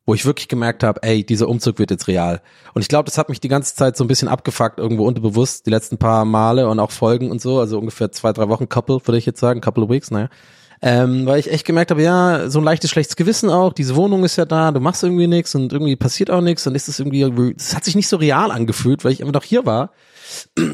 wo 0.07 0.15
ich 0.15 0.25
wirklich 0.25 0.49
gemerkt 0.49 0.83
habe, 0.85 1.03
ey, 1.03 1.23
dieser 1.23 1.49
Umzug 1.49 1.79
wird 1.79 1.91
jetzt 1.91 2.09
real. 2.09 2.41
Und 2.73 2.81
ich 2.81 2.89
glaube, 2.89 3.05
das 3.05 3.19
hat 3.19 3.29
mich 3.29 3.41
die 3.41 3.49
ganze 3.49 3.75
Zeit 3.75 3.95
so 3.95 4.05
ein 4.05 4.09
bisschen 4.09 4.29
abgefuckt, 4.29 4.79
irgendwo 4.79 5.07
unterbewusst, 5.07 5.67
die 5.67 5.71
letzten 5.71 5.99
paar 5.99 6.25
Male 6.25 6.67
und 6.69 6.81
auch 6.81 6.91
Folgen 6.91 7.31
und 7.31 7.43
so, 7.43 7.61
also 7.61 7.79
ungefähr 7.79 8.11
zwei, 8.11 8.33
drei 8.33 8.49
Wochen, 8.49 8.71
couple, 8.71 9.01
würde 9.05 9.19
ich 9.19 9.27
jetzt 9.27 9.39
sagen, 9.39 9.61
couple 9.61 9.85
of 9.85 9.91
weeks, 9.91 10.11
naja. 10.11 10.31
Ähm, 10.81 11.27
weil 11.27 11.41
ich 11.41 11.51
echt 11.51 11.67
gemerkt 11.67 11.91
habe, 11.91 12.03
ja, 12.03 12.49
so 12.49 12.61
ein 12.61 12.65
leichtes 12.65 12.91
schlechtes 12.91 13.17
Gewissen 13.17 13.51
auch, 13.51 13.73
diese 13.73 13.97
Wohnung 13.97 14.25
ist 14.25 14.37
ja 14.37 14.45
da, 14.45 14.71
du 14.71 14.79
machst 14.79 15.03
irgendwie 15.03 15.27
nichts 15.27 15.55
und 15.57 15.73
irgendwie 15.73 15.97
passiert 15.97 16.31
auch 16.31 16.41
nichts 16.41 16.67
und 16.67 16.77
ist 16.77 16.89
es 16.89 17.01
irgendwie, 17.01 17.23
es 17.57 17.75
hat 17.75 17.85
sich 17.85 17.97
nicht 17.97 18.07
so 18.07 18.17
real 18.17 18.53
angefühlt, 18.53 19.05
weil 19.05 19.13
ich 19.13 19.21
einfach 19.21 19.35
noch 19.35 19.45
hier 19.45 19.67
war. 19.67 19.91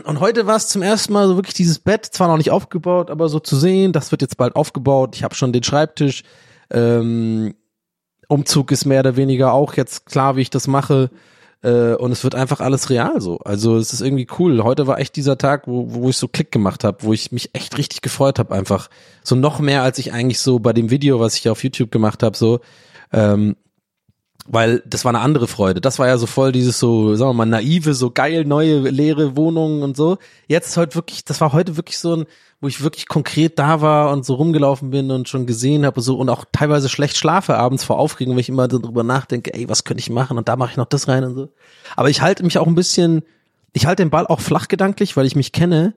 Und 0.04 0.20
heute 0.20 0.46
war 0.46 0.56
es 0.56 0.68
zum 0.68 0.82
ersten 0.82 1.12
Mal 1.12 1.28
so 1.28 1.36
wirklich 1.36 1.54
dieses 1.54 1.78
Bett, 1.78 2.04
zwar 2.04 2.28
noch 2.28 2.36
nicht 2.36 2.50
aufgebaut, 2.50 3.10
aber 3.10 3.28
so 3.28 3.38
zu 3.38 3.56
sehen, 3.56 3.92
das 3.92 4.10
wird 4.10 4.20
jetzt 4.20 4.36
bald 4.36 4.56
aufgebaut. 4.56 5.16
Ich 5.16 5.22
habe 5.22 5.34
schon 5.34 5.52
den 5.52 5.62
Schreibtisch. 5.62 6.22
Ähm, 6.70 7.54
Umzug 8.28 8.72
ist 8.72 8.84
mehr 8.84 9.00
oder 9.00 9.16
weniger 9.16 9.52
auch 9.52 9.74
jetzt 9.74 10.06
klar, 10.06 10.36
wie 10.36 10.42
ich 10.42 10.50
das 10.50 10.66
mache. 10.66 11.10
Äh, 11.64 11.94
und 11.94 12.12
es 12.12 12.22
wird 12.22 12.34
einfach 12.34 12.60
alles 12.60 12.90
real 12.90 13.20
so. 13.22 13.38
Also 13.38 13.76
es 13.76 13.92
ist 13.94 14.02
irgendwie 14.02 14.26
cool. 14.38 14.62
Heute 14.62 14.86
war 14.86 14.98
echt 14.98 15.16
dieser 15.16 15.38
Tag, 15.38 15.66
wo, 15.66 15.86
wo 15.88 16.10
ich 16.10 16.16
so 16.18 16.28
Klick 16.28 16.52
gemacht 16.52 16.84
habe, 16.84 16.98
wo 17.00 17.12
ich 17.14 17.32
mich 17.32 17.50
echt 17.54 17.78
richtig 17.78 18.02
gefreut 18.02 18.38
habe, 18.38 18.54
einfach. 18.54 18.90
So 19.22 19.34
noch 19.34 19.60
mehr, 19.60 19.82
als 19.82 19.98
ich 19.98 20.12
eigentlich 20.12 20.40
so 20.40 20.58
bei 20.58 20.74
dem 20.74 20.90
Video, 20.90 21.20
was 21.20 21.36
ich 21.36 21.48
auf 21.48 21.64
YouTube 21.64 21.90
gemacht 21.90 22.22
habe, 22.22 22.36
so. 22.36 22.60
Ähm, 23.12 23.56
weil 24.46 24.82
das 24.86 25.04
war 25.04 25.10
eine 25.10 25.20
andere 25.20 25.48
Freude. 25.48 25.80
Das 25.80 25.98
war 25.98 26.06
ja 26.06 26.18
so 26.18 26.26
voll 26.26 26.52
dieses 26.52 26.78
so, 26.78 27.14
sagen 27.16 27.30
wir 27.30 27.34
mal, 27.34 27.46
naive, 27.46 27.94
so 27.94 28.10
geil, 28.10 28.44
neue, 28.44 28.80
leere 28.90 29.36
Wohnungen 29.36 29.82
und 29.82 29.96
so. 29.96 30.18
Jetzt 30.48 30.68
ist 30.68 30.76
heute 30.76 30.94
wirklich, 30.96 31.24
das 31.24 31.40
war 31.40 31.52
heute 31.52 31.76
wirklich 31.76 31.98
so 31.98 32.16
ein, 32.16 32.26
wo 32.60 32.68
ich 32.68 32.82
wirklich 32.82 33.08
konkret 33.08 33.58
da 33.58 33.80
war 33.80 34.12
und 34.12 34.24
so 34.24 34.34
rumgelaufen 34.34 34.90
bin 34.90 35.10
und 35.10 35.28
schon 35.28 35.46
gesehen 35.46 35.86
habe 35.86 36.00
so 36.00 36.16
und 36.16 36.28
auch 36.28 36.44
teilweise 36.52 36.88
schlecht 36.88 37.16
schlafe 37.16 37.56
abends 37.56 37.84
vor 37.84 37.98
Aufregung, 37.98 38.34
wenn 38.34 38.40
ich 38.40 38.48
immer 38.48 38.68
darüber 38.68 39.02
nachdenke, 39.02 39.52
ey, 39.54 39.68
was 39.68 39.84
könnte 39.84 40.00
ich 40.00 40.10
machen 40.10 40.38
und 40.38 40.48
da 40.48 40.56
mache 40.56 40.72
ich 40.72 40.76
noch 40.76 40.86
das 40.86 41.08
rein 41.08 41.24
und 41.24 41.34
so. 41.34 41.48
Aber 41.96 42.10
ich 42.10 42.20
halte 42.20 42.42
mich 42.42 42.58
auch 42.58 42.66
ein 42.66 42.74
bisschen, 42.74 43.22
ich 43.72 43.86
halte 43.86 44.02
den 44.02 44.10
Ball 44.10 44.26
auch 44.26 44.40
flach 44.40 44.68
gedanklich, 44.68 45.16
weil 45.16 45.26
ich 45.26 45.36
mich 45.36 45.52
kenne. 45.52 45.94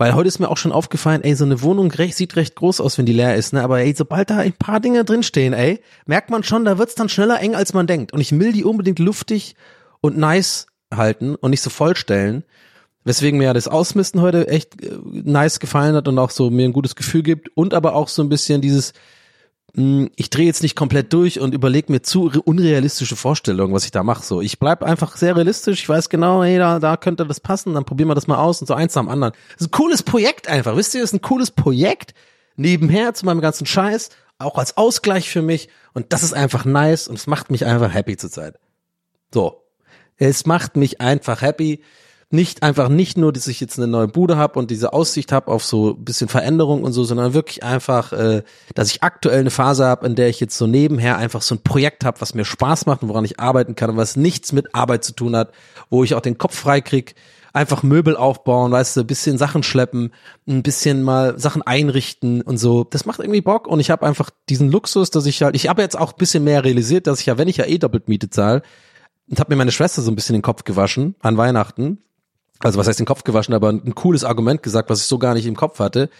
Weil 0.00 0.14
heute 0.14 0.28
ist 0.28 0.38
mir 0.38 0.48
auch 0.48 0.56
schon 0.56 0.72
aufgefallen, 0.72 1.22
ey, 1.22 1.34
so 1.34 1.44
eine 1.44 1.60
Wohnung 1.60 1.90
recht, 1.90 2.16
sieht 2.16 2.34
recht 2.34 2.56
groß 2.56 2.80
aus, 2.80 2.96
wenn 2.96 3.04
die 3.04 3.12
leer 3.12 3.36
ist, 3.36 3.52
ne? 3.52 3.62
Aber 3.62 3.80
ey, 3.80 3.92
sobald 3.94 4.30
da 4.30 4.38
ein 4.38 4.54
paar 4.54 4.80
Dinge 4.80 5.04
drinstehen, 5.04 5.52
ey, 5.52 5.82
merkt 6.06 6.30
man 6.30 6.42
schon, 6.42 6.64
da 6.64 6.78
wird's 6.78 6.94
dann 6.94 7.10
schneller 7.10 7.38
eng, 7.38 7.54
als 7.54 7.74
man 7.74 7.86
denkt. 7.86 8.14
Und 8.14 8.22
ich 8.22 8.32
will 8.32 8.54
die 8.54 8.64
unbedingt 8.64 8.98
luftig 8.98 9.56
und 10.00 10.16
nice 10.16 10.68
halten 10.90 11.34
und 11.34 11.50
nicht 11.50 11.60
so 11.60 11.68
vollstellen. 11.68 12.44
Weswegen 13.04 13.38
mir 13.38 13.44
ja 13.44 13.52
das 13.52 13.68
Ausmisten 13.68 14.22
heute 14.22 14.48
echt 14.48 14.82
äh, 14.82 14.88
nice 15.02 15.60
gefallen 15.60 15.94
hat 15.94 16.08
und 16.08 16.18
auch 16.18 16.30
so 16.30 16.48
mir 16.48 16.64
ein 16.64 16.72
gutes 16.72 16.96
Gefühl 16.96 17.22
gibt. 17.22 17.50
Und 17.54 17.74
aber 17.74 17.94
auch 17.94 18.08
so 18.08 18.22
ein 18.22 18.30
bisschen 18.30 18.62
dieses, 18.62 18.94
ich 19.74 20.30
drehe 20.30 20.46
jetzt 20.46 20.62
nicht 20.62 20.74
komplett 20.74 21.12
durch 21.12 21.38
und 21.38 21.54
überlege 21.54 21.92
mir 21.92 22.02
zu 22.02 22.26
re- 22.26 22.42
unrealistische 22.42 23.14
Vorstellungen, 23.14 23.72
was 23.72 23.84
ich 23.84 23.92
da 23.92 24.02
mache. 24.02 24.24
So, 24.24 24.40
ich 24.40 24.58
bleib 24.58 24.82
einfach 24.82 25.16
sehr 25.16 25.36
realistisch. 25.36 25.82
Ich 25.82 25.88
weiß 25.88 26.08
genau, 26.08 26.42
hey, 26.42 26.58
da, 26.58 26.80
da 26.80 26.96
könnte 26.96 27.24
das 27.24 27.38
passen. 27.40 27.74
Dann 27.74 27.84
probieren 27.84 28.08
wir 28.08 28.16
das 28.16 28.26
mal 28.26 28.38
aus 28.38 28.60
und 28.60 28.66
so 28.66 28.74
eins 28.74 28.94
nach 28.96 29.02
dem 29.02 29.08
anderen. 29.08 29.32
Das 29.52 29.60
ist 29.62 29.68
ein 29.68 29.70
cooles 29.70 30.02
Projekt 30.02 30.48
einfach. 30.48 30.76
Wisst 30.76 30.94
ihr, 30.94 31.00
das 31.02 31.10
ist 31.10 31.14
ein 31.14 31.22
cooles 31.22 31.52
Projekt 31.52 32.14
nebenher 32.56 33.14
zu 33.14 33.26
meinem 33.26 33.40
ganzen 33.40 33.64
Scheiß, 33.64 34.10
auch 34.38 34.58
als 34.58 34.76
Ausgleich 34.76 35.30
für 35.30 35.42
mich. 35.42 35.68
Und 35.94 36.12
das 36.12 36.24
ist 36.24 36.32
einfach 36.32 36.64
nice 36.64 37.06
und 37.06 37.16
es 37.18 37.26
macht 37.26 37.50
mich 37.50 37.64
einfach 37.64 37.94
happy 37.94 38.16
zurzeit. 38.16 38.58
So, 39.32 39.62
es 40.16 40.46
macht 40.46 40.76
mich 40.76 41.00
einfach 41.00 41.42
happy. 41.42 41.82
Nicht 42.32 42.62
einfach 42.62 42.88
nicht 42.88 43.18
nur, 43.18 43.32
dass 43.32 43.48
ich 43.48 43.58
jetzt 43.60 43.78
eine 43.78 43.88
neue 43.88 44.06
Bude 44.06 44.36
habe 44.36 44.58
und 44.58 44.70
diese 44.70 44.92
Aussicht 44.92 45.32
habe 45.32 45.50
auf 45.50 45.64
so 45.64 45.90
ein 45.90 46.04
bisschen 46.04 46.28
Veränderung 46.28 46.84
und 46.84 46.92
so, 46.92 47.02
sondern 47.02 47.34
wirklich 47.34 47.64
einfach, 47.64 48.12
äh, 48.12 48.44
dass 48.74 48.90
ich 48.90 49.02
aktuell 49.02 49.40
eine 49.40 49.50
Phase 49.50 49.84
habe, 49.84 50.06
in 50.06 50.14
der 50.14 50.28
ich 50.28 50.38
jetzt 50.38 50.56
so 50.56 50.68
nebenher 50.68 51.16
einfach 51.16 51.42
so 51.42 51.56
ein 51.56 51.62
Projekt 51.62 52.04
habe, 52.04 52.20
was 52.20 52.34
mir 52.34 52.44
Spaß 52.44 52.86
macht 52.86 53.02
und 53.02 53.08
woran 53.08 53.24
ich 53.24 53.40
arbeiten 53.40 53.74
kann 53.74 53.90
und 53.90 53.96
was 53.96 54.16
nichts 54.16 54.52
mit 54.52 54.74
Arbeit 54.74 55.02
zu 55.02 55.12
tun 55.12 55.34
hat, 55.34 55.52
wo 55.88 56.04
ich 56.04 56.14
auch 56.14 56.20
den 56.20 56.38
Kopf 56.38 56.56
frei 56.56 56.80
krieg, 56.80 57.16
einfach 57.52 57.82
Möbel 57.82 58.16
aufbauen, 58.16 58.70
weißt 58.70 58.96
du, 58.96 59.00
ein 59.00 59.06
bisschen 59.08 59.36
Sachen 59.36 59.64
schleppen, 59.64 60.12
ein 60.48 60.62
bisschen 60.62 61.02
mal 61.02 61.38
Sachen 61.38 61.62
einrichten 61.62 62.42
und 62.42 62.58
so. 62.58 62.84
Das 62.84 63.06
macht 63.06 63.18
irgendwie 63.18 63.40
Bock 63.40 63.66
und 63.66 63.80
ich 63.80 63.90
habe 63.90 64.06
einfach 64.06 64.30
diesen 64.48 64.70
Luxus, 64.70 65.10
dass 65.10 65.26
ich 65.26 65.42
halt, 65.42 65.56
ich 65.56 65.68
habe 65.68 65.82
jetzt 65.82 65.98
auch 65.98 66.12
bisschen 66.12 66.44
mehr 66.44 66.64
realisiert, 66.64 67.08
dass 67.08 67.20
ich 67.20 67.26
ja, 67.26 67.38
wenn 67.38 67.48
ich 67.48 67.56
ja 67.56 67.66
eh 67.66 67.78
doppelt 67.78 68.08
Miete 68.08 68.30
zahle, 68.30 68.62
und 69.30 69.38
habe 69.38 69.52
mir 69.52 69.56
meine 69.56 69.72
Schwester 69.72 70.02
so 70.02 70.10
ein 70.10 70.16
bisschen 70.16 70.34
den 70.34 70.42
Kopf 70.42 70.64
gewaschen 70.64 71.14
an 71.20 71.36
Weihnachten. 71.36 71.98
Also 72.62 72.78
was 72.78 72.86
heißt 72.86 72.98
den 72.98 73.06
Kopf 73.06 73.24
gewaschen, 73.24 73.54
aber 73.54 73.70
ein 73.70 73.94
cooles 73.94 74.24
Argument 74.24 74.62
gesagt, 74.62 74.90
was 74.90 75.00
ich 75.00 75.06
so 75.06 75.18
gar 75.18 75.34
nicht 75.34 75.46
im 75.46 75.56
Kopf 75.56 75.78
hatte. 75.78 76.10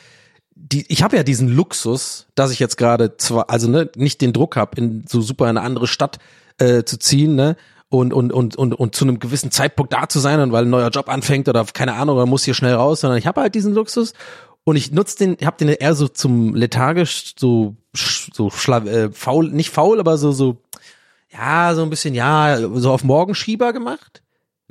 Die, 0.55 0.85
ich 0.89 1.03
habe 1.03 1.17
ja 1.17 1.23
diesen 1.23 1.49
Luxus, 1.49 2.27
dass 2.35 2.51
ich 2.51 2.59
jetzt 2.59 2.77
gerade 2.77 3.17
zwar, 3.17 3.51
also 3.51 3.69
ne, 3.69 3.91
nicht 3.97 4.21
den 4.21 4.33
Druck 4.33 4.57
habe, 4.57 4.77
in 4.77 5.05
so 5.09 5.21
super 5.21 5.45
in 5.45 5.57
eine 5.57 5.63
andere 5.63 5.87
Stadt 5.87 6.19
äh, 6.59 6.85
zu 6.85 6.99
ziehen, 6.99 7.35
ne? 7.35 7.57
und, 7.91 8.13
und, 8.15 8.33
und, 8.33 8.57
und, 8.57 8.75
und 8.75 8.95
zu 8.95 9.05
einem 9.05 9.19
gewissen 9.19 9.51
Zeitpunkt 9.51 9.93
da 9.93 10.09
zu 10.09 10.21
sein 10.21 10.41
und 10.41 10.53
weil 10.53 10.65
ein 10.65 10.71
neuer 10.71 10.91
Job 10.91 11.09
anfängt 11.09 11.49
oder 11.49 11.65
keine 11.65 11.95
Ahnung, 11.95 12.17
oder 12.17 12.27
muss 12.27 12.45
hier 12.45 12.55
schnell 12.55 12.75
raus, 12.75 13.01
sondern 13.01 13.19
ich 13.19 13.27
habe 13.27 13.41
halt 13.41 13.55
diesen 13.55 13.75
Luxus 13.75 14.15
und 14.65 14.77
ich 14.77 14.93
nutze 14.93 15.19
den, 15.19 15.37
ich 15.39 15.47
habe 15.47 15.57
den 15.57 15.69
eher 15.69 15.95
so 15.95 16.07
zum 16.07 16.55
lethargisch, 16.55 17.35
so, 17.37 17.75
so 17.93 18.51
schla 18.51 18.79
äh, 18.85 19.11
faul, 19.11 19.51
nicht 19.51 19.71
faul, 19.71 19.99
aber 19.99 20.19
so, 20.19 20.31
so, 20.31 20.59
ja, 21.33 21.75
so 21.75 21.83
ein 21.83 21.91
bisschen, 21.91 22.15
ja, 22.15 22.59
so 22.75 22.93
auf 22.93 23.03
Morgenschieber 23.03 23.73
gemacht. 23.73 24.23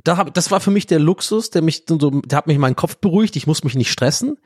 Da 0.04 0.16
hab, 0.16 0.34
das 0.34 0.50
war 0.50 0.60
für 0.60 0.70
mich 0.70 0.86
der 0.86 0.98
Luxus, 0.98 1.50
der 1.50 1.62
mich 1.62 1.84
so, 1.88 1.96
der 1.96 2.36
hat 2.36 2.46
mich 2.46 2.58
meinen 2.58 2.76
Kopf 2.76 2.96
beruhigt, 2.96 3.36
ich 3.36 3.46
muss 3.46 3.64
mich 3.64 3.74
nicht 3.74 3.90
stressen. 3.90 4.38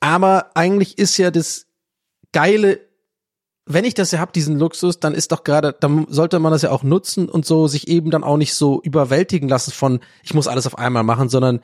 Aber 0.00 0.50
eigentlich 0.54 0.98
ist 0.98 1.16
ja 1.16 1.30
das 1.30 1.66
Geile, 2.32 2.80
wenn 3.66 3.84
ich 3.84 3.94
das 3.94 4.10
ja 4.10 4.18
hab, 4.20 4.32
diesen 4.32 4.58
Luxus, 4.58 5.00
dann 5.00 5.14
ist 5.14 5.32
doch 5.32 5.44
gerade, 5.44 5.76
dann 5.78 6.06
sollte 6.08 6.38
man 6.38 6.52
das 6.52 6.62
ja 6.62 6.70
auch 6.70 6.82
nutzen 6.82 7.28
und 7.28 7.44
so 7.44 7.66
sich 7.68 7.88
eben 7.88 8.10
dann 8.10 8.24
auch 8.24 8.36
nicht 8.36 8.54
so 8.54 8.80
überwältigen 8.82 9.48
lassen 9.48 9.72
von, 9.72 10.00
ich 10.22 10.34
muss 10.34 10.48
alles 10.48 10.66
auf 10.66 10.78
einmal 10.78 11.04
machen, 11.04 11.28
sondern 11.28 11.60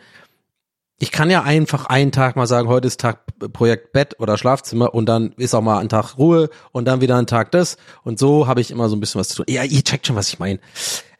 ich 0.98 1.12
kann 1.12 1.28
ja 1.30 1.42
einfach 1.42 1.86
einen 1.86 2.10
Tag 2.10 2.36
mal 2.36 2.46
sagen, 2.46 2.68
heute 2.68 2.88
ist 2.88 3.00
Tag 3.00 3.26
Projekt 3.52 3.92
Bett 3.92 4.18
oder 4.18 4.38
Schlafzimmer 4.38 4.94
und 4.94 5.06
dann 5.06 5.32
ist 5.32 5.54
auch 5.54 5.60
mal 5.60 5.78
ein 5.78 5.90
Tag 5.90 6.16
Ruhe 6.16 6.48
und 6.72 6.86
dann 6.86 7.00
wieder 7.00 7.16
ein 7.16 7.26
Tag 7.26 7.50
das 7.50 7.76
und 8.02 8.18
so 8.18 8.46
habe 8.46 8.60
ich 8.60 8.70
immer 8.70 8.88
so 8.88 8.96
ein 8.96 9.00
bisschen 9.00 9.18
was 9.18 9.28
zu 9.28 9.36
tun. 9.36 9.46
Ja, 9.48 9.62
ihr 9.62 9.84
checkt 9.84 10.06
schon, 10.06 10.16
was 10.16 10.28
ich 10.28 10.38
meine. 10.38 10.58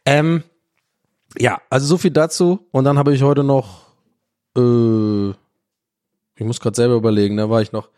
Ähm, 0.05 0.43
ja, 1.37 1.59
also 1.69 1.85
so 1.87 1.97
viel 1.97 2.11
dazu 2.11 2.67
und 2.71 2.83
dann 2.83 2.97
habe 2.97 3.13
ich 3.13 3.23
heute 3.23 3.43
noch, 3.43 3.85
äh, 4.57 5.29
ich 5.29 6.45
muss 6.45 6.59
gerade 6.59 6.75
selber 6.75 6.95
überlegen, 6.95 7.37
da 7.37 7.49
war 7.49 7.61
ich 7.61 7.71
noch, 7.71 7.89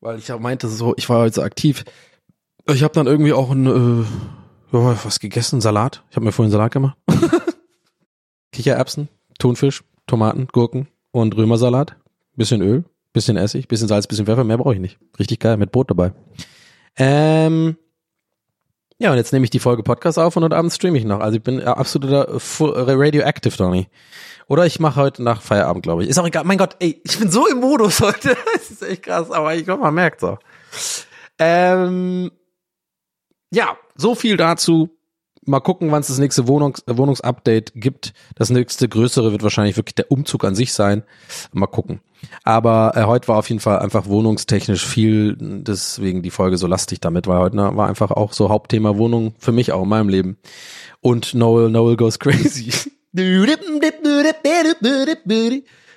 weil 0.00 0.18
ich 0.18 0.28
ja 0.28 0.38
meinte 0.38 0.68
so, 0.68 0.94
ich 0.96 1.08
war 1.08 1.20
heute 1.20 1.36
so 1.36 1.42
aktiv. 1.42 1.84
Ich 2.68 2.82
habe 2.82 2.94
dann 2.94 3.06
irgendwie 3.06 3.32
auch 3.32 3.50
ein, 3.50 3.66
äh, 3.66 4.04
was 4.72 5.20
gegessen, 5.20 5.60
Salat. 5.60 6.02
Ich 6.10 6.16
habe 6.16 6.26
mir 6.26 6.32
vorhin 6.32 6.50
Salat 6.50 6.72
gemacht. 6.72 6.96
Kichererbsen, 8.52 9.08
Thunfisch, 9.38 9.84
Tomaten, 10.06 10.48
Gurken 10.48 10.88
und 11.12 11.36
Römersalat. 11.36 11.96
Bisschen 12.34 12.60
Öl, 12.60 12.84
bisschen 13.12 13.36
Essig, 13.36 13.68
bisschen 13.68 13.88
Salz, 13.88 14.06
bisschen 14.06 14.26
Pfeffer. 14.26 14.44
Mehr 14.44 14.58
brauche 14.58 14.74
ich 14.74 14.80
nicht. 14.80 14.98
Richtig 15.18 15.38
geil, 15.40 15.56
mit 15.56 15.72
Brot 15.72 15.90
dabei. 15.90 16.12
Ähm, 16.96 17.76
ja, 18.98 19.10
und 19.10 19.16
jetzt 19.16 19.32
nehme 19.32 19.44
ich 19.44 19.50
die 19.50 19.58
Folge 19.58 19.82
Podcast 19.82 20.18
auf 20.18 20.36
und 20.36 20.44
heute 20.44 20.56
Abend 20.56 20.72
streame 20.72 20.96
ich 20.98 21.04
noch. 21.04 21.20
Also 21.20 21.36
ich 21.36 21.42
bin 21.42 21.60
äh, 21.60 21.64
absoluter 21.64 22.40
full, 22.40 22.74
äh, 22.74 22.92
radioactive, 22.92 23.56
Donny. 23.56 23.88
Oder 24.48 24.64
ich 24.64 24.80
mache 24.80 25.00
heute 25.00 25.22
nach 25.22 25.42
Feierabend, 25.42 25.82
glaube 25.82 26.04
ich. 26.04 26.08
Ist 26.08 26.18
auch 26.18 26.26
egal. 26.26 26.44
Mein 26.44 26.58
Gott, 26.58 26.76
ey, 26.78 27.00
ich 27.04 27.18
bin 27.18 27.30
so 27.30 27.46
im 27.46 27.60
Modus 27.60 28.00
heute. 28.00 28.36
Das 28.54 28.70
ist 28.70 28.82
echt 28.82 29.02
krass, 29.02 29.30
aber 29.30 29.54
ich 29.54 29.64
glaube, 29.64 29.82
man 29.82 29.94
merkt 29.94 30.22
auch. 30.24 30.38
Ähm, 31.38 32.30
ja, 33.52 33.76
so 33.96 34.14
viel 34.14 34.36
dazu. 34.36 34.90
Mal 35.44 35.60
gucken, 35.60 35.92
wann 35.92 36.00
es 36.00 36.08
das 36.08 36.18
nächste 36.18 36.48
Wohnungs 36.48 36.82
Wohnungsupdate 36.86 37.72
gibt. 37.74 38.14
Das 38.34 38.50
nächste 38.50 38.88
größere 38.88 39.30
wird 39.30 39.42
wahrscheinlich 39.42 39.76
wirklich 39.76 39.94
der 39.94 40.10
Umzug 40.10 40.44
an 40.44 40.54
sich 40.54 40.72
sein. 40.72 41.04
Mal 41.52 41.66
gucken. 41.66 42.00
Aber 42.44 42.92
äh, 42.94 43.04
heute 43.04 43.28
war 43.28 43.38
auf 43.38 43.48
jeden 43.48 43.60
Fall 43.60 43.78
einfach 43.78 44.06
wohnungstechnisch 44.06 44.86
viel, 44.86 45.36
deswegen 45.38 46.22
die 46.22 46.30
Folge 46.30 46.56
so 46.56 46.66
lastig 46.66 47.00
damit, 47.00 47.26
weil 47.26 47.38
heute 47.38 47.56
war 47.56 47.88
einfach 47.88 48.10
auch 48.10 48.32
so 48.32 48.48
Hauptthema 48.48 48.96
Wohnung 48.96 49.34
für 49.38 49.52
mich 49.52 49.72
auch 49.72 49.82
in 49.82 49.88
meinem 49.88 50.08
Leben. 50.08 50.38
Und 51.00 51.34
Noel, 51.34 51.70
Noel 51.70 51.96
goes 51.96 52.18
crazy. 52.18 52.72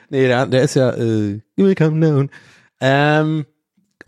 nee, 0.09 0.27
der, 0.27 0.45
der 0.45 0.61
ist 0.63 0.75
ja, 0.75 0.91
äh, 0.91 1.41
come 1.75 1.99
down. 1.99 2.29
Ähm, 2.79 3.45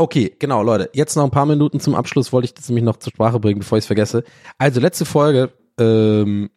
Okay, 0.01 0.35
genau, 0.39 0.63
Leute. 0.63 0.89
Jetzt 0.93 1.15
noch 1.15 1.25
ein 1.25 1.29
paar 1.29 1.45
Minuten 1.45 1.79
zum 1.79 1.93
Abschluss 1.93 2.33
wollte 2.33 2.45
ich 2.45 2.55
das 2.55 2.67
nämlich 2.69 2.83
noch 2.83 2.97
zur 2.97 3.11
Sprache 3.11 3.39
bringen, 3.39 3.59
bevor 3.59 3.77
ich 3.77 3.83
es 3.83 3.87
vergesse. 3.87 4.23
Also 4.57 4.79
letzte 4.79 5.05
Folge, 5.05 5.51
ähm, 5.79 6.49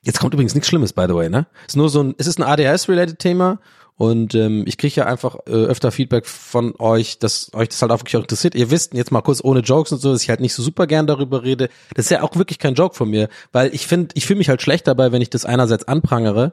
jetzt 0.00 0.20
kommt 0.20 0.32
übrigens 0.32 0.54
nichts 0.54 0.66
Schlimmes, 0.66 0.94
by 0.94 1.04
the 1.06 1.14
way, 1.14 1.28
ne? 1.28 1.46
Ist 1.66 1.76
nur 1.76 1.90
so 1.90 2.02
ein, 2.02 2.14
es 2.16 2.26
ein 2.38 2.44
ADHS-related 2.44 3.18
Thema 3.18 3.58
und 3.98 4.34
ähm, 4.34 4.64
ich 4.66 4.76
kriege 4.76 4.94
ja 4.96 5.06
einfach 5.06 5.36
äh, 5.46 5.52
öfter 5.52 5.90
Feedback 5.90 6.26
von 6.26 6.74
euch, 6.78 7.18
dass 7.18 7.52
euch 7.54 7.70
das 7.70 7.80
halt 7.80 7.92
auch 7.92 8.00
wirklich 8.00 8.16
auch 8.16 8.22
interessiert. 8.22 8.54
Ihr 8.54 8.70
wisst 8.70 8.92
jetzt 8.92 9.10
mal 9.10 9.22
kurz 9.22 9.42
ohne 9.42 9.60
Jokes 9.60 9.90
und 9.92 10.00
so, 10.00 10.12
dass 10.12 10.22
ich 10.22 10.28
halt 10.28 10.40
nicht 10.40 10.52
so 10.52 10.62
super 10.62 10.86
gern 10.86 11.06
darüber 11.06 11.42
rede. 11.42 11.70
Das 11.94 12.06
ist 12.06 12.10
ja 12.10 12.22
auch 12.22 12.36
wirklich 12.36 12.58
kein 12.58 12.74
Joke 12.74 12.94
von 12.94 13.08
mir, 13.08 13.28
weil 13.52 13.74
ich 13.74 13.86
finde, 13.86 14.08
ich 14.14 14.26
fühle 14.26 14.38
mich 14.38 14.50
halt 14.50 14.60
schlecht 14.60 14.86
dabei, 14.86 15.12
wenn 15.12 15.22
ich 15.22 15.30
das 15.30 15.46
einerseits 15.46 15.88
anprangere 15.88 16.52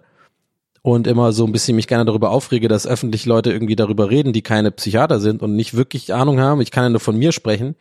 und 0.84 1.06
immer 1.06 1.34
so 1.34 1.46
ein 1.46 1.52
bisschen 1.52 1.76
mich 1.76 1.88
gerne 1.88 2.06
darüber 2.06 2.32
aufrege, 2.32 2.70
dass 2.70 2.88
öffentlich 2.88 3.26
Leute 3.26 3.52
irgendwie 3.52 3.76
darüber 3.76 4.10
reden, 4.10 4.32
die 4.32 4.41
keine 4.41 4.72
Psychiater 4.72 5.20
sind 5.20 5.41
und 5.41 5.54
nicht 5.54 5.74
wirklich 5.74 6.14
Ahnung 6.14 6.39
haben. 6.39 6.62
Ich 6.62 6.72
kann 6.72 6.84
ja 6.84 6.89
nur 6.89 7.00
von 7.02 7.18
mir 7.18 7.34
sprechen. 7.34 7.76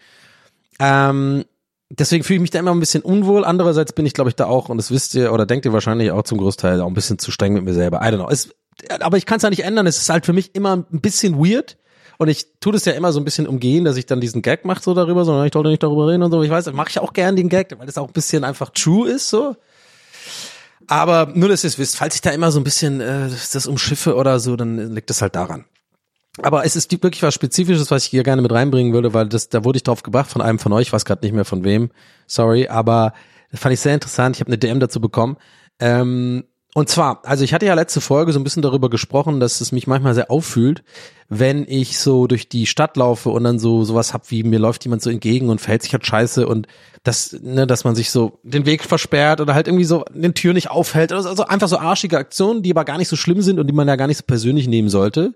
Ähm, 0.81 1.45
deswegen 1.89 2.25
fühle 2.25 2.37
ich 2.37 2.43
mich 2.43 2.51
da 2.51 2.59
immer 2.59 2.73
ein 2.73 2.81
bisschen 2.81 3.03
unwohl. 3.03 3.45
Andererseits 3.45 3.93
bin 3.93 4.07
ich, 4.07 4.15
glaube 4.15 4.31
ich, 4.31 4.37
da 4.37 4.47
auch, 4.47 4.69
und 4.69 4.77
das 4.77 4.91
wisst 4.91 5.15
ihr 5.15 5.33
oder 5.33 5.47
denkt 5.47 5.67
ihr 5.67 5.73
wahrscheinlich 5.73 6.11
auch 6.11 6.23
zum 6.23 6.39
Großteil, 6.39 6.81
auch 6.81 6.89
ein 6.89 6.95
bisschen 6.95 7.21
zu 7.21 7.31
streng 7.31 7.53
mit 7.53 7.65
mir 7.65 7.75
selber. 7.75 8.01
I 8.03 8.07
don't 8.07 8.17
know. 8.17 8.29
Es, 8.29 8.51
aber 9.01 9.17
ich 9.17 9.27
kann 9.27 9.37
es 9.37 9.43
ja 9.43 9.51
nicht 9.51 9.65
ändern. 9.65 9.87
Es 9.87 9.99
ist 9.99 10.09
halt 10.09 10.27
für 10.27 10.33
mich 10.33 10.55
immer 10.55 10.77
ein 10.77 11.01
bisschen 11.01 11.37
weird. 11.37 11.77
Und 12.19 12.29
ich 12.29 12.47
tue 12.61 12.73
das 12.73 12.85
ja 12.85 12.93
immer 12.93 13.13
so 13.13 13.21
ein 13.21 13.25
bisschen 13.25 13.49
umgehen, 13.49 13.85
dass 13.85 13.97
ich 13.97 14.07
dann 14.07 14.21
diesen 14.21 14.43
Gag 14.43 14.65
mache 14.65 14.83
so 14.83 14.95
darüber, 14.95 15.25
sondern 15.25 15.47
ich 15.47 15.53
sollte 15.53 15.71
nicht 15.71 15.83
darüber 15.83 16.09
reden 16.09 16.23
und 16.23 16.31
so. 16.31 16.43
Ich 16.43 16.51
weiß, 16.51 16.73
mache 16.73 16.91
ich 16.91 17.01
auch 17.01 17.13
gern 17.13 17.37
den 17.37 17.49
Gag, 17.49 17.75
weil 17.79 17.87
das 17.87 17.99
auch 17.99 18.07
ein 18.07 18.13
bisschen 18.13 18.45
einfach 18.45 18.71
true 18.71 19.11
ist 19.11 19.29
so. 19.29 19.57
Aber 20.87 21.33
nur, 21.35 21.49
dass 21.49 21.65
ihr 21.65 21.69
es 21.69 21.79
wisst, 21.79 21.97
falls 21.97 22.15
ich 22.15 22.21
da 22.21 22.31
immer 22.31 22.53
so 22.53 22.61
ein 22.61 22.65
bisschen 22.65 23.01
äh, 23.01 23.29
das 23.29 23.67
umschiffe 23.67 24.15
oder 24.15 24.39
so, 24.39 24.57
dann 24.57 24.95
liegt 24.95 25.11
das 25.11 25.23
halt 25.23 25.35
daran. 25.35 25.65
Aber 26.41 26.65
es 26.65 26.77
ist 26.77 26.91
wirklich 27.03 27.23
was 27.23 27.35
Spezifisches, 27.35 27.91
was 27.91 28.05
ich 28.05 28.11
hier 28.11 28.23
gerne 28.23 28.41
mit 28.41 28.53
reinbringen 28.53 28.93
würde, 28.93 29.13
weil 29.13 29.29
das, 29.29 29.49
da 29.49 29.65
wurde 29.65 29.77
ich 29.77 29.83
drauf 29.83 30.03
gebracht 30.03 30.31
von 30.31 30.41
einem 30.41 30.59
von 30.59 30.73
euch, 30.73 30.89
ich 30.89 30.93
weiß 30.93 31.05
gerade 31.05 31.25
nicht 31.25 31.35
mehr 31.35 31.45
von 31.45 31.63
wem, 31.65 31.91
sorry, 32.27 32.69
aber 32.69 33.13
das 33.51 33.61
fand 33.61 33.75
ich 33.75 33.81
sehr 33.81 33.95
interessant. 33.95 34.37
Ich 34.37 34.41
habe 34.41 34.49
eine 34.49 34.59
DM 34.59 34.81
dazu 34.81 35.01
bekommen. 35.01 35.37
Ähm, 35.79 36.45
und 36.75 36.89
zwar, 36.89 37.21
also 37.25 37.45
ich 37.45 37.53
hatte 37.53 37.67
ja 37.67 37.75
letzte 37.75 38.01
Folge 38.01 38.33
so 38.33 38.41
ein 38.41 38.45
bisschen 38.45 38.63
darüber 38.63 38.89
gesprochen, 38.89 39.41
dass 39.41 39.61
es 39.61 39.73
mich 39.73 39.87
manchmal 39.87 40.15
sehr 40.15 40.31
auffühlt, 40.31 40.83
wenn 41.29 41.67
ich 41.69 41.99
so 41.99 42.27
durch 42.27 42.49
die 42.49 42.67
Stadt 42.67 42.97
laufe 42.97 43.29
und 43.31 43.45
dann 43.45 43.59
so 43.59 43.85
sowas 43.85 44.15
hab 44.15 44.31
wie 44.31 44.43
mir 44.43 44.59
läuft 44.59 44.85
jemand 44.85 45.03
so 45.03 45.11
entgegen 45.11 45.51
und 45.51 45.61
verhält 45.61 45.83
sich 45.83 45.93
halt 45.93 46.07
scheiße 46.07 46.47
und 46.47 46.67
das, 47.03 47.37
ne, 47.43 47.67
dass 47.67 47.85
man 47.85 47.95
sich 47.95 48.11
so 48.11 48.39
den 48.43 48.65
Weg 48.65 48.85
versperrt 48.85 49.41
oder 49.41 49.55
halt 49.55 49.67
irgendwie 49.67 49.85
so 49.85 50.05
den 50.15 50.35
Tür 50.35 50.55
nicht 50.55 50.71
aufhält. 50.71 51.13
Oder 51.13 51.23
so, 51.23 51.29
also 51.31 51.45
einfach 51.47 51.69
so 51.69 51.79
arschige 51.79 52.17
Aktionen, 52.17 52.63
die 52.63 52.71
aber 52.71 52.85
gar 52.85 52.97
nicht 52.97 53.09
so 53.09 53.17
schlimm 53.17 53.43
sind 53.43 53.59
und 53.59 53.67
die 53.67 53.73
man 53.75 53.89
ja 53.89 53.97
gar 53.97 54.07
nicht 54.07 54.19
so 54.19 54.25
persönlich 54.25 54.69
nehmen 54.69 54.89
sollte, 54.89 55.35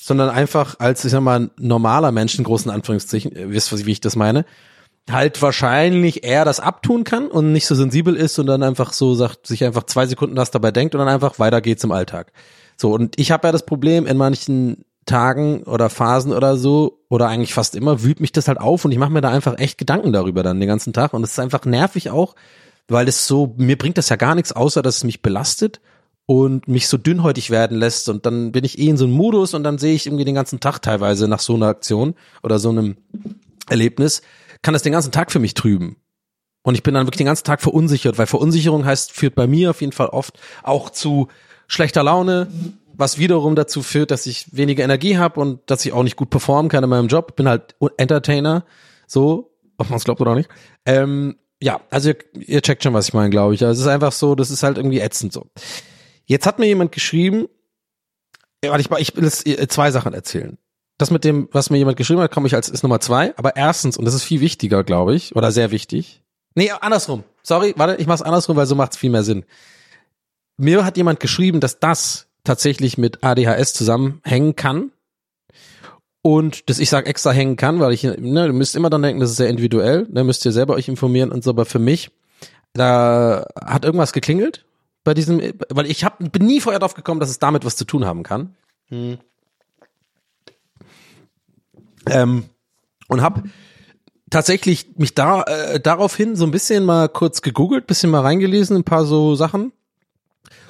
sondern 0.00 0.30
einfach 0.30 0.76
als, 0.78 1.04
ich 1.04 1.10
sag 1.10 1.20
mal, 1.20 1.50
normaler 1.58 2.12
Mensch 2.12 2.38
in 2.38 2.44
großen 2.44 2.70
Anführungszeichen, 2.70 3.32
ihr 3.32 3.50
wisst, 3.50 3.72
was- 3.72 3.84
wie 3.84 3.92
ich 3.92 4.00
das 4.00 4.16
meine, 4.16 4.44
halt 5.10 5.40
wahrscheinlich 5.42 6.24
eher 6.24 6.44
das 6.44 6.60
abtun 6.60 7.04
kann 7.04 7.28
und 7.28 7.52
nicht 7.52 7.66
so 7.66 7.74
sensibel 7.74 8.14
ist 8.16 8.38
und 8.38 8.46
dann 8.46 8.62
einfach 8.62 8.92
so 8.92 9.14
sagt, 9.14 9.46
sich 9.46 9.64
einfach 9.64 9.84
zwei 9.84 10.06
Sekunden 10.06 10.36
was 10.36 10.50
dabei 10.50 10.70
denkt 10.70 10.94
und 10.94 10.98
dann 11.00 11.08
einfach 11.08 11.38
weiter 11.38 11.60
geht's 11.60 11.84
im 11.84 11.92
Alltag. 11.92 12.32
So, 12.76 12.92
und 12.92 13.18
ich 13.18 13.30
habe 13.30 13.48
ja 13.48 13.52
das 13.52 13.66
Problem, 13.66 14.06
in 14.06 14.16
manchen 14.16 14.84
Tagen 15.06 15.62
oder 15.64 15.90
Phasen 15.90 16.32
oder 16.32 16.56
so, 16.56 17.00
oder 17.08 17.28
eigentlich 17.28 17.54
fast 17.54 17.74
immer, 17.74 18.02
wühlt 18.02 18.20
mich 18.20 18.32
das 18.32 18.48
halt 18.48 18.60
auf 18.60 18.84
und 18.84 18.92
ich 18.92 18.98
mache 18.98 19.10
mir 19.10 19.20
da 19.20 19.30
einfach 19.30 19.58
echt 19.58 19.78
Gedanken 19.78 20.12
darüber 20.12 20.42
dann 20.42 20.60
den 20.60 20.68
ganzen 20.68 20.92
Tag. 20.92 21.14
Und 21.14 21.24
es 21.24 21.32
ist 21.32 21.38
einfach 21.40 21.64
nervig 21.64 22.10
auch, 22.10 22.34
weil 22.86 23.08
es 23.08 23.26
so, 23.26 23.54
mir 23.56 23.76
bringt 23.76 23.98
das 23.98 24.10
ja 24.10 24.16
gar 24.16 24.34
nichts, 24.34 24.52
außer 24.52 24.82
dass 24.82 24.98
es 24.98 25.04
mich 25.04 25.22
belastet 25.22 25.80
und 26.26 26.68
mich 26.68 26.88
so 26.88 26.98
dünnhäutig 26.98 27.50
werden 27.50 27.78
lässt. 27.78 28.08
Und 28.08 28.26
dann 28.26 28.52
bin 28.52 28.64
ich 28.64 28.78
eh 28.78 28.88
in 28.88 28.98
so 28.98 29.06
einem 29.06 29.14
Modus 29.14 29.54
und 29.54 29.64
dann 29.64 29.78
sehe 29.78 29.94
ich 29.94 30.06
irgendwie 30.06 30.26
den 30.26 30.34
ganzen 30.34 30.60
Tag 30.60 30.80
teilweise 30.80 31.26
nach 31.26 31.40
so 31.40 31.54
einer 31.54 31.68
Aktion 31.68 32.14
oder 32.42 32.58
so 32.58 32.68
einem 32.68 32.96
Erlebnis, 33.68 34.22
kann 34.62 34.74
das 34.74 34.82
den 34.82 34.92
ganzen 34.92 35.12
Tag 35.12 35.30
für 35.30 35.38
mich 35.38 35.54
trüben. 35.54 35.96
Und 36.62 36.74
ich 36.74 36.82
bin 36.82 36.94
dann 36.94 37.06
wirklich 37.06 37.18
den 37.18 37.26
ganzen 37.26 37.44
Tag 37.44 37.60
verunsichert, 37.60 38.18
weil 38.18 38.26
Verunsicherung 38.26 38.84
heißt, 38.84 39.12
führt 39.12 39.34
bei 39.34 39.46
mir 39.46 39.70
auf 39.70 39.80
jeden 39.80 39.92
Fall 39.92 40.08
oft 40.08 40.38
auch 40.62 40.90
zu 40.90 41.28
schlechter 41.66 42.02
Laune, 42.02 42.48
was 42.94 43.18
wiederum 43.18 43.54
dazu 43.54 43.82
führt, 43.82 44.10
dass 44.10 44.26
ich 44.26 44.56
weniger 44.56 44.84
Energie 44.84 45.18
habe 45.18 45.40
und 45.40 45.60
dass 45.70 45.86
ich 45.86 45.92
auch 45.92 46.02
nicht 46.02 46.16
gut 46.16 46.30
performen 46.30 46.68
kann 46.68 46.82
in 46.82 46.90
meinem 46.90 47.06
Job. 47.06 47.36
Bin 47.36 47.48
halt 47.48 47.76
Entertainer, 47.96 48.64
so, 49.06 49.54
ob 49.78 49.88
man 49.88 49.98
es 49.98 50.04
glaubt 50.04 50.20
oder 50.20 50.34
nicht. 50.34 50.50
Ähm, 50.84 51.36
ja, 51.62 51.80
also 51.90 52.10
ihr, 52.10 52.16
ihr 52.34 52.60
checkt 52.60 52.82
schon, 52.82 52.94
was 52.94 53.08
ich 53.08 53.14
meine, 53.14 53.30
glaube 53.30 53.54
ich. 53.54 53.64
Also 53.64 53.80
es 53.80 53.86
ist 53.86 53.92
einfach 53.92 54.12
so, 54.12 54.34
das 54.34 54.50
ist 54.50 54.62
halt 54.62 54.78
irgendwie 54.78 55.00
ätzend 55.00 55.32
so. 55.32 55.46
Jetzt 56.26 56.46
hat 56.46 56.58
mir 56.58 56.66
jemand 56.66 56.92
geschrieben, 56.92 57.46
ich, 58.60 58.90
will 59.16 59.24
äh, 59.24 59.68
zwei 59.68 59.90
Sachen 59.90 60.12
erzählen. 60.12 60.58
Das 60.98 61.10
mit 61.10 61.24
dem, 61.24 61.48
was 61.52 61.70
mir 61.70 61.78
jemand 61.78 61.96
geschrieben 61.96 62.20
hat, 62.20 62.32
komme 62.32 62.48
ich 62.48 62.54
als 62.54 62.68
ist 62.68 62.82
Nummer 62.82 63.00
zwei. 63.00 63.32
Aber 63.36 63.56
erstens, 63.56 63.96
und 63.96 64.04
das 64.04 64.14
ist 64.14 64.24
viel 64.24 64.40
wichtiger, 64.40 64.84
glaube 64.84 65.14
ich, 65.14 65.34
oder 65.36 65.52
sehr 65.52 65.70
wichtig. 65.70 66.22
Nee, 66.54 66.70
andersrum. 66.72 67.22
Sorry, 67.42 67.72
warte, 67.76 67.96
ich 68.00 68.08
mach's 68.08 68.22
andersrum, 68.22 68.56
weil 68.56 68.66
so 68.66 68.74
macht's 68.74 68.96
viel 68.96 69.10
mehr 69.10 69.22
Sinn. 69.22 69.44
Mir 70.56 70.84
hat 70.84 70.96
jemand 70.96 71.20
geschrieben, 71.20 71.60
dass 71.60 71.78
das 71.78 72.26
tatsächlich 72.42 72.98
mit 72.98 73.22
ADHS 73.22 73.74
zusammenhängen 73.74 74.56
kann. 74.56 74.90
Und 76.20 76.68
dass 76.68 76.80
ich 76.80 76.90
sage 76.90 77.06
extra 77.06 77.30
hängen 77.30 77.56
kann, 77.56 77.78
weil 77.78 77.92
ich, 77.92 78.02
ne, 78.02 78.46
ihr 78.46 78.52
müsst 78.52 78.74
immer 78.74 78.90
dann 78.90 79.02
denken, 79.02 79.20
das 79.20 79.30
ist 79.30 79.36
sehr 79.36 79.48
individuell, 79.48 80.06
da 80.10 80.24
müsst 80.24 80.44
ihr 80.44 80.52
selber 80.52 80.74
euch 80.74 80.88
informieren 80.88 81.30
und 81.30 81.44
so, 81.44 81.50
aber 81.50 81.64
für 81.64 81.78
mich, 81.78 82.10
da 82.72 83.46
hat 83.58 83.84
irgendwas 83.84 84.12
geklingelt 84.12 84.66
bei 85.04 85.14
diesem, 85.14 85.40
weil 85.70 85.86
ich 85.86 86.04
hab, 86.04 86.18
bin 86.18 86.44
nie 86.44 86.60
vorher 86.60 86.80
drauf 86.80 86.94
gekommen, 86.94 87.20
dass 87.20 87.30
es 87.30 87.38
damit 87.38 87.64
was 87.64 87.76
zu 87.76 87.84
tun 87.84 88.04
haben 88.04 88.24
kann. 88.24 88.56
Ähm, 92.10 92.44
und 93.08 93.22
hab 93.22 93.42
tatsächlich 94.30 94.86
mich 94.96 95.14
da 95.14 95.42
äh, 95.42 95.80
daraufhin 95.80 96.36
so 96.36 96.44
ein 96.44 96.50
bisschen 96.50 96.84
mal 96.84 97.08
kurz 97.08 97.42
gegoogelt, 97.42 97.86
bisschen 97.86 98.10
mal 98.10 98.20
reingelesen, 98.20 98.76
ein 98.76 98.84
paar 98.84 99.04
so 99.04 99.34
Sachen. 99.34 99.72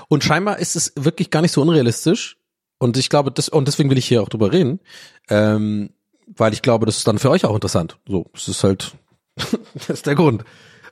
Und 0.08 0.24
scheinbar 0.24 0.58
ist 0.58 0.76
es 0.76 0.92
wirklich 0.96 1.30
gar 1.30 1.42
nicht 1.42 1.52
so 1.52 1.62
unrealistisch. 1.62 2.36
Und 2.78 2.96
ich 2.96 3.10
glaube, 3.10 3.30
das, 3.32 3.48
und 3.48 3.66
deswegen 3.66 3.90
will 3.90 3.98
ich 3.98 4.06
hier 4.06 4.22
auch 4.22 4.28
drüber 4.28 4.52
reden, 4.52 4.80
ähm, 5.28 5.90
weil 6.26 6.52
ich 6.52 6.62
glaube, 6.62 6.86
das 6.86 6.98
ist 6.98 7.08
dann 7.08 7.18
für 7.18 7.30
euch 7.30 7.44
auch 7.44 7.54
interessant. 7.54 7.98
So, 8.06 8.26
es 8.34 8.48
ist 8.48 8.62
halt, 8.62 8.92
das 9.36 9.90
ist 9.90 10.06
der 10.06 10.14
Grund. 10.14 10.44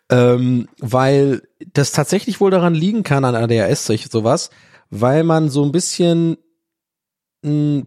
Ähm, 0.08 0.68
weil 0.78 1.42
das 1.72 1.92
tatsächlich 1.92 2.40
wohl 2.40 2.50
daran 2.50 2.74
liegen 2.74 3.02
kann 3.02 3.24
an 3.24 3.34
ADHS, 3.34 3.86
solche 3.86 4.08
sowas, 4.08 4.50
weil 4.90 5.24
man 5.24 5.48
so 5.48 5.64
ein 5.64 5.72
bisschen 5.72 6.36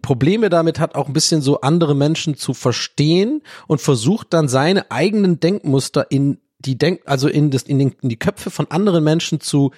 Probleme 0.02 0.48
damit 0.48 0.78
hat, 0.78 0.94
auch 0.94 1.06
ein 1.08 1.12
bisschen 1.12 1.42
so 1.42 1.60
andere 1.60 1.94
Menschen 1.94 2.36
zu 2.36 2.54
verstehen 2.54 3.42
und 3.66 3.80
versucht 3.80 4.32
dann 4.32 4.48
seine 4.48 4.90
eigenen 4.90 5.40
Denkmuster 5.40 6.10
in 6.10 6.38
die 6.58 6.76
Denk, 6.78 7.02
also 7.06 7.28
in, 7.28 7.50
das, 7.50 7.62
in, 7.62 7.78
den, 7.78 7.94
in 8.02 8.08
die 8.08 8.18
Köpfe 8.18 8.50
von 8.50 8.70
anderen 8.70 9.02
Menschen 9.02 9.40
zu 9.40 9.70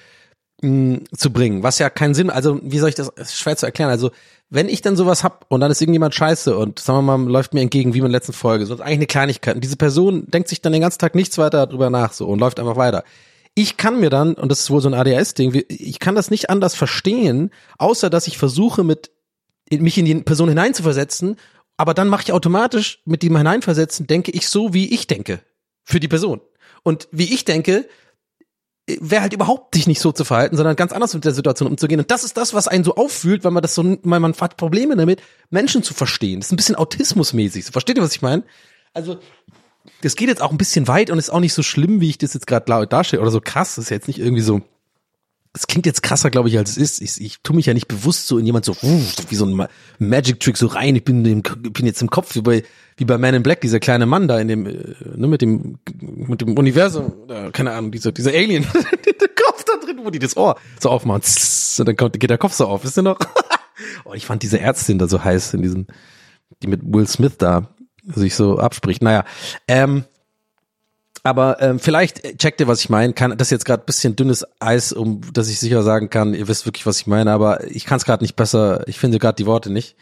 mh, 0.62 1.00
zu 1.16 1.32
bringen, 1.32 1.62
was 1.62 1.78
ja 1.78 1.90
keinen 1.90 2.14
Sinn, 2.14 2.30
also 2.30 2.60
wie 2.62 2.78
soll 2.78 2.88
ich 2.88 2.94
das, 2.94 3.12
schwer 3.32 3.56
zu 3.56 3.66
erklären, 3.66 3.90
also 3.90 4.10
wenn 4.50 4.68
ich 4.68 4.82
dann 4.82 4.96
sowas 4.96 5.24
hab 5.24 5.46
und 5.48 5.60
dann 5.60 5.70
ist 5.70 5.80
irgendjemand 5.80 6.14
scheiße 6.14 6.56
und 6.56 6.78
sagen 6.78 7.04
wir 7.04 7.16
mal, 7.18 7.30
läuft 7.30 7.54
mir 7.54 7.60
entgegen, 7.60 7.94
wie 7.94 7.98
in 7.98 8.04
der 8.04 8.10
letzten 8.10 8.32
Folge, 8.32 8.66
so 8.66 8.74
ist 8.74 8.80
eigentlich 8.80 8.98
eine 8.98 9.06
Kleinigkeit 9.06 9.54
und 9.54 9.64
diese 9.64 9.76
Person 9.76 10.26
denkt 10.28 10.48
sich 10.48 10.60
dann 10.60 10.72
den 10.72 10.82
ganzen 10.82 10.98
Tag 10.98 11.14
nichts 11.14 11.38
weiter 11.38 11.66
darüber 11.66 11.90
nach 11.90 12.12
so 12.12 12.26
und 12.26 12.38
läuft 12.38 12.60
einfach 12.60 12.76
weiter. 12.76 13.04
Ich 13.54 13.76
kann 13.76 14.00
mir 14.00 14.08
dann, 14.08 14.34
und 14.34 14.50
das 14.50 14.60
ist 14.60 14.70
wohl 14.70 14.80
so 14.80 14.88
ein 14.88 14.94
ADHS-Ding, 14.94 15.64
ich 15.68 15.98
kann 15.98 16.14
das 16.14 16.30
nicht 16.30 16.48
anders 16.48 16.74
verstehen, 16.74 17.50
außer 17.76 18.08
dass 18.08 18.26
ich 18.26 18.38
versuche 18.38 18.82
mit 18.82 19.10
mich 19.78 19.98
in 19.98 20.04
die 20.04 20.14
Person 20.16 20.48
hineinzuversetzen, 20.48 21.36
aber 21.76 21.94
dann 21.94 22.08
mache 22.08 22.22
ich 22.24 22.32
automatisch 22.32 23.00
mit 23.04 23.22
dem 23.22 23.36
hineinversetzen, 23.36 24.06
denke 24.06 24.30
ich 24.30 24.48
so, 24.48 24.74
wie 24.74 24.92
ich 24.92 25.06
denke 25.06 25.40
für 25.84 26.00
die 26.00 26.08
Person. 26.08 26.40
Und 26.82 27.08
wie 27.10 27.32
ich 27.32 27.44
denke, 27.44 27.88
wäre 28.86 29.22
halt 29.22 29.32
überhaupt 29.32 29.74
sich 29.74 29.86
nicht 29.86 30.00
so 30.00 30.12
zu 30.12 30.24
verhalten, 30.24 30.56
sondern 30.56 30.76
ganz 30.76 30.92
anders 30.92 31.14
mit 31.14 31.24
der 31.24 31.32
Situation 31.32 31.68
umzugehen. 31.68 32.00
Und 32.00 32.10
das 32.10 32.24
ist 32.24 32.36
das, 32.36 32.52
was 32.52 32.68
einen 32.68 32.84
so 32.84 32.96
auffühlt, 32.96 33.44
weil 33.44 33.52
man 33.52 33.62
das 33.62 33.74
so, 33.74 33.84
weil 34.02 34.20
man 34.20 34.34
hat 34.34 34.56
Probleme 34.56 34.96
damit, 34.96 35.22
Menschen 35.50 35.82
zu 35.82 35.94
verstehen. 35.94 36.40
Das 36.40 36.48
ist 36.48 36.52
ein 36.52 36.56
bisschen 36.56 36.74
autismusmäßig. 36.74 37.64
Versteht 37.66 37.96
ihr, 37.96 38.02
was 38.02 38.14
ich 38.14 38.22
meine? 38.22 38.42
Also, 38.92 39.18
das 40.02 40.16
geht 40.16 40.28
jetzt 40.28 40.42
auch 40.42 40.50
ein 40.50 40.58
bisschen 40.58 40.88
weit 40.88 41.10
und 41.10 41.18
ist 41.18 41.30
auch 41.30 41.40
nicht 41.40 41.54
so 41.54 41.62
schlimm, 41.62 42.00
wie 42.00 42.10
ich 42.10 42.18
das 42.18 42.34
jetzt 42.34 42.46
gerade 42.46 42.86
darstelle 42.86 43.22
oder 43.22 43.30
so 43.30 43.40
krass. 43.40 43.76
Das 43.76 43.84
ist 43.84 43.90
jetzt 43.90 44.08
nicht 44.08 44.18
irgendwie 44.18 44.42
so, 44.42 44.62
es 45.54 45.66
klingt 45.66 45.84
jetzt 45.84 46.02
krasser, 46.02 46.30
glaube 46.30 46.48
ich, 46.48 46.56
als 46.56 46.70
es 46.70 46.76
ist. 46.78 47.00
Ich, 47.02 47.20
ich 47.20 47.42
tue 47.42 47.54
mich 47.54 47.66
ja 47.66 47.74
nicht 47.74 47.86
bewusst 47.86 48.26
so 48.26 48.38
in 48.38 48.46
jemand 48.46 48.64
so, 48.64 48.74
wie 48.80 49.34
so 49.34 49.44
ein 49.44 49.68
Magic 49.98 50.40
Trick 50.40 50.56
so 50.56 50.66
rein. 50.66 50.96
Ich 50.96 51.04
bin, 51.04 51.24
im, 51.26 51.42
bin 51.42 51.84
jetzt 51.84 52.00
im 52.00 52.08
Kopf 52.08 52.34
wie 52.34 52.40
bei, 52.40 52.62
wie 52.96 53.04
bei 53.04 53.18
Man 53.18 53.34
in 53.34 53.42
Black, 53.42 53.60
dieser 53.60 53.78
kleine 53.78 54.06
Mann 54.06 54.28
da 54.28 54.38
in 54.38 54.48
dem, 54.48 54.66
äh, 54.66 54.94
ne, 55.14 55.26
mit 55.26 55.42
dem, 55.42 55.78
mit 56.00 56.40
dem 56.40 56.56
Universum, 56.56 57.12
keine 57.52 57.72
Ahnung, 57.72 57.92
dieser, 57.92 58.12
dieser 58.12 58.30
Alien, 58.30 58.62
der 59.20 59.28
Kopf 59.28 59.64
da 59.64 59.84
drin, 59.84 60.00
wo 60.02 60.10
die 60.10 60.18
das 60.18 60.36
Ohr 60.38 60.56
so 60.80 60.88
aufmachen, 60.88 61.22
und 61.78 61.88
dann 61.88 61.96
kommt, 61.96 62.18
geht 62.18 62.30
der 62.30 62.38
Kopf 62.38 62.54
so 62.54 62.66
auf, 62.66 62.84
wisst 62.84 62.98
ihr 62.98 63.02
noch? 63.02 63.18
oh, 64.04 64.14
ich 64.14 64.24
fand 64.24 64.42
diese 64.42 64.58
Ärztin 64.58 64.98
da 64.98 65.06
so 65.06 65.22
heiß 65.22 65.52
in 65.52 65.62
diesen, 65.62 65.86
die 66.62 66.66
mit 66.66 66.80
Will 66.82 67.06
Smith 67.06 67.36
da 67.36 67.68
sich 68.04 68.34
so 68.34 68.58
abspricht. 68.58 69.02
Naja, 69.02 69.24
ähm, 69.68 70.04
aber 71.22 71.60
ähm, 71.60 71.78
vielleicht 71.78 72.38
checkt 72.38 72.60
ihr, 72.60 72.66
was 72.66 72.80
ich 72.80 72.90
meine. 72.90 73.12
Kann 73.12 73.36
das 73.36 73.50
jetzt 73.50 73.64
gerade 73.64 73.84
bisschen 73.84 74.16
dünnes 74.16 74.44
Eis, 74.60 74.92
um 74.92 75.20
dass 75.32 75.48
ich 75.48 75.58
sicher 75.58 75.82
sagen 75.82 76.10
kann, 76.10 76.34
ihr 76.34 76.48
wisst 76.48 76.66
wirklich, 76.66 76.86
was 76.86 77.00
ich 77.00 77.06
meine. 77.06 77.32
Aber 77.32 77.64
ich 77.70 77.84
kann 77.84 77.98
es 77.98 78.04
gerade 78.04 78.24
nicht 78.24 78.36
besser. 78.36 78.86
Ich 78.88 78.98
finde 78.98 79.18
gerade 79.18 79.36
die 79.36 79.46
Worte 79.46 79.70
nicht. 79.70 79.96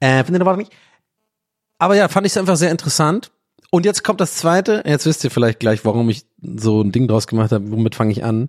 Äh, 0.00 0.24
finde 0.24 0.40
die 0.40 0.46
Worte 0.46 0.58
nicht. 0.58 0.72
Aber 1.78 1.94
ja, 1.94 2.08
fand 2.08 2.26
ich 2.26 2.32
es 2.32 2.36
einfach 2.36 2.56
sehr 2.56 2.70
interessant. 2.70 3.30
Und 3.70 3.84
jetzt 3.84 4.04
kommt 4.04 4.20
das 4.20 4.36
Zweite. 4.36 4.82
Jetzt 4.86 5.06
wisst 5.06 5.24
ihr 5.24 5.30
vielleicht 5.30 5.60
gleich, 5.60 5.84
warum 5.84 6.08
ich 6.08 6.26
so 6.40 6.80
ein 6.82 6.92
Ding 6.92 7.08
draus 7.08 7.26
gemacht 7.26 7.52
habe. 7.52 7.70
Womit 7.70 7.94
fange 7.94 8.12
ich 8.12 8.24
an? 8.24 8.48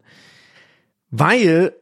Weil 1.10 1.74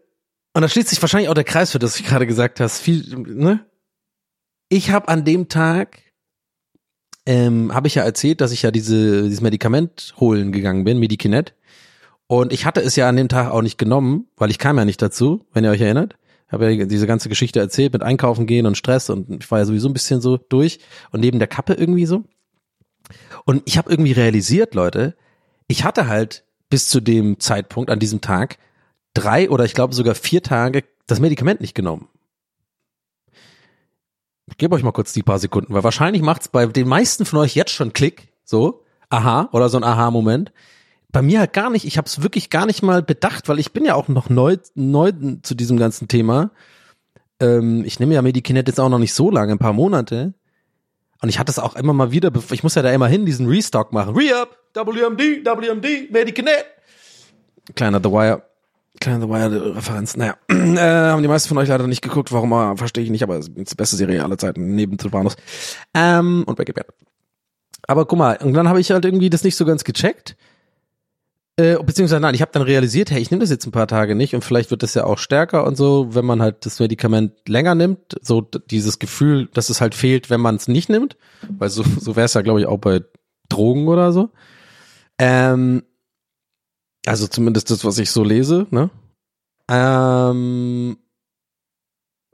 und 0.54 0.62
da 0.62 0.70
schließt 0.70 0.89
sich 0.89 1.01
wahrscheinlich 1.01 1.30
auch 1.30 1.34
der 1.34 1.43
Kreis 1.43 1.72
für 1.72 1.80
das 1.80 1.99
ich 1.99 2.06
gerade 2.06 2.28
gesagt 2.28 2.60
hast. 2.60 2.80
Viel, 2.80 3.04
ne? 3.18 3.66
Ich 4.70 4.91
habe 4.91 5.08
an 5.08 5.26
dem 5.26 5.49
Tag 5.49 5.99
ähm, 7.26 7.74
habe 7.74 7.88
ich 7.88 7.95
ja 7.95 8.03
erzählt, 8.03 8.41
dass 8.41 8.51
ich 8.51 8.63
ja 8.63 8.71
diese, 8.71 9.24
dieses 9.24 9.41
Medikament 9.41 10.13
holen 10.19 10.51
gegangen 10.51 10.84
bin, 10.84 10.99
Medikinet. 10.99 11.53
Und 12.28 12.51
ich 12.51 12.65
hatte 12.65 12.82
es 12.82 12.95
ja 12.95 13.07
an 13.07 13.15
dem 13.15 13.30
Tag 13.30 13.51
auch 13.51 13.61
nicht 13.61 13.78
genommen, 13.78 14.28
weil 14.38 14.49
ich 14.49 14.59
kam 14.59 14.78
ja 14.78 14.86
nicht 14.86 15.01
dazu, 15.01 15.45
wenn 15.53 15.63
ihr 15.63 15.71
euch 15.71 15.82
erinnert. 15.82 16.15
Habe 16.49 16.71
ja 16.71 16.86
diese 16.86 17.07
ganze 17.07 17.30
Geschichte 17.30 17.59
erzählt 17.59 17.93
mit 17.93 18.03
Einkaufen 18.03 18.45
gehen 18.45 18.65
und 18.65 18.78
Stress 18.78 19.09
und 19.09 19.43
ich 19.43 19.49
war 19.49 19.59
ja 19.59 19.65
sowieso 19.65 19.89
ein 19.89 19.93
bisschen 19.93 20.21
so 20.21 20.38
durch 20.38 20.80
und 21.11 21.19
neben 21.19 21.39
der 21.39 21.47
Kappe 21.47 21.74
irgendwie 21.74 22.05
so. 22.05 22.24
Und 23.45 23.63
ich 23.65 23.78
habe 23.78 23.89
irgendwie 23.89 24.11
realisiert, 24.11 24.76
Leute, 24.76 25.15
ich 25.67 25.84
hatte 25.84 26.07
halt 26.07 26.45
bis 26.69 26.88
zu 26.88 27.01
dem 27.01 27.39
Zeitpunkt 27.39 27.89
an 27.89 27.99
diesem 27.99 28.21
Tag 28.21 28.57
drei 29.13 29.49
oder 29.49 29.65
ich 29.65 29.74
glaube 29.74 29.93
sogar 29.93 30.15
vier 30.15 30.43
Tage 30.43 30.84
das 31.07 31.19
Medikament 31.19 31.61
nicht 31.61 31.76
genommen. 31.76 32.07
Ich 34.48 34.58
gebe 34.58 34.76
euch 34.76 34.84
mal 34.84 34.91
kurz 34.91 35.14
die 35.14 35.24
paar 35.24 35.39
Sekunden, 35.39 35.74
weil 35.74 35.84
wahrscheinlich 35.84 36.22
macht's 36.22 36.48
bei 36.48 36.66
den 36.66 36.88
meisten 36.88 37.26
von 37.26 37.39
euch 37.39 37.56
jetzt 37.56 37.72
schon 37.72 37.94
Klick, 37.94 38.28
so, 38.44 38.84
aha, 39.10 39.50
oder 39.52 39.70
so 39.70 39.78
ein 39.78 39.84
Aha-Moment. 39.84 40.52
Bei 41.12 41.22
mir 41.22 41.39
halt 41.39 41.54
gar 41.54 41.70
nicht. 41.70 41.86
Ich 41.86 41.98
habe 41.98 42.08
es 42.08 42.24
wirklich 42.24 42.50
gar 42.50 42.66
nicht 42.66 42.82
mal 42.82 43.04
bedacht, 43.04 43.48
weil 43.48 43.60
ich 43.60 43.72
bin 43.72 43.86
ja 43.86 43.96
auch 43.96 44.08
noch 44.08 44.30
neu, 44.30 44.58
neu 44.74 45.12
zu 45.44 45.54
diesem 45.54 45.78
ganzen 45.78 46.08
Thema. 46.08 46.52
Ähm, 47.39 47.84
ich 47.86 48.00
nehme 48.00 48.16
ja 48.16 48.22
Medikinet 48.22 48.68
jetzt 48.68 48.80
auch 48.80 48.89
noch 48.89 49.00
nicht 49.00 49.14
so 49.14 49.30
lange, 49.30 49.52
ein 49.54 49.60
paar 49.60 49.74
Monate. 49.74 50.34
Und 51.22 51.30
ich 51.30 51.39
hatte 51.39 51.52
es 51.52 51.60
auch 51.60 51.76
immer 51.76 51.94
mal 51.94 52.12
wieder, 52.12 52.32
ich 52.52 52.64
muss 52.64 52.76
ja 52.76 52.82
da 52.82 52.91
immer 52.91 53.08
hin, 53.08 53.26
diesen 53.26 53.48
Restock 53.48 53.94
machen. 53.94 54.16
Re-Up, 54.16 54.58
WMD, 54.74 55.46
WMD, 55.46 56.12
Medikinet. 56.12 56.66
Kleiner 57.76 58.02
The 58.04 58.12
Wire. 58.12 58.53
Kleine 59.00 59.22
The 59.26 59.30
Wire-Referenz. 59.30 60.16
Naja, 60.16 60.36
äh, 60.50 60.78
haben 60.78 61.22
die 61.22 61.28
meisten 61.28 61.50
von 61.50 61.58
euch 61.58 61.70
leider 61.70 61.88
nicht 61.88 62.02
geguckt, 62.02 62.32
warum, 62.32 62.52
äh, 62.54 62.78
verstehe 62.78 63.04
ich 63.04 63.10
nicht, 63.10 63.24
aber 63.24 63.38
es 63.38 63.48
ist 63.48 63.72
die 63.72 63.76
beste 63.76 63.96
Serie 63.96 64.24
aller 64.24 64.38
Zeiten, 64.38 64.76
neben 64.76 64.98
Sopranos. 65.00 65.36
Ähm, 65.94 66.44
und 66.46 66.56
Breaking 66.56 66.76
Bad. 66.76 66.88
Aber 67.88 68.06
guck 68.06 68.18
mal, 68.18 68.38
und 68.38 68.54
dann 68.54 68.70
habe 68.70 68.80
ich 68.80 68.91
halt 68.91 69.04
irgendwie 69.04 69.30
das 69.30 69.44
nicht 69.44 69.56
so 69.56 69.66
ganz 69.66 69.84
gecheckt. 69.84 70.38
Äh, 71.56 71.78
beziehungsweise 71.84 72.20
nein, 72.20 72.34
ich 72.34 72.41
habe 72.41 72.52
dann 72.52 72.64
realisiert, 72.64 73.12
hey, 73.12 73.22
ich 73.22 73.30
nehme 73.30 73.41
das 73.41 73.52
jetzt 73.52 73.68
ein 73.68 73.72
paar 73.72 73.88
Tage 73.88 74.16
nicht 74.16 74.34
und 74.34 74.44
vielleicht 74.44 74.72
wird 74.72 74.82
das 74.82 74.96
ja 74.96 75.04
auch 75.04 75.20
stärker 75.20 75.68
und 75.68 75.78
so, 75.78 76.16
wenn 76.16 76.26
man 76.26 76.41
halt 76.41 76.66
das 76.66 76.80
Medikament 76.80 77.34
länger 77.48 77.76
nimmt, 77.76 78.18
so 78.22 78.41
dieses 78.41 78.98
Gefühl, 78.98 79.50
dass 79.54 79.70
es 79.70 79.80
halt 79.80 79.94
fehlt, 79.94 80.32
wenn 80.32 80.41
man 80.41 80.56
es 80.56 80.68
nicht 80.68 80.89
nimmt, 80.89 81.16
weil 81.50 81.70
so, 81.70 81.84
so 81.84 82.16
wäre 82.16 82.26
es 82.26 82.34
ja, 82.34 82.41
glaube 82.41 82.62
ich, 82.62 82.66
auch 82.66 82.80
bei 82.80 83.02
Drogen 83.50 83.88
oder 83.88 84.12
so. 84.12 84.32
Ähm, 85.20 85.84
also 87.06 87.28
zumindest 87.28 87.70
das, 87.72 87.86
was 87.86 87.97
ich 87.97 88.12
so 88.12 88.24
lese, 88.24 88.68
ne? 88.72 88.89
Ähm, 89.70 90.97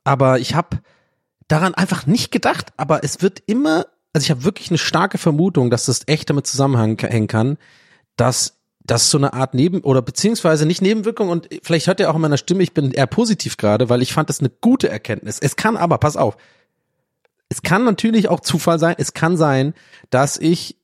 aber 0.03 0.39
ich 0.39 0.55
habe 0.55 0.79
daran 1.47 1.75
einfach 1.75 2.05
nicht 2.05 2.31
gedacht, 2.31 2.73
aber 2.77 3.03
es 3.03 3.21
wird 3.21 3.43
immer, 3.45 3.85
also 4.13 4.25
ich 4.25 4.31
habe 4.31 4.43
wirklich 4.43 4.69
eine 4.69 4.77
starke 4.77 5.17
Vermutung, 5.17 5.69
dass 5.69 5.85
das 5.85 6.01
echt 6.07 6.29
damit 6.29 6.47
zusammenhängen 6.47 7.27
kann, 7.27 7.57
dass 8.15 8.59
das 8.79 9.11
so 9.11 9.17
eine 9.17 9.33
Art 9.33 9.53
Neben- 9.53 9.81
oder 9.81 10.01
beziehungsweise 10.01 10.65
nicht 10.65 10.81
Nebenwirkung 10.81 11.29
und 11.29 11.47
vielleicht 11.61 11.87
hört 11.87 11.99
ihr 11.99 12.09
auch 12.09 12.15
in 12.15 12.21
meiner 12.21 12.37
Stimme, 12.37 12.63
ich 12.63 12.73
bin 12.73 12.91
eher 12.91 13.07
positiv 13.07 13.57
gerade, 13.57 13.89
weil 13.89 14.01
ich 14.01 14.13
fand 14.13 14.29
das 14.29 14.39
eine 14.39 14.49
gute 14.49 14.89
Erkenntnis. 14.89 15.37
Es 15.39 15.55
kann 15.55 15.77
aber, 15.77 15.99
pass 15.99 16.17
auf, 16.17 16.37
es 17.49 17.61
kann 17.61 17.83
natürlich 17.83 18.29
auch 18.29 18.39
Zufall 18.39 18.79
sein, 18.79 18.95
es 18.97 19.13
kann 19.13 19.37
sein, 19.37 19.73
dass 20.09 20.37
ich 20.37 20.78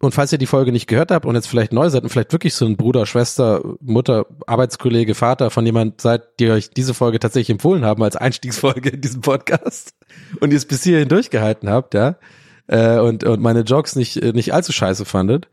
und 0.00 0.12
falls 0.12 0.32
ihr 0.32 0.38
die 0.38 0.46
Folge 0.46 0.72
nicht 0.72 0.86
gehört 0.86 1.10
habt 1.10 1.24
und 1.24 1.34
jetzt 1.34 1.48
vielleicht 1.48 1.72
neu 1.72 1.88
seid 1.88 2.02
und 2.02 2.10
vielleicht 2.10 2.32
wirklich 2.32 2.54
so 2.54 2.66
ein 2.66 2.76
Bruder, 2.76 3.06
Schwester, 3.06 3.62
Mutter, 3.80 4.26
Arbeitskollege, 4.46 5.14
Vater 5.14 5.50
von 5.50 5.64
jemand 5.64 6.00
seid, 6.00 6.38
die 6.38 6.50
euch 6.50 6.70
diese 6.70 6.92
Folge 6.92 7.18
tatsächlich 7.18 7.50
empfohlen 7.50 7.84
haben 7.84 8.02
als 8.02 8.16
Einstiegsfolge 8.16 8.90
in 8.90 9.00
diesem 9.00 9.22
Podcast 9.22 9.94
und 10.40 10.50
ihr 10.50 10.58
es 10.58 10.66
bis 10.66 10.82
hierhin 10.82 11.08
durchgehalten 11.08 11.70
habt, 11.70 11.94
ja, 11.94 12.16
äh, 12.68 12.98
und, 12.98 13.24
und 13.24 13.40
meine 13.40 13.60
Jokes 13.60 13.96
nicht, 13.96 14.16
äh, 14.16 14.32
nicht 14.32 14.52
allzu 14.52 14.72
scheiße 14.72 15.04
fandet. 15.04 15.48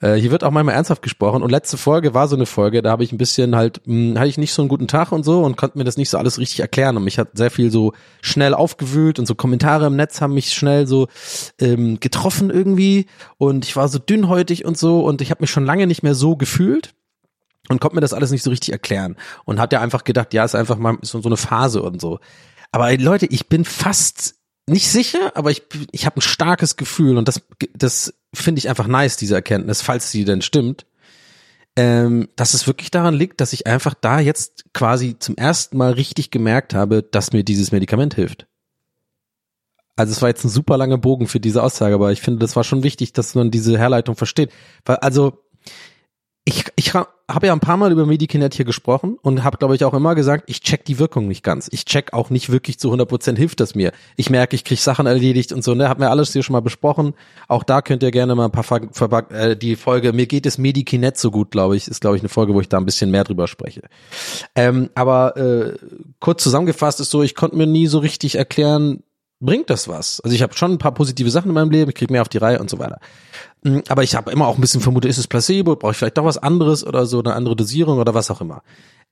Äh, 0.00 0.14
hier 0.14 0.30
wird 0.30 0.44
auch 0.44 0.50
manchmal 0.50 0.74
ernsthaft 0.74 1.02
gesprochen 1.02 1.42
und 1.42 1.50
letzte 1.50 1.76
Folge 1.76 2.14
war 2.14 2.28
so 2.28 2.36
eine 2.36 2.46
Folge, 2.46 2.82
da 2.82 2.90
habe 2.90 3.04
ich 3.04 3.12
ein 3.12 3.18
bisschen 3.18 3.54
halt, 3.56 3.82
mh, 3.86 3.94
hm, 3.94 4.18
hatte 4.18 4.28
ich 4.28 4.38
nicht 4.38 4.52
so 4.52 4.62
einen 4.62 4.68
guten 4.68 4.88
Tag 4.88 5.12
und 5.12 5.24
so 5.24 5.42
und 5.42 5.56
konnte 5.56 5.78
mir 5.78 5.84
das 5.84 5.96
nicht 5.96 6.10
so 6.10 6.18
alles 6.18 6.38
richtig 6.38 6.60
erklären 6.60 6.96
und 6.96 7.04
mich 7.04 7.18
hat 7.18 7.30
sehr 7.34 7.50
viel 7.50 7.70
so 7.70 7.92
schnell 8.22 8.54
aufgewühlt 8.54 9.18
und 9.18 9.26
so 9.26 9.34
Kommentare 9.34 9.86
im 9.86 9.96
Netz 9.96 10.20
haben 10.20 10.34
mich 10.34 10.52
schnell 10.52 10.86
so 10.86 11.08
ähm, 11.58 12.00
getroffen 12.00 12.50
irgendwie 12.50 13.06
und 13.36 13.64
ich 13.64 13.76
war 13.76 13.88
so 13.88 13.98
dünnhäutig 13.98 14.64
und 14.64 14.78
so 14.78 15.04
und 15.04 15.20
ich 15.20 15.30
habe 15.30 15.42
mich 15.42 15.50
schon 15.50 15.66
lange 15.66 15.86
nicht 15.86 16.02
mehr 16.02 16.14
so 16.14 16.36
gefühlt 16.36 16.94
und 17.68 17.80
konnte 17.80 17.94
mir 17.94 18.02
das 18.02 18.12
alles 18.12 18.30
nicht 18.30 18.42
so 18.42 18.50
richtig 18.50 18.72
erklären 18.72 19.16
und 19.44 19.58
hat 19.58 19.72
ja 19.72 19.80
einfach 19.80 20.04
gedacht, 20.04 20.34
ja, 20.34 20.44
ist 20.44 20.54
einfach 20.54 20.76
mal 20.76 20.98
so, 21.02 21.20
so 21.20 21.28
eine 21.28 21.36
Phase 21.36 21.82
und 21.82 22.00
so. 22.00 22.20
Aber 22.72 22.94
Leute, 22.96 23.26
ich 23.26 23.48
bin 23.48 23.64
fast 23.64 24.34
nicht 24.66 24.88
sicher, 24.88 25.36
aber 25.36 25.50
ich, 25.50 25.62
ich 25.92 26.06
habe 26.06 26.18
ein 26.18 26.22
starkes 26.22 26.76
Gefühl 26.76 27.18
und 27.18 27.28
das, 27.28 27.42
das 27.74 28.14
finde 28.32 28.58
ich 28.58 28.68
einfach 28.68 28.86
nice, 28.86 29.16
diese 29.16 29.34
Erkenntnis, 29.34 29.82
falls 29.82 30.10
sie 30.10 30.24
denn 30.24 30.42
stimmt, 30.42 30.86
ähm, 31.76 32.28
dass 32.36 32.54
es 32.54 32.66
wirklich 32.66 32.90
daran 32.90 33.14
liegt, 33.14 33.40
dass 33.40 33.52
ich 33.52 33.66
einfach 33.66 33.94
da 33.94 34.20
jetzt 34.20 34.64
quasi 34.72 35.18
zum 35.18 35.36
ersten 35.36 35.76
Mal 35.76 35.92
richtig 35.92 36.30
gemerkt 36.30 36.72
habe, 36.72 37.02
dass 37.02 37.32
mir 37.32 37.44
dieses 37.44 37.72
Medikament 37.72 38.14
hilft. 38.14 38.46
Also 39.96 40.12
es 40.12 40.22
war 40.22 40.28
jetzt 40.28 40.44
ein 40.44 40.50
super 40.50 40.76
langer 40.76 40.98
Bogen 40.98 41.28
für 41.28 41.40
diese 41.40 41.62
Aussage, 41.62 41.94
aber 41.94 42.10
ich 42.12 42.20
finde, 42.20 42.40
das 42.40 42.56
war 42.56 42.64
schon 42.64 42.82
wichtig, 42.82 43.12
dass 43.12 43.34
man 43.34 43.50
diese 43.50 43.78
Herleitung 43.78 44.16
versteht. 44.16 44.50
Weil, 44.84 44.96
also, 44.96 45.44
ich, 46.44 46.64
ich 46.76 46.92
habe 47.30 47.46
ja 47.46 47.52
ein 47.54 47.60
paar 47.60 47.78
Mal 47.78 47.90
über 47.90 48.04
Medikinet 48.04 48.54
hier 48.54 48.66
gesprochen 48.66 49.16
und 49.22 49.44
habe, 49.44 49.56
glaube 49.56 49.74
ich, 49.74 49.84
auch 49.84 49.94
immer 49.94 50.14
gesagt, 50.14 50.44
ich 50.46 50.60
check 50.60 50.84
die 50.84 50.98
Wirkung 50.98 51.26
nicht 51.26 51.42
ganz. 51.42 51.68
Ich 51.72 51.86
check 51.86 52.12
auch 52.12 52.28
nicht 52.28 52.50
wirklich 52.50 52.78
zu 52.78 52.88
100 52.88 53.08
Prozent, 53.08 53.38
hilft 53.38 53.60
das 53.60 53.74
mir. 53.74 53.92
Ich 54.16 54.28
merke, 54.28 54.54
ich 54.54 54.64
krieg 54.64 54.78
Sachen 54.78 55.06
erledigt 55.06 55.52
und 55.52 55.64
so, 55.64 55.74
ne, 55.74 55.88
hab 55.88 55.98
mir 55.98 56.10
alles 56.10 56.32
hier 56.32 56.42
schon 56.42 56.52
mal 56.52 56.60
besprochen. 56.60 57.14
Auch 57.48 57.62
da 57.62 57.80
könnt 57.80 58.02
ihr 58.02 58.10
gerne 58.10 58.34
mal 58.34 58.46
ein 58.46 58.52
paar, 58.52 58.62
Ver 58.62 59.30
äh, 59.30 59.56
die 59.56 59.76
Folge, 59.76 60.12
mir 60.12 60.26
geht 60.26 60.44
es 60.44 60.58
Medikinet 60.58 61.16
so 61.16 61.30
gut, 61.30 61.50
glaube 61.50 61.76
ich, 61.76 61.88
ist, 61.88 62.00
glaube 62.00 62.16
ich, 62.16 62.22
eine 62.22 62.28
Folge, 62.28 62.52
wo 62.52 62.60
ich 62.60 62.68
da 62.68 62.76
ein 62.76 62.84
bisschen 62.84 63.10
mehr 63.10 63.24
drüber 63.24 63.48
spreche. 63.48 63.82
Ähm, 64.54 64.90
aber 64.94 65.36
äh, 65.36 65.74
kurz 66.20 66.42
zusammengefasst 66.42 67.00
ist 67.00 67.10
so, 67.10 67.22
ich 67.22 67.34
konnte 67.34 67.56
mir 67.56 67.66
nie 67.66 67.86
so 67.86 68.00
richtig 68.00 68.34
erklären, 68.34 69.02
bringt 69.40 69.70
das 69.70 69.88
was? 69.88 70.20
Also 70.20 70.34
ich 70.34 70.42
habe 70.42 70.54
schon 70.54 70.72
ein 70.72 70.78
paar 70.78 70.94
positive 70.94 71.30
Sachen 71.30 71.48
in 71.48 71.54
meinem 71.54 71.70
Leben, 71.70 71.90
ich 71.90 71.96
kriege 71.96 72.12
mehr 72.12 72.22
auf 72.22 72.28
die 72.28 72.38
Reihe 72.38 72.58
und 72.58 72.70
so 72.70 72.78
weiter. 72.78 72.98
Mm, 73.64 73.80
aber 73.88 74.02
ich 74.04 74.14
habe 74.14 74.30
immer 74.30 74.46
auch 74.46 74.54
ein 74.56 74.60
bisschen 74.60 74.80
vermutet, 74.80 75.10
ist 75.10 75.18
es 75.18 75.26
Placebo, 75.26 75.74
brauche 75.74 75.92
ich 75.92 75.98
vielleicht 75.98 76.18
doch 76.18 76.24
was 76.24 76.38
anderes 76.38 76.86
oder 76.86 77.06
so, 77.06 77.18
eine 77.18 77.34
andere 77.34 77.56
Dosierung 77.56 77.98
oder 77.98 78.14
was 78.14 78.30
auch 78.30 78.40
immer. 78.40 78.62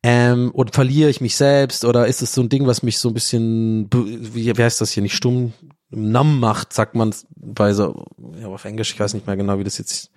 Ähm, 0.04 0.50
und 0.52 0.74
verliere 0.74 1.10
ich 1.10 1.20
mich 1.20 1.36
selbst 1.36 1.84
oder 1.84 2.06
ist 2.06 2.22
es 2.22 2.34
so 2.34 2.42
ein 2.42 2.48
Ding, 2.48 2.66
was 2.66 2.82
mich 2.82 2.98
so 2.98 3.08
ein 3.08 3.14
bisschen, 3.14 3.88
wie, 3.92 4.56
wie 4.56 4.62
heißt 4.62 4.80
das 4.80 4.90
hier, 4.92 5.02
nicht 5.02 5.16
stumm, 5.16 5.52
numb 5.90 6.40
macht, 6.40 6.72
sagt 6.72 6.94
man 6.94 7.14
bei 7.36 7.72
so, 7.72 8.04
ja, 8.40 8.48
auf 8.48 8.64
Englisch, 8.64 8.92
ich 8.92 9.00
weiß 9.00 9.14
nicht 9.14 9.26
mehr 9.26 9.36
genau, 9.36 9.58
wie 9.58 9.64
das 9.64 9.78
jetzt 9.78 10.10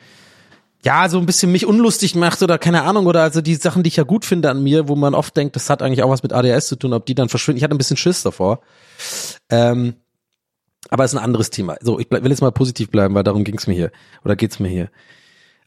ja, 0.84 1.10
so 1.10 1.18
ein 1.18 1.26
bisschen 1.26 1.52
mich 1.52 1.66
unlustig 1.66 2.14
macht 2.14 2.44
oder 2.44 2.60
keine 2.60 2.84
Ahnung, 2.84 3.08
oder 3.08 3.24
also 3.24 3.42
die 3.42 3.56
Sachen, 3.56 3.82
die 3.82 3.88
ich 3.88 3.96
ja 3.96 4.04
gut 4.04 4.24
finde 4.24 4.52
an 4.52 4.62
mir, 4.62 4.88
wo 4.88 4.96
man 4.96 5.16
oft 5.16 5.36
denkt, 5.36 5.56
das 5.56 5.70
hat 5.72 5.82
eigentlich 5.82 6.04
auch 6.04 6.12
was 6.12 6.22
mit 6.22 6.32
ADS 6.32 6.68
zu 6.68 6.76
tun, 6.76 6.94
ob 6.94 7.08
die 7.08 7.16
dann 7.16 7.28
verschwinden. 7.28 7.58
Ich 7.58 7.64
hatte 7.64 7.74
ein 7.74 7.80
bisschen 7.80 7.98
Schiss 7.98 8.22
davor. 8.22 8.60
Ähm, 9.50 9.96
aber 10.90 11.06
ist 11.06 11.14
ein 11.14 11.24
anderes 11.24 11.50
Thema. 11.50 11.78
So, 11.82 12.00
ich 12.00 12.10
will 12.10 12.30
jetzt 12.30 12.42
mal 12.42 12.52
positiv 12.52 12.90
bleiben, 12.90 13.16
weil 13.16 13.24
darum 13.24 13.44
ging's 13.44 13.68
mir 13.68 13.74
hier. 13.74 13.92
Oder 14.24 14.36
geht's 14.36 14.60
mir 14.60 14.70
hier. 14.70 14.90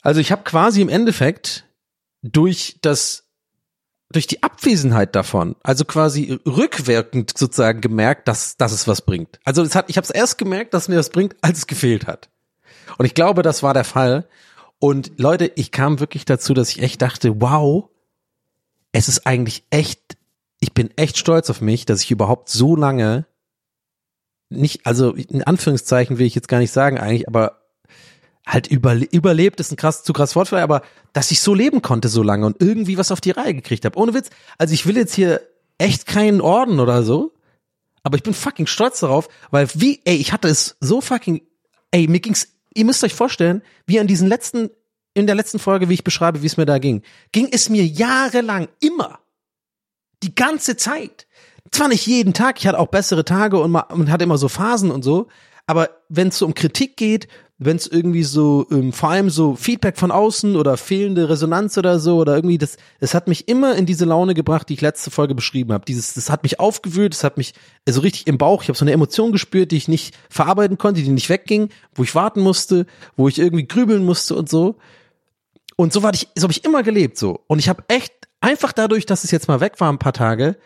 Also 0.03 0.21
ich 0.21 0.31
habe 0.33 0.43
quasi 0.45 0.81
im 0.81 0.89
Endeffekt 0.89 1.65
durch 2.23 2.79
das 2.83 3.25
durch 4.11 4.27
die 4.27 4.43
Abwesenheit 4.43 5.15
davon, 5.15 5.55
also 5.63 5.85
quasi 5.85 6.39
rückwirkend 6.47 7.37
sozusagen 7.37 7.83
gemerkt, 7.83 8.27
dass, 8.27 8.57
dass 8.57 8.73
es 8.73 8.89
was 8.89 9.03
bringt. 9.03 9.39
Also 9.45 9.63
es 9.63 9.75
hat, 9.75 9.91
ich 9.91 9.99
habe 9.99 10.05
es 10.05 10.11
erst 10.11 10.39
gemerkt, 10.39 10.73
dass 10.73 10.89
mir 10.89 10.95
das 10.95 11.11
bringt, 11.11 11.37
als 11.43 11.59
es 11.59 11.67
gefehlt 11.67 12.07
hat. 12.07 12.31
Und 12.97 13.05
ich 13.05 13.13
glaube, 13.13 13.43
das 13.43 13.63
war 13.63 13.75
der 13.75 13.85
Fall. 13.85 14.27
Und 14.79 15.13
Leute, 15.19 15.53
ich 15.57 15.73
kam 15.73 16.01
wirklich 16.01 16.25
dazu, 16.25 16.55
dass 16.55 16.71
ich 16.71 16.81
echt 16.81 17.03
dachte, 17.03 17.41
wow, 17.43 17.91
es 18.93 19.09
ist 19.09 19.27
eigentlich 19.27 19.65
echt, 19.69 20.17
ich 20.61 20.73
bin 20.73 20.91
echt 20.97 21.19
stolz 21.19 21.51
auf 21.51 21.61
mich, 21.61 21.85
dass 21.85 22.03
ich 22.03 22.11
überhaupt 22.11 22.49
so 22.49 22.77
lange 22.77 23.27
nicht, 24.51 24.87
also 24.87 25.13
in 25.13 25.43
Anführungszeichen 25.43 26.19
will 26.19 26.27
ich 26.27 26.35
jetzt 26.35 26.49
gar 26.49 26.59
nicht 26.59 26.73
sagen 26.73 26.99
eigentlich, 26.99 27.29
aber 27.29 27.63
halt 28.47 28.67
überle 28.67 29.05
überlebt 29.05 29.61
ist 29.61 29.73
ein 29.73 29.77
krass 29.77 30.03
zu 30.05 30.15
krass 30.15 30.35
Wort 30.35 30.51
aber 30.55 30.83
dass 31.13 31.31
ich 31.31 31.41
so 31.41 31.55
leben 31.55 31.83
konnte 31.83 32.09
so 32.09 32.23
lange 32.23 32.47
und 32.47 32.63
irgendwie 32.63 32.97
was 32.97 33.13
auf 33.13 33.21
die 33.21 33.31
Reihe 33.31 33.53
gekriegt 33.53 33.85
habe. 33.85 33.99
Ohne 33.99 34.15
Witz. 34.15 34.31
Also 34.57 34.73
ich 34.73 34.87
will 34.87 34.97
jetzt 34.97 35.15
hier 35.15 35.43
echt 35.77 36.07
keinen 36.07 36.41
Orden 36.41 36.81
oder 36.81 37.03
so, 37.03 37.35
aber 38.03 38.17
ich 38.17 38.23
bin 38.23 38.35
fucking 38.35 38.67
stolz 38.67 39.01
darauf, 39.01 39.29
weil 39.51 39.69
wie, 39.75 40.01
ey, 40.05 40.17
ich 40.17 40.33
hatte 40.33 40.49
es 40.49 40.77
so 40.81 41.01
fucking, 41.01 41.43
ey, 41.91 42.09
mir 42.09 42.21
ging's, 42.21 42.49
ihr 42.75 42.85
müsst 42.85 43.05
euch 43.05 43.15
vorstellen, 43.15 43.63
wie 43.87 44.01
an 44.01 44.07
diesen 44.07 44.29
letzten, 44.29 44.71
in 45.15 45.27
der 45.27 45.35
letzten 45.35 45.59
Folge, 45.59 45.89
wie 45.89 45.95
ich 45.95 46.05
beschreibe, 46.05 46.43
wie 46.43 46.47
es 46.47 46.57
mir 46.57 46.67
da 46.67 46.79
ging, 46.79 47.03
ging 47.33 47.49
es 47.51 47.69
mir 47.69 47.85
jahrelang 47.85 48.69
immer, 48.81 49.21
die 50.23 50.35
ganze 50.35 50.77
Zeit, 50.77 51.27
zwar 51.71 51.89
nicht 51.89 52.07
jeden 52.07 52.35
Tag, 52.35 52.59
ich 52.59 52.67
hatte 52.67 52.79
auch 52.79 52.89
bessere 52.89 53.25
Tage 53.25 53.59
und, 53.59 53.71
man, 53.71 53.85
und 53.91 54.11
hatte 54.11 54.25
immer 54.25 54.39
so 54.39 54.49
Phasen 54.49 54.91
und 54.91 55.03
so, 55.03 55.29
aber 55.67 55.91
wenn 56.09 56.29
es 56.29 56.39
so 56.39 56.47
um 56.47 56.55
Kritik 56.55 56.97
geht, 56.97 57.29
wenn 57.61 57.77
es 57.77 57.89
irgendwie 57.89 58.23
so, 58.23 58.67
ähm, 58.71 58.93
vor 58.93 59.11
allem 59.11 59.31
so 59.31 59.57
Feedback 59.57 59.99
von 59.99 60.13
außen 60.13 60.55
oder 60.55 60.77
fehlende 60.77 61.29
Resonanz 61.29 61.77
oder 61.77 61.99
so 61.99 62.19
oder 62.19 62.37
irgendwie, 62.37 62.57
das, 62.57 62.77
das 63.01 63.15
hat 63.15 63.27
mich 63.27 63.49
immer 63.49 63.75
in 63.75 63.85
diese 63.85 64.05
Laune 64.05 64.35
gebracht, 64.35 64.69
die 64.69 64.75
ich 64.75 64.81
letzte 64.81 65.11
Folge 65.11 65.35
beschrieben 65.35 65.73
habe. 65.73 65.85
Dieses, 65.85 66.15
das 66.15 66.31
hat 66.31 66.45
mich 66.45 66.61
aufgewühlt, 66.61 67.15
das 67.15 67.25
hat 67.25 67.37
mich 67.37 67.49
so 67.49 67.55
also 67.89 68.01
richtig 68.03 68.29
im 68.29 68.39
Bauch, 68.39 68.63
ich 68.63 68.69
habe 68.69 68.79
so 68.79 68.85
eine 68.85 68.93
Emotion 68.93 69.33
gespürt, 69.33 69.73
die 69.73 69.77
ich 69.77 69.89
nicht 69.89 70.17
verarbeiten 70.31 70.79
konnte, 70.79 71.03
die 71.03 71.09
nicht 71.09 71.29
wegging, 71.29 71.71
wo 71.95 72.05
ich 72.05 72.15
warten 72.15 72.41
musste, 72.41 72.87
wo 73.17 73.27
ich 73.27 73.41
irgendwie 73.41 73.67
grübeln 73.67 74.05
musste 74.05 74.37
und 74.37 74.49
so. 74.49 74.77
Und 75.75 75.93
so 75.93 76.03
war 76.03 76.15
ich, 76.15 76.29
so 76.37 76.45
habe 76.45 76.53
ich 76.53 76.65
immer 76.65 76.85
gelebt 76.85 77.19
so. 77.19 77.41
Und 77.49 77.59
ich 77.59 77.69
habe 77.69 77.83
echt 77.89 78.13
einfach 78.41 78.73
dadurch, 78.73 79.05
dass 79.05 79.25
es 79.25 79.33
jetzt 79.33 79.49
mal 79.49 79.61
weg 79.61 79.81
war 79.81 79.93
ein 79.93 79.99
paar 79.99 80.13
Tage, 80.13 80.57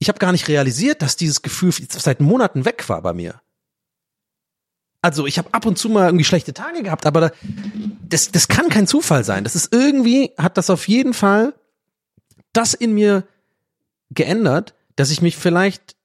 ich 0.00 0.08
habe 0.08 0.18
gar 0.18 0.32
nicht 0.32 0.48
realisiert, 0.48 1.02
dass 1.02 1.16
dieses 1.16 1.42
Gefühl 1.42 1.72
seit 1.72 2.20
Monaten 2.20 2.64
weg 2.64 2.88
war 2.88 3.02
bei 3.02 3.12
mir. 3.12 3.40
Also 5.02 5.26
ich 5.26 5.38
habe 5.38 5.52
ab 5.52 5.66
und 5.66 5.78
zu 5.78 5.88
mal 5.88 6.06
irgendwie 6.06 6.24
schlechte 6.24 6.52
Tage 6.52 6.82
gehabt, 6.82 7.06
aber 7.06 7.32
das, 8.08 8.32
das 8.32 8.48
kann 8.48 8.68
kein 8.70 8.86
Zufall 8.86 9.24
sein. 9.24 9.44
Das 9.44 9.54
ist 9.54 9.72
irgendwie, 9.72 10.32
hat 10.36 10.56
das 10.56 10.68
auf 10.70 10.88
jeden 10.88 11.14
Fall 11.14 11.54
das 12.52 12.74
in 12.74 12.92
mir 12.92 13.24
geändert, 14.10 14.74
dass 14.96 15.10
ich 15.10 15.22
mich 15.22 15.36
vielleicht, 15.36 15.96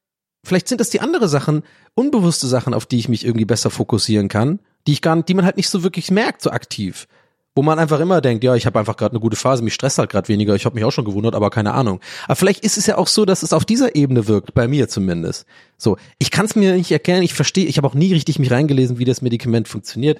vielleicht 0.43 0.67
sind 0.67 0.79
das 0.79 0.89
die 0.89 0.99
andere 1.01 1.27
Sachen, 1.27 1.63
unbewusste 1.93 2.47
Sachen, 2.47 2.73
auf 2.73 2.85
die 2.85 2.99
ich 2.99 3.09
mich 3.09 3.25
irgendwie 3.25 3.45
besser 3.45 3.69
fokussieren 3.69 4.27
kann, 4.27 4.59
die 4.87 4.93
ich 4.93 5.01
gar 5.01 5.15
nicht, 5.15 5.29
die 5.29 5.33
man 5.33 5.45
halt 5.45 5.57
nicht 5.57 5.69
so 5.69 5.83
wirklich 5.83 6.11
merkt, 6.11 6.41
so 6.41 6.51
aktiv 6.51 7.07
wo 7.55 7.63
man 7.63 7.79
einfach 7.79 8.01
immer 8.01 8.19
denkt, 8.19 8.43
ja, 8.43 8.53
ich 8.55 8.65
habe 8.65 8.77
einfach 8.77 8.97
gerade 8.97 9.13
eine 9.13 9.21
gute 9.21 9.37
Phase, 9.37 9.63
mich 9.63 9.73
stresst 9.73 9.97
halt 9.97 10.09
gerade 10.09 10.27
weniger, 10.27 10.55
ich 10.55 10.65
habe 10.65 10.75
mich 10.75 10.83
auch 10.83 10.91
schon 10.91 11.05
gewundert, 11.05 11.35
aber 11.35 11.49
keine 11.49 11.73
Ahnung. 11.73 12.01
Aber 12.25 12.35
vielleicht 12.35 12.65
ist 12.65 12.77
es 12.77 12.85
ja 12.85 12.97
auch 12.97 13.07
so, 13.07 13.23
dass 13.23 13.43
es 13.43 13.53
auf 13.53 13.63
dieser 13.63 13.95
Ebene 13.95 14.27
wirkt, 14.27 14.53
bei 14.53 14.67
mir 14.67 14.89
zumindest. 14.89 15.45
So, 15.77 15.97
ich 16.19 16.31
kann 16.31 16.45
es 16.45 16.55
mir 16.55 16.75
nicht 16.75 16.91
erklären, 16.91 17.23
ich 17.23 17.33
verstehe, 17.33 17.65
ich 17.65 17.77
habe 17.77 17.87
auch 17.87 17.93
nie 17.93 18.11
richtig 18.13 18.39
mich 18.39 18.51
reingelesen, 18.51 18.99
wie 18.99 19.05
das 19.05 19.21
Medikament 19.21 19.69
funktioniert. 19.69 20.19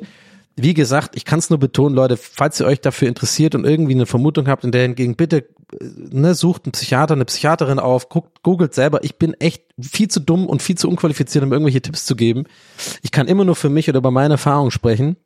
Wie 0.56 0.74
gesagt, 0.74 1.18
ich 1.18 1.26
kann 1.26 1.40
es 1.40 1.50
nur 1.50 1.60
betonen, 1.60 1.94
Leute, 1.94 2.16
falls 2.16 2.62
ihr 2.62 2.66
euch 2.66 2.80
dafür 2.80 3.10
interessiert 3.10 3.56
und 3.56 3.66
irgendwie 3.66 3.92
eine 3.92 4.06
Vermutung 4.06 4.48
habt, 4.48 4.64
in 4.64 4.72
der 4.72 4.84
hingegen 4.84 5.18
bitte 5.18 5.38
äh, 5.38 5.86
ne, 6.12 6.34
sucht 6.36 6.66
einen 6.66 6.72
Psychiater, 6.72 7.16
eine 7.16 7.26
Psychiaterin 7.26 7.80
auf, 7.80 8.08
guckt, 8.08 8.42
googelt 8.44 8.74
selber. 8.74 9.04
Ich 9.04 9.18
bin 9.18 9.34
echt 9.34 9.64
viel 9.82 10.08
zu 10.08 10.22
dumm 10.22 10.48
und 10.48 10.62
viel 10.62 10.78
zu 10.78 10.88
unqualifiziert, 10.88 11.44
um 11.44 11.52
irgendwelche 11.52 11.82
Tipps 11.82 12.06
zu 12.06 12.16
geben. 12.16 12.46
Ich 13.02 13.12
kann 13.12 13.28
immer 13.28 13.44
nur 13.44 13.58
für 13.58 13.68
mich 13.68 13.90
oder 13.90 13.98
über 13.98 14.12
meine 14.12 14.36
Erfahrungen 14.36 14.72
sprechen. 14.72 15.18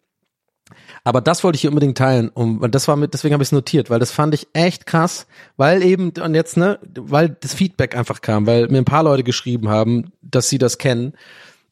Aber 1.03 1.21
das 1.21 1.43
wollte 1.43 1.55
ich 1.55 1.61
hier 1.61 1.69
unbedingt 1.69 1.97
teilen. 1.97 2.29
Und 2.29 2.75
das 2.75 2.87
war 2.87 2.95
mit, 2.95 3.13
deswegen 3.13 3.33
habe 3.33 3.43
ich 3.43 3.49
es 3.49 3.53
notiert, 3.53 3.89
weil 3.89 3.99
das 3.99 4.11
fand 4.11 4.33
ich 4.33 4.47
echt 4.53 4.85
krass, 4.85 5.27
weil 5.57 5.81
eben, 5.83 6.11
und 6.21 6.35
jetzt, 6.35 6.57
ne, 6.57 6.79
weil 6.95 7.29
das 7.29 7.53
Feedback 7.53 7.95
einfach 7.95 8.21
kam, 8.21 8.45
weil 8.45 8.67
mir 8.67 8.79
ein 8.79 8.85
paar 8.85 9.03
Leute 9.03 9.23
geschrieben 9.23 9.69
haben, 9.69 10.11
dass 10.21 10.49
sie 10.49 10.57
das 10.57 10.77
kennen 10.77 11.13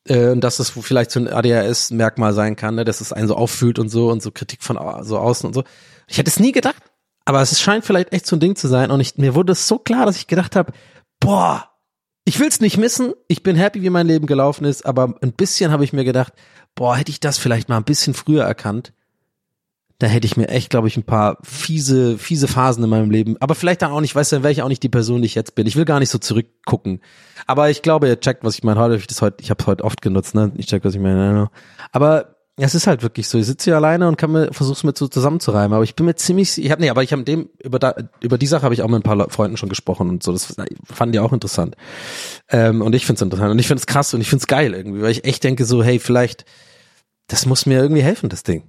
äh, 0.07 0.29
und 0.29 0.43
dass 0.43 0.57
das 0.57 0.69
vielleicht 0.69 1.11
so 1.11 1.19
ein 1.19 1.27
ADHS-Merkmal 1.27 2.33
sein 2.33 2.55
kann, 2.55 2.75
ne, 2.75 2.85
dass 2.85 3.01
es 3.01 3.13
einen 3.13 3.27
so 3.27 3.35
auffühlt 3.35 3.79
und 3.79 3.89
so 3.89 4.09
und 4.09 4.21
so 4.21 4.31
Kritik 4.31 4.63
von 4.63 4.77
so 5.03 5.17
außen 5.17 5.47
und 5.47 5.53
so. 5.53 5.63
Ich 6.07 6.17
hätte 6.17 6.29
es 6.29 6.39
nie 6.39 6.51
gedacht, 6.51 6.81
aber 7.25 7.41
es 7.41 7.59
scheint 7.59 7.85
vielleicht 7.85 8.13
echt 8.13 8.25
so 8.25 8.35
ein 8.35 8.39
Ding 8.39 8.55
zu 8.55 8.67
sein 8.67 8.91
und 8.91 9.01
ich, 9.01 9.17
mir 9.17 9.35
wurde 9.35 9.51
es 9.51 9.67
so 9.67 9.77
klar, 9.77 10.05
dass 10.05 10.17
ich 10.17 10.27
gedacht 10.27 10.55
habe, 10.55 10.71
boah, 11.19 11.69
ich 12.23 12.39
will's 12.39 12.59
nicht 12.59 12.77
missen, 12.77 13.13
ich 13.27 13.43
bin 13.43 13.55
happy, 13.55 13.81
wie 13.81 13.89
mein 13.89 14.07
Leben 14.07 14.27
gelaufen 14.27 14.65
ist, 14.65 14.85
aber 14.85 15.15
ein 15.21 15.33
bisschen 15.33 15.71
habe 15.71 15.83
ich 15.83 15.93
mir 15.93 16.03
gedacht, 16.03 16.33
boah, 16.75 16.95
hätte 16.95 17.11
ich 17.11 17.19
das 17.19 17.37
vielleicht 17.37 17.69
mal 17.69 17.77
ein 17.77 17.83
bisschen 17.83 18.13
früher 18.13 18.43
erkannt, 18.43 18.93
da 19.99 20.07
hätte 20.07 20.27
ich 20.27 20.37
mir 20.37 20.47
echt, 20.49 20.69
glaube 20.69 20.87
ich, 20.87 20.95
ein 20.95 21.03
paar 21.03 21.37
fiese, 21.43 22.19
fiese 22.19 22.47
Phasen 22.47 22.83
in 22.83 22.89
meinem 22.89 23.09
Leben. 23.09 23.35
Aber 23.39 23.55
vielleicht 23.55 23.81
dann 23.81 23.91
auch 23.91 24.01
nicht, 24.01 24.15
weißt 24.15 24.31
du, 24.31 24.35
dann 24.35 24.43
wäre 24.43 24.51
ich 24.51 24.61
auch 24.61 24.67
nicht 24.67 24.83
die 24.83 24.89
Person, 24.89 25.21
die 25.21 25.25
ich 25.25 25.35
jetzt 25.35 25.55
bin. 25.55 25.65
Ich 25.65 25.75
will 25.75 25.85
gar 25.85 25.99
nicht 25.99 26.11
so 26.11 26.19
zurückgucken. 26.19 27.01
Aber 27.47 27.69
ich 27.71 27.81
glaube, 27.81 28.07
ihr 28.07 28.19
checkt, 28.19 28.43
was 28.43 28.55
ich 28.55 28.63
meine. 28.63 28.79
Heute 28.79 28.95
ich 28.95 29.07
das 29.07 29.21
heute, 29.21 29.37
ich 29.41 29.49
habe 29.49 29.61
es 29.61 29.67
heute 29.67 29.83
oft 29.83 30.01
genutzt, 30.03 30.35
ne? 30.35 30.51
Ich 30.55 30.67
check, 30.67 30.85
was 30.85 30.93
ich 30.93 31.01
meine. 31.01 31.49
Aber 31.91 32.35
es 32.57 32.75
ist 32.75 32.85
halt 32.85 33.01
wirklich 33.01 33.27
so. 33.27 33.39
Ich 33.39 33.47
sitze 33.47 33.65
hier 33.65 33.75
alleine 33.75 34.07
und 34.07 34.17
kann 34.17 34.31
mir 34.31 34.53
versuch's 34.53 34.83
mir 34.83 34.93
so 34.95 35.07
zusammenzureimen. 35.07 35.73
Aber 35.73 35.83
ich 35.83 35.95
bin 35.95 36.05
mir 36.05 36.15
ziemlich, 36.15 36.63
ich 36.63 36.69
habe 36.69 36.81
nee, 36.81 36.89
aber 36.89 37.01
ich 37.01 37.11
habe 37.11 37.23
dem 37.23 37.49
über 37.63 37.79
da 37.79 37.95
über 38.21 38.37
die 38.37 38.47
Sache 38.47 38.63
habe 38.63 38.75
ich 38.75 38.83
auch 38.83 38.87
mit 38.87 38.99
ein 38.99 39.03
paar 39.03 39.29
Freunden 39.31 39.57
schon 39.57 39.69
gesprochen 39.69 40.09
und 40.09 40.21
so. 40.21 40.31
Das 40.31 40.55
fanden 40.85 41.13
die 41.13 41.19
auch 41.19 41.33
interessant. 41.33 41.75
Ähm, 42.49 42.83
und 42.83 42.93
ich 42.93 43.07
find's 43.07 43.21
interessant 43.23 43.51
und 43.51 43.59
ich 43.59 43.67
find's 43.67 43.87
krass 43.87 44.13
und 44.13 44.21
ich 44.21 44.29
find's 44.29 44.45
geil 44.45 44.75
irgendwie, 44.75 45.01
weil 45.01 45.11
ich 45.11 45.25
echt 45.25 45.43
denke 45.43 45.65
so, 45.65 45.83
hey, 45.83 45.97
vielleicht 45.97 46.45
das 47.27 47.45
muss 47.45 47.65
mir 47.65 47.79
irgendwie 47.79 48.03
helfen, 48.03 48.29
das 48.29 48.43
Ding. 48.43 48.63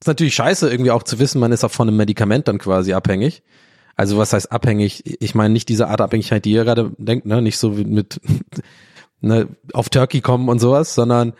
Ist 0.00 0.08
natürlich 0.08 0.34
scheiße, 0.34 0.70
irgendwie 0.70 0.90
auch 0.90 1.02
zu 1.02 1.18
wissen, 1.18 1.40
man 1.40 1.52
ist 1.52 1.64
auch 1.64 1.70
von 1.70 1.88
einem 1.88 1.96
Medikament 1.96 2.48
dann 2.48 2.58
quasi 2.58 2.92
abhängig. 2.92 3.42
Also 3.96 4.18
was 4.18 4.34
heißt 4.34 4.52
abhängig? 4.52 5.02
Ich 5.22 5.34
meine 5.34 5.52
nicht 5.52 5.68
diese 5.70 5.88
Art 5.88 6.02
Abhängigkeit, 6.02 6.44
die 6.44 6.52
ihr 6.52 6.64
gerade 6.64 6.92
denkt, 6.98 7.24
ne? 7.24 7.40
Nicht 7.40 7.56
so 7.56 7.78
wie 7.78 7.84
mit 7.84 8.20
ne, 9.20 9.48
auf 9.72 9.88
Turkey 9.88 10.20
kommen 10.20 10.48
und 10.50 10.58
sowas, 10.58 10.94
sondern 10.94 11.32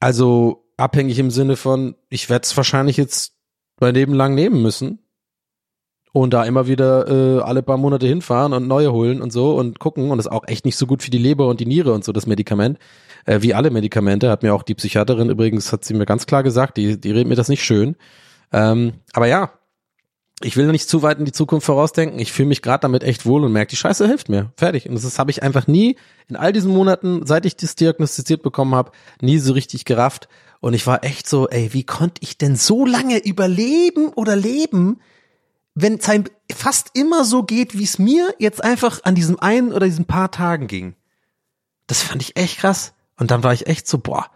also 0.00 0.64
abhängig 0.78 1.18
im 1.18 1.30
Sinne 1.30 1.56
von, 1.56 1.94
ich 2.08 2.30
werde 2.30 2.44
es 2.44 2.56
wahrscheinlich 2.56 2.96
jetzt 2.96 3.34
mein 3.78 3.94
Leben 3.94 4.14
lang 4.14 4.34
nehmen 4.34 4.62
müssen 4.62 4.98
und 6.12 6.32
da 6.32 6.44
immer 6.44 6.66
wieder 6.66 7.08
äh, 7.08 7.42
alle 7.42 7.62
paar 7.62 7.76
Monate 7.76 8.06
hinfahren 8.06 8.52
und 8.52 8.66
neue 8.66 8.92
holen 8.92 9.20
und 9.22 9.32
so 9.32 9.54
und 9.56 9.78
gucken 9.78 10.10
und 10.10 10.18
ist 10.18 10.30
auch 10.30 10.46
echt 10.46 10.64
nicht 10.64 10.76
so 10.76 10.86
gut 10.86 11.02
für 11.02 11.10
die 11.10 11.18
Leber 11.18 11.46
und 11.46 11.60
die 11.60 11.66
Niere 11.66 11.92
und 11.92 12.04
so 12.04 12.12
das 12.12 12.26
Medikament 12.26 12.78
äh, 13.26 13.42
wie 13.42 13.54
alle 13.54 13.70
Medikamente 13.70 14.30
hat 14.30 14.42
mir 14.42 14.54
auch 14.54 14.62
die 14.62 14.74
Psychiaterin 14.74 15.30
übrigens 15.30 15.72
hat 15.72 15.84
sie 15.84 15.94
mir 15.94 16.06
ganz 16.06 16.26
klar 16.26 16.42
gesagt 16.42 16.76
die 16.76 17.00
die 17.00 17.10
redet 17.10 17.28
mir 17.28 17.36
das 17.36 17.48
nicht 17.48 17.64
schön 17.64 17.96
ähm, 18.52 18.94
aber 19.12 19.26
ja 19.26 19.50
ich 20.44 20.56
will 20.56 20.66
nicht 20.70 20.88
zu 20.88 21.02
weit 21.02 21.18
in 21.18 21.24
die 21.24 21.32
Zukunft 21.32 21.66
vorausdenken. 21.66 22.18
Ich 22.18 22.32
fühle 22.32 22.48
mich 22.48 22.62
gerade 22.62 22.82
damit 22.82 23.02
echt 23.04 23.26
wohl 23.26 23.44
und 23.44 23.52
merke, 23.52 23.70
die 23.70 23.76
Scheiße 23.76 24.06
hilft 24.06 24.28
mir. 24.28 24.52
Fertig. 24.56 24.88
Und 24.88 24.94
das 24.94 25.18
habe 25.18 25.30
ich 25.30 25.42
einfach 25.42 25.66
nie 25.66 25.96
in 26.28 26.36
all 26.36 26.52
diesen 26.52 26.72
Monaten, 26.72 27.26
seit 27.26 27.46
ich 27.46 27.56
das 27.56 27.74
diagnostiziert 27.74 28.42
bekommen 28.42 28.74
habe, 28.74 28.92
nie 29.20 29.38
so 29.38 29.52
richtig 29.52 29.84
gerafft. 29.84 30.28
Und 30.60 30.74
ich 30.74 30.86
war 30.86 31.04
echt 31.04 31.28
so, 31.28 31.48
ey, 31.48 31.72
wie 31.72 31.84
konnte 31.84 32.22
ich 32.22 32.38
denn 32.38 32.56
so 32.56 32.84
lange 32.86 33.18
überleben 33.18 34.08
oder 34.08 34.36
leben, 34.36 35.00
wenn 35.74 35.98
es 35.98 36.08
fast 36.54 36.90
immer 36.94 37.24
so 37.24 37.42
geht, 37.42 37.78
wie 37.78 37.84
es 37.84 37.98
mir 37.98 38.34
jetzt 38.38 38.62
einfach 38.62 39.04
an 39.04 39.14
diesem 39.14 39.38
einen 39.40 39.72
oder 39.72 39.86
diesen 39.86 40.04
paar 40.04 40.30
Tagen 40.30 40.66
ging. 40.66 40.94
Das 41.86 42.02
fand 42.02 42.22
ich 42.22 42.36
echt 42.36 42.58
krass. 42.58 42.94
Und 43.16 43.30
dann 43.30 43.42
war 43.42 43.52
ich 43.52 43.66
echt 43.66 43.86
so, 43.86 43.98
boah, 43.98 44.30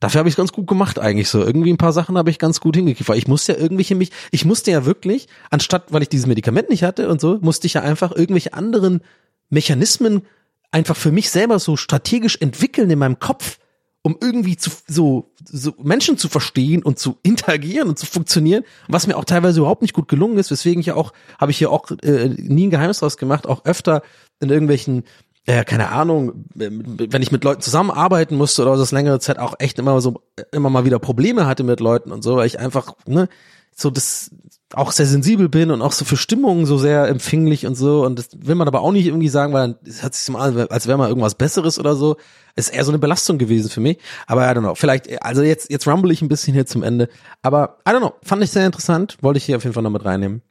Dafür 0.00 0.20
habe 0.20 0.30
ich 0.30 0.36
ganz 0.36 0.52
gut 0.52 0.66
gemacht 0.66 0.98
eigentlich 0.98 1.28
so. 1.28 1.44
Irgendwie 1.44 1.70
ein 1.70 1.76
paar 1.76 1.92
Sachen 1.92 2.16
habe 2.16 2.30
ich 2.30 2.38
ganz 2.38 2.60
gut 2.60 2.74
hingekriegt, 2.74 3.08
weil 3.08 3.18
ich 3.18 3.28
musste 3.28 3.52
ja 3.52 3.58
irgendwelche 3.58 3.94
mich, 3.94 4.10
ich 4.30 4.46
musste 4.46 4.70
ja 4.70 4.86
wirklich, 4.86 5.28
anstatt, 5.50 5.92
weil 5.92 6.00
ich 6.00 6.08
dieses 6.08 6.26
Medikament 6.26 6.70
nicht 6.70 6.82
hatte 6.82 7.10
und 7.10 7.20
so, 7.20 7.38
musste 7.42 7.66
ich 7.66 7.74
ja 7.74 7.82
einfach 7.82 8.10
irgendwelche 8.10 8.54
anderen 8.54 9.02
Mechanismen 9.50 10.22
einfach 10.70 10.96
für 10.96 11.12
mich 11.12 11.28
selber 11.28 11.58
so 11.58 11.76
strategisch 11.76 12.38
entwickeln 12.40 12.88
in 12.88 12.98
meinem 12.98 13.18
Kopf, 13.18 13.58
um 14.02 14.16
irgendwie 14.18 14.56
zu, 14.56 14.70
so, 14.86 15.34
so 15.44 15.74
Menschen 15.82 16.16
zu 16.16 16.30
verstehen 16.30 16.82
und 16.82 16.98
zu 16.98 17.18
interagieren 17.22 17.90
und 17.90 17.98
zu 17.98 18.06
funktionieren, 18.06 18.64
was 18.88 19.06
mir 19.06 19.18
auch 19.18 19.26
teilweise 19.26 19.60
überhaupt 19.60 19.82
nicht 19.82 19.92
gut 19.92 20.08
gelungen 20.08 20.38
ist, 20.38 20.50
weswegen 20.50 20.80
ich 20.80 20.86
ja 20.86 20.94
auch, 20.94 21.12
habe 21.38 21.50
ich 21.50 21.58
hier 21.58 21.70
auch 21.70 21.90
äh, 22.02 22.28
nie 22.28 22.68
ein 22.68 22.70
Geheimnis 22.70 23.00
draus 23.00 23.18
gemacht, 23.18 23.46
auch 23.46 23.66
öfter 23.66 24.02
in 24.40 24.48
irgendwelchen 24.48 25.04
äh, 25.46 25.64
keine 25.64 25.90
Ahnung, 25.90 26.44
wenn 26.54 27.22
ich 27.22 27.32
mit 27.32 27.44
Leuten 27.44 27.62
zusammenarbeiten 27.62 28.36
musste 28.36 28.62
oder 28.62 28.76
das 28.76 28.92
längere 28.92 29.20
Zeit 29.20 29.38
auch 29.38 29.54
echt 29.58 29.78
immer 29.78 30.00
so 30.00 30.22
immer 30.52 30.70
mal 30.70 30.84
wieder 30.84 30.98
Probleme 30.98 31.46
hatte 31.46 31.64
mit 31.64 31.80
Leuten 31.80 32.12
und 32.12 32.22
so, 32.22 32.36
weil 32.36 32.46
ich 32.46 32.58
einfach 32.60 32.94
ne 33.06 33.28
so 33.74 33.90
das 33.90 34.30
auch 34.74 34.92
sehr 34.92 35.06
sensibel 35.06 35.48
bin 35.48 35.70
und 35.70 35.80
auch 35.82 35.92
so 35.92 36.04
für 36.04 36.16
Stimmungen 36.16 36.66
so 36.66 36.76
sehr 36.76 37.08
empfänglich 37.08 37.66
und 37.66 37.74
so 37.74 38.04
und 38.04 38.18
das 38.18 38.28
will 38.36 38.54
man 38.54 38.68
aber 38.68 38.82
auch 38.82 38.92
nicht 38.92 39.06
irgendwie 39.06 39.28
sagen, 39.28 39.52
weil 39.52 39.76
es 39.84 40.02
hört 40.02 40.14
sich 40.14 40.28
mal 40.28 40.68
als 40.68 40.86
wäre 40.86 40.98
mal 40.98 41.08
irgendwas 41.08 41.34
Besseres 41.34 41.78
oder 41.78 41.96
so. 41.96 42.16
ist 42.54 42.68
eher 42.68 42.84
so 42.84 42.90
eine 42.90 42.98
Belastung 42.98 43.38
gewesen 43.38 43.70
für 43.70 43.80
mich. 43.80 43.98
Aber 44.26 44.42
I 44.42 44.54
don't 44.54 44.60
know. 44.60 44.74
Vielleicht, 44.74 45.22
also 45.22 45.42
jetzt, 45.42 45.70
jetzt 45.70 45.88
rumble 45.88 46.12
ich 46.12 46.20
ein 46.20 46.28
bisschen 46.28 46.52
hier 46.52 46.66
zum 46.66 46.82
Ende. 46.82 47.08
Aber 47.42 47.78
I 47.88 47.92
don't 47.92 48.00
know. 48.00 48.14
Fand 48.22 48.42
ich 48.44 48.50
sehr 48.50 48.66
interessant. 48.66 49.16
Wollte 49.22 49.38
ich 49.38 49.44
hier 49.44 49.56
auf 49.56 49.64
jeden 49.64 49.74
Fall 49.74 49.82
noch 49.82 49.90
mit 49.90 50.04
reinnehmen. 50.04 50.42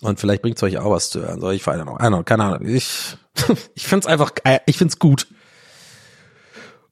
Und 0.00 0.20
vielleicht 0.20 0.42
bringt's 0.42 0.62
euch 0.62 0.78
auch 0.78 0.90
was 0.90 1.10
zu 1.10 1.22
hören. 1.22 1.40
So, 1.40 1.50
ich 1.50 1.62
don't 1.62 1.82
know. 1.82 2.22
Keine 2.24 2.44
Ahnung. 2.44 2.66
Ich 2.66 3.16
ich 3.74 3.86
find's 3.86 4.06
einfach, 4.06 4.32
ich 4.66 4.78
find's 4.78 4.98
gut. 4.98 5.26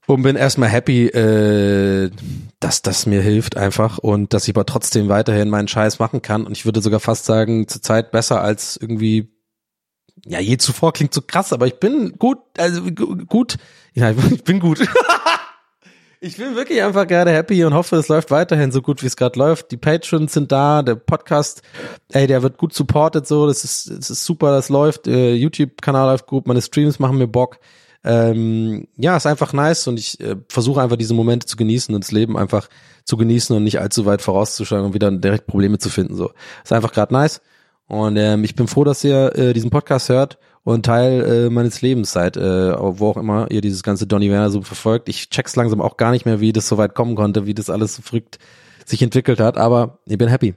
Und 0.07 0.23
bin 0.23 0.37
erstmal 0.37 0.69
happy, 0.69 1.07
äh, 1.07 2.11
dass 2.59 2.83
das 2.83 3.07
mir 3.07 3.23
hilft 3.23 3.57
einfach 3.57 3.99
und 3.99 4.35
dass 4.35 4.49
ich 4.49 4.55
aber 4.55 4.66
trotzdem 4.66 5.09
weiterhin 5.09 5.49
meinen 5.49 5.69
Scheiß 5.69 6.01
machen 6.01 6.23
kann. 6.23 6.45
Und 6.45 6.53
ich 6.53 6.65
würde 6.65 6.83
sogar 6.83 7.01
fast 7.01 7.24
sagen, 7.24 7.69
zurzeit 7.69 8.11
besser 8.11 8.43
als 8.43 8.77
irgendwie, 8.77 9.33
ja, 10.27 10.41
je 10.41 10.59
zuvor 10.59 10.93
klingt 10.93 11.15
so 11.15 11.23
krass, 11.23 11.53
aber 11.53 11.66
ich 11.66 11.79
bin 11.79 12.19
gut, 12.19 12.39
also 12.59 12.83
gut, 12.83 13.59
ja, 13.95 14.11
ich 14.11 14.45
bin 14.45 14.59
gut. 14.59 14.81
Ich 16.24 16.36
bin 16.36 16.55
wirklich 16.55 16.81
einfach 16.81 17.09
gerade 17.09 17.32
happy 17.32 17.65
und 17.65 17.74
hoffe, 17.74 17.97
es 17.97 18.07
läuft 18.07 18.31
weiterhin 18.31 18.70
so 18.70 18.81
gut, 18.81 19.03
wie 19.03 19.09
es 19.09 19.16
gerade 19.16 19.36
läuft. 19.36 19.73
Die 19.73 19.77
Patrons 19.77 20.32
sind 20.32 20.53
da, 20.53 20.82
der 20.82 20.94
Podcast, 20.94 21.62
ey, 22.12 22.28
der 22.28 22.44
wird 22.44 22.59
gut 22.59 22.73
supported, 22.73 23.27
so, 23.27 23.49
das 23.49 23.65
ist, 23.65 23.90
das 23.90 24.09
ist 24.09 24.24
super, 24.24 24.53
das 24.53 24.69
läuft. 24.69 25.09
Äh, 25.09 25.35
YouTube-Kanal 25.35 26.12
läuft 26.12 26.28
gut, 26.28 26.47
meine 26.47 26.62
Streams 26.62 27.01
machen 27.01 27.19
mir 27.19 27.27
Bock. 27.27 27.59
Ähm, 28.05 28.86
ja, 28.97 29.16
ist 29.16 29.27
einfach 29.27 29.53
nice 29.53 29.89
und 29.89 29.99
ich 29.99 30.20
äh, 30.20 30.36
versuche 30.49 30.81
einfach 30.81 30.94
diese 30.97 31.12
Momente 31.12 31.49
zu 31.49 31.57
genießen 31.57 31.93
und 31.93 32.05
das 32.05 32.12
Leben 32.12 32.39
einfach 32.39 32.69
zu 33.05 33.16
genießen 33.16 33.57
und 33.57 33.65
nicht 33.65 33.81
allzu 33.81 34.07
weit 34.07 34.23
vorauszuschauen 34.23 34.85
und 34.85 34.94
wieder 34.94 35.11
direkt 35.11 35.49
Probleme 35.49 35.78
zu 35.78 35.90
finden. 35.90 36.15
So, 36.15 36.31
ist 36.62 36.73
einfach 36.73 36.93
gerade 36.93 37.12
nice 37.12 37.40
und 37.89 38.16
ähm, 38.16 38.44
ich 38.44 38.55
bin 38.55 38.69
froh, 38.69 38.85
dass 38.85 39.03
ihr 39.03 39.36
äh, 39.36 39.53
diesen 39.55 39.70
Podcast 39.70 40.09
hört 40.09 40.39
und 40.64 40.86
Teil 40.86 41.22
äh, 41.24 41.51
meines 41.51 41.82
Lebens 41.82 42.12
seid, 42.12 42.36
äh, 42.36 42.74
wo 42.78 43.09
auch 43.09 43.16
immer 43.16 43.51
ihr 43.51 43.60
dieses 43.60 43.82
ganze 43.82 44.06
Donny 44.06 44.30
Werner 44.30 44.51
so 44.51 44.62
verfolgt. 44.62 45.09
Ich 45.09 45.28
check's 45.30 45.56
langsam 45.56 45.80
auch 45.80 45.97
gar 45.97 46.12
nicht 46.12 46.24
mehr, 46.24 46.40
wie 46.40 46.52
das 46.52 46.68
so 46.68 46.78
weit 46.78 46.94
kommen 46.94 47.16
konnte, 47.16 47.47
wie 47.47 47.55
das 47.55 47.70
alles 47.70 47.97
so 47.97 48.02
verrückt 48.02 48.39
sich 48.84 49.02
entwickelt 49.02 49.40
hat, 49.40 49.59
aber 49.59 49.98
ich 50.06 50.18
bin 50.18 50.28
happy. 50.28 50.55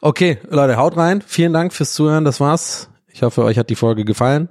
Okay, 0.00 0.38
Leute, 0.48 0.76
haut 0.76 0.96
rein. 0.96 1.22
Vielen 1.26 1.52
Dank 1.52 1.72
fürs 1.72 1.92
Zuhören. 1.92 2.24
Das 2.24 2.40
war's. 2.40 2.88
Ich 3.12 3.22
hoffe, 3.22 3.42
euch 3.42 3.58
hat 3.58 3.70
die 3.70 3.76
Folge 3.76 4.04
gefallen. 4.04 4.48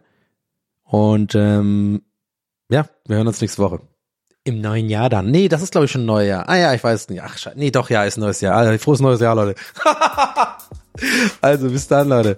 Und 0.84 1.34
ähm, 1.36 2.02
ja, 2.70 2.88
wir 3.08 3.18
hören 3.18 3.28
uns 3.28 3.42
nächste 3.42 3.62
Woche. 3.62 3.80
Im 4.44 4.62
neuen 4.62 4.90
Jahr 4.90 5.10
dann. 5.10 5.32
Nee, 5.32 5.48
das 5.48 5.62
ist 5.62 5.72
glaube 5.72 5.86
ich 5.86 5.92
schon 5.92 6.02
ein 6.02 6.08
neues 6.08 6.28
Jahr. 6.28 6.50
Ah 6.50 6.58
ja, 6.58 6.74
ich 6.74 6.84
weiß 6.84 7.10
nicht. 7.10 7.24
Ach. 7.24 7.38
Nee, 7.56 7.72
doch, 7.72 7.90
ja, 7.90 8.04
ist 8.04 8.18
ein 8.18 8.22
neues 8.22 8.42
Jahr. 8.42 8.56
Also, 8.56 8.78
frohes 8.78 9.00
neues 9.00 9.20
Jahr, 9.20 9.36
Leute. 9.36 9.56
also, 11.42 11.70
bis 11.70 11.88
dann, 11.88 12.10
Leute. 12.10 12.38